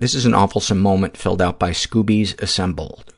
This 0.01 0.17
is 0.17 0.27
an 0.27 0.33
awfulsome 0.33 0.79
moment 0.79 1.17
filled 1.17 1.41
out 1.41 1.61
by 1.61 1.71
Scoobies 1.71 2.41
Assembled. 2.43 3.15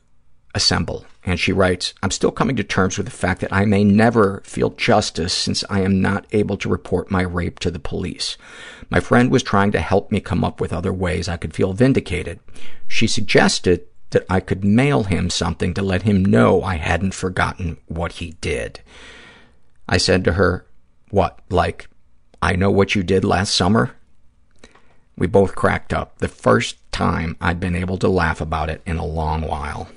Assemble. 0.53 1.07
And 1.23 1.39
she 1.39 1.51
writes, 1.51 1.93
I'm 2.01 2.11
still 2.11 2.31
coming 2.31 2.55
to 2.55 2.63
terms 2.63 2.97
with 2.97 3.05
the 3.05 3.11
fact 3.11 3.41
that 3.41 3.53
I 3.53 3.65
may 3.65 3.83
never 3.83 4.41
feel 4.43 4.71
justice 4.71 5.33
since 5.33 5.63
I 5.69 5.81
am 5.81 6.01
not 6.01 6.25
able 6.31 6.57
to 6.57 6.69
report 6.69 7.11
my 7.11 7.21
rape 7.21 7.59
to 7.59 7.69
the 7.69 7.79
police. 7.79 8.37
My 8.89 8.99
friend 8.99 9.29
was 9.29 9.43
trying 9.43 9.71
to 9.73 9.81
help 9.81 10.11
me 10.11 10.19
come 10.19 10.43
up 10.43 10.59
with 10.59 10.73
other 10.73 10.91
ways 10.91 11.29
I 11.29 11.37
could 11.37 11.53
feel 11.53 11.73
vindicated. 11.73 12.39
She 12.87 13.05
suggested 13.05 13.85
that 14.09 14.25
I 14.29 14.39
could 14.39 14.63
mail 14.63 15.03
him 15.03 15.29
something 15.29 15.73
to 15.75 15.81
let 15.81 16.01
him 16.01 16.25
know 16.25 16.63
I 16.63 16.75
hadn't 16.75 17.13
forgotten 17.13 17.77
what 17.87 18.13
he 18.13 18.31
did. 18.41 18.81
I 19.87 19.97
said 19.97 20.23
to 20.25 20.33
her, 20.33 20.65
what, 21.11 21.39
like, 21.49 21.87
I 22.41 22.55
know 22.55 22.71
what 22.71 22.95
you 22.95 23.03
did 23.03 23.23
last 23.23 23.55
summer? 23.55 23.95
We 25.15 25.27
both 25.27 25.55
cracked 25.55 25.93
up, 25.93 26.17
the 26.17 26.27
first 26.27 26.77
time 26.91 27.37
I'd 27.39 27.59
been 27.59 27.75
able 27.75 27.97
to 27.99 28.07
laugh 28.07 28.41
about 28.41 28.69
it 28.69 28.81
in 28.85 28.97
a 28.97 29.05
long 29.05 29.43
while. 29.43 29.87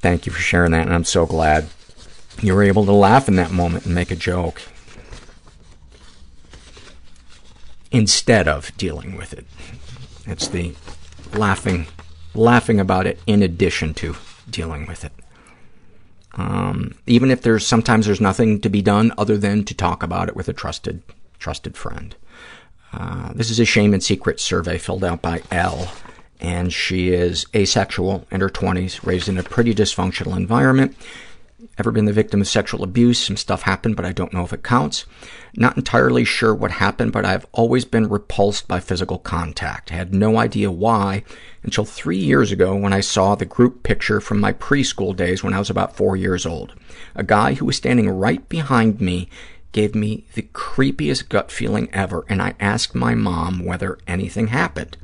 Thank 0.00 0.26
you 0.26 0.32
for 0.32 0.40
sharing 0.40 0.72
that, 0.72 0.86
and 0.86 0.94
I'm 0.94 1.04
so 1.04 1.24
glad 1.24 1.68
you 2.42 2.54
were 2.54 2.62
able 2.62 2.84
to 2.84 2.92
laugh 2.92 3.28
in 3.28 3.36
that 3.36 3.50
moment 3.50 3.86
and 3.86 3.94
make 3.94 4.10
a 4.10 4.16
joke 4.16 4.60
instead 7.90 8.48
of 8.48 8.76
dealing 8.76 9.16
with 9.16 9.32
it. 9.32 9.46
It's 10.26 10.48
the 10.48 10.74
laughing, 11.32 11.86
laughing 12.34 12.80
about 12.80 13.06
it 13.06 13.18
in 13.26 13.42
addition 13.42 13.94
to 13.94 14.16
dealing 14.50 14.86
with 14.86 15.04
it. 15.04 15.12
Um, 16.34 16.94
even 17.06 17.30
if 17.30 17.42
there's 17.42 17.66
sometimes 17.66 18.06
there's 18.06 18.20
nothing 18.20 18.60
to 18.62 18.68
be 18.68 18.82
done 18.82 19.12
other 19.16 19.38
than 19.38 19.64
to 19.64 19.74
talk 19.74 20.02
about 20.02 20.28
it 20.28 20.36
with 20.36 20.48
a 20.48 20.52
trusted, 20.52 21.02
trusted 21.38 21.76
friend. 21.76 22.16
Uh, 22.92 23.32
this 23.32 23.50
is 23.50 23.60
a 23.60 23.64
shame 23.64 23.94
and 23.94 24.02
secret 24.02 24.40
survey 24.40 24.78
filled 24.78 25.04
out 25.04 25.22
by 25.22 25.42
Elle, 25.50 25.92
and 26.40 26.72
she 26.72 27.10
is 27.10 27.46
asexual 27.54 28.26
in 28.30 28.40
her 28.40 28.48
20s, 28.48 29.04
raised 29.06 29.28
in 29.28 29.38
a 29.38 29.42
pretty 29.42 29.74
dysfunctional 29.74 30.36
environment. 30.36 30.96
Ever 31.78 31.90
been 31.90 32.04
the 32.04 32.12
victim 32.12 32.40
of 32.40 32.46
sexual 32.46 32.84
abuse? 32.84 33.18
Some 33.18 33.36
stuff 33.36 33.62
happened, 33.62 33.96
but 33.96 34.04
I 34.04 34.12
don't 34.12 34.32
know 34.32 34.44
if 34.44 34.52
it 34.52 34.62
counts. 34.62 35.06
Not 35.56 35.76
entirely 35.76 36.24
sure 36.24 36.54
what 36.54 36.72
happened, 36.72 37.12
but 37.12 37.24
I've 37.24 37.46
always 37.52 37.84
been 37.84 38.08
repulsed 38.08 38.68
by 38.68 38.80
physical 38.80 39.18
contact. 39.18 39.90
I 39.90 39.96
had 39.96 40.14
no 40.14 40.38
idea 40.38 40.70
why 40.70 41.24
until 41.62 41.84
three 41.84 42.18
years 42.18 42.52
ago 42.52 42.76
when 42.76 42.92
I 42.92 43.00
saw 43.00 43.34
the 43.34 43.44
group 43.44 43.82
picture 43.82 44.20
from 44.20 44.40
my 44.40 44.52
preschool 44.52 45.16
days 45.16 45.42
when 45.42 45.54
I 45.54 45.58
was 45.58 45.70
about 45.70 45.96
four 45.96 46.16
years 46.16 46.44
old. 46.44 46.74
A 47.14 47.24
guy 47.24 47.54
who 47.54 47.64
was 47.64 47.76
standing 47.76 48.08
right 48.10 48.46
behind 48.48 49.00
me 49.00 49.28
gave 49.72 49.94
me 49.94 50.26
the 50.34 50.42
creepiest 50.42 51.28
gut 51.28 51.50
feeling 51.50 51.88
ever, 51.92 52.24
and 52.28 52.40
I 52.40 52.54
asked 52.60 52.94
my 52.94 53.14
mom 53.14 53.64
whether 53.64 53.98
anything 54.06 54.48
happened. 54.48 54.96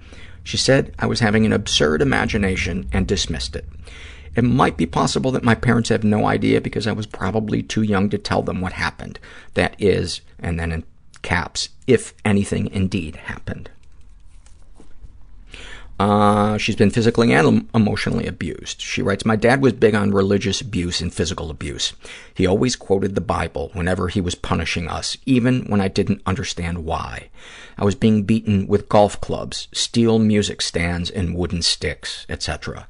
She 0.51 0.57
said 0.57 0.93
I 0.99 1.07
was 1.07 1.21
having 1.21 1.47
an 1.47 1.53
absurd 1.53 2.03
imagination 2.03 2.89
and 2.93 3.07
dismissed 3.07 3.55
it. 3.55 3.69
It 4.35 4.43
might 4.43 4.77
be 4.77 4.85
possible 4.85 5.31
that 5.31 5.45
my 5.45 5.55
parents 5.55 5.91
have 5.91 6.03
no 6.03 6.27
idea 6.27 6.61
because 6.61 6.89
I 6.89 6.93
was 6.93 7.07
probably 7.07 7.63
too 7.63 7.83
young 7.83 8.11
to 8.11 8.19
tell 8.19 8.43
them 8.43 8.61
what 8.61 8.73
happened. 8.73 9.21
That 9.55 9.77
is, 9.79 10.23
and 10.41 10.59
then 10.59 10.73
in 10.73 10.83
caps, 11.23 11.69
if 11.87 12.15
anything 12.25 12.67
indeed 12.73 13.15
happened. 13.15 13.71
Uh, 16.01 16.57
she's 16.57 16.77
been 16.77 16.89
physically 16.89 17.31
and 17.31 17.69
emotionally 17.75 18.27
abused. 18.27 18.81
She 18.81 19.03
writes, 19.03 19.27
My 19.27 19.37
dad 19.37 19.61
was 19.61 19.75
big 19.75 19.95
on 19.95 20.13
religious 20.13 20.63
abuse 20.63 21.03
and 21.03 21.13
physical 21.13 21.51
abuse. 21.51 21.93
He 22.33 22.47
always 22.47 22.75
quoted 22.75 23.15
the 23.15 23.21
Bible 23.21 23.69
whenever 23.75 24.09
he 24.09 24.19
was 24.19 24.35
punishing 24.35 24.89
us, 24.89 25.19
even 25.27 25.67
when 25.67 25.79
I 25.79 25.89
didn't 25.89 26.23
understand 26.25 26.87
why. 26.87 27.29
I 27.77 27.85
was 27.85 27.95
being 27.95 28.23
beaten 28.23 28.67
with 28.67 28.89
golf 28.89 29.21
clubs, 29.21 29.69
steel 29.73 30.19
music 30.19 30.63
stands, 30.63 31.11
and 31.11 31.37
wooden 31.37 31.61
sticks, 31.61 32.25
etc. 32.31 32.89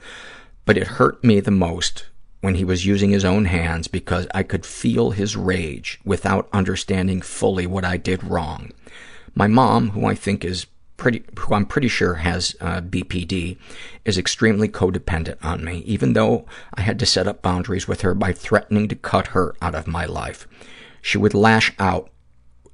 But 0.65 0.78
it 0.78 0.87
hurt 0.87 1.24
me 1.24 1.41
the 1.41 1.51
most 1.51 2.07
when 2.43 2.55
he 2.55 2.65
was 2.65 2.87
using 2.87 3.11
his 3.11 3.24
own 3.24 3.47
hands 3.47 3.89
because 3.89 4.28
I 4.32 4.45
could 4.45 4.65
feel 4.65 5.11
his 5.11 5.37
rage 5.37 5.99
without 6.05 6.49
understanding 6.53 7.23
fully 7.23 7.66
what 7.66 7.85
I 7.85 7.97
did 7.97 8.23
wrong. 8.23 8.70
My 9.35 9.49
mom, 9.49 9.91
who 9.91 10.07
I 10.07 10.15
think 10.15 10.45
is 10.45 10.66
pretty, 11.01 11.24
who 11.36 11.55
I'm 11.55 11.66
pretty 11.66 11.89
sure 11.89 12.16
has 12.16 12.55
uh, 12.60 12.82
BPD, 12.82 13.56
is 14.05 14.18
extremely 14.18 14.68
codependent 14.68 15.39
on 15.43 15.64
me, 15.64 15.78
even 15.86 16.12
though 16.12 16.44
I 16.74 16.82
had 16.82 16.98
to 17.01 17.06
set 17.06 17.27
up 17.27 17.43
boundaries 17.43 17.89
with 17.89 18.02
her 18.02 18.14
by 18.14 18.32
threatening 18.32 18.86
to 18.89 18.94
cut 18.94 19.28
her 19.28 19.56
out 19.62 19.74
of 19.74 19.89
my 19.89 20.05
life. 20.05 20.47
She 21.01 21.16
would 21.16 21.35
lash 21.35 21.72
out 21.78 22.10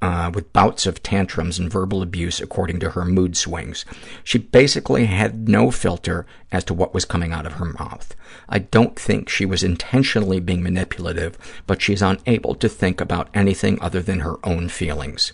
Uh, 0.02 0.31
with 0.35 0.52
bouts 0.52 0.85
of 0.85 1.02
tantrums 1.02 1.59
and 1.59 1.73
verbal 1.73 2.02
abuse 2.02 2.39
according 2.39 2.78
to 2.78 2.90
her 2.90 3.05
mood 3.05 3.35
swings. 3.35 3.86
She 4.23 4.36
basically 4.36 5.06
had 5.06 5.48
no 5.48 5.70
filter 5.70 6.27
as 6.52 6.64
to 6.64 6.74
what 6.74 6.93
was 6.93 7.06
coming 7.06 7.32
out 7.32 7.47
of 7.47 7.55
her 7.55 7.64
mouth. 7.64 8.14
I 8.47 8.59
don't 8.59 8.98
think 8.98 9.31
she 9.31 9.47
was 9.47 9.62
intentionally 9.62 10.39
being 10.39 10.62
manipulative, 10.62 11.39
but 11.66 11.81
she's 11.81 12.02
unable 12.02 12.55
to 12.56 12.68
think 12.68 13.01
about 13.01 13.31
anything 13.32 13.78
other 13.81 14.02
than 14.02 14.20
her 14.20 14.36
own 14.44 14.68
feelings. 14.68 15.32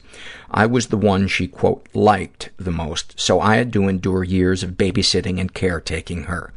I 0.48 0.66
was 0.66 0.86
the 0.86 0.96
one 0.96 1.26
she, 1.26 1.48
quote, 1.48 1.88
liked 1.92 2.50
the 2.56 2.70
most, 2.70 3.18
so 3.18 3.40
I 3.40 3.56
had 3.56 3.72
to 3.72 3.88
endure 3.88 4.22
years 4.22 4.62
of 4.62 4.72
babysitting 4.72 5.40
and 5.40 5.52
caretaking 5.52 6.24
her. 6.24 6.52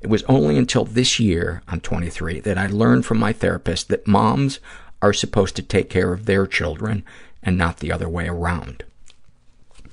It 0.00 0.06
was 0.06 0.22
only 0.24 0.56
until 0.56 0.84
this 0.84 1.18
year, 1.18 1.62
I'm 1.66 1.80
23, 1.80 2.38
that 2.40 2.56
I 2.56 2.68
learned 2.68 3.04
from 3.04 3.18
my 3.18 3.32
therapist 3.32 3.88
that 3.88 4.06
moms 4.06 4.60
are 5.02 5.12
supposed 5.12 5.56
to 5.56 5.62
take 5.62 5.90
care 5.90 6.12
of 6.12 6.26
their 6.26 6.46
children 6.46 7.04
and 7.48 7.56
not 7.56 7.78
the 7.78 7.90
other 7.90 8.10
way 8.10 8.28
around. 8.28 8.84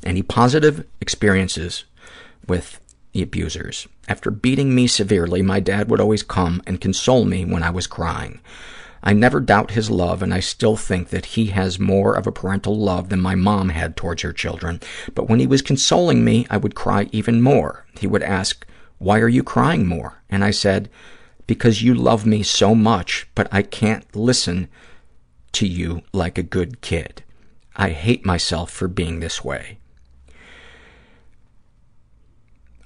Any 0.03 0.21
positive 0.21 0.85
experiences 0.99 1.85
with 2.47 2.81
the 3.13 3.21
abusers? 3.21 3.87
After 4.09 4.29
beating 4.29 4.75
me 4.75 4.87
severely, 4.87 5.41
my 5.41 5.61
dad 5.61 5.89
would 5.89 6.01
always 6.01 6.21
come 6.21 6.61
and 6.67 6.81
console 6.81 7.23
me 7.23 7.45
when 7.45 7.63
I 7.63 7.69
was 7.69 7.87
crying. 7.87 8.41
I 9.01 9.13
never 9.13 9.39
doubt 9.39 9.71
his 9.71 9.89
love, 9.89 10.21
and 10.21 10.33
I 10.33 10.41
still 10.41 10.75
think 10.75 11.09
that 11.09 11.27
he 11.27 11.47
has 11.47 11.79
more 11.79 12.13
of 12.13 12.27
a 12.27 12.31
parental 12.31 12.77
love 12.77 13.07
than 13.07 13.21
my 13.21 13.35
mom 13.35 13.69
had 13.69 13.95
towards 13.95 14.23
her 14.23 14.33
children. 14.33 14.81
But 15.13 15.29
when 15.29 15.39
he 15.39 15.47
was 15.47 15.61
consoling 15.61 16.25
me, 16.25 16.45
I 16.49 16.57
would 16.57 16.75
cry 16.75 17.07
even 17.13 17.41
more. 17.41 17.85
He 17.97 18.05
would 18.05 18.23
ask, 18.23 18.67
why 18.97 19.19
are 19.19 19.29
you 19.29 19.43
crying 19.43 19.87
more? 19.87 20.21
And 20.29 20.43
I 20.43 20.51
said, 20.51 20.89
because 21.47 21.83
you 21.83 21.95
love 21.95 22.25
me 22.25 22.43
so 22.43 22.75
much, 22.75 23.27
but 23.33 23.47
I 23.49 23.61
can't 23.61 24.13
listen 24.13 24.67
to 25.53 25.65
you 25.65 26.01
like 26.11 26.37
a 26.37 26.43
good 26.43 26.81
kid. 26.81 27.23
I 27.75 27.89
hate 27.89 28.25
myself 28.25 28.71
for 28.71 28.87
being 28.87 29.19
this 29.19 29.43
way. 29.43 29.79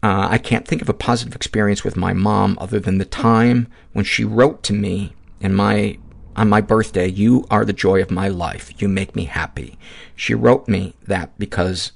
Uh, 0.01 0.27
I 0.31 0.37
can't 0.37 0.67
think 0.67 0.81
of 0.81 0.89
a 0.89 0.93
positive 0.93 1.35
experience 1.35 1.83
with 1.83 1.97
my 1.97 2.13
mom 2.13 2.57
other 2.61 2.79
than 2.79 2.97
the 2.97 3.05
time 3.05 3.67
when 3.93 4.05
she 4.05 4.23
wrote 4.23 4.63
to 4.63 4.73
me 4.73 5.13
in 5.41 5.53
my 5.53 5.97
on 6.35 6.47
my 6.47 6.61
birthday, 6.61 7.07
you 7.07 7.45
are 7.51 7.65
the 7.65 7.73
joy 7.73 8.01
of 8.01 8.09
my 8.09 8.29
life. 8.29 8.81
You 8.81 8.87
make 8.87 9.13
me 9.13 9.25
happy. 9.25 9.77
She 10.15 10.33
wrote 10.33 10.69
me 10.69 10.93
that 11.05 11.37
because 11.37 11.91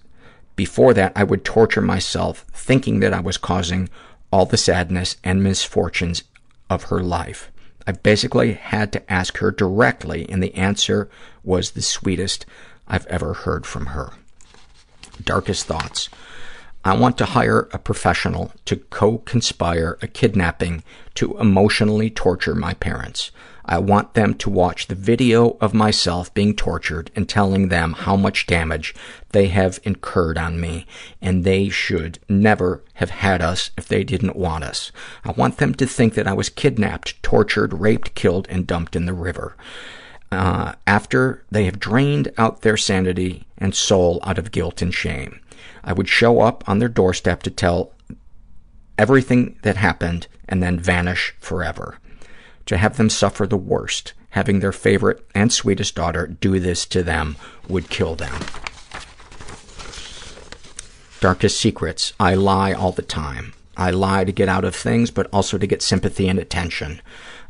before 0.57 0.93
that 0.95 1.13
I 1.15 1.23
would 1.23 1.45
torture 1.45 1.81
myself 1.81 2.45
thinking 2.51 2.99
that 2.99 3.13
I 3.13 3.21
was 3.21 3.37
causing 3.37 3.89
all 4.31 4.45
the 4.45 4.57
sadness 4.57 5.15
and 5.23 5.41
misfortunes 5.41 6.23
of 6.69 6.83
her 6.85 6.99
life. 6.99 7.51
I 7.87 7.93
basically 7.93 8.53
had 8.53 8.91
to 8.93 9.11
ask 9.11 9.37
her 9.37 9.51
directly, 9.51 10.27
and 10.29 10.41
the 10.41 10.55
answer 10.55 11.09
was 11.43 11.71
the 11.71 11.81
sweetest 11.81 12.45
I've 12.87 13.07
ever 13.07 13.33
heard 13.33 13.65
from 13.65 13.87
her. 13.87 14.13
Darkest 15.23 15.65
thoughts. 15.65 16.09
I 16.85 16.97
want 16.97 17.17
to 17.19 17.25
hire 17.25 17.69
a 17.71 17.79
professional 17.79 18.51
to 18.65 18.75
co-conspire 18.75 19.97
a 20.01 20.07
kidnapping 20.07 20.83
to 21.15 21.37
emotionally 21.39 22.09
torture 22.09 22.55
my 22.55 22.73
parents. 22.73 23.31
I 23.65 23.77
want 23.77 24.15
them 24.15 24.33
to 24.35 24.49
watch 24.49 24.87
the 24.87 24.95
video 24.95 25.51
of 25.61 25.73
myself 25.73 26.33
being 26.33 26.53
tortured 26.53 27.09
and 27.15 27.29
telling 27.29 27.69
them 27.69 27.93
how 27.93 28.17
much 28.17 28.45
damage 28.45 28.93
they 29.29 29.47
have 29.47 29.79
incurred 29.83 30.37
on 30.37 30.59
me, 30.59 30.85
and 31.21 31.45
they 31.45 31.69
should 31.69 32.19
never 32.27 32.83
have 32.95 33.11
had 33.11 33.41
us 33.41 33.71
if 33.77 33.87
they 33.87 34.03
didn't 34.03 34.35
want 34.35 34.65
us. 34.65 34.91
I 35.23 35.31
want 35.31 35.59
them 35.59 35.73
to 35.75 35.87
think 35.87 36.15
that 36.15 36.27
I 36.27 36.33
was 36.33 36.49
kidnapped, 36.49 37.23
tortured, 37.23 37.73
raped, 37.73 38.15
killed, 38.15 38.47
and 38.49 38.67
dumped 38.67 38.97
in 38.97 39.05
the 39.05 39.13
river. 39.13 39.55
Uh, 40.33 40.73
after 40.87 41.43
they 41.51 41.65
have 41.65 41.79
drained 41.79 42.31
out 42.39 42.61
their 42.61 42.75
sanity 42.75 43.45
and 43.59 43.75
soul 43.75 44.19
out 44.23 44.39
of 44.39 44.51
guilt 44.51 44.81
and 44.81 44.93
shame. 44.93 45.39
I 45.83 45.93
would 45.93 46.09
show 46.09 46.41
up 46.41 46.67
on 46.67 46.79
their 46.79 46.89
doorstep 46.89 47.43
to 47.43 47.51
tell 47.51 47.93
everything 48.97 49.59
that 49.61 49.77
happened 49.77 50.25
and 50.49 50.63
then 50.63 50.79
vanish 50.79 51.35
forever. 51.39 51.99
To 52.65 52.77
have 52.77 52.97
them 52.97 53.11
suffer 53.11 53.45
the 53.45 53.57
worst, 53.57 54.13
having 54.31 54.59
their 54.59 54.71
favorite 54.71 55.23
and 55.35 55.53
sweetest 55.53 55.93
daughter 55.93 56.25
do 56.25 56.59
this 56.59 56.85
to 56.87 57.03
them 57.03 57.35
would 57.67 57.89
kill 57.89 58.15
them. 58.15 58.33
Darkest 61.19 61.59
secrets. 61.59 62.13
I 62.19 62.33
lie 62.33 62.73
all 62.73 62.91
the 62.91 63.03
time. 63.03 63.53
I 63.77 63.91
lie 63.91 64.23
to 64.23 64.31
get 64.31 64.49
out 64.49 64.65
of 64.65 64.75
things, 64.75 65.11
but 65.11 65.27
also 65.31 65.57
to 65.57 65.67
get 65.67 65.81
sympathy 65.81 66.27
and 66.27 66.39
attention. 66.39 67.01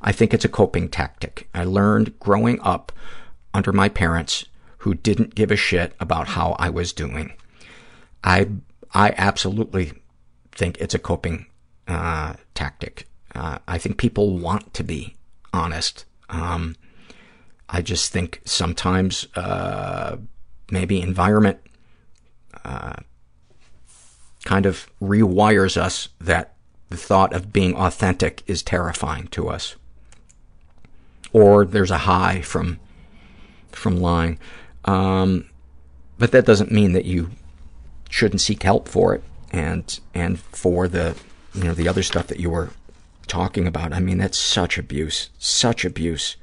I 0.03 0.11
think 0.11 0.33
it's 0.33 0.45
a 0.45 0.49
coping 0.49 0.89
tactic. 0.89 1.47
I 1.53 1.63
learned 1.63 2.19
growing 2.19 2.59
up 2.61 2.91
under 3.53 3.71
my 3.71 3.89
parents 3.89 4.45
who 4.79 4.93
didn't 4.93 5.35
give 5.35 5.49
a 5.49 5.55
shit 5.55 5.95
about 5.99 6.29
how 6.29 6.55
I 6.59 6.69
was 6.69 6.91
doing. 6.91 7.33
I 8.23 8.49
I 8.93 9.13
absolutely 9.17 9.93
think 10.51 10.77
it's 10.79 10.93
a 10.93 10.99
coping 10.99 11.47
uh, 11.87 12.33
tactic. 12.53 13.07
Uh, 13.33 13.59
I 13.67 13.77
think 13.77 13.97
people 13.97 14.37
want 14.37 14.73
to 14.75 14.83
be 14.83 15.15
honest. 15.53 16.05
Um, 16.29 16.75
I 17.69 17.81
just 17.81 18.11
think 18.11 18.41
sometimes 18.45 19.27
uh, 19.35 20.17
maybe 20.69 21.01
environment 21.01 21.59
uh, 22.63 22.97
kind 24.45 24.65
of 24.65 24.87
rewires 25.01 25.77
us 25.77 26.09
that 26.19 26.53
the 26.89 26.97
thought 26.97 27.33
of 27.33 27.51
being 27.51 27.75
authentic 27.75 28.43
is 28.45 28.61
terrifying 28.61 29.27
to 29.29 29.49
us. 29.49 29.75
Or 31.33 31.65
there's 31.65 31.91
a 31.91 31.99
high 31.99 32.41
from 32.41 32.79
from 33.71 33.97
lying. 33.97 34.39
Um, 34.85 35.49
but 36.17 36.31
that 36.31 36.45
doesn't 36.45 36.71
mean 36.71 36.93
that 36.93 37.05
you 37.05 37.31
shouldn't 38.09 38.41
seek 38.41 38.63
help 38.63 38.87
for 38.87 39.15
it 39.15 39.23
and 39.51 39.99
and 40.13 40.39
for 40.39 40.87
the 40.87 41.15
you 41.53 41.63
know 41.63 41.73
the 41.73 41.87
other 41.87 42.03
stuff 42.03 42.27
that 42.27 42.39
you 42.39 42.49
were 42.49 42.69
talking 43.27 43.67
about. 43.67 43.93
I 43.93 43.99
mean, 43.99 44.17
that's 44.17 44.37
such 44.37 44.77
abuse, 44.77 45.29
such 45.37 45.85
abuse. 45.85 46.35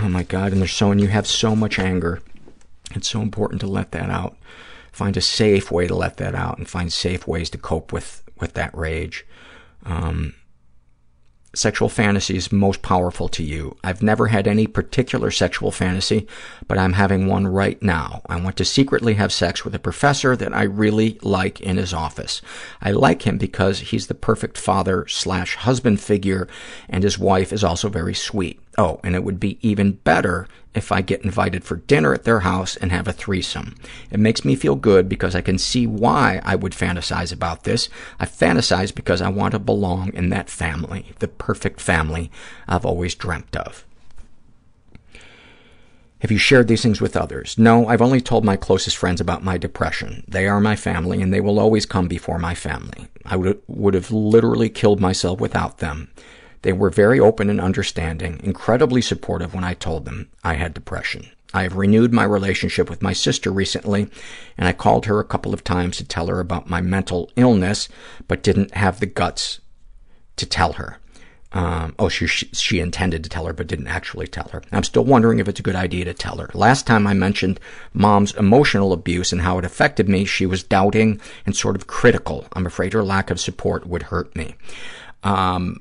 Oh 0.00 0.08
my 0.08 0.22
God! 0.22 0.52
And 0.52 0.60
there's 0.60 0.72
so 0.72 0.90
and 0.90 1.00
you 1.00 1.08
have 1.08 1.26
so 1.26 1.54
much 1.54 1.78
anger. 1.78 2.20
It's 2.94 3.08
so 3.08 3.20
important 3.20 3.60
to 3.60 3.66
let 3.66 3.92
that 3.92 4.10
out. 4.10 4.36
Find 4.92 5.16
a 5.16 5.20
safe 5.20 5.70
way 5.70 5.86
to 5.86 5.94
let 5.94 6.16
that 6.16 6.34
out, 6.34 6.58
and 6.58 6.68
find 6.68 6.92
safe 6.92 7.26
ways 7.26 7.50
to 7.50 7.58
cope 7.58 7.92
with 7.92 8.22
with 8.40 8.54
that 8.54 8.76
rage. 8.76 9.26
Um, 9.84 10.34
sexual 11.58 11.88
fantasies 11.88 12.52
most 12.52 12.82
powerful 12.82 13.28
to 13.28 13.42
you. 13.42 13.76
I've 13.82 14.02
never 14.02 14.28
had 14.28 14.46
any 14.46 14.66
particular 14.66 15.30
sexual 15.30 15.70
fantasy, 15.70 16.26
but 16.66 16.78
I'm 16.78 16.92
having 16.92 17.26
one 17.26 17.46
right 17.46 17.80
now. 17.82 18.22
I 18.26 18.40
want 18.40 18.56
to 18.56 18.64
secretly 18.64 19.14
have 19.14 19.32
sex 19.32 19.64
with 19.64 19.74
a 19.74 19.78
professor 19.78 20.36
that 20.36 20.54
I 20.54 20.62
really 20.62 21.18
like 21.22 21.60
in 21.60 21.76
his 21.76 21.92
office. 21.92 22.40
I 22.80 22.92
like 22.92 23.26
him 23.26 23.38
because 23.38 23.80
he's 23.80 24.06
the 24.06 24.14
perfect 24.14 24.56
father 24.56 25.06
slash 25.08 25.56
husband 25.56 26.00
figure, 26.00 26.48
and 26.88 27.02
his 27.02 27.18
wife 27.18 27.52
is 27.52 27.64
also 27.64 27.88
very 27.88 28.14
sweet. 28.14 28.60
Oh, 28.78 29.00
and 29.02 29.14
it 29.14 29.24
would 29.24 29.40
be 29.40 29.58
even 29.60 29.92
better 29.92 30.46
if 30.78 30.90
I 30.90 31.02
get 31.02 31.22
invited 31.22 31.64
for 31.64 31.76
dinner 31.76 32.14
at 32.14 32.24
their 32.24 32.40
house 32.40 32.76
and 32.76 32.90
have 32.90 33.06
a 33.06 33.12
threesome. 33.12 33.74
It 34.10 34.18
makes 34.18 34.44
me 34.44 34.56
feel 34.56 34.76
good 34.76 35.08
because 35.08 35.34
I 35.34 35.42
can 35.42 35.58
see 35.58 35.86
why 35.86 36.40
I 36.44 36.56
would 36.56 36.72
fantasize 36.72 37.32
about 37.32 37.64
this. 37.64 37.90
I 38.18 38.24
fantasize 38.24 38.94
because 38.94 39.20
I 39.20 39.28
want 39.28 39.52
to 39.52 39.58
belong 39.58 40.14
in 40.14 40.30
that 40.30 40.48
family, 40.48 41.12
the 41.18 41.28
perfect 41.28 41.80
family 41.80 42.30
I've 42.66 42.86
always 42.86 43.14
dreamt 43.14 43.54
of. 43.54 43.84
Have 46.20 46.32
you 46.32 46.38
shared 46.38 46.66
these 46.66 46.82
things 46.82 47.00
with 47.00 47.16
others? 47.16 47.56
No, 47.58 47.86
I've 47.86 48.02
only 48.02 48.20
told 48.20 48.44
my 48.44 48.56
closest 48.56 48.96
friends 48.96 49.20
about 49.20 49.44
my 49.44 49.56
depression. 49.56 50.24
They 50.26 50.48
are 50.48 50.60
my 50.60 50.74
family, 50.74 51.22
and 51.22 51.32
they 51.32 51.40
will 51.40 51.60
always 51.60 51.86
come 51.86 52.08
before 52.08 52.40
my 52.40 52.56
family. 52.56 53.06
I 53.24 53.36
would, 53.36 53.60
would 53.68 53.94
have 53.94 54.10
literally 54.10 54.68
killed 54.68 55.00
myself 55.00 55.38
without 55.38 55.78
them. 55.78 56.10
They 56.62 56.72
were 56.72 56.90
very 56.90 57.20
open 57.20 57.50
and 57.50 57.60
understanding, 57.60 58.40
incredibly 58.42 59.02
supportive 59.02 59.54
when 59.54 59.64
I 59.64 59.74
told 59.74 60.04
them 60.04 60.28
I 60.42 60.54
had 60.54 60.74
depression. 60.74 61.28
I 61.54 61.62
have 61.62 61.76
renewed 61.76 62.12
my 62.12 62.24
relationship 62.24 62.90
with 62.90 63.02
my 63.02 63.12
sister 63.12 63.50
recently, 63.50 64.08
and 64.58 64.68
I 64.68 64.72
called 64.72 65.06
her 65.06 65.18
a 65.18 65.24
couple 65.24 65.54
of 65.54 65.64
times 65.64 65.96
to 65.96 66.04
tell 66.04 66.26
her 66.26 66.40
about 66.40 66.68
my 66.68 66.80
mental 66.80 67.30
illness, 67.36 67.88
but 68.26 68.42
didn't 68.42 68.74
have 68.74 69.00
the 69.00 69.06
guts 69.06 69.60
to 70.36 70.46
tell 70.46 70.74
her. 70.74 70.98
Um, 71.52 71.94
oh, 71.98 72.10
she, 72.10 72.26
she 72.26 72.80
intended 72.80 73.24
to 73.24 73.30
tell 73.30 73.46
her, 73.46 73.54
but 73.54 73.66
didn't 73.66 73.86
actually 73.86 74.26
tell 74.26 74.48
her. 74.48 74.62
I'm 74.70 74.82
still 74.82 75.04
wondering 75.04 75.38
if 75.38 75.48
it's 75.48 75.60
a 75.60 75.62
good 75.62 75.74
idea 75.76 76.04
to 76.04 76.12
tell 76.12 76.36
her. 76.36 76.50
Last 76.52 76.86
time 76.86 77.06
I 77.06 77.14
mentioned 77.14 77.58
mom's 77.94 78.34
emotional 78.34 78.92
abuse 78.92 79.32
and 79.32 79.40
how 79.40 79.56
it 79.58 79.64
affected 79.64 80.08
me, 80.08 80.26
she 80.26 80.44
was 80.44 80.62
doubting 80.62 81.20
and 81.46 81.56
sort 81.56 81.76
of 81.76 81.86
critical. 81.86 82.46
I'm 82.52 82.66
afraid 82.66 82.92
her 82.92 83.02
lack 83.02 83.30
of 83.30 83.40
support 83.40 83.86
would 83.86 84.04
hurt 84.04 84.36
me. 84.36 84.56
Um, 85.22 85.80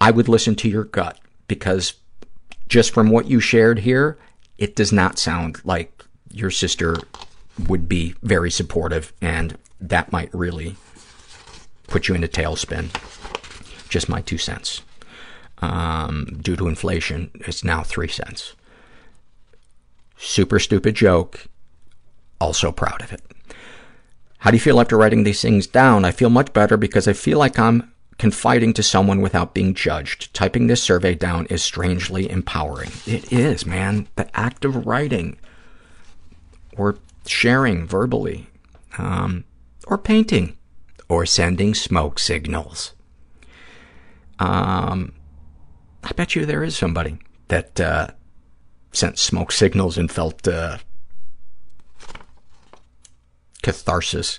I 0.00 0.10
would 0.10 0.28
listen 0.28 0.54
to 0.56 0.68
your 0.68 0.84
gut 0.84 1.18
because 1.48 1.94
just 2.68 2.92
from 2.92 3.10
what 3.10 3.26
you 3.26 3.40
shared 3.40 3.80
here, 3.80 4.18
it 4.58 4.76
does 4.76 4.92
not 4.92 5.18
sound 5.18 5.60
like 5.64 6.04
your 6.30 6.50
sister 6.50 6.96
would 7.68 7.88
be 7.88 8.14
very 8.22 8.50
supportive 8.50 9.12
and 9.20 9.56
that 9.80 10.12
might 10.12 10.34
really 10.34 10.76
put 11.86 12.08
you 12.08 12.14
in 12.14 12.24
a 12.24 12.28
tailspin. 12.28 12.88
Just 13.88 14.08
my 14.08 14.20
two 14.20 14.38
cents. 14.38 14.82
Um, 15.58 16.38
due 16.42 16.56
to 16.56 16.68
inflation, 16.68 17.30
it's 17.34 17.64
now 17.64 17.82
three 17.82 18.08
cents. 18.08 18.54
Super 20.18 20.58
stupid 20.58 20.94
joke. 20.94 21.46
Also 22.40 22.72
proud 22.72 23.02
of 23.02 23.12
it. 23.12 23.22
How 24.38 24.50
do 24.50 24.56
you 24.56 24.60
feel 24.60 24.80
after 24.80 24.96
writing 24.96 25.24
these 25.24 25.40
things 25.40 25.66
down? 25.66 26.04
I 26.04 26.10
feel 26.10 26.28
much 26.28 26.52
better 26.52 26.76
because 26.76 27.08
I 27.08 27.12
feel 27.14 27.38
like 27.38 27.58
I'm 27.58 27.93
confiding 28.18 28.72
to 28.74 28.82
someone 28.82 29.20
without 29.20 29.54
being 29.54 29.74
judged. 29.74 30.32
Typing 30.34 30.66
this 30.66 30.82
survey 30.82 31.14
down 31.14 31.46
is 31.46 31.62
strangely 31.62 32.30
empowering. 32.30 32.90
It 33.06 33.32
is, 33.32 33.66
man. 33.66 34.08
The 34.16 34.34
act 34.36 34.64
of 34.64 34.86
writing 34.86 35.38
or 36.76 36.98
sharing 37.26 37.86
verbally 37.86 38.48
um, 38.98 39.44
or 39.86 39.98
painting 39.98 40.56
or 41.08 41.26
sending 41.26 41.74
smoke 41.74 42.18
signals. 42.18 42.92
Um, 44.38 45.12
I 46.02 46.12
bet 46.12 46.34
you 46.34 46.44
there 46.44 46.64
is 46.64 46.76
somebody 46.76 47.18
that 47.48 47.80
uh, 47.80 48.08
sent 48.92 49.18
smoke 49.18 49.52
signals 49.52 49.98
and 49.98 50.10
felt 50.10 50.46
uh, 50.46 50.78
catharsis. 53.64 54.38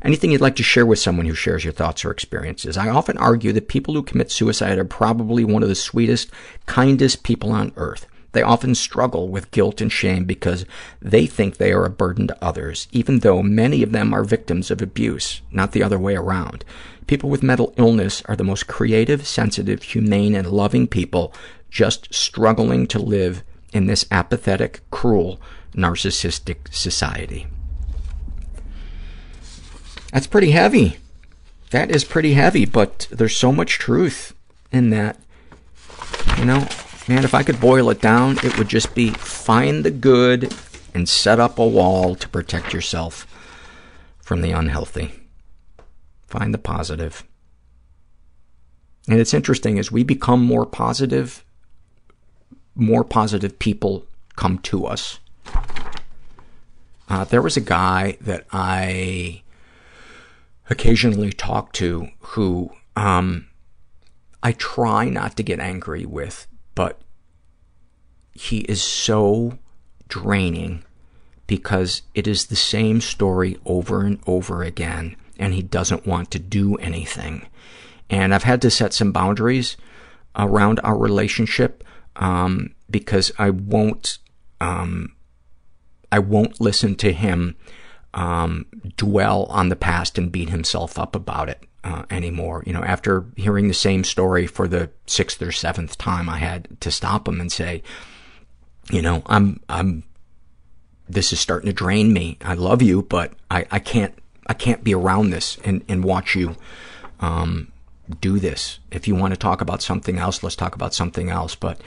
Anything 0.00 0.30
you'd 0.30 0.40
like 0.40 0.54
to 0.56 0.62
share 0.62 0.86
with 0.86 1.00
someone 1.00 1.26
who 1.26 1.34
shares 1.34 1.64
your 1.64 1.72
thoughts 1.72 2.04
or 2.04 2.12
experiences? 2.12 2.76
I 2.76 2.88
often 2.88 3.18
argue 3.18 3.52
that 3.52 3.68
people 3.68 3.94
who 3.94 4.02
commit 4.02 4.30
suicide 4.30 4.78
are 4.78 4.84
probably 4.84 5.44
one 5.44 5.64
of 5.64 5.68
the 5.68 5.74
sweetest, 5.74 6.30
kindest 6.66 7.24
people 7.24 7.50
on 7.50 7.72
earth. 7.76 8.06
They 8.30 8.42
often 8.42 8.76
struggle 8.76 9.28
with 9.28 9.50
guilt 9.50 9.80
and 9.80 9.90
shame 9.90 10.24
because 10.24 10.64
they 11.02 11.26
think 11.26 11.56
they 11.56 11.72
are 11.72 11.84
a 11.84 11.90
burden 11.90 12.28
to 12.28 12.44
others, 12.44 12.86
even 12.92 13.18
though 13.18 13.42
many 13.42 13.82
of 13.82 13.90
them 13.90 14.14
are 14.14 14.22
victims 14.22 14.70
of 14.70 14.80
abuse, 14.80 15.42
not 15.50 15.72
the 15.72 15.82
other 15.82 15.98
way 15.98 16.14
around. 16.14 16.64
People 17.08 17.28
with 17.28 17.42
mental 17.42 17.74
illness 17.76 18.22
are 18.26 18.36
the 18.36 18.44
most 18.44 18.68
creative, 18.68 19.26
sensitive, 19.26 19.82
humane, 19.82 20.36
and 20.36 20.46
loving 20.46 20.86
people 20.86 21.34
just 21.70 22.14
struggling 22.14 22.86
to 22.86 23.00
live 23.00 23.42
in 23.72 23.86
this 23.86 24.06
apathetic, 24.12 24.80
cruel, 24.92 25.40
narcissistic 25.74 26.72
society. 26.72 27.48
That's 30.12 30.26
pretty 30.26 30.50
heavy. 30.50 30.98
That 31.70 31.90
is 31.90 32.04
pretty 32.04 32.34
heavy, 32.34 32.64
but 32.64 33.06
there's 33.10 33.36
so 33.36 33.52
much 33.52 33.78
truth 33.78 34.34
in 34.72 34.90
that. 34.90 35.18
You 36.36 36.44
know, 36.44 36.66
man, 37.08 37.24
if 37.24 37.34
I 37.34 37.42
could 37.42 37.60
boil 37.60 37.90
it 37.90 38.00
down, 38.00 38.38
it 38.42 38.58
would 38.58 38.68
just 38.68 38.94
be 38.94 39.10
find 39.10 39.84
the 39.84 39.90
good 39.90 40.52
and 40.94 41.08
set 41.08 41.38
up 41.38 41.58
a 41.58 41.66
wall 41.66 42.16
to 42.16 42.28
protect 42.28 42.72
yourself 42.72 43.26
from 44.20 44.40
the 44.40 44.50
unhealthy. 44.50 45.12
Find 46.26 46.52
the 46.52 46.58
positive. 46.58 47.24
And 49.08 49.20
it's 49.20 49.34
interesting, 49.34 49.78
as 49.78 49.90
we 49.90 50.02
become 50.02 50.44
more 50.44 50.66
positive, 50.66 51.44
more 52.74 53.04
positive 53.04 53.58
people 53.58 54.06
come 54.36 54.58
to 54.58 54.86
us. 54.86 55.18
Uh, 57.08 57.24
there 57.24 57.42
was 57.42 57.56
a 57.56 57.60
guy 57.60 58.16
that 58.20 58.46
I 58.52 59.42
occasionally 60.70 61.32
talk 61.32 61.72
to 61.72 62.08
who 62.20 62.70
um, 62.96 63.48
I 64.42 64.52
try 64.52 65.08
not 65.08 65.36
to 65.36 65.42
get 65.42 65.60
angry 65.60 66.06
with, 66.06 66.46
but 66.74 67.00
he 68.32 68.60
is 68.60 68.82
so 68.82 69.58
draining 70.08 70.84
because 71.46 72.02
it 72.14 72.28
is 72.28 72.46
the 72.46 72.56
same 72.56 73.00
story 73.00 73.58
over 73.66 74.02
and 74.02 74.20
over 74.26 74.62
again, 74.62 75.16
and 75.38 75.52
he 75.52 75.62
doesn't 75.62 76.06
want 76.06 76.30
to 76.30 76.38
do 76.38 76.76
anything. 76.76 77.46
And 78.08 78.32
I've 78.32 78.44
had 78.44 78.62
to 78.62 78.70
set 78.70 78.92
some 78.94 79.12
boundaries 79.12 79.76
around 80.36 80.80
our 80.84 80.96
relationship 80.96 81.84
um, 82.16 82.74
because 82.88 83.32
I 83.38 83.50
won't, 83.50 84.18
um, 84.60 85.16
I 86.12 86.20
won't 86.20 86.60
listen 86.60 86.94
to 86.96 87.12
him 87.12 87.56
um, 88.14 88.66
dwell 88.96 89.44
on 89.44 89.68
the 89.68 89.76
past 89.76 90.18
and 90.18 90.32
beat 90.32 90.48
himself 90.48 90.98
up 90.98 91.14
about 91.14 91.48
it 91.48 91.62
uh, 91.84 92.04
anymore. 92.10 92.62
You 92.66 92.72
know, 92.72 92.82
after 92.82 93.26
hearing 93.36 93.68
the 93.68 93.74
same 93.74 94.04
story 94.04 94.46
for 94.46 94.68
the 94.68 94.90
sixth 95.06 95.40
or 95.42 95.52
seventh 95.52 95.98
time, 95.98 96.28
I 96.28 96.38
had 96.38 96.80
to 96.80 96.90
stop 96.90 97.28
him 97.28 97.40
and 97.40 97.50
say, 97.50 97.82
you 98.90 99.02
know, 99.02 99.22
I'm, 99.26 99.60
I'm, 99.68 100.02
this 101.08 101.32
is 101.32 101.40
starting 101.40 101.66
to 101.66 101.72
drain 101.72 102.12
me. 102.12 102.38
I 102.42 102.54
love 102.54 102.82
you, 102.82 103.02
but 103.02 103.32
I, 103.50 103.66
I 103.70 103.78
can't, 103.78 104.14
I 104.46 104.54
can't 104.54 104.82
be 104.82 104.94
around 104.94 105.30
this 105.30 105.58
and, 105.64 105.84
and 105.88 106.04
watch 106.04 106.34
you, 106.34 106.56
um, 107.20 107.70
do 108.20 108.40
this. 108.40 108.80
If 108.90 109.06
you 109.06 109.14
want 109.14 109.32
to 109.32 109.38
talk 109.38 109.60
about 109.60 109.82
something 109.82 110.18
else, 110.18 110.42
let's 110.42 110.56
talk 110.56 110.74
about 110.74 110.94
something 110.94 111.30
else. 111.30 111.54
But, 111.54 111.80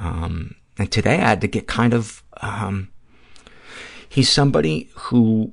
um, 0.00 0.56
and 0.78 0.90
today 0.90 1.14
I 1.14 1.28
had 1.28 1.40
to 1.42 1.46
get 1.46 1.68
kind 1.68 1.94
of, 1.94 2.22
um, 2.40 2.88
he's 4.08 4.28
somebody 4.28 4.90
who, 4.94 5.52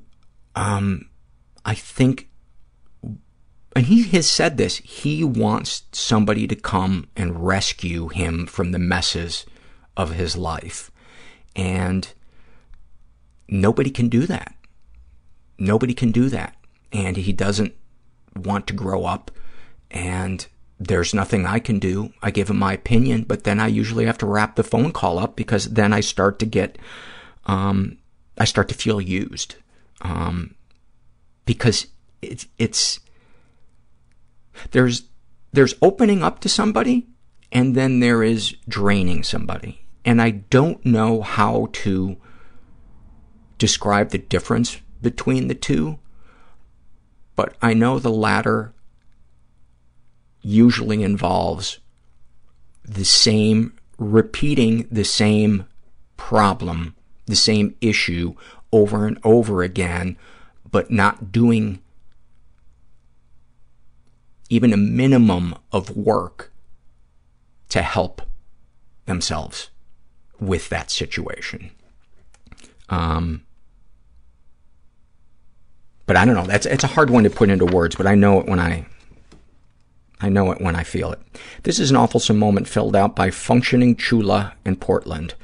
um, 0.58 1.08
I 1.64 1.76
think, 1.76 2.30
and 3.76 3.86
he 3.86 4.04
has 4.10 4.28
said 4.28 4.58
this, 4.58 4.78
he 4.78 5.24
wants 5.24 5.84
somebody 5.92 6.48
to 6.48 6.56
come 6.56 7.08
and 7.16 7.46
rescue 7.46 8.08
him 8.08 8.48
from 8.48 8.72
the 8.72 8.80
messes 8.80 9.46
of 9.96 10.14
his 10.14 10.36
life. 10.36 10.90
And 11.56 12.12
nobody 13.48 13.92
can 13.92 14.10
do 14.10 14.26
that. 14.26 14.56
Nobody 15.60 15.94
can 15.94 16.12
do 16.12 16.28
that. 16.30 16.56
And 16.92 17.18
he 17.18 17.34
doesn't 17.34 17.76
want 18.36 18.66
to 18.68 18.74
grow 18.74 19.06
up 19.06 19.30
and 19.92 20.48
there's 20.80 21.14
nothing 21.14 21.46
I 21.46 21.60
can 21.60 21.78
do. 21.78 22.14
I 22.24 22.32
give 22.32 22.50
him 22.50 22.58
my 22.58 22.74
opinion, 22.74 23.26
but 23.28 23.44
then 23.44 23.60
I 23.60 23.68
usually 23.68 24.06
have 24.06 24.18
to 24.20 24.26
wrap 24.26 24.56
the 24.56 24.64
phone 24.64 24.92
call 24.92 25.20
up 25.20 25.36
because 25.36 25.70
then 25.70 25.94
I 25.94 26.00
start 26.00 26.40
to 26.40 26.46
get, 26.48 26.80
um, 27.46 27.98
I 28.40 28.46
start 28.46 28.70
to 28.70 28.76
feel 28.76 29.00
used. 29.00 29.56
Um, 30.02 30.56
because 31.46 31.88
it's, 32.22 32.48
it's, 32.58 33.00
there's, 34.72 35.04
there's 35.54 35.76
opening 35.82 36.24
up 36.24 36.40
to 36.42 36.50
somebody 36.50 37.08
and 37.52 37.76
then 37.76 38.00
there 38.00 38.24
is 38.24 38.56
draining 38.68 39.24
somebody. 39.24 39.82
And 40.06 40.22
I 40.22 40.32
don't 40.32 40.86
know 40.86 41.22
how 41.22 41.70
to 41.74 42.18
describe 43.58 44.10
the 44.10 44.18
difference 44.18 44.80
between 45.02 45.48
the 45.48 45.56
two, 45.56 46.00
but 47.36 47.56
I 47.62 47.74
know 47.74 48.00
the 48.00 48.12
latter 48.12 48.74
usually 50.42 51.04
involves 51.04 51.80
the 52.84 53.06
same, 53.06 53.74
repeating 53.98 54.88
the 54.90 55.04
same 55.04 55.66
problem, 56.16 56.96
the 57.26 57.36
same 57.36 57.76
issue 57.82 58.34
over 58.72 59.06
and 59.06 59.20
over 59.24 59.64
again, 59.64 60.18
but 60.70 60.92
not 60.92 61.32
doing 61.32 61.80
even 64.50 64.74
a 64.74 64.78
minimum 64.78 65.56
of 65.72 65.96
work 65.96 66.52
to 67.70 67.82
help 67.82 68.22
themselves 69.06 69.70
with 70.40 70.70
that 70.70 70.90
situation. 70.90 71.72
Um, 72.90 73.44
but 76.06 76.16
I 76.16 76.24
don't 76.24 76.36
know. 76.36 76.46
That's 76.46 76.66
it's 76.66 76.84
a 76.84 76.88
hard 76.88 77.10
one 77.10 77.24
to 77.24 77.30
put 77.30 77.50
into 77.50 77.66
words, 77.66 77.96
but 77.96 78.08
I 78.08 78.16
know 78.16 78.40
it 78.40 78.48
when 78.48 78.60
I 78.60 78.86
I 80.20 80.30
know 80.30 80.52
it 80.52 80.62
when 80.62 80.76
I 80.76 80.84
feel 80.84 81.12
it. 81.12 81.20
This 81.64 81.80
is 81.80 81.92
an 81.92 81.98
awful 81.98 82.22
moment 82.34 82.68
filled 82.68 82.96
out 82.96 83.16
by 83.16 83.30
Functioning 83.30 83.96
Chula 83.96 84.54
in 84.66 84.78
Portland. 84.78 85.36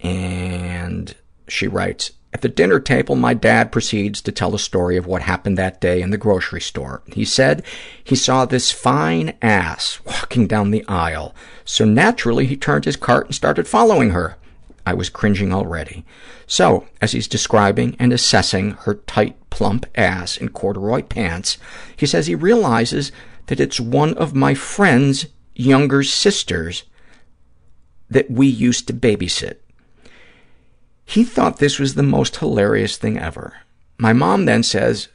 And 0.00 1.14
she 1.48 1.66
writes, 1.66 2.12
at 2.34 2.42
the 2.42 2.48
dinner 2.48 2.80
table, 2.80 3.14
my 3.14 3.32
dad 3.32 3.70
proceeds 3.70 4.20
to 4.20 4.32
tell 4.32 4.56
a 4.56 4.58
story 4.58 4.96
of 4.96 5.06
what 5.06 5.22
happened 5.22 5.56
that 5.56 5.80
day 5.80 6.02
in 6.02 6.10
the 6.10 6.18
grocery 6.18 6.60
store. 6.60 7.00
He 7.06 7.24
said 7.24 7.64
he 8.02 8.16
saw 8.16 8.44
this 8.44 8.72
fine 8.72 9.34
ass 9.40 10.00
walking 10.04 10.48
down 10.48 10.72
the 10.72 10.84
aisle, 10.88 11.32
so 11.64 11.84
naturally 11.84 12.46
he 12.46 12.56
turned 12.56 12.86
his 12.86 12.96
cart 12.96 13.26
and 13.26 13.34
started 13.36 13.68
following 13.68 14.10
her. 14.10 14.36
I 14.84 14.94
was 14.94 15.08
cringing 15.08 15.54
already. 15.54 16.04
So, 16.46 16.86
as 17.00 17.12
he's 17.12 17.28
describing 17.28 17.96
and 18.00 18.12
assessing 18.12 18.72
her 18.80 18.94
tight, 18.94 19.36
plump 19.48 19.86
ass 19.94 20.36
in 20.36 20.48
corduroy 20.48 21.02
pants, 21.02 21.56
he 21.96 22.04
says 22.04 22.26
he 22.26 22.34
realizes 22.34 23.12
that 23.46 23.60
it's 23.60 23.78
one 23.78 24.12
of 24.14 24.34
my 24.34 24.54
friend's 24.54 25.26
younger 25.54 26.02
sisters 26.02 26.82
that 28.10 28.28
we 28.28 28.48
used 28.48 28.88
to 28.88 28.92
babysit. 28.92 29.58
He 31.04 31.24
thought 31.24 31.58
this 31.58 31.78
was 31.78 31.94
the 31.94 32.02
most 32.02 32.36
hilarious 32.36 32.96
thing 32.96 33.18
ever. 33.18 33.54
My 33.98 34.12
mom 34.12 34.46
then 34.46 34.62
says, 34.62 35.08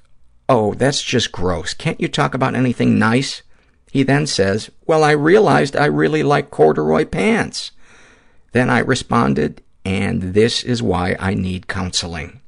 oh, 0.48 0.74
that's 0.74 1.02
just 1.02 1.32
gross. 1.32 1.74
Can't 1.74 2.00
you 2.00 2.08
talk 2.08 2.34
about 2.34 2.56
anything 2.56 2.98
nice? 2.98 3.42
He 3.92 4.04
then 4.04 4.28
says, 4.28 4.70
well, 4.86 5.04
I 5.04 5.12
realized 5.12 5.76
I 5.76 5.86
really 5.86 6.24
like 6.24 6.52
corduroy 6.52 7.06
pants. 7.06 7.72
Then 8.52 8.70
I 8.70 8.80
responded, 8.80 9.62
and 9.84 10.34
this 10.34 10.64
is 10.64 10.82
why 10.82 11.16
I 11.20 11.34
need 11.34 11.68
counseling. 11.68 12.42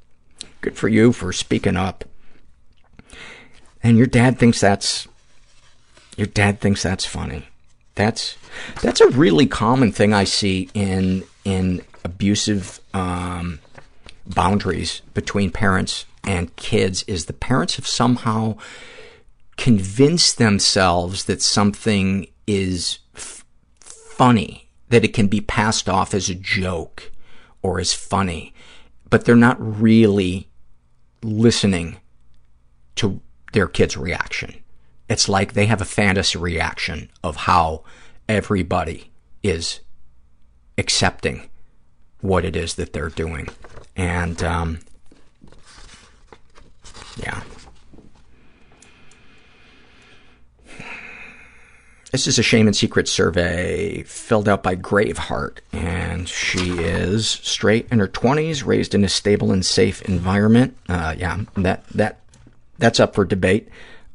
Good 0.61 0.77
for 0.77 0.87
you 0.87 1.11
for 1.11 1.33
speaking 1.33 1.77
up. 1.77 2.05
And 3.83 3.97
your 3.97 4.07
dad 4.07 4.37
thinks 4.37 4.61
that's, 4.61 5.07
your 6.15 6.27
dad 6.27 6.59
thinks 6.59 6.83
that's 6.83 7.05
funny. 7.05 7.47
That's, 7.95 8.37
that's 8.81 9.01
a 9.01 9.09
really 9.09 9.47
common 9.47 9.91
thing 9.91 10.13
I 10.13 10.23
see 10.23 10.69
in, 10.73 11.23
in 11.43 11.81
abusive, 12.03 12.79
um, 12.93 13.59
boundaries 14.25 15.01
between 15.13 15.51
parents 15.51 16.05
and 16.23 16.55
kids 16.55 17.03
is 17.03 17.25
the 17.25 17.33
parents 17.33 17.75
have 17.75 17.87
somehow 17.87 18.55
convinced 19.57 20.37
themselves 20.37 21.25
that 21.25 21.41
something 21.41 22.27
is 22.47 22.99
f- 23.15 23.45
funny, 23.79 24.69
that 24.89 25.03
it 25.03 25.13
can 25.13 25.27
be 25.27 25.41
passed 25.41 25.89
off 25.89 26.13
as 26.13 26.29
a 26.29 26.35
joke 26.35 27.11
or 27.61 27.79
as 27.79 27.93
funny, 27.93 28.53
but 29.09 29.25
they're 29.25 29.35
not 29.35 29.57
really 29.59 30.47
listening 31.23 31.97
to 32.95 33.21
their 33.53 33.67
kid's 33.67 33.97
reaction. 33.97 34.55
It's 35.09 35.27
like 35.27 35.53
they 35.53 35.65
have 35.65 35.81
a 35.81 35.85
fantasy 35.85 36.39
reaction 36.39 37.09
of 37.23 37.35
how 37.35 37.83
everybody 38.29 39.11
is 39.43 39.81
accepting 40.77 41.50
what 42.21 42.45
it 42.45 42.55
is 42.55 42.75
that 42.75 42.93
they're 42.93 43.09
doing. 43.09 43.49
And, 43.95 44.41
um, 44.43 44.79
yeah. 47.17 47.41
This 52.11 52.27
is 52.27 52.37
a 52.37 52.43
shame 52.43 52.67
and 52.67 52.75
secret 52.75 53.07
survey 53.07 54.03
filled 54.03 54.49
out 54.49 54.63
by 54.63 54.75
Graveheart, 54.75 55.59
and 55.71 56.27
she 56.27 56.71
is 56.71 57.29
straight 57.29 57.87
in 57.89 57.99
her 57.99 58.07
20s, 58.07 58.65
raised 58.65 58.93
in 58.93 59.05
a 59.05 59.09
stable 59.09 59.53
and 59.53 59.65
safe 59.65 60.01
environment. 60.01 60.75
Uh, 60.89 61.15
yeah, 61.17 61.39
that, 61.55 61.87
that, 61.87 62.19
that's 62.79 62.99
up 62.99 63.15
for 63.15 63.23
debate. 63.23 63.69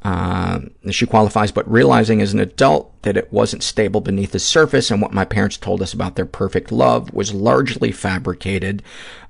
Uh, 0.07 0.61
she 0.93 1.05
qualifies, 1.05 1.51
but 1.51 1.69
realizing 1.69 2.23
as 2.23 2.33
an 2.33 2.39
adult 2.39 2.93
that 3.03 3.17
it 3.17 3.33
wasn't 3.33 3.61
stable 3.61 4.01
beneath 4.01 4.31
the 4.31 4.39
surface 4.39 4.89
and 4.89 5.03
what 5.03 5.13
my 5.13 5.25
parents 5.25 5.57
told 5.57 5.83
us 5.83 5.93
about 5.93 6.15
their 6.15 6.25
perfect 6.25 6.71
love 6.71 7.13
was 7.13 7.35
largely 7.35 7.91
fabricated, 7.91 8.85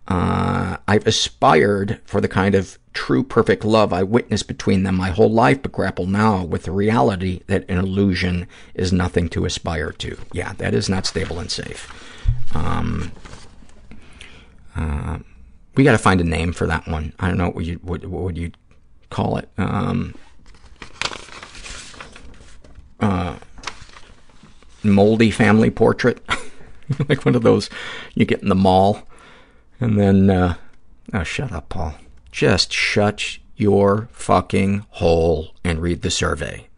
uh, 0.06 0.76
I've 0.86 1.06
aspired 1.06 1.98
for 2.04 2.20
the 2.20 2.28
kind 2.28 2.54
of 2.54 2.78
true 2.92 3.24
perfect 3.24 3.64
love 3.64 3.94
I 3.94 4.02
witnessed 4.02 4.48
between 4.48 4.82
them 4.82 4.96
my 4.96 5.08
whole 5.08 5.30
life, 5.30 5.62
but 5.62 5.72
grapple 5.72 6.04
now 6.04 6.44
with 6.44 6.64
the 6.64 6.72
reality 6.72 7.40
that 7.46 7.64
an 7.70 7.78
illusion 7.78 8.46
is 8.74 8.92
nothing 8.92 9.30
to 9.30 9.46
aspire 9.46 9.92
to. 9.92 10.18
Yeah, 10.34 10.52
that 10.58 10.74
is 10.74 10.90
not 10.90 11.06
stable 11.06 11.38
and 11.38 11.50
safe. 11.50 11.90
Um, 12.54 13.12
uh, 14.76 15.20
we 15.74 15.84
got 15.84 15.92
to 15.92 15.98
find 15.98 16.20
a 16.20 16.24
name 16.24 16.52
for 16.52 16.66
that 16.66 16.86
one. 16.86 17.14
I 17.18 17.28
don't 17.28 17.38
know 17.38 17.48
what 17.48 17.64
you 17.64 17.76
what, 17.76 18.04
what 18.04 18.24
would 18.24 18.36
you 18.36 18.52
call 19.08 19.38
it. 19.38 19.48
Um, 19.56 20.14
uh, 23.00 23.36
moldy 24.82 25.30
family 25.30 25.70
portrait, 25.70 26.20
like 27.08 27.24
one 27.24 27.34
of 27.34 27.42
those 27.42 27.68
you 28.14 28.24
get 28.24 28.42
in 28.42 28.48
the 28.48 28.54
mall, 28.54 29.06
and 29.80 29.98
then 29.98 30.30
uh, 30.30 30.54
oh, 31.12 31.22
shut 31.24 31.52
up, 31.52 31.68
Paul. 31.68 31.94
just 32.30 32.72
shut 32.72 33.38
your 33.56 34.08
fucking 34.12 34.84
hole 34.90 35.54
and 35.64 35.80
read 35.80 36.02
the 36.02 36.10
survey. 36.10 36.68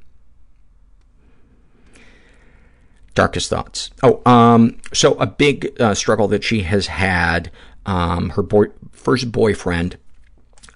Darkest 3.15 3.51
thoughts. 3.51 3.91
Oh, 4.03 4.23
um, 4.31 4.79
so 4.93 5.15
a 5.15 5.27
big 5.27 5.81
uh, 5.81 5.95
struggle 5.95 6.29
that 6.29 6.45
she 6.45 6.63
has 6.63 6.87
had. 6.87 7.51
Um, 7.85 8.31
her 8.31 8.43
boy, 8.43 8.67
first 8.93 9.33
boyfriend 9.33 9.99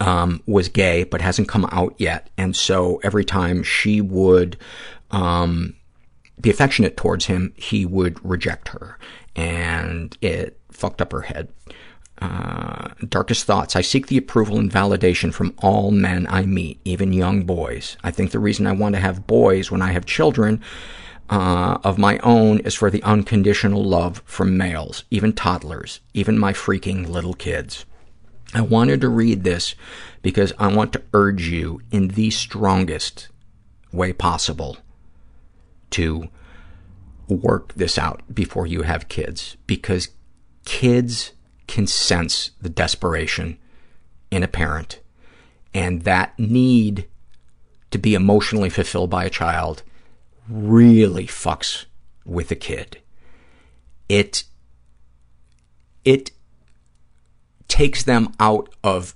um, 0.00 0.42
was 0.46 0.68
gay, 0.68 1.04
but 1.04 1.20
hasn't 1.20 1.48
come 1.48 1.66
out 1.70 1.94
yet, 1.98 2.30
and 2.36 2.56
so 2.56 3.00
every 3.04 3.24
time 3.24 3.62
she 3.62 4.00
would 4.00 4.56
um, 5.12 5.76
be 6.40 6.50
affectionate 6.50 6.96
towards 6.96 7.26
him, 7.26 7.52
he 7.56 7.86
would 7.86 8.24
reject 8.24 8.68
her, 8.68 8.98
and 9.36 10.16
it 10.20 10.58
fucked 10.70 11.00
up 11.00 11.12
her 11.12 11.22
head. 11.22 11.48
Uh, 12.20 12.88
darkest 13.08 13.44
thoughts. 13.44 13.74
I 13.74 13.80
seek 13.80 14.06
the 14.06 14.16
approval 14.16 14.58
and 14.58 14.70
validation 14.70 15.34
from 15.34 15.54
all 15.58 15.90
men 15.90 16.26
I 16.30 16.46
meet, 16.46 16.80
even 16.84 17.12
young 17.12 17.42
boys. 17.42 17.96
I 18.04 18.10
think 18.10 18.30
the 18.30 18.38
reason 18.38 18.66
I 18.66 18.72
want 18.72 18.94
to 18.94 19.00
have 19.00 19.26
boys 19.26 19.70
when 19.70 19.82
I 19.82 19.92
have 19.92 20.06
children 20.06 20.60
uh, 21.30 21.78
of 21.82 21.98
my 21.98 22.18
own 22.18 22.60
is 22.60 22.74
for 22.74 22.90
the 22.90 23.02
unconditional 23.02 23.82
love 23.82 24.22
from 24.24 24.56
males, 24.56 25.04
even 25.10 25.32
toddlers, 25.32 26.00
even 26.14 26.38
my 26.38 26.52
freaking 26.52 27.08
little 27.08 27.34
kids. 27.34 27.84
I 28.54 28.60
wanted 28.60 29.00
to 29.00 29.08
read 29.08 29.42
this 29.42 29.74
because 30.20 30.52
I 30.58 30.72
want 30.72 30.92
to 30.92 31.02
urge 31.14 31.48
you 31.48 31.80
in 31.90 32.08
the 32.08 32.30
strongest 32.30 33.28
way 33.92 34.12
possible 34.12 34.76
to 35.92 36.28
work 37.28 37.72
this 37.74 37.98
out 37.98 38.22
before 38.34 38.66
you 38.66 38.82
have 38.82 39.08
kids, 39.08 39.56
because 39.66 40.08
kids 40.64 41.32
can 41.66 41.86
sense 41.86 42.50
the 42.60 42.68
desperation 42.68 43.58
in 44.30 44.42
a 44.42 44.48
parent, 44.48 45.00
and 45.72 46.02
that 46.02 46.38
need 46.38 47.08
to 47.90 47.98
be 47.98 48.14
emotionally 48.14 48.70
fulfilled 48.70 49.10
by 49.10 49.24
a 49.24 49.30
child 49.30 49.82
really 50.48 51.26
fucks 51.26 51.84
with 52.24 52.50
a 52.50 52.56
kid. 52.56 52.98
It, 54.08 54.44
it 56.04 56.30
takes 57.68 58.02
them 58.02 58.32
out 58.40 58.68
of 58.82 59.14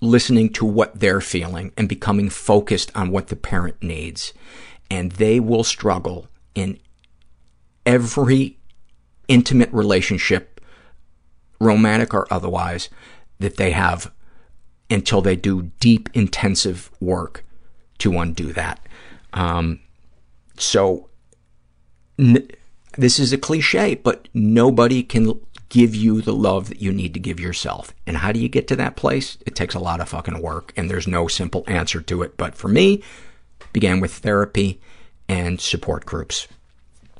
listening 0.00 0.50
to 0.50 0.64
what 0.64 0.98
they're 0.98 1.20
feeling 1.20 1.72
and 1.76 1.88
becoming 1.88 2.30
focused 2.30 2.90
on 2.94 3.10
what 3.10 3.28
the 3.28 3.36
parent 3.36 3.82
needs. 3.82 4.32
And 4.90 5.12
they 5.12 5.38
will 5.38 5.64
struggle 5.64 6.28
in 6.54 6.78
every 7.86 8.58
intimate 9.28 9.72
relationship, 9.72 10.60
romantic 11.60 12.12
or 12.12 12.26
otherwise, 12.32 12.88
that 13.38 13.56
they 13.56 13.70
have 13.70 14.12
until 14.90 15.22
they 15.22 15.36
do 15.36 15.70
deep, 15.78 16.08
intensive 16.14 16.90
work 17.00 17.44
to 17.98 18.18
undo 18.18 18.52
that. 18.52 18.80
Um, 19.32 19.80
so, 20.56 21.08
n- 22.18 22.48
this 22.96 23.18
is 23.20 23.32
a 23.32 23.38
cliche, 23.38 23.94
but 23.94 24.28
nobody 24.34 25.02
can 25.02 25.40
give 25.68 25.94
you 25.94 26.20
the 26.20 26.34
love 26.34 26.68
that 26.68 26.82
you 26.82 26.92
need 26.92 27.14
to 27.14 27.20
give 27.20 27.38
yourself. 27.38 27.94
And 28.06 28.18
how 28.18 28.32
do 28.32 28.40
you 28.40 28.48
get 28.48 28.66
to 28.68 28.76
that 28.76 28.96
place? 28.96 29.38
It 29.46 29.54
takes 29.54 29.74
a 29.74 29.78
lot 29.78 30.00
of 30.00 30.08
fucking 30.08 30.42
work, 30.42 30.72
and 30.76 30.90
there's 30.90 31.06
no 31.06 31.28
simple 31.28 31.62
answer 31.68 32.00
to 32.00 32.22
it. 32.22 32.36
But 32.36 32.56
for 32.56 32.68
me, 32.68 33.02
began 33.72 34.00
with 34.00 34.12
therapy 34.12 34.80
and 35.28 35.60
support 35.60 36.06
groups. 36.06 36.48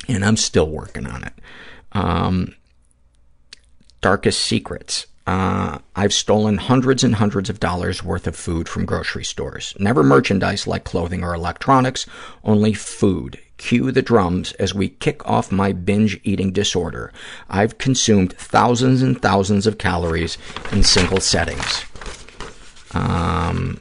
And 0.08 0.24
I'm 0.24 0.36
still 0.36 0.68
working 0.68 1.06
on 1.06 1.24
it. 1.24 1.32
Um, 1.92 2.54
darkest 4.00 4.40
secrets. 4.40 5.06
Uh, 5.26 5.78
I've 5.94 6.12
stolen 6.12 6.56
hundreds 6.56 7.04
and 7.04 7.14
hundreds 7.14 7.50
of 7.50 7.60
dollars 7.60 8.02
worth 8.02 8.26
of 8.26 8.34
food 8.34 8.68
from 8.68 8.84
grocery 8.84 9.24
stores. 9.24 9.74
Never 9.78 10.02
merchandise 10.02 10.66
like 10.66 10.84
clothing 10.84 11.22
or 11.22 11.34
electronics, 11.34 12.06
only 12.42 12.72
food. 12.72 13.38
Cue 13.58 13.92
the 13.92 14.02
drums 14.02 14.52
as 14.54 14.74
we 14.74 14.88
kick 14.88 15.24
off 15.28 15.52
my 15.52 15.72
binge-eating 15.72 16.50
disorder. 16.50 17.12
I've 17.48 17.78
consumed 17.78 18.32
thousands 18.32 19.02
and 19.02 19.20
thousands 19.20 19.66
of 19.66 19.78
calories 19.78 20.38
in 20.72 20.82
single 20.82 21.20
settings. 21.20 21.84
Um, 22.92 23.80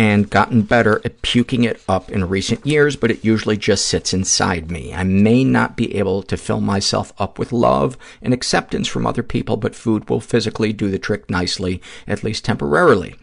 and 0.00 0.30
gotten 0.30 0.62
better 0.62 0.98
at 1.04 1.20
puking 1.20 1.64
it 1.64 1.78
up 1.86 2.10
in 2.10 2.26
recent 2.26 2.64
years, 2.64 2.96
but 2.96 3.10
it 3.10 3.22
usually 3.22 3.58
just 3.58 3.84
sits 3.84 4.14
inside 4.14 4.70
me. 4.70 4.94
I 4.94 5.04
may 5.04 5.44
not 5.44 5.76
be 5.76 5.94
able 5.94 6.22
to 6.22 6.38
fill 6.38 6.62
myself 6.62 7.12
up 7.18 7.38
with 7.38 7.52
love 7.52 7.98
and 8.22 8.32
acceptance 8.32 8.88
from 8.88 9.06
other 9.06 9.22
people, 9.22 9.58
but 9.58 9.74
food 9.74 10.08
will 10.08 10.22
physically 10.22 10.72
do 10.72 10.90
the 10.90 10.98
trick 10.98 11.28
nicely, 11.28 11.82
at 12.06 12.24
least 12.24 12.46
temporarily. 12.46 13.14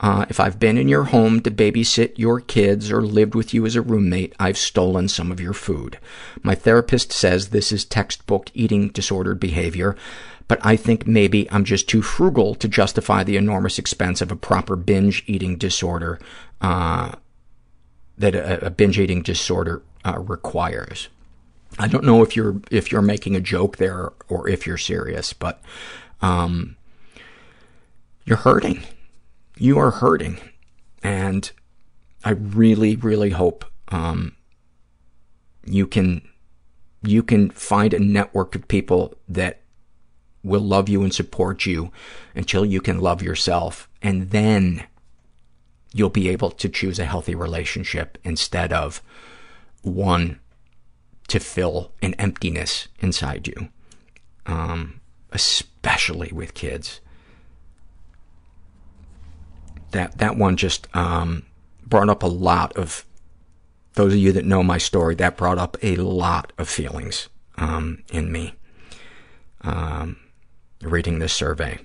Uh, 0.00 0.26
if 0.28 0.40
I've 0.40 0.58
been 0.58 0.76
in 0.76 0.88
your 0.88 1.04
home 1.04 1.42
to 1.42 1.50
babysit 1.50 2.18
your 2.18 2.40
kids 2.40 2.90
or 2.90 3.02
lived 3.02 3.36
with 3.36 3.54
you 3.54 3.64
as 3.64 3.76
a 3.76 3.80
roommate, 3.80 4.34
I've 4.40 4.58
stolen 4.58 5.06
some 5.06 5.30
of 5.30 5.38
your 5.38 5.54
food. 5.54 5.96
My 6.42 6.56
therapist 6.56 7.12
says 7.12 7.50
this 7.50 7.70
is 7.70 7.84
textbook 7.84 8.50
eating 8.52 8.88
disordered 8.88 9.38
behavior, 9.38 9.94
but 10.48 10.58
I 10.62 10.76
think 10.76 11.06
maybe 11.06 11.50
I'm 11.50 11.64
just 11.64 11.88
too 11.88 12.02
frugal 12.02 12.54
to 12.56 12.68
justify 12.68 13.24
the 13.24 13.36
enormous 13.36 13.78
expense 13.78 14.20
of 14.20 14.30
a 14.30 14.36
proper 14.36 14.76
binge-eating 14.76 15.56
disorder 15.56 16.20
uh, 16.60 17.12
that 18.18 18.34
a, 18.34 18.66
a 18.66 18.70
binge-eating 18.70 19.22
disorder 19.22 19.82
uh, 20.04 20.18
requires. 20.18 21.08
I 21.78 21.88
don't 21.88 22.04
know 22.04 22.22
if 22.22 22.36
you're 22.36 22.60
if 22.70 22.90
you're 22.90 23.02
making 23.02 23.34
a 23.36 23.40
joke 23.40 23.76
there 23.76 24.12
or 24.28 24.48
if 24.48 24.66
you're 24.66 24.78
serious, 24.78 25.32
but 25.32 25.60
um, 26.22 26.76
you're 28.24 28.38
hurting. 28.38 28.82
You 29.58 29.78
are 29.78 29.90
hurting, 29.90 30.38
and 31.02 31.50
I 32.24 32.30
really, 32.30 32.96
really 32.96 33.30
hope 33.30 33.64
um, 33.88 34.36
you 35.64 35.86
can 35.86 36.26
you 37.02 37.22
can 37.22 37.50
find 37.50 37.92
a 37.92 37.98
network 37.98 38.54
of 38.54 38.68
people 38.68 39.14
that 39.28 39.60
will 40.46 40.60
love 40.60 40.88
you 40.88 41.02
and 41.02 41.12
support 41.12 41.66
you 41.66 41.90
until 42.34 42.64
you 42.64 42.80
can 42.80 43.00
love 43.00 43.22
yourself. 43.22 43.88
And 44.00 44.30
then 44.30 44.86
you'll 45.92 46.10
be 46.10 46.28
able 46.28 46.50
to 46.50 46.68
choose 46.68 46.98
a 46.98 47.04
healthy 47.04 47.34
relationship 47.34 48.18
instead 48.22 48.72
of 48.72 49.02
one 49.82 50.38
to 51.28 51.40
fill 51.40 51.92
an 52.02 52.14
emptiness 52.14 52.88
inside 53.00 53.48
you, 53.48 53.68
um, 54.46 55.00
especially 55.32 56.30
with 56.32 56.54
kids. 56.54 57.00
That, 59.90 60.18
that 60.18 60.36
one 60.36 60.56
just 60.56 60.86
um, 60.94 61.44
brought 61.84 62.08
up 62.08 62.22
a 62.22 62.28
lot 62.28 62.76
of, 62.76 63.04
those 63.94 64.12
of 64.12 64.18
you 64.18 64.32
that 64.32 64.44
know 64.44 64.62
my 64.62 64.78
story, 64.78 65.14
that 65.16 65.36
brought 65.36 65.58
up 65.58 65.76
a 65.82 65.96
lot 65.96 66.52
of 66.58 66.68
feelings 66.68 67.28
um, 67.56 68.02
in 68.12 68.30
me. 68.30 68.54
Um, 69.62 70.18
reading 70.86 71.18
this 71.18 71.32
survey. 71.32 71.78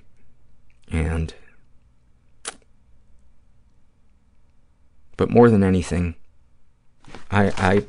And, 0.90 1.34
but 5.16 5.30
more 5.30 5.50
than 5.50 5.62
anything, 5.62 6.16
I, 7.30 7.52
I, 7.56 7.86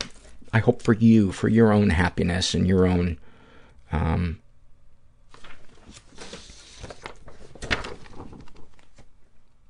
I 0.54 0.60
hope 0.60 0.82
for 0.82 0.94
you, 0.94 1.32
for 1.32 1.48
your 1.48 1.72
own 1.72 1.90
happiness 1.90 2.54
and 2.54 2.68
your 2.68 2.86
own, 2.86 3.20
um, 3.92 4.40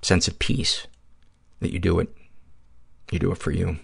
sense 0.01 0.27
of 0.27 0.37
peace 0.39 0.87
that 1.59 1.71
you 1.71 1.79
do 1.79 1.99
it. 1.99 2.15
You 3.11 3.19
do 3.19 3.31
it 3.31 3.37
for 3.37 3.51
you. 3.51 3.77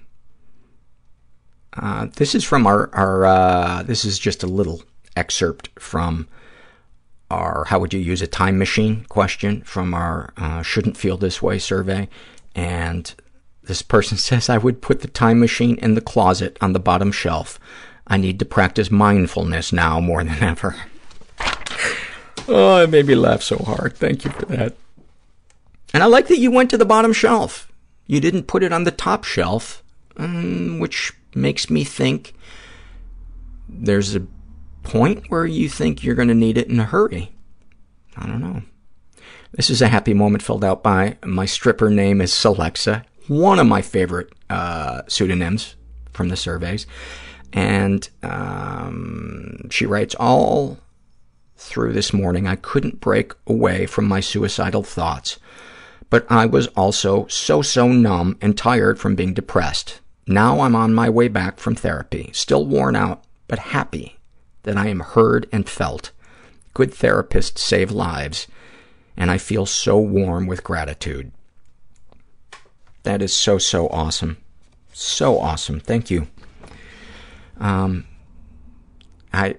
Uh, 1.73 2.07
this 2.15 2.34
is 2.34 2.44
from 2.44 2.65
our, 2.65 2.90
our 2.94 3.26
uh, 3.26 3.84
this 3.84 4.03
is 4.03 4.18
just 4.18 4.44
a 4.44 4.48
little 4.48 4.81
excerpt 5.15 5.69
from 5.80 6.27
our 7.30 7.66
how 7.66 7.80
would 7.80 7.94
you 7.94 8.00
use 8.00 8.22
a 8.22 8.28
time 8.28 8.58
machine 8.58 9.06
question 9.10 9.62
from 9.62 9.94
our 9.94 10.34
uh, 10.38 10.62
shouldn't 10.62 10.98
feel 10.98 11.18
this 11.18 11.42
way 11.42 11.60
survey. 11.60 12.08
And 12.56 13.14
this 13.64 13.82
person 13.82 14.18
says, 14.30 14.50
I 14.50 14.58
would 14.58 14.82
put 14.82 15.02
the 15.02 15.08
time 15.08 15.40
machine 15.40 15.78
in 15.78 15.96
the 15.96 16.02
closet 16.02 16.58
on 16.62 16.74
the 16.74 16.80
bottom 16.80 17.12
shelf. 17.12 17.60
I 18.08 18.18
need 18.18 18.40
to 18.40 18.46
practice 18.46 18.90
mindfulness 18.90 19.72
now 19.72 20.00
more 20.00 20.24
than 20.24 20.44
ever. 20.44 20.76
oh, 22.48 22.84
it 22.84 22.90
made 22.90 23.06
me 23.06 23.16
laugh 23.16 23.44
so 23.44 23.58
hard. 23.58 23.96
Thank 23.96 24.26
you 24.26 24.32
for 24.32 24.46
that. 24.48 24.76
And 25.94 26.04
I 26.04 26.08
like 26.08 26.28
that 26.28 26.40
you 26.40 26.52
went 26.52 26.70
to 26.72 26.78
the 26.78 26.86
bottom 26.86 27.14
shelf. 27.14 27.72
You 28.08 28.20
didn't 28.20 28.48
put 28.48 28.64
it 28.64 28.74
on 28.74 28.84
the 28.84 28.92
top 28.92 29.24
shelf, 29.24 29.84
um, 30.18 30.80
which 30.80 31.14
makes 31.36 31.70
me 31.70 31.84
think 31.84 32.34
there's 33.68 34.16
a 34.16 34.26
point 34.90 35.30
where 35.30 35.45
you 35.45 35.70
think 35.70 36.03
you're 36.03 36.16
going 36.16 36.28
to 36.28 36.34
need 36.34 36.57
it 36.57 36.68
in 36.68 36.80
a 36.80 36.86
hurry. 36.86 37.32
I 38.18 38.26
don't 38.26 38.41
know. 38.41 38.64
This 39.53 39.70
is 39.70 39.82
a 39.82 39.88
happy 39.88 40.14
moment 40.14 40.44
filled 40.44 40.64
out 40.64 40.84
by 40.84 41.18
my 41.24 41.45
stripper 41.45 41.90
name 41.90 42.22
is 42.22 42.32
Celexa, 42.32 43.03
one 43.28 43.60
of 43.60 43.68
my 43.68 43.82
favorite 43.82 44.34
uh, 44.49 45.03
pseudonyms 45.07 45.76
from 46.11 46.30
the 46.30 46.36
surveys. 46.36 46.88
And 47.53 48.07
um, 48.22 49.70
she 49.70 49.86
writes, 49.86 50.16
all 50.16 50.78
through 51.56 51.94
this 51.94 52.14
morning, 52.14 52.48
I 52.48 52.56
couldn't 52.56 52.99
break 52.99 53.34
away 53.48 53.86
from 53.86 54.06
my 54.06 54.20
suicidal 54.20 54.84
thoughts, 54.84 55.40
but 56.10 56.26
I 56.32 56.45
was 56.45 56.68
also 56.68 57.28
so, 57.28 57.61
so 57.61 57.88
numb 57.91 58.38
and 58.41 58.57
tired 58.57 58.99
from 58.99 59.16
being 59.16 59.34
depressed. 59.34 59.99
Now 60.28 60.61
I'm 60.61 60.76
on 60.76 60.94
my 60.94 61.10
way 61.10 61.28
back 61.28 61.60
from 61.60 61.76
therapy, 61.76 62.30
still 62.34 62.66
worn 62.66 62.95
out, 62.95 63.24
but 63.48 63.60
happy 63.60 64.19
that 64.70 64.78
I 64.78 64.90
am 64.90 65.00
heard 65.00 65.50
and 65.52 65.68
felt. 65.68 66.12
Good 66.76 66.91
therapists 66.91 67.58
save 67.58 67.90
lives, 67.90 68.46
and 69.18 69.32
I 69.32 69.40
feel 69.40 69.66
so 69.66 69.98
warm 69.98 70.46
with 70.46 70.64
gratitude. 70.64 71.32
That 73.02 73.24
is 73.24 73.36
so, 73.36 73.58
so 73.58 73.88
awesome. 73.88 74.38
So 74.94 75.40
awesome. 75.40 75.80
Thank 75.80 76.12
you. 76.12 76.28
Um, 77.58 78.06
I, 79.34 79.56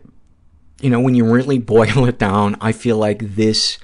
you 0.80 0.90
know, 0.90 1.00
when 1.00 1.16
you 1.16 1.24
really 1.24 1.58
boil 1.74 2.04
it 2.06 2.20
down, 2.20 2.56
I 2.60 2.70
feel 2.70 2.96
like 2.96 3.34
this, 3.34 3.80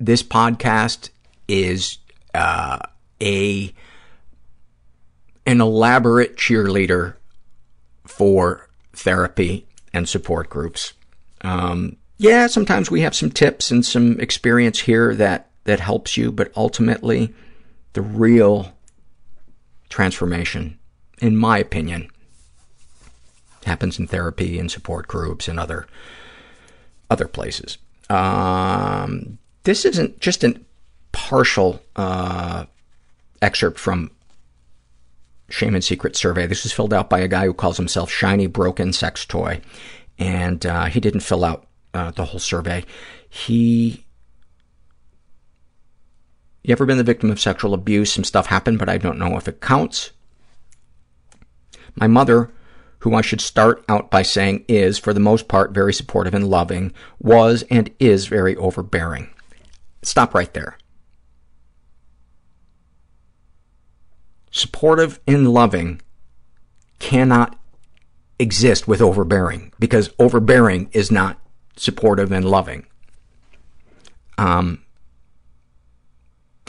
this 0.00 0.22
podcast 0.22 1.10
is, 1.46 1.98
uh, 2.32 2.78
a, 3.20 3.74
an 5.44 5.60
elaborate 5.60 6.38
cheerleader 6.38 7.16
for 8.06 8.70
therapy 8.94 9.66
and 9.92 10.08
support 10.08 10.48
groups. 10.48 10.94
Um, 11.42 11.96
yeah, 12.18 12.46
sometimes 12.46 12.90
we 12.90 13.00
have 13.00 13.14
some 13.14 13.30
tips 13.30 13.70
and 13.70 13.84
some 13.84 14.20
experience 14.20 14.80
here 14.80 15.14
that, 15.16 15.50
that 15.64 15.80
helps 15.80 16.16
you, 16.16 16.30
but 16.30 16.52
ultimately 16.56 17.34
the 17.94 18.02
real 18.02 18.72
transformation, 19.88 20.78
in 21.20 21.36
my 21.36 21.58
opinion, 21.58 22.08
happens 23.64 23.98
in 23.98 24.06
therapy 24.06 24.58
and 24.58 24.70
support 24.70 25.08
groups 25.08 25.48
and 25.48 25.58
other, 25.58 25.86
other 27.10 27.28
places. 27.28 27.78
Um, 28.08 29.38
this 29.64 29.84
isn't 29.84 30.20
just 30.20 30.44
a 30.44 30.60
partial, 31.12 31.82
uh, 31.96 32.64
excerpt 33.40 33.78
from 33.78 34.10
Shame 35.52 35.74
and 35.74 35.84
Secret 35.84 36.16
survey. 36.16 36.46
This 36.46 36.62
was 36.62 36.72
filled 36.72 36.94
out 36.94 37.10
by 37.10 37.20
a 37.20 37.28
guy 37.28 37.44
who 37.44 37.52
calls 37.52 37.76
himself 37.76 38.10
Shiny 38.10 38.46
Broken 38.46 38.92
Sex 38.92 39.26
Toy. 39.26 39.60
And 40.18 40.64
uh, 40.64 40.86
he 40.86 40.98
didn't 40.98 41.20
fill 41.20 41.44
out 41.44 41.66
uh, 41.92 42.10
the 42.10 42.24
whole 42.24 42.40
survey. 42.40 42.84
He, 43.28 44.06
you 46.62 46.72
ever 46.72 46.86
been 46.86 46.96
the 46.96 47.04
victim 47.04 47.30
of 47.30 47.38
sexual 47.38 47.74
abuse? 47.74 48.12
Some 48.12 48.24
stuff 48.24 48.46
happened, 48.46 48.78
but 48.78 48.88
I 48.88 48.96
don't 48.96 49.18
know 49.18 49.36
if 49.36 49.46
it 49.46 49.60
counts. 49.60 50.12
My 51.96 52.06
mother, 52.06 52.50
who 53.00 53.14
I 53.14 53.20
should 53.20 53.42
start 53.42 53.84
out 53.90 54.10
by 54.10 54.22
saying 54.22 54.64
is, 54.68 54.98
for 54.98 55.12
the 55.12 55.20
most 55.20 55.48
part, 55.48 55.72
very 55.72 55.92
supportive 55.92 56.32
and 56.32 56.48
loving, 56.48 56.94
was 57.18 57.62
and 57.68 57.90
is 57.98 58.26
very 58.26 58.56
overbearing. 58.56 59.28
Stop 60.02 60.34
right 60.34 60.52
there. 60.54 60.78
Supportive 64.52 65.18
and 65.26 65.52
loving 65.52 66.00
cannot 66.98 67.58
exist 68.38 68.86
with 68.86 69.00
overbearing 69.00 69.72
because 69.78 70.10
overbearing 70.18 70.88
is 70.92 71.10
not 71.10 71.40
supportive 71.76 72.30
and 72.30 72.44
loving. 72.44 72.86
Um, 74.36 74.82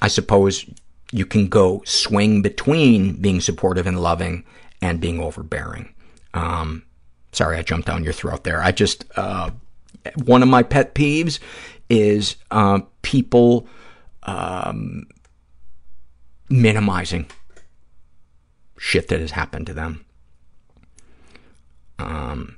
I 0.02 0.08
suppose 0.08 0.66
you 1.12 1.26
can 1.26 1.48
go 1.48 1.82
swing 1.86 2.42
between 2.42 3.22
being 3.22 3.42
supportive 3.42 3.86
and 3.86 4.02
loving 4.02 4.46
and 4.82 5.00
being 5.00 5.20
overbearing. 5.20 5.94
Um, 6.34 6.84
sorry, 7.32 7.58
I 7.58 7.62
jumped 7.62 7.88
down 7.88 8.04
your 8.04 8.14
throat 8.14 8.44
there. 8.44 8.62
I 8.62 8.72
just, 8.72 9.06
uh, 9.16 9.52
one 10.24 10.42
of 10.42 10.50
my 10.50 10.64
pet 10.64 10.96
peeves 10.96 11.40
is, 11.90 12.38
uh, 12.50 12.80
people, 13.02 13.68
um, 14.24 15.06
minimizing 16.50 17.28
shit 18.84 19.08
that 19.08 19.22
has 19.22 19.32
happened 19.32 19.66
to 19.66 19.74
them. 19.74 20.04
Um, 21.98 22.58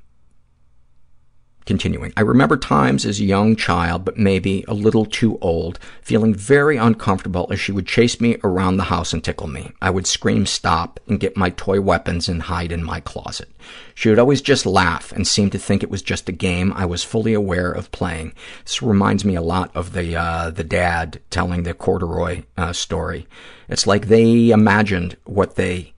continuing. 1.66 2.12
I 2.18 2.22
remember 2.22 2.58
times 2.58 3.06
as 3.06 3.20
a 3.20 3.26
young 3.26 3.56
child, 3.56 4.04
but 4.04 4.18
maybe 4.18 4.66
a 4.68 4.74
little 4.74 5.06
too 5.06 5.38
old, 5.40 5.78
feeling 6.02 6.34
very 6.34 6.78
uncomfortable 6.78 7.48
as 7.52 7.60
she 7.60 7.72
would 7.72 7.86
chase 7.86 8.20
me 8.20 8.38
around 8.44 8.78
the 8.78 8.86
house 8.86 9.14
and 9.14 9.24
tickle 9.24 9.48
me. 9.48 9.72
I 9.84 9.92
would 9.92 10.08
scream 10.08 10.48
stop 10.48 11.00
and 11.08 11.20
get 11.20 11.38
my 11.38 11.52
toy 11.52 11.80
weapons 11.80 12.28
and 12.28 12.42
hide 12.42 12.72
in 12.72 12.84
my 12.84 13.02
closet. 13.02 13.50
She 13.94 14.10
would 14.10 14.20
always 14.20 14.42
just 14.42 14.66
laugh 14.66 15.12
and 15.12 15.28
seem 15.28 15.52
to 15.52 15.60
think 15.60 15.84
it 15.84 15.92
was 15.92 16.02
just 16.02 16.28
a 16.28 16.32
game 16.32 16.74
I 16.74 16.86
was 16.86 17.04
fully 17.04 17.34
aware 17.34 17.72
of 17.72 17.92
playing. 17.92 18.34
This 18.64 18.82
reminds 18.82 19.24
me 19.24 19.36
a 19.36 19.42
lot 19.42 19.70
of 19.76 19.94
the, 19.94 20.16
uh, 20.16 20.50
the 20.50 20.64
dad 20.64 21.22
telling 21.30 21.64
the 21.64 21.76
corduroy, 21.76 22.44
uh, 22.58 22.74
story. 22.74 23.28
It's 23.70 23.86
like 23.86 24.08
they 24.08 24.50
imagined 24.50 25.18
what 25.26 25.56
they, 25.56 25.95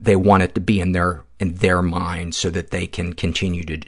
they 0.00 0.16
want 0.16 0.42
it 0.42 0.54
to 0.54 0.60
be 0.60 0.80
in 0.80 0.92
their, 0.92 1.24
in 1.38 1.54
their 1.54 1.82
mind 1.82 2.34
so 2.34 2.50
that 2.50 2.70
they 2.70 2.86
can 2.86 3.12
continue 3.12 3.64
to 3.64 3.80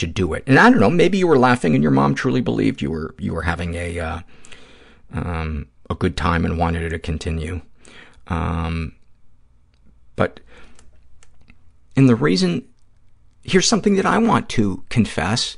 to 0.00 0.06
do 0.06 0.32
it. 0.32 0.42
And 0.46 0.58
I 0.58 0.70
don't 0.70 0.80
know, 0.80 0.88
maybe 0.90 1.18
you 1.18 1.26
were 1.26 1.38
laughing 1.38 1.74
and 1.74 1.82
your 1.82 1.92
mom 1.92 2.14
truly 2.14 2.40
believed 2.40 2.80
you 2.82 2.90
were 2.90 3.14
you 3.18 3.34
were 3.34 3.42
having 3.42 3.74
a 3.74 4.00
uh, 4.00 4.20
um, 5.12 5.66
a 5.88 5.94
good 5.94 6.16
time 6.16 6.44
and 6.44 6.58
wanted 6.58 6.82
it 6.82 6.90
to 6.90 6.98
continue. 6.98 7.60
Um, 8.26 8.94
but 10.16 10.40
and 11.96 12.08
the 12.08 12.16
reason 12.16 12.66
here's 13.42 13.68
something 13.68 13.96
that 13.96 14.06
I 14.06 14.18
want 14.18 14.48
to 14.50 14.84
confess, 14.88 15.56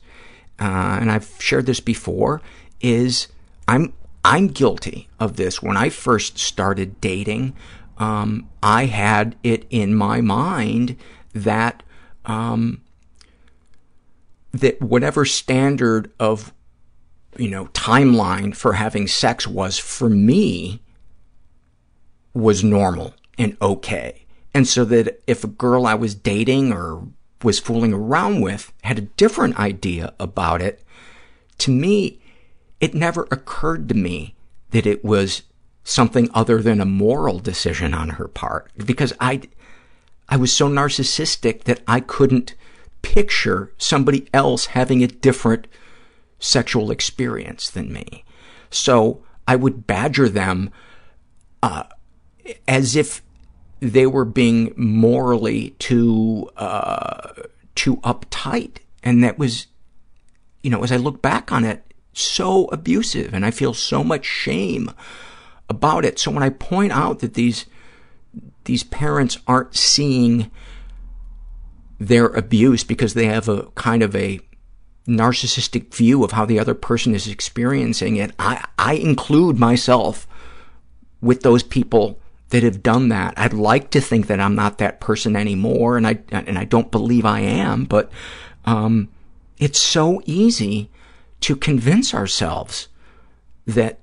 uh, 0.60 0.98
and 1.01 1.10
I've 1.10 1.36
shared 1.39 1.66
this 1.66 1.80
before, 1.80 2.43
is 2.80 3.28
I'm 3.68 3.93
I'm 4.24 4.48
guilty 4.48 5.09
of 5.20 5.36
this. 5.36 5.62
When 5.62 5.76
I 5.76 5.89
first 5.89 6.39
started 6.39 7.01
dating, 7.01 7.55
um, 8.03 8.49
I 8.65 8.87
had 8.87 9.37
it 9.45 9.65
in 9.70 9.95
my 9.95 10.20
mind 10.20 10.97
that 11.35 11.85
um, 12.24 12.83
that 14.51 14.83
whatever 14.83 15.24
standard 15.24 16.11
of, 16.19 16.53
you 17.39 17.49
know, 17.49 17.66
timeline 17.66 18.57
for 18.57 18.73
having 18.73 19.07
sex 19.07 19.47
was 19.47 19.79
for 19.79 20.11
me 20.11 20.83
was 22.35 22.65
normal 22.65 23.15
and 23.39 23.57
okay. 23.62 24.27
And 24.53 24.66
so 24.66 24.85
that 24.87 25.23
if 25.29 25.45
a 25.45 25.49
girl 25.49 25.87
I 25.87 25.95
was 25.95 26.16
dating 26.16 26.73
or 26.73 27.07
was 27.45 27.61
fooling 27.61 27.95
around 27.95 28.41
with 28.41 28.73
had 28.83 28.99
a 28.99 29.03
different 29.03 29.61
idea 29.61 30.12
about 30.19 30.61
it, 30.61 30.83
to 31.59 31.70
me, 31.70 32.20
it 32.81 32.95
never 32.95 33.29
occurred 33.31 33.89
to 33.91 33.95
me 33.95 34.35
that 34.70 34.87
it 34.87 35.05
was 35.05 35.43
something 35.85 36.31
other 36.33 36.63
than 36.63 36.81
a 36.81 36.87
moral 36.87 37.39
decision 37.39 37.95
on 37.95 38.11
her 38.11 38.29
part. 38.29 38.71
Because 38.77 39.13
I, 39.21 39.43
I 40.29 40.37
was 40.37 40.53
so 40.53 40.69
narcissistic 40.69 41.65
that 41.65 41.81
I 41.87 42.01
couldn't 42.01 42.55
picture 43.03 43.73
somebody 43.79 44.29
else 44.33 44.67
having 44.67 45.03
a 45.03 45.09
different 45.09 45.67
sexual 46.39 46.91
experience 46.91 47.69
than 47.71 47.93
me. 47.93 48.25
So 48.71 49.23
I 49.47 49.57
would 49.57 49.87
badger 49.87 50.29
them 50.29 50.71
uh, 51.63 51.85
as 52.67 52.97
if 52.97 53.23
they 53.81 54.07
were 54.07 54.25
being 54.25 54.73
morally 54.77 55.71
too 55.79 56.49
uh, 56.57 57.33
too 57.75 57.97
uptight, 57.99 58.79
and 59.03 59.25
that 59.25 59.39
was, 59.39 59.67
you 60.63 60.71
know, 60.71 60.85
as 60.85 60.93
I 60.93 60.97
look 60.97 61.21
back 61.21 61.51
on 61.51 61.65
it, 61.65 61.85
so 62.13 62.67
abusive, 62.67 63.35
and 63.35 63.45
I 63.45 63.51
feel 63.51 63.75
so 63.75 64.05
much 64.05 64.25
shame 64.25 64.91
about 65.73 66.05
it. 66.05 66.19
So 66.19 66.31
when 66.31 66.43
I 66.43 66.51
point 66.51 66.93
out 66.93 67.19
that 67.20 67.35
these 67.35 67.66
these 68.65 68.85
parents 68.85 69.39
aren't 69.47 69.74
seeing 69.74 70.51
their 71.99 72.27
abuse 72.27 72.85
because 72.85 73.15
they 73.15 73.27
have 73.27 73.49
a 73.49 73.65
kind 73.74 74.03
of 74.03 74.15
a 74.15 74.40
narcissistic 75.07 75.93
view 75.94 76.23
of 76.23 76.32
how 76.32 76.44
the 76.44 76.59
other 76.59 76.74
person 76.74 77.15
is 77.15 77.27
experiencing 77.27 78.16
it. 78.16 78.31
I, 78.39 78.65
I 78.78 78.94
include 78.94 79.59
myself 79.59 80.28
with 81.20 81.43
those 81.43 81.62
people 81.62 82.20
that 82.51 82.62
have 82.62 82.82
done 82.82 83.09
that. 83.09 83.35
I'd 83.36 83.53
like 83.53 83.90
to 83.90 84.01
think 84.01 84.27
that 84.27 84.40
I'm 84.40 84.55
not 84.55 84.78
that 84.78 85.01
person 85.01 85.35
anymore, 85.36 85.97
and 85.97 86.07
I 86.07 86.19
and 86.31 86.59
I 86.59 86.65
don't 86.65 86.90
believe 86.90 87.24
I 87.24 87.40
am. 87.40 87.85
But 87.85 88.11
um, 88.65 89.09
it's 89.59 89.81
so 89.81 90.23
easy 90.27 90.90
to 91.40 91.57
convince 91.57 92.15
ourselves 92.15 92.89
that 93.66 94.02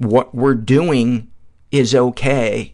what 0.00 0.34
we're 0.34 0.54
doing 0.54 1.30
is 1.70 1.94
okay 1.94 2.72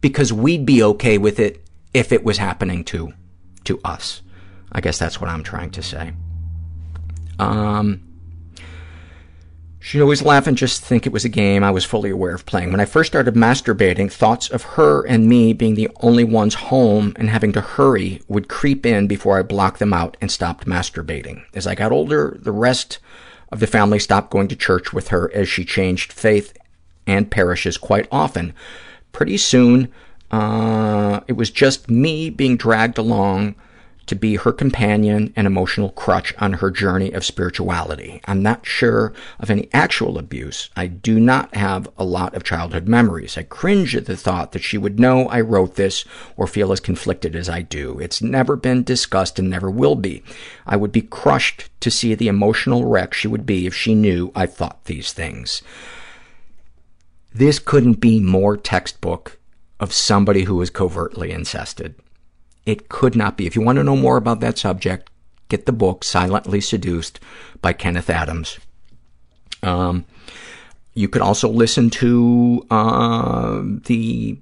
because 0.00 0.32
we'd 0.32 0.66
be 0.66 0.82
okay 0.82 1.16
with 1.16 1.38
it 1.38 1.64
if 1.94 2.12
it 2.12 2.24
was 2.24 2.38
happening 2.38 2.84
to 2.84 3.12
to 3.64 3.80
us. 3.84 4.22
I 4.72 4.80
guess 4.80 4.98
that's 4.98 5.20
what 5.20 5.30
I'm 5.30 5.42
trying 5.42 5.70
to 5.70 5.82
say. 5.82 6.12
Um, 7.38 8.06
She'd 9.86 10.00
always 10.00 10.22
laugh 10.22 10.48
and 10.48 10.56
just 10.56 10.82
think 10.82 11.06
it 11.06 11.12
was 11.12 11.24
a 11.24 11.28
game 11.28 11.62
I 11.62 11.70
was 11.70 11.84
fully 11.84 12.10
aware 12.10 12.34
of 12.34 12.44
playing. 12.44 12.72
When 12.72 12.80
I 12.80 12.86
first 12.86 13.12
started 13.12 13.36
masturbating, 13.36 14.10
thoughts 14.10 14.48
of 14.50 14.64
her 14.74 15.06
and 15.06 15.28
me 15.28 15.52
being 15.52 15.76
the 15.76 15.88
only 16.00 16.24
ones 16.24 16.54
home 16.54 17.12
and 17.14 17.30
having 17.30 17.52
to 17.52 17.60
hurry 17.60 18.20
would 18.26 18.48
creep 18.48 18.84
in 18.84 19.06
before 19.06 19.38
I 19.38 19.42
blocked 19.42 19.78
them 19.78 19.92
out 19.92 20.16
and 20.20 20.28
stopped 20.28 20.66
masturbating. 20.66 21.44
As 21.54 21.68
I 21.68 21.76
got 21.76 21.92
older, 21.92 22.36
the 22.40 22.50
rest 22.50 22.98
of 23.50 23.60
the 23.60 23.66
family 23.66 23.98
stopped 23.98 24.30
going 24.30 24.48
to 24.48 24.56
church 24.56 24.92
with 24.92 25.08
her 25.08 25.30
as 25.34 25.48
she 25.48 25.64
changed 25.64 26.12
faith 26.12 26.56
and 27.06 27.30
parishes 27.30 27.76
quite 27.78 28.08
often. 28.10 28.52
Pretty 29.12 29.36
soon, 29.36 29.92
uh, 30.30 31.20
it 31.28 31.34
was 31.34 31.50
just 31.50 31.90
me 31.90 32.30
being 32.30 32.56
dragged 32.56 32.98
along 32.98 33.54
to 34.06 34.14
be 34.14 34.36
her 34.36 34.52
companion 34.52 35.32
and 35.36 35.46
emotional 35.46 35.90
crutch 35.90 36.34
on 36.38 36.54
her 36.54 36.70
journey 36.70 37.12
of 37.12 37.24
spirituality. 37.24 38.20
I'm 38.24 38.42
not 38.42 38.66
sure 38.66 39.12
of 39.38 39.50
any 39.50 39.68
actual 39.72 40.18
abuse. 40.18 40.70
I 40.76 40.86
do 40.86 41.18
not 41.18 41.54
have 41.54 41.88
a 41.98 42.04
lot 42.04 42.34
of 42.34 42.44
childhood 42.44 42.88
memories. 42.88 43.36
I 43.36 43.42
cringe 43.42 43.96
at 43.96 44.06
the 44.06 44.16
thought 44.16 44.52
that 44.52 44.62
she 44.62 44.78
would 44.78 45.00
know 45.00 45.28
I 45.28 45.40
wrote 45.40 45.74
this 45.74 46.04
or 46.36 46.46
feel 46.46 46.72
as 46.72 46.80
conflicted 46.80 47.34
as 47.34 47.48
I 47.48 47.62
do. 47.62 47.98
It's 47.98 48.22
never 48.22 48.56
been 48.56 48.84
discussed 48.84 49.38
and 49.38 49.50
never 49.50 49.70
will 49.70 49.96
be. 49.96 50.22
I 50.66 50.76
would 50.76 50.92
be 50.92 51.02
crushed 51.02 51.68
to 51.80 51.90
see 51.90 52.14
the 52.14 52.28
emotional 52.28 52.84
wreck 52.84 53.14
she 53.14 53.28
would 53.28 53.46
be 53.46 53.66
if 53.66 53.74
she 53.74 53.94
knew 53.94 54.32
I 54.34 54.46
thought 54.46 54.84
these 54.84 55.12
things. 55.12 55.62
This 57.34 57.58
couldn't 57.58 58.00
be 58.00 58.18
more 58.18 58.56
textbook 58.56 59.38
of 59.78 59.92
somebody 59.92 60.44
who 60.44 60.60
is 60.62 60.70
covertly 60.70 61.30
incested. 61.32 61.94
It 62.66 62.88
could 62.88 63.14
not 63.14 63.36
be. 63.36 63.46
If 63.46 63.56
you 63.56 63.62
want 63.62 63.76
to 63.76 63.84
know 63.84 63.96
more 63.96 64.16
about 64.16 64.40
that 64.40 64.58
subject, 64.58 65.08
get 65.48 65.66
the 65.66 65.72
book 65.72 66.04
Silently 66.04 66.60
Seduced 66.60 67.20
by 67.62 67.72
Kenneth 67.72 68.10
Adams. 68.10 68.58
Um, 69.62 70.04
you 70.94 71.08
could 71.08 71.22
also 71.22 71.48
listen 71.48 71.90
to 71.90 72.66
uh, 72.70 73.62
the 73.84 74.38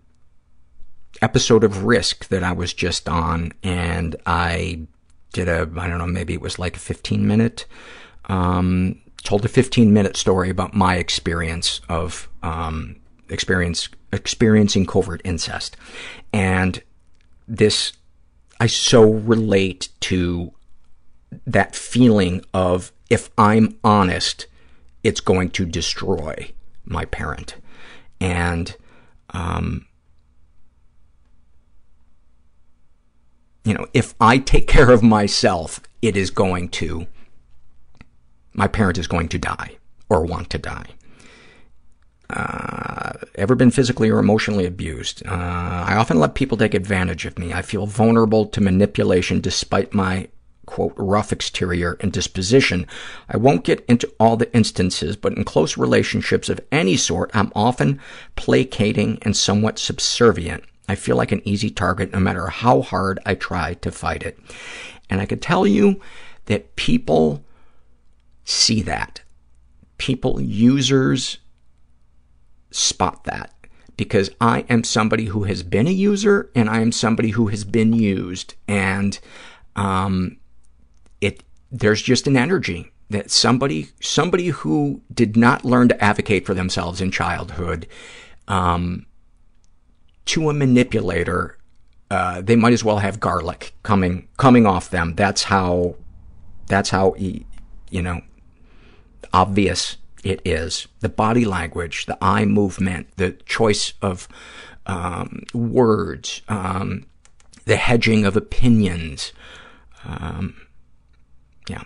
episode 1.20 1.64
of 1.64 1.84
Risk 1.84 2.28
that 2.28 2.42
I 2.42 2.52
was 2.52 2.72
just 2.72 3.09
on, 3.09 3.52
and 3.62 4.16
I 4.24 4.86
did 5.32 5.48
a, 5.48 5.68
I 5.76 5.88
don't 5.88 5.98
know, 5.98 6.06
maybe 6.06 6.32
it 6.32 6.40
was 6.40 6.59
like 6.59 6.76
a 6.76 6.80
15 6.80 7.26
minute, 7.26 7.66
um, 8.26 9.01
told 9.22 9.44
a 9.44 9.48
15 9.48 9.92
minute 9.92 10.16
story 10.16 10.48
about 10.48 10.74
my 10.74 10.96
experience 10.96 11.80
of 11.88 12.28
um, 12.42 12.96
experience 13.28 13.88
experiencing 14.12 14.86
covert 14.86 15.20
incest. 15.24 15.76
And 16.32 16.82
this 17.48 17.92
I 18.60 18.66
so 18.66 19.10
relate 19.10 19.89
to 20.01 20.52
that 21.47 21.74
feeling 21.74 22.44
of 22.52 22.93
if 23.10 23.31
I'm 23.36 23.76
honest, 23.85 24.47
it's 25.02 25.20
going 25.20 25.51
to 25.51 25.66
destroy 25.66 26.52
my 26.85 27.05
parent. 27.05 27.56
And, 28.20 28.74
um, 29.31 29.86
you 33.64 33.74
know, 33.74 33.86
if 33.93 34.14
I 34.20 34.39
take 34.39 34.66
care 34.76 34.90
of 34.90 35.02
myself, 35.02 35.81
it 36.01 36.16
is 36.16 36.31
going 36.31 36.68
to, 36.70 37.06
my 38.52 38.66
parent 38.66 38.98
is 38.98 39.06
going 39.06 39.28
to 39.28 39.39
die 39.39 39.76
or 40.09 40.24
want 40.24 40.51
to 40.51 40.59
die. 40.59 40.86
Uh, 42.35 43.12
ever 43.36 43.55
been 43.55 43.70
physically 43.70 44.11
or 44.11 44.19
emotionally 44.19 44.66
abused? 44.66 45.24
Uh, 45.24 45.31
I 45.31 45.94
often 45.94 46.19
let 46.19 46.35
people 46.35 46.59
take 46.59 46.74
advantage 46.74 47.27
of 47.27 47.39
me. 47.39 47.52
I 47.52 47.62
feel 47.62 47.86
vulnerable 47.86 48.47
to 48.47 48.61
manipulation 48.61 49.40
despite 49.40 49.94
my, 49.94 50.28
quote, 50.66 50.94
rough 50.97 51.32
exterior 51.32 51.97
and 52.01 52.12
disposition. 52.12 52.89
I 53.28 53.36
won't 53.36 53.65
get 53.65 53.85
into 53.86 54.12
all 54.19 54.36
the 54.36 54.52
instances, 54.52 55.15
but 55.15 55.35
in 55.35 55.44
close 55.44 55.77
relationships 55.77 56.48
of 56.48 56.61
any 56.73 56.97
sort, 56.97 57.31
I'm 57.35 57.52
often 57.55 58.01
placating 58.35 59.19
and 59.23 59.36
somewhat 59.36 59.78
subservient. 59.78 60.65
I 60.89 60.97
feel 60.97 61.16
like 61.16 61.31
an 61.31 61.43
easy 61.44 61.70
target 61.70 62.12
no 62.12 62.19
matter 62.19 62.48
how 62.48 62.82
hard 62.82 63.20
I 63.24 63.36
try 63.36 63.74
to 63.74 63.93
fight 63.93 64.24
it. 64.24 64.39
And 65.09 65.20
I 65.20 65.27
could 65.27 65.40
tell 65.40 65.69
you 65.69 66.01
that 66.47 66.74
people 66.74 67.44
see 68.44 68.82
that. 68.82 69.23
People, 69.98 70.40
users, 70.43 71.39
spot 72.74 73.24
that. 73.24 73.52
Because 73.96 74.30
I 74.40 74.64
am 74.68 74.82
somebody 74.82 75.26
who 75.26 75.44
has 75.44 75.62
been 75.62 75.86
a 75.86 75.90
user 75.90 76.51
and 76.55 76.68
I 76.68 76.80
am 76.80 76.90
somebody 76.90 77.30
who 77.30 77.46
has 77.48 77.64
been 77.64 77.92
used. 77.92 78.55
And 78.66 79.18
um 79.76 80.36
it 81.20 81.42
there's 81.70 82.02
just 82.02 82.26
an 82.26 82.36
energy 82.36 82.92
that 83.10 83.30
somebody 83.30 83.88
somebody 84.01 84.48
who 84.48 85.01
did 85.12 85.36
not 85.36 85.64
learn 85.64 85.88
to 85.88 86.05
advocate 86.05 86.46
for 86.46 86.55
themselves 86.55 87.01
in 87.01 87.10
childhood 87.10 87.86
um 88.48 89.06
to 90.24 90.48
a 90.48 90.55
manipulator 90.55 91.59
uh 92.10 92.40
they 92.40 92.56
might 92.56 92.72
as 92.72 92.84
well 92.84 92.98
have 92.98 93.20
garlic 93.20 93.74
coming 93.82 94.28
coming 94.36 94.66
off 94.66 94.90
them. 94.90 95.14
That's 95.14 95.44
how 95.44 95.96
that's 96.66 96.90
how 96.90 97.14
you 97.16 98.02
know 98.02 98.22
obvious 99.32 99.96
it 100.24 100.40
is. 100.44 100.88
The 101.01 101.09
body 101.09 101.44
language, 101.44 102.06
the 102.06 102.18
eye 102.20 102.44
movement, 102.44 103.09
the 103.16 103.32
choice 103.46 103.92
of 104.02 104.26
um, 104.86 105.42
words, 105.52 106.42
um, 106.48 107.06
the 107.66 107.76
hedging 107.76 108.24
of 108.24 108.36
opinions. 108.36 109.32
Um, 110.05 110.56
yeah. 111.68 111.82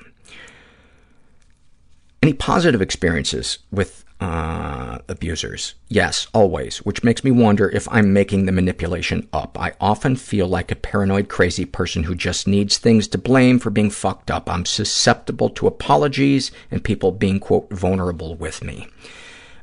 Any 2.23 2.33
positive 2.33 2.83
experiences 2.83 3.59
with 3.71 4.05
uh, 4.21 4.99
abusers? 5.09 5.75
Yes, 5.89 6.27
always, 6.35 6.79
which 6.79 7.05
makes 7.05 7.23
me 7.23 7.31
wonder 7.31 7.69
if 7.71 7.89
I'm 7.91 8.13
making 8.13 8.47
the 8.47 8.53
manipulation 8.53 9.29
up. 9.33 9.59
I 9.59 9.75
often 9.81 10.17
feel 10.17 10.47
like 10.49 10.71
a 10.71 10.77
paranoid, 10.77 11.29
crazy 11.29 11.65
person 11.65 12.05
who 12.05 12.15
just 12.15 12.47
needs 12.49 12.79
things 12.79 13.07
to 13.09 13.19
blame 13.19 13.59
for 13.59 13.71
being 13.71 13.91
fucked 13.91 14.31
up. 14.31 14.51
I'm 14.51 14.65
susceptible 14.65 15.51
to 15.51 15.67
apologies 15.67 16.51
and 16.71 16.83
people 16.83 17.13
being, 17.13 17.41
quote, 17.41 17.71
vulnerable 17.71 18.35
with 18.35 18.65
me. 18.65 18.89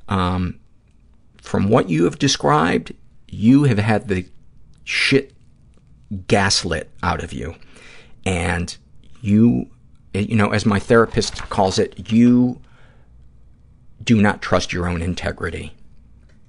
Um, 0.08 0.60
from 1.42 1.70
what 1.70 1.90
you 1.90 2.06
have 2.06 2.20
described, 2.20 2.94
you 3.28 3.64
have 3.64 3.80
had 3.80 4.08
the 4.08 4.26
shit 4.84 5.34
gaslit 6.28 6.90
out 7.04 7.24
of 7.24 7.34
you. 7.34 7.56
And 8.26 8.76
you, 9.22 9.70
you 10.14 10.36
know, 10.36 10.52
as 10.52 10.66
my 10.66 10.80
therapist 10.80 11.38
calls 11.50 11.78
it, 11.78 12.12
you 12.12 12.62
do 14.06 14.22
not 14.22 14.42
trust 14.42 14.72
your 14.72 14.88
own 14.88 15.02
integrity 15.02 15.74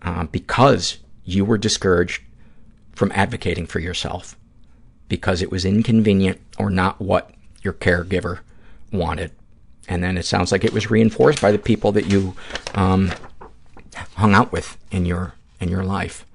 uh, 0.02 0.24
because 0.24 0.98
you 1.24 1.44
were 1.44 1.58
discouraged 1.58 2.22
from 2.92 3.10
advocating 3.14 3.66
for 3.66 3.80
yourself 3.80 4.36
because 5.08 5.42
it 5.42 5.50
was 5.50 5.64
inconvenient 5.64 6.40
or 6.58 6.70
not 6.70 7.00
what 7.00 7.30
your 7.62 7.72
caregiver 7.72 8.40
wanted. 8.92 9.32
And 9.88 10.02
then 10.02 10.16
it 10.16 10.24
sounds 10.24 10.52
like 10.52 10.64
it 10.64 10.72
was 10.72 10.90
reinforced 10.90 11.40
by 11.40 11.52
the 11.52 11.58
people 11.58 11.92
that 11.92 12.06
you 12.06 12.34
um, 12.74 13.12
hung 14.14 14.34
out 14.34 14.52
with 14.52 14.76
in 14.90 15.04
your 15.04 15.34
in 15.60 15.68
your 15.68 15.84
life. 15.84 16.26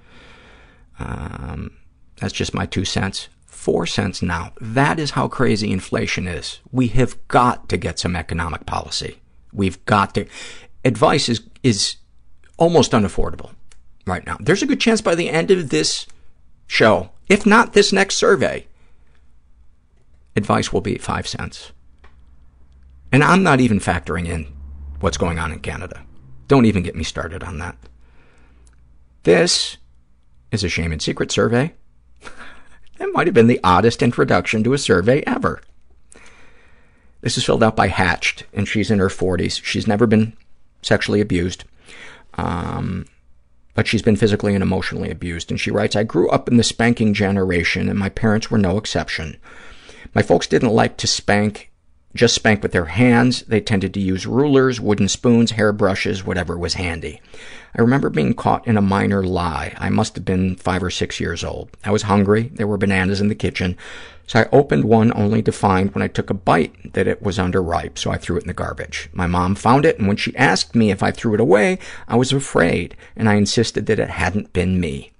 Um, 0.99 1.71
that's 2.17 2.33
just 2.33 2.53
my 2.53 2.65
two 2.65 2.85
cents. 2.85 3.27
Four 3.45 3.85
cents 3.85 4.21
now. 4.21 4.53
That 4.59 4.99
is 4.99 5.11
how 5.11 5.27
crazy 5.27 5.71
inflation 5.71 6.27
is. 6.27 6.59
We 6.71 6.87
have 6.89 7.27
got 7.27 7.69
to 7.69 7.77
get 7.77 7.99
some 7.99 8.15
economic 8.15 8.65
policy. 8.65 9.19
We've 9.53 9.83
got 9.85 10.15
to 10.15 10.25
advice 10.83 11.29
is 11.29 11.41
is 11.63 11.97
almost 12.57 12.91
unaffordable 12.91 13.51
right 14.05 14.25
now. 14.25 14.37
There's 14.39 14.63
a 14.63 14.67
good 14.67 14.79
chance 14.79 15.01
by 15.01 15.15
the 15.15 15.29
end 15.29 15.51
of 15.51 15.69
this 15.69 16.07
show, 16.67 17.11
if 17.27 17.45
not 17.45 17.73
this 17.73 17.91
next 17.91 18.15
survey, 18.15 18.67
advice 20.35 20.71
will 20.71 20.81
be 20.81 20.95
at 20.95 21.01
five 21.01 21.27
cents. 21.27 21.71
And 23.11 23.23
I'm 23.23 23.43
not 23.43 23.59
even 23.59 23.79
factoring 23.79 24.27
in 24.27 24.47
what's 25.01 25.17
going 25.17 25.37
on 25.37 25.51
in 25.51 25.59
Canada. 25.59 26.03
Don't 26.47 26.65
even 26.65 26.83
get 26.83 26.95
me 26.95 27.03
started 27.03 27.43
on 27.43 27.57
that. 27.59 27.77
This 29.23 29.77
is 30.51 30.63
a 30.63 30.69
shame 30.69 30.91
and 30.91 31.01
secret 31.01 31.31
survey. 31.31 31.73
that 32.97 33.11
might 33.13 33.27
have 33.27 33.33
been 33.33 33.47
the 33.47 33.59
oddest 33.63 34.01
introduction 34.01 34.63
to 34.63 34.73
a 34.73 34.77
survey 34.77 35.23
ever. 35.27 35.61
This 37.21 37.37
is 37.37 37.45
filled 37.45 37.63
out 37.63 37.75
by 37.75 37.87
Hatched, 37.87 38.45
and 38.53 38.67
she's 38.67 38.89
in 38.89 38.99
her 38.99 39.09
40s. 39.09 39.63
She's 39.63 39.87
never 39.87 40.07
been 40.07 40.33
sexually 40.81 41.21
abused, 41.21 41.63
um, 42.35 43.05
but 43.73 43.87
she's 43.87 44.01
been 44.01 44.15
physically 44.15 44.53
and 44.53 44.61
emotionally 44.61 45.09
abused. 45.09 45.51
And 45.51 45.59
she 45.59 45.71
writes, 45.71 45.95
I 45.95 46.03
grew 46.03 46.29
up 46.29 46.47
in 46.47 46.57
the 46.57 46.63
spanking 46.63 47.13
generation, 47.13 47.89
and 47.89 47.97
my 47.97 48.09
parents 48.09 48.51
were 48.51 48.57
no 48.57 48.77
exception. 48.77 49.37
My 50.13 50.21
folks 50.21 50.47
didn't 50.47 50.73
like 50.73 50.97
to 50.97 51.07
spank, 51.07 51.71
just 52.13 52.35
spank 52.35 52.61
with 52.61 52.73
their 52.73 52.85
hands. 52.85 53.43
They 53.43 53.61
tended 53.61 53.93
to 53.93 54.01
use 54.01 54.27
rulers, 54.27 54.81
wooden 54.81 55.07
spoons, 55.07 55.51
hairbrushes, 55.51 56.25
whatever 56.25 56.57
was 56.57 56.73
handy. 56.73 57.21
I 57.77 57.81
remember 57.81 58.09
being 58.09 58.33
caught 58.33 58.67
in 58.67 58.75
a 58.75 58.81
minor 58.81 59.23
lie. 59.23 59.73
I 59.77 59.89
must 59.89 60.15
have 60.15 60.25
been 60.25 60.57
five 60.57 60.83
or 60.83 60.89
six 60.89 61.21
years 61.21 61.43
old. 61.43 61.69
I 61.85 61.91
was 61.91 62.03
hungry. 62.03 62.51
There 62.53 62.67
were 62.67 62.77
bananas 62.77 63.21
in 63.21 63.29
the 63.29 63.35
kitchen. 63.35 63.77
So 64.31 64.39
I 64.39 64.47
opened 64.53 64.85
one 64.85 65.11
only 65.13 65.41
to 65.41 65.51
find 65.51 65.93
when 65.93 66.01
I 66.01 66.07
took 66.07 66.29
a 66.29 66.33
bite 66.33 66.93
that 66.93 67.05
it 67.05 67.21
was 67.21 67.37
underripe, 67.37 67.97
so 67.97 68.11
I 68.11 68.17
threw 68.17 68.37
it 68.37 68.43
in 68.43 68.47
the 68.47 68.53
garbage. 68.53 69.09
My 69.11 69.27
mom 69.27 69.55
found 69.55 69.85
it, 69.85 69.99
and 69.99 70.07
when 70.07 70.15
she 70.15 70.33
asked 70.37 70.73
me 70.73 70.89
if 70.89 71.03
I 71.03 71.11
threw 71.11 71.33
it 71.33 71.41
away, 71.41 71.79
I 72.07 72.15
was 72.15 72.31
afraid, 72.31 72.95
and 73.17 73.27
I 73.27 73.33
insisted 73.33 73.87
that 73.87 73.99
it 73.99 74.09
hadn't 74.09 74.53
been 74.53 74.79
me. 74.79 75.11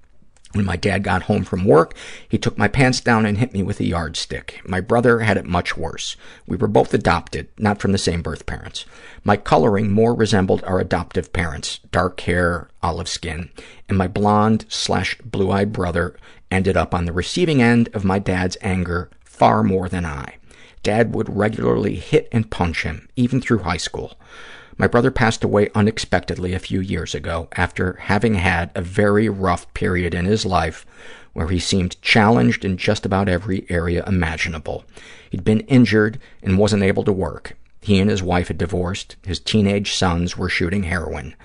When 0.54 0.64
my 0.64 0.78
dad 0.78 1.04
got 1.04 1.24
home 1.24 1.44
from 1.44 1.66
work, 1.66 1.94
he 2.30 2.38
took 2.38 2.58
my 2.58 2.70
pants 2.70 3.02
down 3.02 3.26
and 3.26 3.38
hit 3.38 3.52
me 3.52 3.64
with 3.64 3.82
a 3.82 3.86
yardstick. 3.86 4.62
My 4.66 4.80
brother 4.80 5.20
had 5.20 5.36
it 5.36 5.46
much 5.46 5.76
worse. 5.76 6.16
We 6.48 6.56
were 6.56 6.70
both 6.70 6.94
adopted, 6.94 7.50
not 7.58 7.82
from 7.82 7.92
the 7.92 7.98
same 7.98 8.22
birth 8.22 8.46
parents. 8.46 8.86
My 9.26 9.36
coloring 9.36 9.92
more 9.92 10.14
resembled 10.14 10.64
our 10.64 10.80
adoptive 10.80 11.34
parents, 11.34 11.82
dark 11.92 12.22
hair, 12.22 12.70
olive 12.82 13.10
skin, 13.10 13.50
and 13.90 13.98
my 13.98 14.08
blonde 14.08 14.64
slash 14.70 15.18
blue-eyed 15.20 15.74
brother 15.74 16.16
ended 16.52 16.78
up 16.78 16.94
on 16.94 17.06
the 17.06 17.14
receiving 17.14 17.62
end 17.62 17.90
of 17.94 18.04
my 18.04 18.20
dad's 18.20 18.58
anger 18.62 19.10
far 19.24 19.64
more 19.64 19.90
than 19.90 20.06
I. 20.06 20.36
Dad 20.84 21.16
would 21.16 21.36
regularly 21.36 21.96
hit 21.96 22.28
and 22.32 22.52
punch 22.52 22.84
him, 22.84 23.08
even 23.16 23.40
through 23.42 23.60
high 23.60 23.78
school. 23.78 24.18
My 24.78 24.88
brother 24.88 25.12
passed 25.12 25.44
away 25.44 25.70
unexpectedly 25.76 26.54
a 26.54 26.60
few 26.60 26.80
years 26.80 27.14
ago 27.14 27.48
after 27.56 27.94
having 27.94 28.36
had 28.36 28.72
a 28.74 28.82
very 28.82 29.30
rough 29.30 29.72
period 29.74 30.14
in 30.14 30.26
his 30.26 30.46
life 30.46 30.86
where 31.34 31.48
he 31.48 31.60
seemed 31.60 32.02
challenged 32.02 32.66
in 32.66 32.78
just 32.78 33.06
about 33.06 33.30
every 33.30 33.66
area 33.70 34.04
imaginable. 34.06 34.84
He'd 35.30 35.44
been 35.44 35.62
injured 35.62 36.20
and 36.42 36.58
wasn't 36.58 36.84
able 36.84 37.04
to 37.04 37.14
work. 37.14 37.56
He 37.82 38.00
and 38.00 38.10
his 38.10 38.24
wife 38.24 38.48
had 38.48 38.58
divorced. 38.58 39.16
His 39.24 39.40
teenage 39.40 39.94
sons 39.94 40.38
were 40.38 40.50
shooting 40.50 40.84
heroin. 40.84 41.36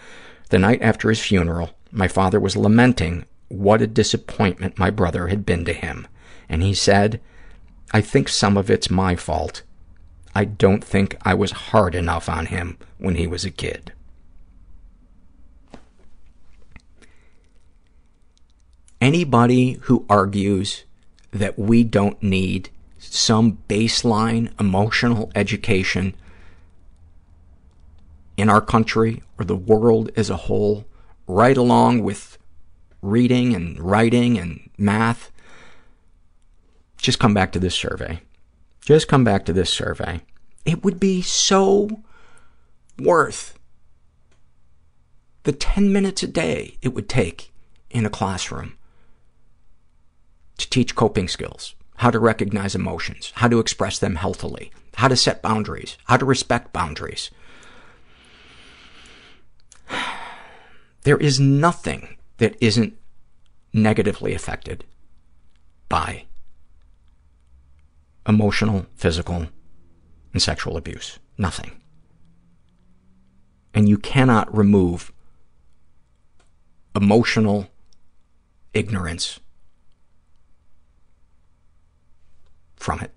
The 0.50 0.58
night 0.58 0.82
after 0.82 1.08
his 1.08 1.20
funeral, 1.20 1.70
my 1.90 2.08
father 2.08 2.40
was 2.40 2.56
lamenting 2.56 3.26
what 3.48 3.82
a 3.82 3.86
disappointment 3.86 4.78
my 4.78 4.90
brother 4.90 5.28
had 5.28 5.46
been 5.46 5.64
to 5.64 5.72
him. 5.72 6.06
And 6.48 6.62
he 6.62 6.74
said, 6.74 7.20
I 7.92 8.00
think 8.00 8.28
some 8.28 8.56
of 8.56 8.70
it's 8.70 8.90
my 8.90 9.16
fault. 9.16 9.62
I 10.34 10.44
don't 10.44 10.84
think 10.84 11.16
I 11.22 11.34
was 11.34 11.52
hard 11.52 11.94
enough 11.94 12.28
on 12.28 12.46
him 12.46 12.78
when 12.98 13.14
he 13.14 13.26
was 13.26 13.44
a 13.44 13.50
kid. 13.50 13.92
Anybody 19.00 19.78
who 19.82 20.04
argues 20.08 20.84
that 21.30 21.58
we 21.58 21.84
don't 21.84 22.22
need 22.22 22.70
some 22.98 23.58
baseline 23.68 24.58
emotional 24.58 25.30
education 25.34 26.14
in 28.36 28.48
our 28.48 28.60
country 28.60 29.22
or 29.38 29.44
the 29.44 29.56
world 29.56 30.10
as 30.16 30.28
a 30.28 30.36
whole, 30.36 30.84
right 31.26 31.56
along 31.56 32.02
with 32.02 32.38
reading 33.06 33.54
and 33.54 33.80
writing 33.80 34.38
and 34.38 34.70
math, 34.76 35.30
just 36.96 37.18
come 37.18 37.34
back 37.34 37.52
to 37.52 37.58
this 37.58 37.74
survey. 37.74 38.20
Just 38.80 39.08
come 39.08 39.24
back 39.24 39.44
to 39.46 39.52
this 39.52 39.70
survey. 39.70 40.22
It 40.64 40.84
would 40.84 41.00
be 41.00 41.22
so 41.22 42.02
worth 42.98 43.58
the 45.44 45.52
10 45.52 45.92
minutes 45.92 46.22
a 46.22 46.26
day 46.26 46.76
it 46.82 46.94
would 46.94 47.08
take 47.08 47.52
in 47.90 48.04
a 48.04 48.10
classroom 48.10 48.76
to 50.58 50.68
teach 50.68 50.96
coping 50.96 51.28
skills, 51.28 51.74
how 51.96 52.10
to 52.10 52.18
recognize 52.18 52.74
emotions, 52.74 53.32
how 53.36 53.48
to 53.48 53.60
express 53.60 53.98
them 53.98 54.16
healthily, 54.16 54.72
how 54.94 55.08
to 55.08 55.16
set 55.16 55.42
boundaries, 55.42 55.96
how 56.06 56.16
to 56.16 56.24
respect 56.24 56.72
boundaries. 56.72 57.30
There 61.02 61.18
is 61.18 61.38
nothing 61.38 62.15
that 62.38 62.56
isn't 62.60 62.96
negatively 63.72 64.34
affected 64.34 64.84
by 65.88 66.24
emotional, 68.26 68.86
physical, 68.94 69.46
and 70.32 70.42
sexual 70.42 70.76
abuse. 70.76 71.18
Nothing. 71.38 71.80
And 73.72 73.88
you 73.88 73.98
cannot 73.98 74.54
remove 74.56 75.12
emotional 76.94 77.68
ignorance 78.72 79.38
from 82.76 83.00
it. 83.00 83.12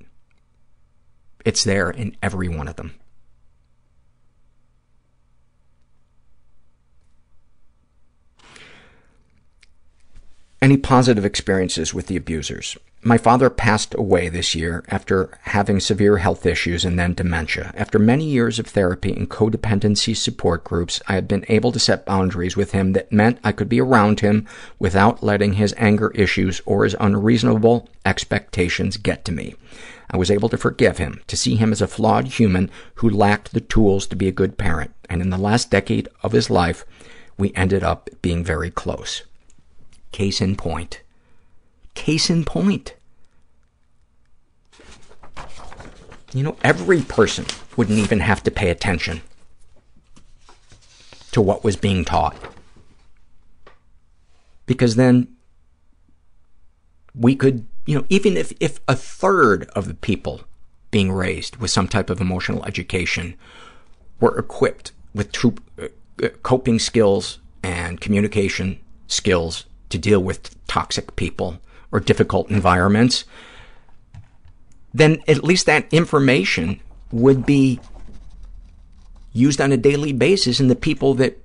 It's 1.46 1.64
there 1.64 1.90
in 1.90 2.16
every 2.22 2.50
one 2.50 2.68
of 2.68 2.76
them. 2.76 2.99
Any 10.62 10.76
positive 10.76 11.24
experiences 11.24 11.94
with 11.94 12.08
the 12.08 12.18
abusers? 12.18 12.78
My 13.02 13.18
father 13.18 13.50
passed 13.50 13.96
away 13.96 14.28
this 14.28 14.54
year 14.56 14.84
after 14.90 15.30
having 15.44 15.80
severe 15.80 16.18
health 16.18 16.46
issues 16.46 16.84
and 16.84 17.00
then 17.00 17.14
dementia. 17.14 17.72
After 17.78 17.98
many 17.98 18.26
years 18.26 18.60
of 18.60 18.68
therapy 18.68 19.14
and 19.14 19.30
codependency 19.30 20.18
support 20.18 20.66
groups, 20.66 21.02
I 21.08 21.14
had 21.14 21.30
been 21.30 21.46
able 21.48 21.72
to 21.72 21.80
set 21.80 22.06
boundaries 22.06 22.58
with 22.58 22.74
him 22.74 22.92
that 22.92 23.10
meant 23.10 23.40
I 23.42 23.54
could 23.54 23.70
be 23.70 23.80
around 23.80 24.20
him 24.20 24.46
without 24.80 25.24
letting 25.24 25.54
his 25.54 25.74
anger 25.78 26.12
issues 26.12 26.62
or 26.66 26.84
his 26.84 26.96
unreasonable 27.00 27.88
expectations 28.06 28.98
get 28.98 29.24
to 29.26 29.32
me. 29.32 29.56
I 30.12 30.18
was 30.18 30.30
able 30.30 30.50
to 30.50 30.58
forgive 30.58 30.98
him, 30.98 31.22
to 31.28 31.38
see 31.38 31.56
him 31.56 31.72
as 31.72 31.82
a 31.82 31.88
flawed 31.88 32.28
human 32.28 32.70
who 32.96 33.10
lacked 33.10 33.54
the 33.54 33.62
tools 33.62 34.06
to 34.08 34.18
be 34.18 34.28
a 34.28 34.34
good 34.34 34.58
parent, 34.58 34.92
and 35.10 35.22
in 35.22 35.30
the 35.30 35.38
last 35.38 35.72
decade 35.72 36.10
of 36.22 36.34
his 36.34 36.50
life, 36.50 36.84
we 37.38 37.54
ended 37.56 37.82
up 37.82 38.10
being 38.22 38.44
very 38.44 38.70
close. 38.70 39.24
Case 40.12 40.42
in 40.42 40.56
point. 40.56 41.02
Case 41.94 42.30
in 42.30 42.46
point. 42.46 42.96
You 46.34 46.44
know, 46.44 46.58
every 46.64 47.02
person 47.02 47.46
wouldn't 47.76 47.98
even 47.98 48.20
have 48.20 48.44
to 48.44 48.52
pay 48.52 48.70
attention 48.70 49.22
to 51.32 51.42
what 51.42 51.64
was 51.64 51.76
being 51.76 52.06
taught. 52.06 52.36
Because 54.66 54.96
then 54.96 55.28
we 57.16 57.36
could, 57.36 57.66
you 57.86 57.98
know, 57.98 58.06
even 58.10 58.38
if, 58.38 58.54
if 58.60 58.80
a 58.88 58.96
third 58.96 59.66
of 59.76 59.88
the 59.88 59.94
people 59.94 60.42
being 60.92 61.12
raised 61.12 61.58
with 61.58 61.72
some 61.72 61.88
type 61.88 62.10
of 62.10 62.22
emotional 62.22 62.64
education 62.66 63.36
were 64.20 64.38
equipped 64.38 64.92
with 65.14 65.32
true 65.32 65.56
uh, 65.82 65.88
coping 66.44 66.80
skills 66.80 67.40
and 67.64 68.02
communication 68.02 68.80
skills 69.08 69.66
to 69.90 69.98
deal 69.98 70.20
with 70.20 70.56
toxic 70.68 71.16
people 71.16 71.60
or 71.92 72.00
difficult 72.00 72.50
environments, 72.50 73.26
then 74.94 75.22
at 75.28 75.44
least 75.44 75.66
that 75.66 75.92
information 75.94 76.80
would 77.12 77.46
be 77.46 77.80
used 79.34 79.62
on 79.62 79.72
a 79.72 79.78
daily 79.78 80.12
basis, 80.12 80.60
and 80.60 80.70
the 80.70 80.76
people 80.76 81.14
that 81.16 81.38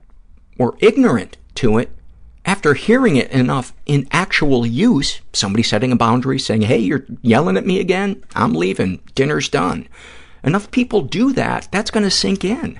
were 0.58 0.76
ignorant 0.80 1.36
to 1.54 1.78
it, 1.78 1.90
after 2.46 2.74
hearing 2.74 3.16
it 3.16 3.30
enough 3.30 3.72
in 3.86 4.06
actual 4.10 4.66
use, 4.66 5.20
somebody 5.32 5.62
setting 5.62 5.92
a 5.92 5.96
boundary, 5.96 6.38
saying, 6.38 6.62
hey, 6.62 6.78
you're 6.78 7.06
yelling 7.22 7.56
at 7.56 7.66
me 7.66 7.80
again, 7.80 8.22
I'm 8.34 8.54
leaving, 8.54 9.00
dinner's 9.14 9.48
done. 9.48 9.88
Enough 10.42 10.70
people 10.70 11.02
do 11.02 11.32
that, 11.32 11.68
that's 11.70 11.90
going 11.90 12.04
to 12.04 12.10
sink 12.10 12.44
in. 12.44 12.78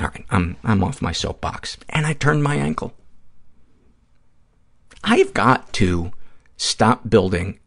All 0.00 0.08
right, 0.08 0.24
I'm, 0.30 0.56
I'm 0.64 0.84
off 0.84 1.02
my 1.02 1.12
soapbox. 1.12 1.78
And 1.88 2.06
I 2.06 2.12
turned 2.12 2.42
my 2.42 2.56
ankle. 2.56 2.94
I've 5.02 5.32
got 5.34 5.72
to 5.74 6.12
stop 6.56 7.08
building 7.08 7.58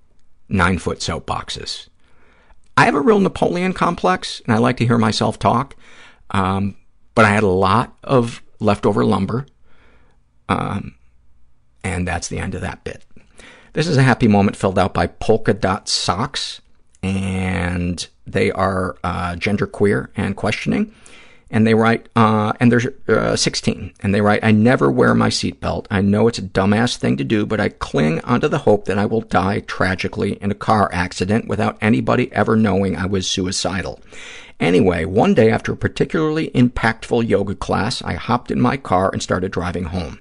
nine-foot 0.49 0.99
soapboxes. 0.99 1.89
I 2.77 2.85
have 2.85 2.95
a 2.95 3.01
real 3.01 3.19
Napoleon 3.19 3.73
complex, 3.73 4.41
and 4.45 4.53
I 4.53 4.59
like 4.59 4.77
to 4.77 4.85
hear 4.85 4.97
myself 4.97 5.39
talk, 5.39 5.75
um, 6.31 6.75
but 7.15 7.25
I 7.25 7.29
had 7.29 7.43
a 7.43 7.47
lot 7.47 7.95
of 8.03 8.41
leftover 8.59 9.05
lumber, 9.05 9.45
um, 10.49 10.95
and 11.83 12.07
that's 12.07 12.27
the 12.27 12.39
end 12.39 12.55
of 12.55 12.61
that 12.61 12.83
bit. 12.83 13.03
This 13.73 13.87
is 13.87 13.97
a 13.97 14.03
happy 14.03 14.27
moment 14.27 14.55
filled 14.55 14.79
out 14.79 14.93
by 14.93 15.07
Polka 15.07 15.53
Dot 15.53 15.89
Socks, 15.89 16.61
and 17.01 18.07
they 18.25 18.51
are 18.51 18.95
uh, 19.03 19.33
genderqueer 19.33 20.09
and 20.15 20.35
questioning 20.35 20.93
and 21.53 21.67
they 21.67 21.75
write, 21.75 22.09
uh, 22.15 22.51
and 22.59 22.71
there's 22.71 22.87
uh, 23.07 23.35
16, 23.35 23.93
and 24.01 24.13
they 24.13 24.21
write, 24.21 24.43
I 24.43 24.49
never 24.49 24.89
wear 24.89 25.13
my 25.13 25.29
seatbelt. 25.29 25.85
I 25.91 26.01
know 26.01 26.27
it's 26.27 26.39
a 26.39 26.41
dumbass 26.41 26.97
thing 26.97 27.15
to 27.17 27.23
do, 27.23 27.45
but 27.45 27.59
I 27.59 27.69
cling 27.69 28.21
onto 28.21 28.47
the 28.47 28.57
hope 28.57 28.85
that 28.85 28.97
I 28.97 29.05
will 29.05 29.21
die 29.21 29.59
tragically 29.59 30.33
in 30.41 30.49
a 30.49 30.55
car 30.55 30.89
accident 30.91 31.47
without 31.47 31.77
anybody 31.79 32.33
ever 32.33 32.55
knowing 32.55 32.97
I 32.97 33.05
was 33.05 33.29
suicidal. 33.29 34.01
Anyway, 34.59 35.05
one 35.05 35.35
day 35.35 35.51
after 35.51 35.73
a 35.73 35.77
particularly 35.77 36.49
impactful 36.55 37.29
yoga 37.29 37.53
class, 37.53 38.01
I 38.01 38.13
hopped 38.15 38.49
in 38.49 38.59
my 38.59 38.75
car 38.75 39.11
and 39.13 39.21
started 39.21 39.51
driving 39.51 39.85
home. 39.85 40.19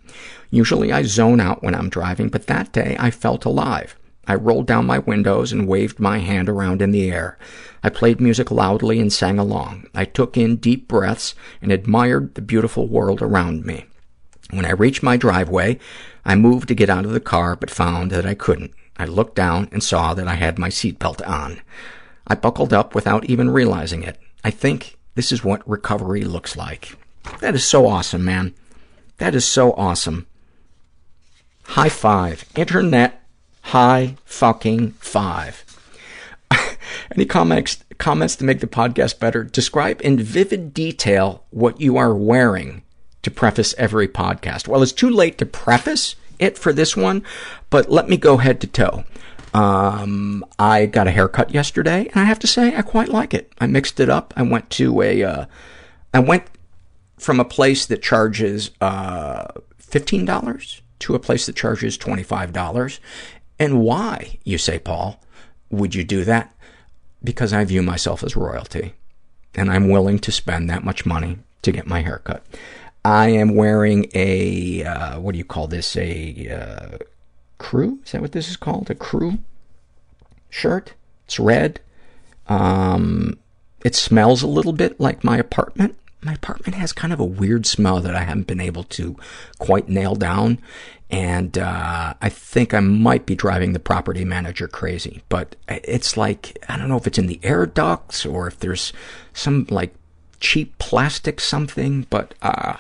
Usually 0.51 0.93
I 0.93 1.03
zone 1.03 1.41
out 1.41 1.63
when 1.63 1.75
I'm 1.75 1.89
driving, 1.89 2.29
but 2.29 2.47
that 2.49 2.73
day 2.73 2.95
I 3.01 3.11
felt 3.11 3.47
alive. 3.47 3.97
I 4.27 4.35
rolled 4.35 4.67
down 4.67 4.87
my 4.87 4.99
windows 4.99 5.53
and 5.53 5.67
waved 5.67 5.99
my 5.99 6.19
hand 6.19 6.49
around 6.49 6.81
in 6.81 6.93
the 6.93 7.11
air. 7.11 7.39
I 7.83 7.89
played 7.89 8.21
music 8.21 8.51
loudly 8.51 9.01
and 9.01 9.13
sang 9.13 9.39
along. 9.39 9.89
I 9.95 10.05
took 10.05 10.37
in 10.37 10.57
deep 10.57 10.87
breaths 10.87 11.35
and 11.61 11.73
admired 11.73 12.35
the 12.35 12.43
beautiful 12.43 12.87
world 12.87 13.21
around 13.21 13.67
me. 13.67 13.87
When 14.51 14.65
I 14.65 14.73
reached 14.73 15.03
my 15.03 15.17
driveway, 15.17 15.79
I 16.25 16.37
moved 16.37 16.69
to 16.69 16.75
get 16.75 16.91
out 16.91 17.05
of 17.05 17.13
the 17.13 17.21
car 17.21 17.57
but 17.57 17.71
found 17.71 18.13
that 18.13 18.27
I 18.27 18.35
couldn't. 18.35 18.73
I 18.97 19.07
looked 19.07 19.35
down 19.35 19.69
and 19.73 19.83
saw 19.83 20.15
that 20.15 20.29
I 20.29 20.35
had 20.35 20.59
my 20.59 20.69
seatbelt 20.69 21.27
on. 21.27 21.61
I 22.27 22.37
buckled 22.37 22.73
up 22.73 22.95
without 22.95 23.25
even 23.25 23.51
realizing 23.51 24.03
it. 24.03 24.21
I 24.45 24.51
think 24.51 24.99
this 25.15 25.33
is 25.33 25.43
what 25.43 25.69
recovery 25.69 26.23
looks 26.23 26.57
like. 26.57 26.97
That 27.41 27.55
is 27.55 27.65
so 27.65 27.87
awesome, 27.87 28.25
man. 28.25 28.55
That 29.19 29.35
is 29.35 29.45
so 29.45 29.73
awesome. 29.73 30.27
High 31.65 31.89
five. 31.89 32.45
Internet 32.55 33.22
high 33.63 34.17
fucking 34.25 34.93
five. 34.93 35.65
Any 37.15 37.25
comments, 37.25 37.83
comments 37.99 38.37
to 38.37 38.45
make 38.45 38.61
the 38.61 38.67
podcast 38.67 39.19
better? 39.19 39.45
Describe 39.45 40.01
in 40.03 40.19
vivid 40.19 40.75
detail 40.75 41.45
what 41.51 41.81
you 41.81 41.97
are 41.97 42.15
wearing 42.15 42.83
to 43.23 43.31
preface 43.31 43.75
every 43.79 44.09
podcast. 44.09 44.69
Well, 44.69 44.83
it's 44.83 44.93
too 44.93 45.11
late 45.11 45.39
to 45.39 45.47
preface 45.47 46.17
it 46.39 46.59
for 46.59 46.73
this 46.73 46.97
one, 46.97 47.23
but 47.71 47.91
let 47.91 48.09
me 48.09 48.17
go 48.17 48.39
head 48.39 48.61
to 48.63 48.67
toe. 48.67 49.05
Um, 49.55 50.45
I 50.59 50.87
got 50.87 51.07
a 51.07 51.11
haircut 51.11 51.53
yesterday, 51.53 52.09
and 52.09 52.17
I 52.17 52.25
have 52.25 52.39
to 52.41 52.47
say 52.47 52.75
I 52.75 52.83
quite 52.83 53.09
like 53.09 53.35
it. 53.35 53.53
I 53.59 53.67
mixed 53.67 54.01
it 54.01 54.09
up. 54.09 54.33
I 54.37 54.43
went 54.43 54.71
to 54.71 55.03
a, 55.03 55.23
uh, 55.23 55.45
I 56.13 56.21
went 56.21 56.45
from 57.19 57.39
a 57.39 57.45
place 57.45 57.87
that 57.87 58.03
charges 58.03 58.71
uh, 58.81 59.47
$15 59.81 60.81
to 61.01 61.15
a 61.15 61.19
place 61.19 61.47
that 61.47 61.57
charges 61.57 61.99
$25. 61.99 62.99
And 63.59 63.81
why, 63.81 64.39
you 64.45 64.59
say, 64.59 64.79
Paul, 64.79 65.21
would 65.71 65.95
you 65.95 66.05
do 66.05 66.25
that? 66.25 66.55
Because 67.23 67.53
I 67.53 67.65
view 67.65 67.83
myself 67.83 68.25
as 68.25 68.37
royalty, 68.37 68.95
and 69.55 69.71
I'm 69.71 69.89
willing 69.89 70.19
to 70.21 70.33
spend 70.33 70.69
that 70.69 70.85
much 70.85 71.07
money 71.07 71.39
to 71.63 71.73
get 71.73 71.87
my 71.87 72.03
hair 72.03 72.19
cut. 72.19 72.45
I 73.05 73.29
am 73.29 73.55
wearing 73.55 74.11
a, 74.15 74.85
uh, 74.85 75.21
what 75.21 75.33
do 75.33 75.39
you 75.39 75.45
call 75.45 75.67
this, 75.69 75.97
a 75.97 76.49
uh, 76.49 76.99
crew? 77.59 78.01
Is 78.05 78.13
that 78.13 78.21
what 78.21 78.33
this 78.33 78.49
is 78.49 78.57
called? 78.57 78.91
A 78.91 78.95
crew 78.95 79.39
shirt? 80.51 80.95
It's 81.27 81.39
red. 81.39 81.81
Um, 82.49 83.39
it 83.85 83.95
smells 83.95 84.43
a 84.43 84.49
little 84.49 84.73
bit 84.73 85.01
like 85.01 85.25
my 85.25 85.39
apartment. 85.39 85.97
My 86.23 86.35
apartment 86.35 86.77
has 86.77 86.93
kind 86.93 87.13
of 87.13 87.21
a 87.21 87.25
weird 87.25 87.67
smell 87.67 88.01
that 88.01 88.15
I 88.15 88.23
haven't 88.23 88.47
been 88.47 88.61
able 88.61 88.85
to 88.85 89.17
quite 89.59 89.89
nail 89.89 90.15
down. 90.15 90.59
And 91.11 91.59
uh, 91.59 92.15
I 92.23 92.29
think 92.29 92.73
I 92.73 92.81
might 92.81 93.27
be 93.27 93.35
driving 93.35 93.73
the 93.73 93.81
property 93.81 94.25
manager 94.25 94.67
crazy. 94.67 95.23
But 95.29 95.57
it's 95.69 96.17
like, 96.17 96.57
I 96.69 96.79
don't 96.79 96.89
know 96.89 96.97
if 96.97 97.07
it's 97.07 97.19
in 97.19 97.27
the 97.27 97.41
air 97.43 97.67
ducts 97.67 98.25
or 98.25 98.47
if 98.47 98.59
there's 98.61 98.93
some 99.35 99.67
like 99.69 99.95
cheap 100.41 100.79
plastic 100.79 101.41
something, 101.41 102.07
but 102.09 102.35
uh, 102.41 102.77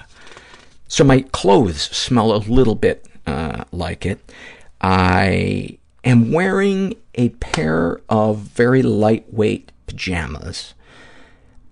so 0.88 1.04
my 1.04 1.20
clothes 1.32 1.82
smell 1.82 2.34
a 2.34 2.38
little 2.38 2.74
bit 2.74 3.06
uh, 3.26 3.64
like 3.72 4.04
it. 4.04 4.20
I 4.80 5.78
am 6.04 6.32
wearing 6.32 6.94
a 7.14 7.30
pair 7.30 8.00
of 8.08 8.38
very 8.38 8.82
lightweight 8.82 9.70
pajamas, 9.86 10.74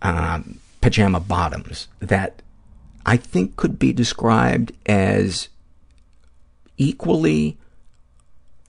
um, 0.03 0.61
pajama 0.81 1.21
bottoms 1.21 1.89
that 1.99 2.43
I 3.05 3.17
think 3.17 3.57
could 3.57 3.79
be 3.79 3.93
described 3.93 4.73
as 4.87 5.49
equally 6.77 7.59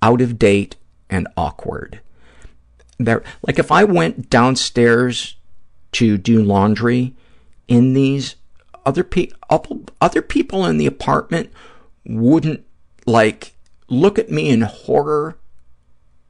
out 0.02 0.22
of 0.22 0.40
date 0.40 0.76
and 1.10 1.28
awkward. 1.38 2.02
They're, 2.98 3.24
like 3.46 3.60
if 3.60 3.72
I 3.72 3.84
went 3.84 4.30
downstairs 4.30 5.36
to 5.94 6.18
do 6.18 6.44
laundry 6.44 7.14
in 7.68 7.94
these, 7.94 8.36
other, 8.86 9.04
pe- 9.04 9.32
other 9.50 10.22
people 10.22 10.66
in 10.66 10.78
the 10.78 10.88
apartment 10.88 11.52
wouldn't 12.06 12.66
like 13.06 13.54
look 13.90 14.18
at 14.18 14.32
me 14.32 14.50
in 14.50 14.62
horror, 14.62 15.38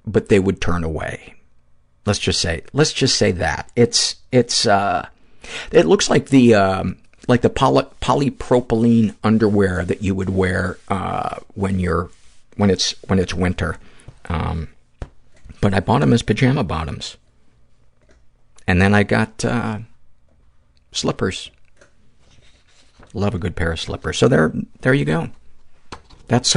but 0.06 0.30
they 0.30 0.40
would 0.40 0.62
turn 0.62 0.84
away. 0.84 1.36
Let's 2.06 2.20
just 2.20 2.42
say, 2.42 2.64
let's 2.74 2.94
just 2.94 3.16
say 3.18 3.32
that. 3.34 3.72
It's, 3.76 4.16
it's, 4.32 4.66
uh, 4.66 5.08
it 5.72 5.86
looks 5.86 6.10
like 6.10 6.30
the, 6.30 6.56
um, 6.56 6.98
like 7.28 7.42
the 7.42 7.50
poly- 7.50 7.88
polypropylene 8.02 9.16
underwear 9.24 9.86
that 9.86 10.04
you 10.04 10.16
would 10.16 10.30
wear, 10.30 10.78
uh, 10.88 11.38
when 11.54 11.80
you're, 11.80 12.10
when 12.58 12.70
it's, 12.70 12.92
when 13.08 13.20
it's 13.20 13.34
winter. 13.34 13.78
Um, 14.30 14.70
but 15.62 15.74
I 15.74 15.80
bought 15.80 16.02
them 16.02 16.14
as 16.14 16.24
pajama 16.24 16.64
bottoms. 16.64 17.18
And 18.68 18.82
then 18.82 18.94
I 18.94 19.04
got, 19.04 19.44
uh, 19.46 19.80
slippers. 20.92 21.52
Love 23.14 23.34
a 23.36 23.40
good 23.40 23.56
pair 23.56 23.72
of 23.72 23.80
slippers. 23.80 24.18
So 24.18 24.28
there, 24.28 24.54
there 24.82 24.94
you 24.94 25.06
go. 25.06 25.30
That's 26.28 26.56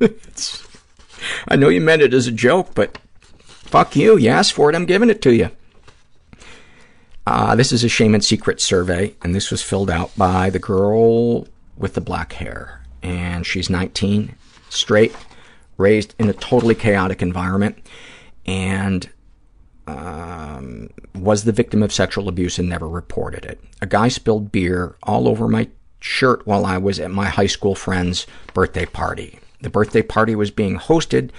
I 1.48 1.56
know 1.56 1.68
you 1.68 1.80
meant 1.80 2.02
it 2.02 2.14
as 2.14 2.26
a 2.26 2.32
joke, 2.32 2.70
but 2.74 2.98
fuck 3.42 3.94
you. 3.94 4.16
You 4.16 4.30
asked 4.30 4.54
for 4.54 4.70
it. 4.70 4.76
I'm 4.76 4.86
giving 4.86 5.10
it 5.10 5.20
to 5.22 5.34
you. 5.34 5.50
Uh, 7.30 7.54
this 7.54 7.70
is 7.70 7.84
a 7.84 7.88
shame 7.88 8.12
and 8.12 8.24
secret 8.24 8.60
survey, 8.60 9.14
and 9.22 9.36
this 9.36 9.52
was 9.52 9.62
filled 9.62 9.88
out 9.88 10.10
by 10.16 10.50
the 10.50 10.58
girl 10.58 11.46
with 11.76 11.94
the 11.94 12.00
black 12.00 12.32
hair. 12.32 12.82
And 13.04 13.46
she's 13.46 13.70
19, 13.70 14.34
straight, 14.68 15.14
raised 15.76 16.16
in 16.18 16.28
a 16.28 16.32
totally 16.32 16.74
chaotic 16.74 17.22
environment, 17.22 17.86
and 18.46 19.08
um, 19.86 20.90
was 21.14 21.44
the 21.44 21.52
victim 21.52 21.84
of 21.84 21.92
sexual 21.92 22.28
abuse 22.28 22.58
and 22.58 22.68
never 22.68 22.88
reported 22.88 23.44
it. 23.44 23.60
A 23.80 23.86
guy 23.86 24.08
spilled 24.08 24.50
beer 24.50 24.96
all 25.04 25.28
over 25.28 25.46
my 25.46 25.68
shirt 26.00 26.44
while 26.48 26.66
I 26.66 26.78
was 26.78 26.98
at 26.98 27.12
my 27.12 27.26
high 27.26 27.46
school 27.46 27.76
friend's 27.76 28.26
birthday 28.54 28.86
party. 28.86 29.38
The 29.60 29.70
birthday 29.70 30.02
party 30.02 30.34
was 30.34 30.50
being 30.50 30.80
hosted 30.80 31.30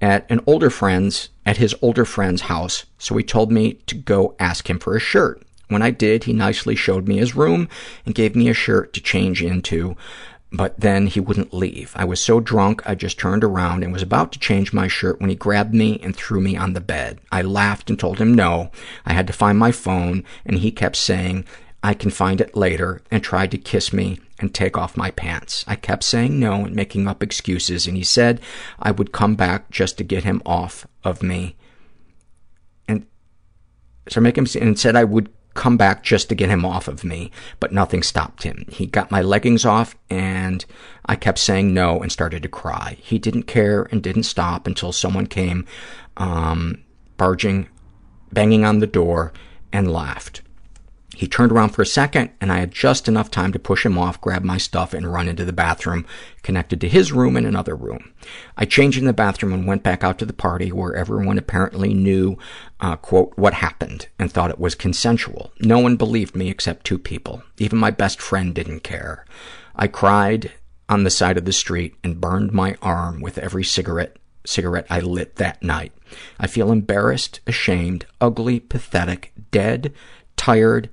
at 0.00 0.30
an 0.30 0.40
older 0.46 0.70
friend's, 0.70 1.28
at 1.44 1.56
his 1.56 1.74
older 1.82 2.04
friend's 2.04 2.42
house, 2.42 2.86
so 2.98 3.16
he 3.16 3.24
told 3.24 3.50
me 3.50 3.74
to 3.86 3.94
go 3.94 4.34
ask 4.38 4.68
him 4.68 4.78
for 4.78 4.96
a 4.96 5.00
shirt. 5.00 5.42
When 5.68 5.82
I 5.82 5.90
did, 5.90 6.24
he 6.24 6.32
nicely 6.32 6.74
showed 6.74 7.06
me 7.06 7.18
his 7.18 7.36
room 7.36 7.68
and 8.06 8.14
gave 8.14 8.34
me 8.34 8.48
a 8.48 8.54
shirt 8.54 8.92
to 8.94 9.02
change 9.02 9.42
into, 9.42 9.96
but 10.50 10.80
then 10.80 11.08
he 11.08 11.20
wouldn't 11.20 11.52
leave. 11.52 11.92
I 11.94 12.04
was 12.04 12.20
so 12.20 12.40
drunk, 12.40 12.82
I 12.86 12.94
just 12.94 13.18
turned 13.18 13.44
around 13.44 13.84
and 13.84 13.92
was 13.92 14.02
about 14.02 14.32
to 14.32 14.38
change 14.38 14.72
my 14.72 14.88
shirt 14.88 15.20
when 15.20 15.28
he 15.28 15.36
grabbed 15.36 15.74
me 15.74 15.98
and 16.02 16.16
threw 16.16 16.40
me 16.40 16.56
on 16.56 16.72
the 16.72 16.80
bed. 16.80 17.20
I 17.30 17.42
laughed 17.42 17.90
and 17.90 17.98
told 17.98 18.18
him 18.18 18.32
no. 18.34 18.70
I 19.04 19.12
had 19.12 19.26
to 19.26 19.32
find 19.32 19.58
my 19.58 19.72
phone, 19.72 20.24
and 20.46 20.58
he 20.58 20.70
kept 20.70 20.96
saying, 20.96 21.44
I 21.82 21.92
can 21.92 22.10
find 22.10 22.40
it 22.40 22.56
later, 22.56 23.02
and 23.10 23.22
tried 23.22 23.50
to 23.50 23.58
kiss 23.58 23.92
me 23.92 24.18
and 24.40 24.54
take 24.54 24.76
off 24.76 24.96
my 24.96 25.10
pants. 25.10 25.64
I 25.66 25.76
kept 25.76 26.04
saying 26.04 26.38
no 26.38 26.64
and 26.64 26.74
making 26.74 27.08
up 27.08 27.22
excuses, 27.22 27.86
and 27.86 27.96
he 27.96 28.04
said 28.04 28.40
I 28.78 28.90
would 28.90 29.12
come 29.12 29.34
back 29.34 29.70
just 29.70 29.98
to 29.98 30.04
get 30.04 30.24
him 30.24 30.42
off 30.46 30.86
of 31.04 31.22
me. 31.22 31.56
And 32.86 33.06
so 34.08 34.20
I 34.20 34.22
make 34.22 34.38
him 34.38 34.46
and 34.60 34.78
said 34.78 34.96
I 34.96 35.04
would 35.04 35.30
come 35.54 35.76
back 35.76 36.04
just 36.04 36.28
to 36.28 36.36
get 36.36 36.48
him 36.48 36.64
off 36.64 36.86
of 36.86 37.02
me, 37.02 37.32
but 37.58 37.72
nothing 37.72 38.00
stopped 38.02 38.44
him. 38.44 38.64
He 38.68 38.86
got 38.86 39.10
my 39.10 39.20
leggings 39.20 39.64
off, 39.64 39.96
and 40.08 40.64
I 41.06 41.16
kept 41.16 41.38
saying 41.38 41.74
no 41.74 42.00
and 42.00 42.12
started 42.12 42.44
to 42.44 42.48
cry. 42.48 42.96
He 43.00 43.18
didn't 43.18 43.44
care 43.44 43.88
and 43.90 44.00
didn't 44.00 44.22
stop 44.22 44.68
until 44.68 44.92
someone 44.92 45.26
came 45.26 45.66
um, 46.16 46.84
barging, 47.16 47.68
banging 48.32 48.64
on 48.64 48.78
the 48.78 48.86
door, 48.86 49.32
and 49.72 49.92
laughed. 49.92 50.42
He 51.18 51.26
turned 51.26 51.50
around 51.50 51.70
for 51.70 51.82
a 51.82 51.86
second, 51.86 52.30
and 52.40 52.52
I 52.52 52.60
had 52.60 52.70
just 52.70 53.08
enough 53.08 53.28
time 53.28 53.50
to 53.50 53.58
push 53.58 53.84
him 53.84 53.98
off, 53.98 54.20
grab 54.20 54.44
my 54.44 54.56
stuff, 54.56 54.94
and 54.94 55.12
run 55.12 55.26
into 55.26 55.44
the 55.44 55.52
bathroom 55.52 56.06
connected 56.44 56.80
to 56.80 56.88
his 56.88 57.10
room 57.10 57.36
and 57.36 57.44
another 57.44 57.74
room. 57.74 58.14
I 58.56 58.66
changed 58.66 59.00
in 59.00 59.04
the 59.04 59.12
bathroom 59.12 59.52
and 59.52 59.66
went 59.66 59.82
back 59.82 60.04
out 60.04 60.20
to 60.20 60.24
the 60.24 60.32
party 60.32 60.70
where 60.70 60.94
everyone 60.94 61.36
apparently 61.36 61.92
knew, 61.92 62.38
uh, 62.78 62.94
quote, 62.94 63.32
what 63.34 63.54
happened 63.54 64.06
and 64.16 64.30
thought 64.30 64.52
it 64.52 64.60
was 64.60 64.76
consensual. 64.76 65.50
No 65.58 65.80
one 65.80 65.96
believed 65.96 66.36
me 66.36 66.50
except 66.50 66.86
two 66.86 67.00
people. 67.00 67.42
Even 67.58 67.80
my 67.80 67.90
best 67.90 68.22
friend 68.22 68.54
didn't 68.54 68.84
care. 68.84 69.24
I 69.74 69.88
cried 69.88 70.52
on 70.88 71.02
the 71.02 71.10
side 71.10 71.36
of 71.36 71.46
the 71.46 71.52
street 71.52 71.96
and 72.04 72.20
burned 72.20 72.52
my 72.52 72.76
arm 72.80 73.20
with 73.20 73.38
every 73.38 73.64
cigarette 73.64 74.18
cigarette 74.44 74.86
I 74.88 75.00
lit 75.00 75.34
that 75.36 75.64
night. 75.64 75.92
I 76.38 76.46
feel 76.46 76.70
embarrassed, 76.70 77.40
ashamed, 77.44 78.06
ugly, 78.20 78.60
pathetic, 78.60 79.32
dead, 79.50 79.92
tired. 80.36 80.88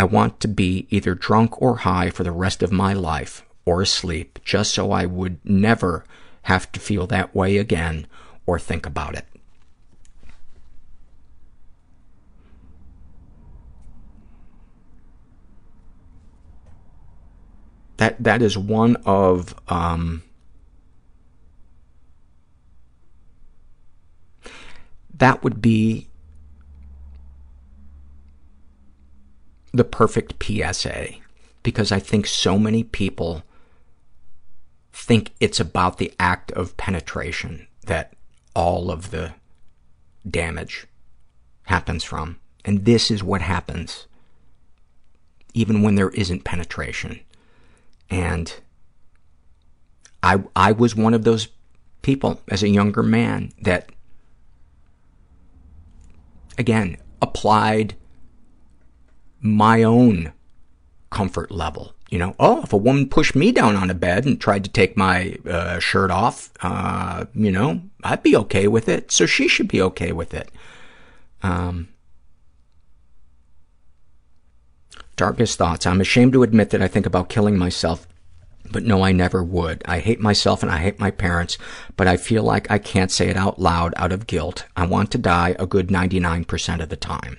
I 0.00 0.04
want 0.04 0.40
to 0.40 0.48
be 0.48 0.86
either 0.88 1.14
drunk 1.14 1.60
or 1.60 1.76
high 1.76 2.08
for 2.08 2.24
the 2.24 2.32
rest 2.32 2.62
of 2.62 2.72
my 2.72 2.94
life 2.94 3.44
or 3.66 3.82
asleep, 3.82 4.38
just 4.42 4.72
so 4.72 4.92
I 4.92 5.04
would 5.04 5.38
never 5.44 6.06
have 6.44 6.72
to 6.72 6.80
feel 6.80 7.06
that 7.08 7.34
way 7.34 7.58
again 7.58 8.06
or 8.46 8.58
think 8.58 8.86
about 8.86 9.14
it. 9.14 9.26
That 17.98 18.24
that 18.24 18.40
is 18.40 18.56
one 18.56 18.96
of 19.04 19.54
um, 19.68 20.22
that 25.12 25.44
would 25.44 25.60
be 25.60 26.09
the 29.72 29.84
perfect 29.84 30.42
PSA 30.42 31.08
because 31.62 31.92
I 31.92 31.98
think 31.98 32.26
so 32.26 32.58
many 32.58 32.82
people 32.82 33.42
think 34.92 35.32
it's 35.40 35.60
about 35.60 35.98
the 35.98 36.12
act 36.18 36.50
of 36.52 36.76
penetration, 36.76 37.66
that 37.86 38.12
all 38.54 38.90
of 38.90 39.10
the 39.10 39.32
damage 40.28 40.86
happens 41.64 42.04
from. 42.04 42.38
And 42.64 42.84
this 42.84 43.10
is 43.10 43.22
what 43.22 43.40
happens 43.40 44.06
even 45.54 45.82
when 45.82 45.94
there 45.94 46.10
isn't 46.10 46.44
penetration. 46.44 47.20
And 48.08 48.54
I 50.22 50.42
I 50.54 50.72
was 50.72 50.94
one 50.94 51.14
of 51.14 51.24
those 51.24 51.48
people 52.02 52.40
as 52.48 52.62
a 52.62 52.68
younger 52.68 53.02
man 53.02 53.52
that 53.62 53.90
again 56.58 56.96
applied 57.22 57.94
my 59.40 59.82
own 59.82 60.32
comfort 61.10 61.50
level. 61.50 61.94
You 62.10 62.18
know, 62.18 62.34
oh, 62.40 62.62
if 62.62 62.72
a 62.72 62.76
woman 62.76 63.08
pushed 63.08 63.36
me 63.36 63.52
down 63.52 63.76
on 63.76 63.88
a 63.88 63.94
bed 63.94 64.24
and 64.24 64.40
tried 64.40 64.64
to 64.64 64.70
take 64.70 64.96
my 64.96 65.36
uh, 65.48 65.78
shirt 65.78 66.10
off, 66.10 66.50
uh, 66.60 67.26
you 67.34 67.52
know, 67.52 67.82
I'd 68.02 68.22
be 68.22 68.36
okay 68.36 68.66
with 68.66 68.88
it. 68.88 69.12
So 69.12 69.26
she 69.26 69.46
should 69.46 69.68
be 69.68 69.80
okay 69.82 70.10
with 70.10 70.34
it. 70.34 70.50
Um, 71.42 71.88
darkest 75.20 75.56
thoughts. 75.56 75.86
I'm 75.86 76.00
ashamed 76.00 76.32
to 76.32 76.42
admit 76.42 76.70
that 76.70 76.82
I 76.82 76.88
think 76.88 77.06
about 77.06 77.28
killing 77.28 77.56
myself, 77.56 78.08
but 78.72 78.82
no, 78.82 79.04
I 79.04 79.12
never 79.12 79.44
would. 79.44 79.82
I 79.84 80.00
hate 80.00 80.20
myself 80.20 80.62
and 80.62 80.72
I 80.72 80.78
hate 80.78 80.98
my 80.98 81.10
parents, 81.10 81.58
but 81.96 82.08
I 82.08 82.16
feel 82.16 82.42
like 82.42 82.70
I 82.70 82.78
can't 82.78 83.10
say 83.10 83.28
it 83.28 83.36
out 83.36 83.60
loud 83.60 83.94
out 83.96 84.12
of 84.12 84.26
guilt. 84.26 84.64
I 84.76 84.86
want 84.86 85.10
to 85.12 85.18
die 85.18 85.54
a 85.58 85.66
good 85.66 85.88
99% 85.88 86.82
of 86.82 86.88
the 86.88 86.96
time. 86.96 87.36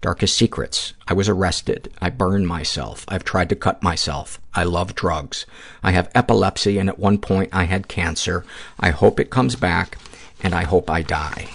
Darkest 0.00 0.34
secrets. 0.34 0.94
I 1.06 1.12
was 1.12 1.28
arrested. 1.28 1.92
I 2.00 2.08
burned 2.08 2.48
myself. 2.48 3.04
I've 3.08 3.24
tried 3.24 3.50
to 3.50 3.56
cut 3.56 3.82
myself. 3.82 4.40
I 4.54 4.64
love 4.64 4.94
drugs. 4.94 5.44
I 5.82 5.90
have 5.90 6.10
epilepsy, 6.14 6.78
and 6.78 6.88
at 6.88 6.98
one 6.98 7.18
point 7.18 7.50
I 7.52 7.64
had 7.64 7.86
cancer. 7.86 8.44
I 8.78 8.90
hope 8.90 9.20
it 9.20 9.28
comes 9.28 9.56
back, 9.56 9.98
and 10.42 10.54
I 10.54 10.64
hope 10.64 10.88
I 10.88 11.02
die. 11.02 11.48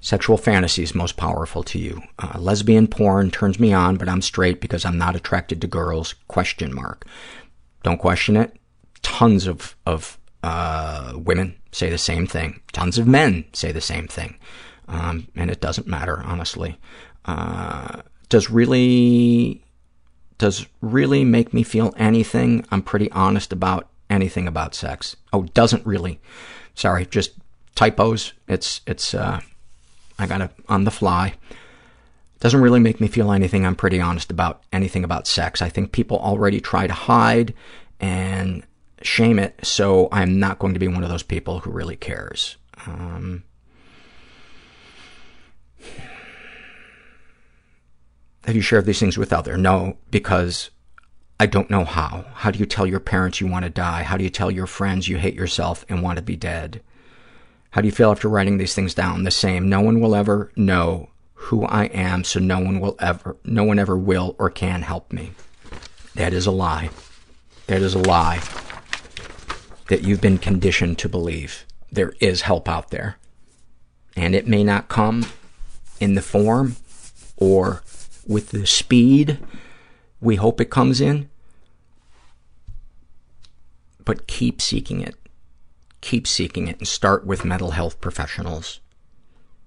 Sexual 0.00 0.38
fantasies 0.38 0.94
most 0.94 1.16
powerful 1.16 1.62
to 1.62 1.78
you. 1.78 2.02
Uh, 2.18 2.38
lesbian 2.38 2.86
porn 2.86 3.30
turns 3.30 3.60
me 3.60 3.72
on, 3.72 3.96
but 3.96 4.08
I'm 4.08 4.22
straight 4.22 4.60
because 4.60 4.84
I'm 4.84 4.98
not 4.98 5.14
attracted 5.14 5.60
to 5.60 5.66
girls. 5.66 6.14
Question 6.26 6.74
mark. 6.74 7.06
Don't 7.82 7.98
question 7.98 8.36
it. 8.36 8.56
Tons 9.02 9.46
of, 9.46 9.76
of 9.86 10.18
uh, 10.42 11.12
women 11.16 11.56
say 11.70 11.90
the 11.90 11.98
same 11.98 12.26
thing. 12.26 12.60
Tons 12.72 12.98
of 12.98 13.06
men 13.06 13.44
say 13.52 13.72
the 13.72 13.80
same 13.80 14.08
thing. 14.08 14.36
Um, 14.88 15.28
and 15.36 15.50
it 15.50 15.60
doesn't 15.60 15.86
matter, 15.86 16.22
honestly. 16.24 16.78
Uh, 17.24 18.02
does 18.28 18.50
really, 18.50 19.62
does 20.38 20.66
really 20.80 21.24
make 21.24 21.54
me 21.54 21.62
feel 21.62 21.94
anything? 21.96 22.64
I'm 22.70 22.82
pretty 22.82 23.10
honest 23.12 23.52
about 23.52 23.88
anything 24.10 24.46
about 24.48 24.74
sex. 24.74 25.16
Oh, 25.32 25.44
doesn't 25.54 25.86
really. 25.86 26.20
Sorry, 26.74 27.06
just 27.06 27.32
typos. 27.74 28.32
It's, 28.48 28.80
it's, 28.86 29.14
uh, 29.14 29.40
I 30.18 30.26
got 30.26 30.40
it 30.40 30.50
on 30.68 30.84
the 30.84 30.90
fly. 30.90 31.34
Doesn't 32.40 32.60
really 32.60 32.80
make 32.80 33.00
me 33.00 33.06
feel 33.06 33.30
anything. 33.30 33.64
I'm 33.64 33.76
pretty 33.76 34.00
honest 34.00 34.30
about 34.30 34.62
anything 34.72 35.04
about 35.04 35.28
sex. 35.28 35.62
I 35.62 35.68
think 35.68 35.92
people 35.92 36.18
already 36.18 36.60
try 36.60 36.88
to 36.88 36.92
hide 36.92 37.54
and 38.00 38.64
shame 39.04 39.38
it, 39.38 39.58
so 39.62 40.08
I'm 40.12 40.38
not 40.38 40.58
going 40.58 40.74
to 40.74 40.80
be 40.80 40.88
one 40.88 41.02
of 41.02 41.10
those 41.10 41.22
people 41.22 41.60
who 41.60 41.70
really 41.70 41.96
cares. 41.96 42.56
Um, 42.86 43.44
have 48.44 48.56
you 48.56 48.60
shared 48.60 48.86
these 48.86 49.00
things 49.00 49.18
with 49.18 49.32
other? 49.32 49.56
No, 49.56 49.96
because 50.10 50.70
I 51.38 51.46
don't 51.46 51.70
know 51.70 51.84
how. 51.84 52.24
How 52.34 52.50
do 52.50 52.58
you 52.58 52.66
tell 52.66 52.86
your 52.86 53.00
parents 53.00 53.40
you 53.40 53.46
want 53.46 53.64
to 53.64 53.70
die? 53.70 54.02
How 54.02 54.16
do 54.16 54.24
you 54.24 54.30
tell 54.30 54.50
your 54.50 54.66
friends 54.66 55.08
you 55.08 55.16
hate 55.18 55.34
yourself 55.34 55.84
and 55.88 56.02
want 56.02 56.16
to 56.16 56.22
be 56.22 56.36
dead? 56.36 56.82
How 57.70 57.80
do 57.80 57.88
you 57.88 57.92
feel 57.92 58.10
after 58.10 58.28
writing 58.28 58.58
these 58.58 58.74
things 58.74 58.94
down? 58.94 59.24
The 59.24 59.30
same. 59.30 59.68
No 59.68 59.80
one 59.80 60.00
will 60.00 60.14
ever 60.14 60.52
know 60.56 61.08
who 61.34 61.64
I 61.64 61.84
am, 61.86 62.22
so 62.24 62.38
no 62.38 62.58
one 62.58 62.80
will 62.80 62.96
ever, 63.00 63.36
no 63.44 63.64
one 63.64 63.78
ever 63.78 63.96
will 63.96 64.36
or 64.38 64.50
can 64.50 64.82
help 64.82 65.12
me. 65.12 65.32
That 66.14 66.32
is 66.32 66.46
a 66.46 66.50
lie. 66.50 66.90
That 67.66 67.80
is 67.80 67.94
a 67.94 67.98
lie 67.98 68.40
that 69.92 70.04
you've 70.04 70.22
been 70.22 70.38
conditioned 70.38 70.96
to 70.96 71.06
believe. 71.06 71.66
There 71.90 72.14
is 72.18 72.40
help 72.40 72.66
out 72.66 72.88
there. 72.88 73.18
And 74.16 74.34
it 74.34 74.48
may 74.48 74.64
not 74.64 74.88
come 74.88 75.26
in 76.00 76.14
the 76.14 76.22
form 76.22 76.76
or 77.36 77.82
with 78.26 78.52
the 78.52 78.66
speed 78.66 79.38
we 80.18 80.36
hope 80.36 80.62
it 80.62 80.70
comes 80.70 81.02
in, 81.02 81.28
but 84.02 84.26
keep 84.26 84.62
seeking 84.62 85.02
it. 85.02 85.14
Keep 86.00 86.26
seeking 86.26 86.68
it 86.68 86.78
and 86.78 86.88
start 86.88 87.26
with 87.26 87.44
mental 87.44 87.72
health 87.72 88.00
professionals. 88.00 88.80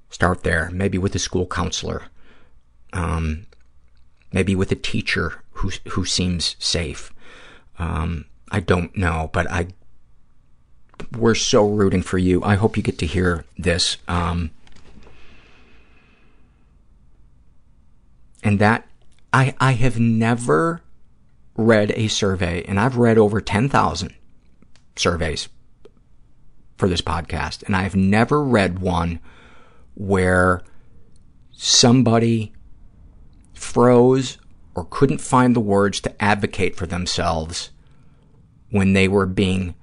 Start 0.09 0.41
there, 0.41 0.71
maybe 0.73 0.97
with 0.97 1.13
a 1.13 1.19
school 1.19 1.45
counselor, 1.45 2.01
um, 2.93 3.45
maybe 4.33 4.55
with 4.55 4.71
a 4.71 4.75
teacher 4.75 5.43
who 5.51 5.69
who 5.89 6.03
seems 6.03 6.55
safe. 6.57 7.13
Um, 7.77 8.25
I 8.49 8.59
don't 8.59 8.97
know, 8.97 9.29
but 9.31 9.51
I 9.51 9.67
we're 11.17 11.35
so 11.35 11.67
rooting 11.67 12.01
for 12.01 12.17
you. 12.17 12.43
I 12.43 12.55
hope 12.55 12.77
you 12.77 12.83
get 12.83 12.99
to 12.99 13.05
hear 13.05 13.45
this. 13.57 13.97
Um, 14.07 14.51
and 18.43 18.59
that 18.59 18.87
I 19.33 19.55
I 19.59 19.73
have 19.73 19.99
never 19.99 20.81
read 21.57 21.91
a 21.95 22.07
survey, 22.07 22.63
and 22.63 22.79
I've 22.79 22.97
read 22.97 23.17
over 23.17 23.41
ten 23.41 23.69
thousand 23.69 24.13
surveys 24.95 25.49
for 26.77 26.87
this 26.87 27.01
podcast, 27.01 27.63
and 27.63 27.75
I've 27.75 27.95
never 27.95 28.43
read 28.43 28.79
one 28.79 29.19
where 29.95 30.61
somebody 31.51 32.53
froze 33.53 34.37
or 34.75 34.85
couldn't 34.89 35.21
find 35.21 35.55
the 35.55 35.61
words 35.61 36.01
to 36.01 36.23
advocate 36.23 36.75
for 36.75 36.85
themselves 36.85 37.71
when 38.69 38.93
they 38.93 39.07
were 39.07 39.25
being 39.25 39.73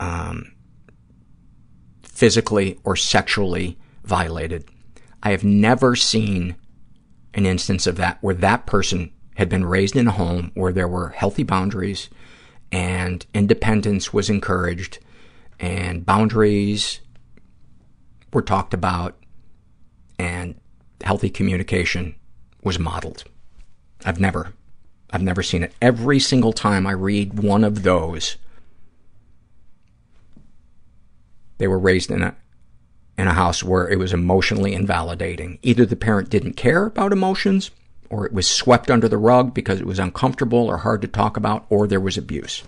um, 0.00 0.52
physically 2.02 2.80
or 2.82 2.96
sexually 2.96 3.78
violated. 4.04 4.68
I 5.22 5.30
have 5.30 5.44
never 5.44 5.94
seen 5.94 6.56
an 7.34 7.46
instance 7.46 7.86
of 7.86 7.96
that 7.96 8.18
where 8.20 8.34
that 8.34 8.66
person 8.66 9.12
had 9.36 9.48
been 9.48 9.64
raised 9.64 9.94
in 9.94 10.08
a 10.08 10.12
home 10.12 10.50
where 10.54 10.72
there 10.72 10.88
were 10.88 11.10
healthy 11.10 11.44
boundaries 11.44 12.08
and 12.72 13.24
independence 13.32 14.12
was 14.12 14.28
encouraged 14.28 14.98
and 15.58 16.04
boundaries 16.04 17.00
were 18.32 18.42
talked 18.42 18.74
about 18.74 19.16
and 20.18 20.54
healthy 21.02 21.30
communication 21.30 22.14
was 22.62 22.78
modeled. 22.78 23.24
I've 24.04 24.20
never, 24.20 24.52
I've 25.10 25.22
never 25.22 25.42
seen 25.42 25.62
it. 25.62 25.74
Every 25.80 26.18
single 26.18 26.52
time 26.52 26.86
I 26.86 26.92
read 26.92 27.42
one 27.42 27.64
of 27.64 27.82
those, 27.82 28.36
they 31.60 31.68
were 31.68 31.78
raised 31.78 32.10
in 32.10 32.22
a, 32.22 32.34
in 33.18 33.28
a 33.28 33.34
house 33.34 33.62
where 33.62 33.86
it 33.86 33.98
was 33.98 34.14
emotionally 34.14 34.72
invalidating. 34.72 35.58
Either 35.62 35.84
the 35.84 35.94
parent 35.94 36.30
didn't 36.30 36.54
care 36.54 36.86
about 36.86 37.12
emotions, 37.12 37.70
or 38.08 38.24
it 38.24 38.32
was 38.32 38.48
swept 38.48 38.90
under 38.90 39.08
the 39.08 39.18
rug 39.18 39.52
because 39.52 39.78
it 39.78 39.86
was 39.86 39.98
uncomfortable 39.98 40.66
or 40.66 40.78
hard 40.78 41.02
to 41.02 41.06
talk 41.06 41.36
about, 41.36 41.66
or 41.68 41.86
there 41.86 42.00
was 42.00 42.16
abuse. 42.16 42.62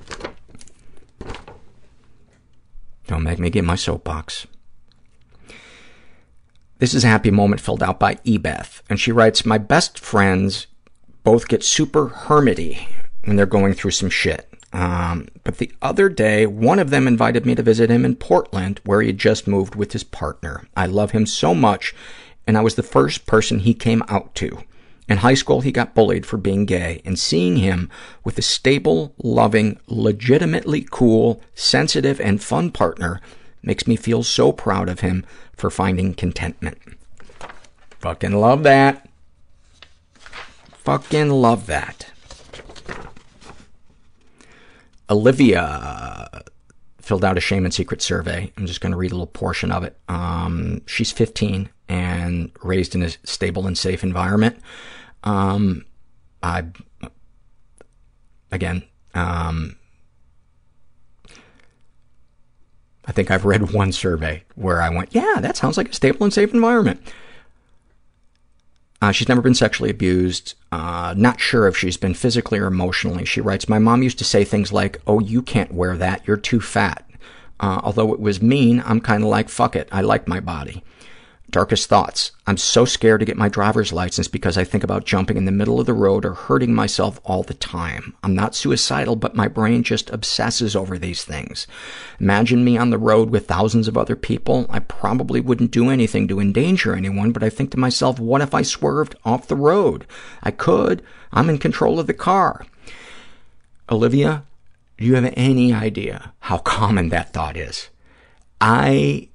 Don't 3.06 3.22
make 3.22 3.38
me 3.38 3.48
get 3.48 3.64
my 3.64 3.76
soapbox. 3.76 4.46
This 6.78 6.92
is 6.92 7.02
a 7.02 7.08
happy 7.08 7.30
moment 7.30 7.62
filled 7.62 7.82
out 7.82 7.98
by 7.98 8.16
Ebeth, 8.26 8.82
and 8.90 9.00
she 9.00 9.10
writes, 9.10 9.46
My 9.46 9.56
best 9.56 9.98
friends 9.98 10.66
both 11.24 11.48
get 11.48 11.64
super 11.64 12.08
hermity 12.08 12.88
when 13.24 13.36
they're 13.36 13.46
going 13.46 13.72
through 13.72 13.92
some 13.92 14.10
shit. 14.10 14.51
Um, 14.72 15.28
but 15.44 15.58
the 15.58 15.72
other 15.82 16.08
day, 16.08 16.46
one 16.46 16.78
of 16.78 16.90
them 16.90 17.06
invited 17.06 17.44
me 17.44 17.54
to 17.54 17.62
visit 17.62 17.90
him 17.90 18.04
in 18.04 18.16
Portland, 18.16 18.80
where 18.84 19.02
he 19.02 19.08
had 19.08 19.18
just 19.18 19.46
moved 19.46 19.74
with 19.74 19.92
his 19.92 20.04
partner. 20.04 20.66
I 20.76 20.86
love 20.86 21.10
him 21.10 21.26
so 21.26 21.54
much, 21.54 21.94
and 22.46 22.56
I 22.56 22.62
was 22.62 22.74
the 22.74 22.82
first 22.82 23.26
person 23.26 23.60
he 23.60 23.74
came 23.74 24.02
out 24.08 24.34
to. 24.36 24.62
In 25.08 25.18
high 25.18 25.34
school, 25.34 25.60
he 25.60 25.72
got 25.72 25.94
bullied 25.94 26.24
for 26.24 26.38
being 26.38 26.64
gay, 26.64 27.02
and 27.04 27.18
seeing 27.18 27.56
him 27.56 27.90
with 28.24 28.38
a 28.38 28.42
stable, 28.42 29.14
loving, 29.22 29.78
legitimately 29.88 30.86
cool, 30.90 31.42
sensitive, 31.54 32.20
and 32.20 32.42
fun 32.42 32.70
partner 32.70 33.20
makes 33.62 33.86
me 33.86 33.96
feel 33.96 34.22
so 34.22 34.52
proud 34.52 34.88
of 34.88 35.00
him 35.00 35.26
for 35.54 35.70
finding 35.70 36.14
contentment. 36.14 36.78
Fucking 37.98 38.32
love 38.32 38.62
that. 38.62 39.08
Fucking 40.78 41.28
love 41.28 41.66
that. 41.66 42.10
Olivia 45.12 46.42
filled 47.00 47.24
out 47.24 47.36
a 47.36 47.40
shame 47.40 47.64
and 47.64 47.74
secret 47.74 48.00
survey. 48.00 48.50
I'm 48.56 48.66
just 48.66 48.80
going 48.80 48.92
to 48.92 48.96
read 48.96 49.10
a 49.10 49.14
little 49.14 49.26
portion 49.26 49.70
of 49.70 49.84
it. 49.84 49.96
Um, 50.08 50.80
she's 50.86 51.12
15 51.12 51.68
and 51.88 52.50
raised 52.62 52.94
in 52.94 53.02
a 53.02 53.10
stable 53.24 53.66
and 53.66 53.76
safe 53.76 54.02
environment. 54.02 54.58
Um, 55.24 55.84
I, 56.42 56.64
again, 58.50 58.84
um, 59.14 59.76
I 63.04 63.12
think 63.12 63.30
I've 63.30 63.44
read 63.44 63.72
one 63.72 63.92
survey 63.92 64.44
where 64.54 64.80
I 64.80 64.88
went, 64.88 65.14
yeah, 65.14 65.36
that 65.40 65.56
sounds 65.58 65.76
like 65.76 65.90
a 65.90 65.94
stable 65.94 66.24
and 66.24 66.32
safe 66.32 66.54
environment. 66.54 67.02
Uh, 69.02 69.10
she's 69.10 69.28
never 69.28 69.42
been 69.42 69.52
sexually 69.52 69.90
abused. 69.90 70.54
Uh, 70.70 71.12
not 71.16 71.40
sure 71.40 71.66
if 71.66 71.76
she's 71.76 71.96
been 71.96 72.14
physically 72.14 72.60
or 72.60 72.66
emotionally. 72.66 73.24
She 73.24 73.40
writes, 73.40 73.68
my 73.68 73.80
mom 73.80 74.04
used 74.04 74.18
to 74.18 74.24
say 74.24 74.44
things 74.44 74.72
like, 74.72 75.00
oh, 75.08 75.18
you 75.18 75.42
can't 75.42 75.74
wear 75.74 75.96
that. 75.96 76.22
You're 76.24 76.36
too 76.36 76.60
fat. 76.60 77.04
Uh, 77.58 77.80
although 77.82 78.12
it 78.12 78.20
was 78.20 78.40
mean, 78.40 78.80
I'm 78.86 79.00
kind 79.00 79.24
of 79.24 79.28
like, 79.28 79.48
fuck 79.48 79.74
it. 79.74 79.88
I 79.90 80.02
like 80.02 80.28
my 80.28 80.38
body. 80.38 80.84
Darkest 81.52 81.86
thoughts. 81.86 82.32
I'm 82.46 82.56
so 82.56 82.86
scared 82.86 83.20
to 83.20 83.26
get 83.26 83.36
my 83.36 83.50
driver's 83.50 83.92
license 83.92 84.26
because 84.26 84.56
I 84.56 84.64
think 84.64 84.82
about 84.82 85.04
jumping 85.04 85.36
in 85.36 85.44
the 85.44 85.52
middle 85.52 85.78
of 85.78 85.84
the 85.84 85.92
road 85.92 86.24
or 86.24 86.32
hurting 86.32 86.74
myself 86.74 87.20
all 87.24 87.42
the 87.42 87.52
time. 87.52 88.14
I'm 88.22 88.34
not 88.34 88.54
suicidal, 88.54 89.16
but 89.16 89.36
my 89.36 89.48
brain 89.48 89.82
just 89.82 90.08
obsesses 90.08 90.74
over 90.74 90.96
these 90.96 91.24
things. 91.24 91.66
Imagine 92.18 92.64
me 92.64 92.78
on 92.78 92.88
the 92.88 92.96
road 92.96 93.28
with 93.28 93.46
thousands 93.46 93.86
of 93.86 93.98
other 93.98 94.16
people. 94.16 94.64
I 94.70 94.78
probably 94.78 95.42
wouldn't 95.42 95.72
do 95.72 95.90
anything 95.90 96.26
to 96.28 96.40
endanger 96.40 96.96
anyone, 96.96 97.32
but 97.32 97.42
I 97.42 97.50
think 97.50 97.70
to 97.72 97.78
myself, 97.78 98.18
what 98.18 98.40
if 98.40 98.54
I 98.54 98.62
swerved 98.62 99.14
off 99.22 99.46
the 99.46 99.54
road? 99.54 100.06
I 100.42 100.52
could. 100.52 101.02
I'm 101.32 101.50
in 101.50 101.58
control 101.58 102.00
of 102.00 102.06
the 102.06 102.14
car. 102.14 102.64
Olivia, 103.90 104.44
do 104.96 105.04
you 105.04 105.16
have 105.16 105.30
any 105.36 105.70
idea 105.70 106.32
how 106.40 106.56
common 106.56 107.10
that 107.10 107.34
thought 107.34 107.58
is? 107.58 107.90
I 108.58 109.28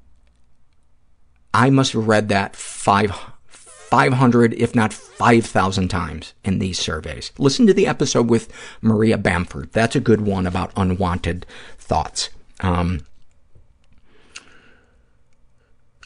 I 1.57 1.71
must 1.71 1.93
have 1.93 2.07
read 2.07 2.29
that 2.29 2.55
five, 2.55 3.11
500, 3.47 4.53
if 4.53 4.75
not 4.75 4.93
5,000 4.93 5.88
times 5.88 6.35
in 6.45 6.59
these 6.59 6.77
surveys. 6.77 7.31
Listen 7.39 7.65
to 7.65 7.73
the 7.73 7.88
episode 7.88 8.29
with 8.29 8.53
Maria 8.79 9.17
Bamford. 9.17 9.71
That's 9.71 9.95
a 9.95 9.99
good 9.99 10.21
one 10.21 10.45
about 10.45 10.71
unwanted 10.77 11.47
thoughts. 11.79 12.29
Um, 12.59 13.07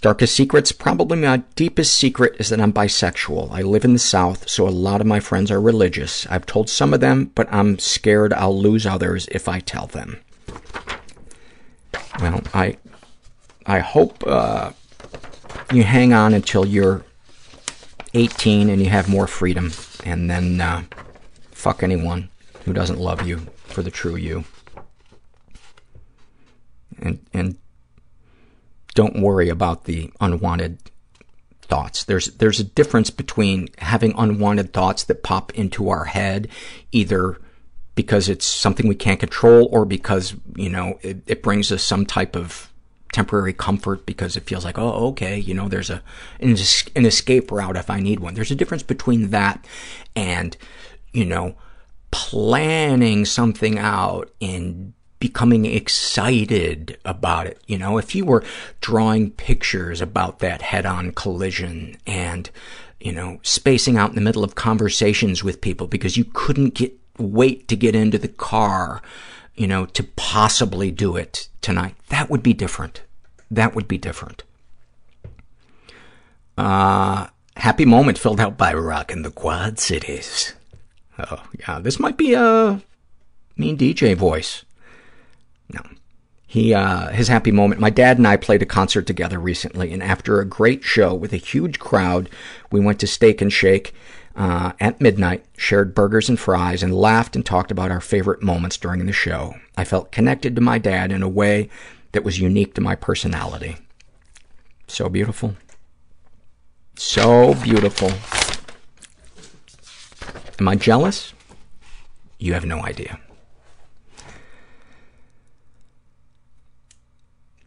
darkest 0.02 0.34
secrets? 0.34 0.72
Probably 0.72 1.18
my 1.18 1.44
deepest 1.56 1.96
secret 1.96 2.38
is 2.40 2.48
that 2.48 2.62
I'm 2.62 2.72
bisexual. 2.72 3.52
I 3.52 3.62
live 3.62 3.84
in 3.84 3.92
the 3.92 4.00
South, 4.00 4.48
so 4.48 4.66
a 4.66 4.70
lot 4.70 5.02
of 5.02 5.08
my 5.08 5.20
friends 5.20 5.52
are 5.52 5.60
religious. 5.60 6.26
I've 6.28 6.46
told 6.46 6.70
some 6.70 6.94
of 6.94 7.02
them, 7.02 7.30
but 7.36 7.52
I'm 7.52 7.78
scared 7.78 8.32
I'll 8.32 8.58
lose 8.58 8.86
others 8.86 9.28
if 9.34 9.50
I 9.50 9.60
tell 9.60 9.88
them. 9.88 10.22
Well, 12.22 12.42
I, 12.54 12.78
I 13.66 13.80
hope, 13.80 14.26
uh, 14.26 14.72
you 15.72 15.84
hang 15.84 16.14
on 16.14 16.34
until 16.34 16.66
you're 16.66 17.04
18 18.14 18.70
and 18.70 18.82
you 18.82 18.90
have 18.90 19.08
more 19.08 19.28
freedom, 19.28 19.72
and 20.04 20.30
then 20.30 20.60
uh, 20.60 20.84
fuck 21.52 21.84
anyone 21.84 22.30
who 22.66 22.74
doesn't 22.74 23.00
love 23.00 23.26
you 23.28 23.38
for 23.66 23.82
the 23.82 23.92
true 23.92 24.16
you. 24.16 24.44
And, 27.00 27.20
and 27.34 27.58
don't 28.94 29.22
worry 29.22 29.50
about 29.50 29.86
the 29.86 30.12
unwanted 30.20 30.80
thoughts. 31.62 32.04
There's, 32.04 32.28
there's 32.36 32.60
a 32.60 32.66
difference 32.66 33.10
between 33.10 33.70
having 33.78 34.14
unwanted 34.18 34.74
thoughts 34.74 35.06
that 35.06 35.24
pop 35.24 35.54
into 35.56 35.90
our 35.90 36.06
head, 36.06 36.50
either 36.92 37.40
because 37.96 38.30
it's 38.30 38.46
something 38.46 38.88
we 38.88 38.96
can't 38.96 39.20
control 39.20 39.70
or 39.72 39.86
because, 39.86 40.36
you 40.56 40.70
know, 40.70 41.00
it, 41.02 41.24
it 41.28 41.44
brings 41.44 41.72
us 41.72 41.84
some 41.84 42.06
type 42.06 42.36
of 42.36 42.71
temporary 43.12 43.54
comfort 43.54 44.06
because 44.06 44.38
it 44.38 44.44
feels 44.44 44.66
like, 44.66 44.78
oh, 44.78 45.08
okay, 45.10 45.38
you 45.38 45.54
know, 45.54 45.68
there's 45.68 45.90
a 45.90 46.02
an, 46.40 46.56
an 46.96 47.06
escape 47.06 47.52
route 47.52 47.78
if 47.78 47.90
I 47.90 48.00
need 48.00 48.20
one. 48.20 48.34
There's 48.34 48.52
a 48.52 48.56
difference 48.56 48.84
between 48.84 49.30
that 49.32 49.66
and, 50.16 50.56
you 51.12 51.26
know, 51.26 51.56
planning 52.12 53.26
something 53.26 53.78
out 53.78 54.32
and 54.42 54.94
becoming 55.20 55.66
excited 55.66 56.98
about 57.06 57.48
it. 57.48 57.62
You 57.68 57.78
know, 57.78 57.98
if 57.98 58.16
you 58.16 58.26
were 58.26 58.44
drawing 58.82 59.32
pictures 59.32 60.02
about 60.02 60.40
that 60.40 60.62
head-on 60.62 61.12
collision 61.12 61.98
and, 62.08 62.50
you 63.00 63.12
know, 63.12 63.40
spacing 63.44 63.98
out 63.98 64.10
in 64.10 64.16
the 64.16 64.22
middle 64.22 64.44
of 64.44 64.56
conversations 64.56 65.44
with 65.44 65.62
people 65.62 65.88
because 65.88 66.18
you 66.18 66.26
couldn't 66.26 66.74
get 66.74 66.98
wait 67.18 67.68
to 67.68 67.76
get 67.76 67.96
into 67.96 68.18
the 68.18 68.28
car, 68.28 69.02
you 69.62 69.68
know, 69.68 69.86
to 69.86 70.04
possibly 70.16 70.90
do 70.90 71.16
it 71.16 71.48
tonight, 71.62 71.94
that 72.10 72.32
would 72.32 72.42
be 72.42 72.52
different. 72.52 73.04
That 73.52 73.76
would 73.76 73.88
be 73.88 74.00
different. 74.00 74.42
Uh, 76.58 77.28
happy 77.58 77.86
moment 77.86 78.18
filled 78.18 78.40
out 78.40 78.58
by 78.58 78.74
Rock 78.74 79.12
in 79.12 79.22
the 79.22 79.30
Quad 79.30 79.78
Cities. 79.78 80.56
Oh, 81.20 81.44
yeah, 81.60 81.78
this 81.78 82.00
might 82.00 82.18
be 82.18 82.34
a 82.34 82.82
mean 83.56 83.78
DJ 83.78 84.16
voice. 84.16 84.66
No. 85.72 85.82
He, 86.48 86.74
uh, 86.74 87.10
his 87.10 87.28
happy 87.28 87.52
moment, 87.52 87.80
my 87.80 87.92
dad 87.92 88.18
and 88.18 88.28
I 88.28 88.38
played 88.38 88.64
a 88.64 88.66
concert 88.66 89.06
together 89.06 89.38
recently, 89.38 89.94
and 89.94 90.02
after 90.02 90.40
a 90.40 90.46
great 90.46 90.84
show 90.84 91.14
with 91.14 91.34
a 91.34 91.38
huge 91.38 91.78
crowd, 91.78 92.32
we 92.72 92.80
went 92.80 93.00
to 93.02 93.08
Steak 93.08 93.44
and 93.44 93.54
Shake 93.54 93.94
at 94.36 95.02
midnight, 95.02 95.46
shared 95.58 95.94
burgers 95.94 96.30
and 96.30 96.40
fries, 96.40 96.84
and 96.84 96.94
laughed 96.94 97.36
and 97.36 97.46
talked 97.46 97.72
about 97.72 97.92
our 97.92 98.02
favorite 98.02 98.42
moments 98.42 98.78
during 98.78 99.06
the 99.06 99.14
show. 99.14 99.56
I 99.78 99.84
felt 99.84 100.12
connected 100.12 100.56
to 100.56 100.62
my 100.62 100.78
dad 100.78 101.12
in 101.12 101.24
a 101.24 101.30
way 101.30 101.70
that 102.12 102.24
was 102.24 102.40
unique 102.40 102.74
to 102.76 102.82
my 102.82 102.96
personality. 102.96 103.78
So 104.88 105.10
beautiful. 105.10 105.56
So 106.96 107.54
beautiful. 107.56 108.12
Am 110.60 110.68
I 110.68 110.76
jealous? 110.76 111.34
You 112.38 112.54
have 112.54 112.66
no 112.66 112.84
idea. 112.84 113.20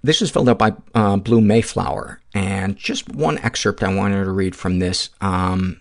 This 0.02 0.20
is 0.20 0.30
filled 0.30 0.50
out 0.50 0.58
by 0.58 0.74
uh, 0.94 1.16
Blue 1.16 1.40
Mayflower, 1.40 2.20
and 2.34 2.76
just 2.76 3.08
one 3.08 3.38
excerpt 3.38 3.82
I 3.82 3.94
wanted 3.94 4.24
to 4.24 4.30
read 4.32 4.54
from 4.54 4.78
this. 4.78 5.08
Um, 5.22 5.80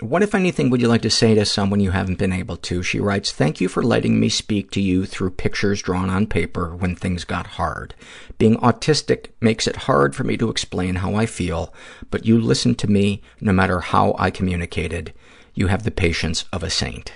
what, 0.00 0.22
if 0.22 0.32
anything, 0.32 0.70
would 0.70 0.80
you 0.80 0.86
like 0.86 1.02
to 1.02 1.10
say 1.10 1.34
to 1.34 1.44
someone 1.44 1.80
you 1.80 1.90
haven't 1.90 2.18
been 2.18 2.32
able 2.32 2.56
to? 2.58 2.84
She 2.84 3.00
writes, 3.00 3.32
Thank 3.32 3.60
you 3.60 3.68
for 3.68 3.82
letting 3.82 4.20
me 4.20 4.28
speak 4.28 4.70
to 4.72 4.80
you 4.80 5.04
through 5.04 5.30
pictures 5.30 5.82
drawn 5.82 6.08
on 6.08 6.28
paper 6.28 6.76
when 6.76 6.94
things 6.94 7.24
got 7.24 7.48
hard. 7.48 7.94
Being 8.38 8.56
autistic 8.58 9.30
makes 9.40 9.66
it 9.66 9.74
hard 9.74 10.14
for 10.14 10.22
me 10.22 10.36
to 10.36 10.50
explain 10.50 10.96
how 10.96 11.16
I 11.16 11.26
feel, 11.26 11.74
but 12.12 12.24
you 12.24 12.40
listened 12.40 12.78
to 12.78 12.90
me 12.90 13.22
no 13.40 13.52
matter 13.52 13.80
how 13.80 14.14
I 14.20 14.30
communicated. 14.30 15.12
You 15.54 15.66
have 15.66 15.82
the 15.82 15.90
patience 15.90 16.44
of 16.52 16.62
a 16.62 16.70
saint. 16.70 17.12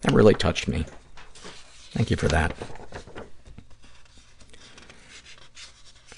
That 0.00 0.12
really 0.12 0.34
touched 0.34 0.66
me. 0.66 0.86
Thank 1.92 2.10
you 2.10 2.16
for 2.16 2.28
that. 2.28 2.54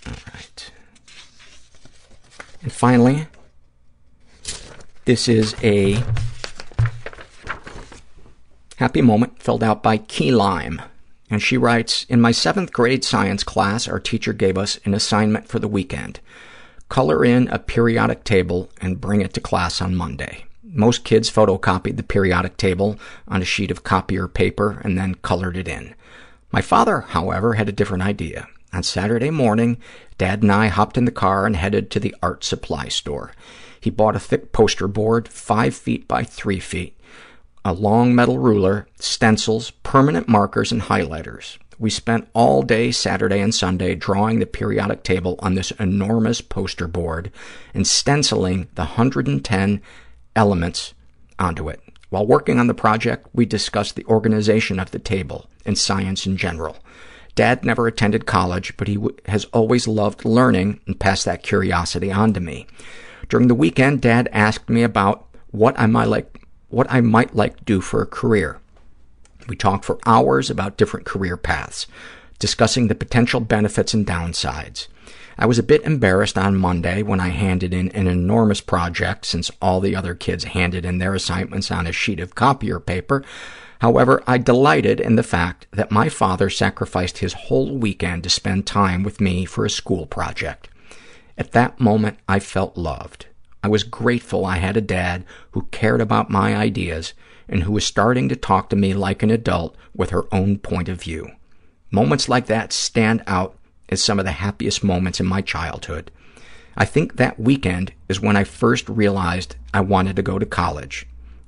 All 0.06 0.14
right. 0.32 0.70
And 2.62 2.72
finally, 2.72 3.26
this 5.07 5.28
is 5.28 5.55
a 5.62 6.02
happy 8.76 9.01
moment 9.01 9.41
filled 9.41 9.62
out 9.62 9.81
by 9.83 9.97
Key 9.97 10.33
Lime. 10.33 10.83
And 11.31 11.41
she 11.41 11.57
writes, 11.57 12.05
In 12.09 12.20
my 12.20 12.33
seventh 12.33 12.73
grade 12.73 13.05
science 13.05 13.44
class, 13.44 13.86
our 13.86 14.01
teacher 14.01 14.33
gave 14.33 14.59
us 14.59 14.81
an 14.85 14.94
assignment 14.94 15.47
for 15.49 15.60
the 15.60 15.68
weekend. 15.68 16.18
Color 16.89 17.25
in 17.25 17.47
a 17.49 17.59
periodic 17.60 18.25
table 18.25 18.68
and 18.81 19.01
bring 19.01 19.20
it 19.20 19.33
to 19.35 19.41
class 19.41 19.81
on 19.81 19.94
Monday. 19.94 20.44
Most 20.65 21.05
kids 21.05 21.31
photocopied 21.31 21.97
the 21.97 22.02
periodic 22.02 22.57
table 22.57 22.99
on 23.28 23.43
a 23.43 23.47
sheet 23.47 23.70
of 23.70 23.85
copier 23.85 24.26
paper 24.26 24.81
and 24.85 24.99
then 24.99 25.15
colored 25.15 25.57
it 25.57 25.68
in. 25.68 25.94
My 26.51 26.60
father, 26.60 27.02
however, 27.02 27.55
had 27.55 27.68
a 27.68 27.73
different 27.73 28.02
idea. 28.02 28.49
On 28.73 28.83
Saturday 28.83 29.31
morning, 29.31 29.78
Dad 30.18 30.43
and 30.43 30.51
I 30.51 30.67
hopped 30.67 30.99
in 30.99 31.05
the 31.05 31.12
car 31.12 31.47
and 31.47 31.55
headed 31.55 31.93
to 31.93 32.01
the 32.01 32.15
art 32.23 32.43
supply 32.43 32.89
store. 32.89 33.33
He 33.86 33.90
bought 33.90 34.16
a 34.16 34.18
thick 34.18 34.50
poster 34.50 34.89
board, 34.89 35.28
five 35.28 35.73
feet 35.73 36.08
by 36.08 36.24
three 36.24 36.58
feet, 36.58 36.98
a 37.65 37.73
long 37.73 38.16
metal 38.16 38.36
ruler, 38.36 38.89
stencils, 38.98 39.70
permanent 39.84 40.26
markers, 40.26 40.73
and 40.73 40.82
highlighters. 40.82 41.56
We 41.78 41.90
spent 41.90 42.26
all 42.32 42.62
day 42.62 42.90
Saturday 42.90 43.39
and 43.39 43.55
Sunday 43.55 43.94
drawing 43.94 44.40
the 44.40 44.47
periodic 44.47 45.05
table 45.05 45.36
on 45.39 45.55
this 45.55 45.70
enormous 45.70 46.40
poster 46.40 46.89
board 46.89 47.31
and 47.74 47.86
stenciling 47.86 48.66
the 48.74 48.86
110 48.86 49.81
elements 50.34 50.92
onto 51.39 51.68
it. 51.68 51.81
While 52.10 52.26
working 52.26 52.58
on 52.58 52.66
the 52.66 52.74
project, 52.74 53.28
we 53.32 53.47
discussed 53.47 53.94
the 53.94 54.06
organization 54.06 54.81
of 54.81 54.90
the 54.90 54.98
table 54.98 55.48
and 55.65 55.78
science 55.78 56.26
in 56.26 56.36
general. 56.36 56.78
Dad 57.36 57.65
never 57.65 57.86
attended 57.86 58.26
college, 58.26 58.76
but 58.76 58.89
he 58.89 58.94
w- 58.97 59.16
has 59.26 59.44
always 59.52 59.86
loved 59.86 60.24
learning 60.24 60.81
and 60.89 60.98
passed 60.98 61.24
that 61.26 61.44
curiosity 61.44 62.10
on 62.10 62.32
to 62.32 62.40
me. 62.40 62.66
During 63.28 63.48
the 63.48 63.55
weekend, 63.55 64.00
Dad 64.00 64.28
asked 64.32 64.68
me 64.68 64.82
about 64.82 65.26
what 65.50 65.78
I 65.78 65.86
might 65.86 66.08
like 66.08 66.42
what 66.68 66.86
I 66.90 67.00
might 67.00 67.34
like 67.34 67.56
to 67.58 67.64
do 67.64 67.80
for 67.80 68.02
a 68.02 68.06
career. 68.06 68.58
We 69.48 69.56
talked 69.56 69.84
for 69.84 69.98
hours 70.05 70.50
about 70.50 70.76
different 70.76 71.06
career 71.06 71.36
paths, 71.36 71.86
discussing 72.38 72.88
the 72.88 72.94
potential 72.94 73.40
benefits 73.40 73.94
and 73.94 74.06
downsides. 74.06 74.88
I 75.38 75.46
was 75.46 75.58
a 75.58 75.62
bit 75.62 75.82
embarrassed 75.82 76.38
on 76.38 76.56
Monday 76.56 77.02
when 77.02 77.20
I 77.20 77.28
handed 77.28 77.72
in 77.72 77.90
an 77.90 78.06
enormous 78.06 78.60
project 78.60 79.26
since 79.26 79.50
all 79.60 79.80
the 79.80 79.94
other 79.94 80.14
kids 80.14 80.44
handed 80.44 80.84
in 80.84 80.98
their 80.98 81.14
assignments 81.14 81.70
on 81.70 81.86
a 81.86 81.92
sheet 81.92 82.20
of 82.20 82.34
copier 82.34 82.80
paper. 82.80 83.22
However, 83.80 84.22
I 84.26 84.38
delighted 84.38 85.00
in 85.00 85.16
the 85.16 85.22
fact 85.22 85.66
that 85.72 85.90
my 85.90 86.08
father 86.08 86.48
sacrificed 86.48 87.18
his 87.18 87.34
whole 87.34 87.76
weekend 87.76 88.24
to 88.24 88.30
spend 88.30 88.66
time 88.66 89.02
with 89.02 89.20
me 89.20 89.44
for 89.44 89.64
a 89.64 89.70
school 89.70 90.06
project. 90.06 90.68
At 91.39 91.52
that 91.52 91.81
moment, 91.81 92.18
I 92.28 92.39
felt 92.39 92.76
loved. 92.76 93.26
I 93.62 93.68
was 93.68 93.82
grateful 93.82 94.47
I 94.47 94.56
had 94.56 94.76
a 94.76 94.81
dad 94.81 95.24
who 95.50 95.68
cared 95.70 96.00
about 96.00 96.31
my 96.31 96.56
ideas 96.56 97.15
and 97.48 97.62
who 97.62 97.73
was 97.73 97.84
starting 97.84 98.28
to 98.28 98.36
talk 98.36 98.70
to 98.70 98.76
me 98.76 98.94
like 98.94 99.23
an 99.23 99.31
adult 99.31 99.76
with 99.94 100.10
her 100.10 100.24
own 100.32 100.58
point 100.58 100.89
of 100.89 101.02
view. 101.02 101.31
Moments 101.90 102.28
like 102.28 102.47
that 102.47 102.73
stand 102.73 103.23
out 103.26 103.56
as 103.89 104.02
some 104.02 104.18
of 104.18 104.24
the 104.24 104.32
happiest 104.32 104.82
moments 104.82 105.20
in 105.20 105.26
my 105.26 105.40
childhood. 105.40 106.10
I 106.76 106.84
think 106.84 107.16
that 107.16 107.40
weekend 107.40 107.92
is 108.08 108.20
when 108.20 108.36
I 108.36 108.44
first 108.44 108.89
realized 108.89 109.56
I 109.73 109.81
wanted 109.81 110.16
to 110.16 110.23
go 110.23 110.39
to 110.39 110.47
college, 110.47 111.06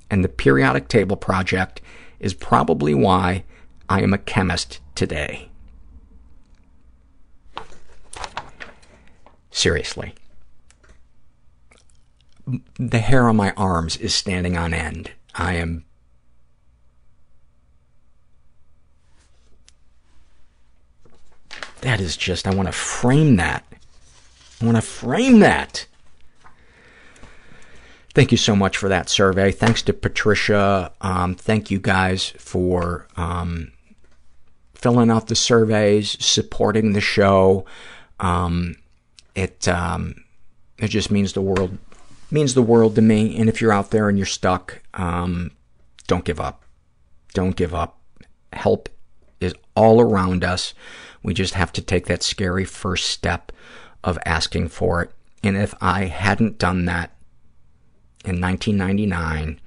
and 0.09 0.23
the 0.23 0.29
periodic 0.29 0.87
table 0.87 1.17
project 1.17 1.81
is 2.19 2.33
probably 2.33 2.93
why 2.93 3.43
I 3.87 4.01
am 4.01 4.13
a 4.13 4.17
chemist 4.17 4.79
today. 4.95 5.48
Seriously. 9.51 10.13
The 12.79 12.99
hair 12.99 13.27
on 13.27 13.35
my 13.35 13.51
arms 13.51 13.97
is 13.97 14.15
standing 14.15 14.57
on 14.57 14.73
end. 14.73 15.11
I 15.35 15.53
am 15.55 15.85
That 21.81 22.01
is 22.01 22.17
just, 22.17 22.47
I 22.47 22.53
want 22.53 22.67
to 22.67 22.73
frame 22.73 23.37
that. 23.37 23.63
I 24.61 24.65
want 24.65 24.75
to 24.75 24.81
frame 24.81 25.39
that. 25.39 25.85
Thank 28.13 28.31
you 28.31 28.37
so 28.37 28.55
much 28.55 28.75
for 28.75 28.89
that 28.89 29.07
survey. 29.07 29.51
Thanks 29.51 29.81
to 29.83 29.93
Patricia. 29.93 30.91
Um, 30.99 31.35
thank 31.35 31.71
you 31.71 31.79
guys 31.79 32.31
for 32.37 33.07
um, 33.15 33.71
filling 34.73 35.09
out 35.09 35.27
the 35.27 35.35
surveys, 35.35 36.17
supporting 36.23 36.93
the 36.93 37.01
show. 37.01 37.65
Um, 38.19 38.75
it 39.39 39.67
um, 39.67 40.23
it 40.77 40.89
just 40.89 41.11
means 41.11 41.33
the 41.33 41.41
world 41.41 41.77
means 42.31 42.53
the 42.53 42.61
world 42.61 42.95
to 42.95 43.01
me. 43.01 43.37
And 43.37 43.49
if 43.49 43.61
you're 43.61 43.73
out 43.73 43.91
there 43.91 44.09
and 44.09 44.17
you're 44.17 44.25
stuck, 44.25 44.81
um, 44.93 45.51
don't 46.07 46.25
give 46.25 46.39
up. 46.39 46.63
Don't 47.33 47.55
give 47.55 47.73
up. 47.73 47.99
Help 48.53 48.89
is 49.39 49.53
all 49.75 50.01
around 50.01 50.43
us. 50.43 50.73
We 51.23 51.33
just 51.33 51.53
have 51.53 51.71
to 51.73 51.81
take 51.81 52.05
that 52.05 52.23
scary 52.23 52.65
first 52.65 53.07
step 53.07 53.51
of 54.03 54.17
asking 54.25 54.69
for 54.69 55.01
it. 55.01 55.11
And 55.43 55.55
if 55.55 55.73
I 55.81 56.05
hadn't 56.05 56.57
done 56.57 56.85
that 56.85 57.11
in 58.25 58.41
1999, 58.41 59.59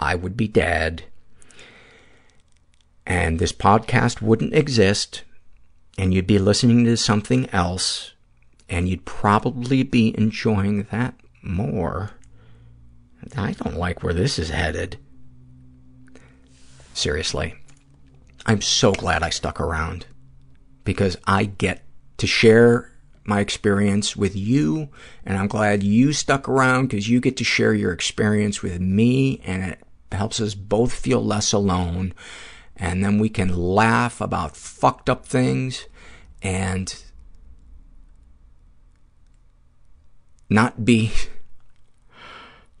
I 0.00 0.14
would 0.14 0.36
be 0.36 0.48
dead. 0.48 1.04
And 3.06 3.38
this 3.38 3.52
podcast 3.52 4.22
wouldn't 4.22 4.54
exist. 4.54 5.22
And 5.98 6.14
you'd 6.14 6.26
be 6.26 6.38
listening 6.38 6.84
to 6.84 6.96
something 6.96 7.48
else. 7.50 8.11
And 8.72 8.88
you'd 8.88 9.04
probably 9.04 9.82
be 9.82 10.16
enjoying 10.16 10.84
that 10.90 11.14
more. 11.42 12.12
I 13.36 13.52
don't 13.52 13.76
like 13.76 14.02
where 14.02 14.14
this 14.14 14.38
is 14.38 14.48
headed. 14.48 14.96
Seriously. 16.94 17.54
I'm 18.46 18.62
so 18.62 18.92
glad 18.92 19.22
I 19.22 19.28
stuck 19.28 19.60
around 19.60 20.06
because 20.84 21.18
I 21.26 21.44
get 21.44 21.84
to 22.16 22.26
share 22.26 22.90
my 23.24 23.40
experience 23.40 24.16
with 24.16 24.34
you, 24.34 24.88
and 25.26 25.36
I'm 25.36 25.48
glad 25.48 25.82
you 25.82 26.14
stuck 26.14 26.48
around 26.48 26.88
because 26.88 27.10
you 27.10 27.20
get 27.20 27.36
to 27.36 27.44
share 27.44 27.74
your 27.74 27.92
experience 27.92 28.62
with 28.62 28.80
me, 28.80 29.40
and 29.44 29.62
it 29.62 29.82
helps 30.10 30.40
us 30.40 30.54
both 30.54 30.94
feel 30.94 31.22
less 31.22 31.52
alone, 31.52 32.14
and 32.74 33.04
then 33.04 33.18
we 33.18 33.28
can 33.28 33.54
laugh 33.54 34.20
about 34.20 34.56
fucked 34.56 35.10
up 35.10 35.26
things 35.26 35.86
and 36.40 37.01
not 40.52 40.84
be 40.84 41.12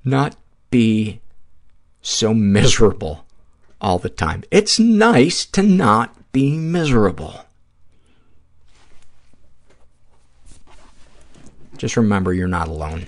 not 0.04 0.36
be 0.70 1.20
so 2.00 2.34
miserable 2.34 3.24
all 3.80 3.98
the 3.98 4.08
time. 4.08 4.44
It's 4.50 4.78
nice 4.78 5.44
to 5.46 5.62
not 5.62 6.32
be 6.32 6.56
miserable. 6.56 7.44
Just 11.76 11.96
remember 11.96 12.32
you're 12.32 12.48
not 12.48 12.68
alone. 12.68 13.06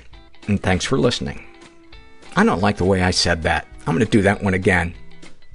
And 0.49 0.61
thanks 0.63 0.85
for 0.85 0.99
listening. 0.99 1.45
I 2.37 2.45
don't 2.45 2.61
like 2.61 2.77
the 2.77 2.85
way 2.85 3.03
I 3.03 3.13
said 3.13 3.43
that. 3.45 3.67
I'm 3.87 3.95
going 3.95 4.05
to 4.05 4.11
do 4.11 4.23
that 4.23 4.43
one 4.43 4.55
again. 4.55 4.95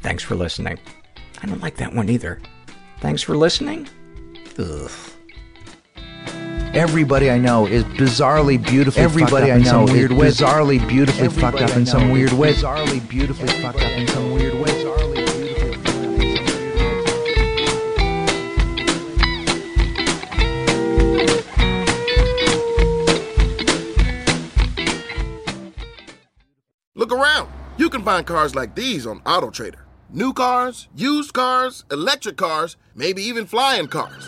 Thanks 0.01 0.23
for 0.23 0.35
listening. 0.35 0.79
I 1.41 1.45
don't 1.45 1.61
like 1.61 1.77
that 1.77 1.93
one 1.93 2.09
either. 2.09 2.39
Thanks 3.01 3.21
for 3.21 3.35
listening? 3.35 3.87
Ugh. 4.57 4.91
Everybody 6.73 7.31
I 7.31 7.37
know 7.39 7.65
is 7.65 7.83
bizarrely 7.83 8.63
beautifully 8.63 9.01
Everybody 9.03 9.51
I 9.51 9.57
know 9.57 9.85
is 9.85 9.91
weird 9.91 10.11
ways. 10.11 10.37
bizarrely 10.39 10.87
beautifully 10.87 11.25
Everybody 11.25 11.57
fucked 11.57 11.71
up 11.71 11.75
I 11.75 11.79
in 11.79 11.85
some 11.85 12.07
know 12.07 12.13
weird 12.13 12.29
is 12.31 12.35
way. 12.37 12.53
bizarrely 12.53 13.09
beautifully 13.09 13.47
fucked 13.61 13.81
up 13.81 13.91
in 13.91 14.07
some 14.07 14.31
weird 14.33 14.53
way. 14.53 14.69
Look 26.95 27.11
around. 27.11 27.49
You 27.77 27.89
can 27.89 28.03
find 28.03 28.25
cars 28.25 28.55
like 28.55 28.75
these 28.75 29.05
on 29.07 29.21
AutoTrader. 29.21 29.81
New 30.11 30.33
cars, 30.33 30.87
used 30.95 31.33
cars, 31.33 31.85
electric 31.91 32.35
cars, 32.37 32.75
maybe 32.95 33.21
even 33.21 33.45
flying 33.45 33.87
cars. 33.87 34.27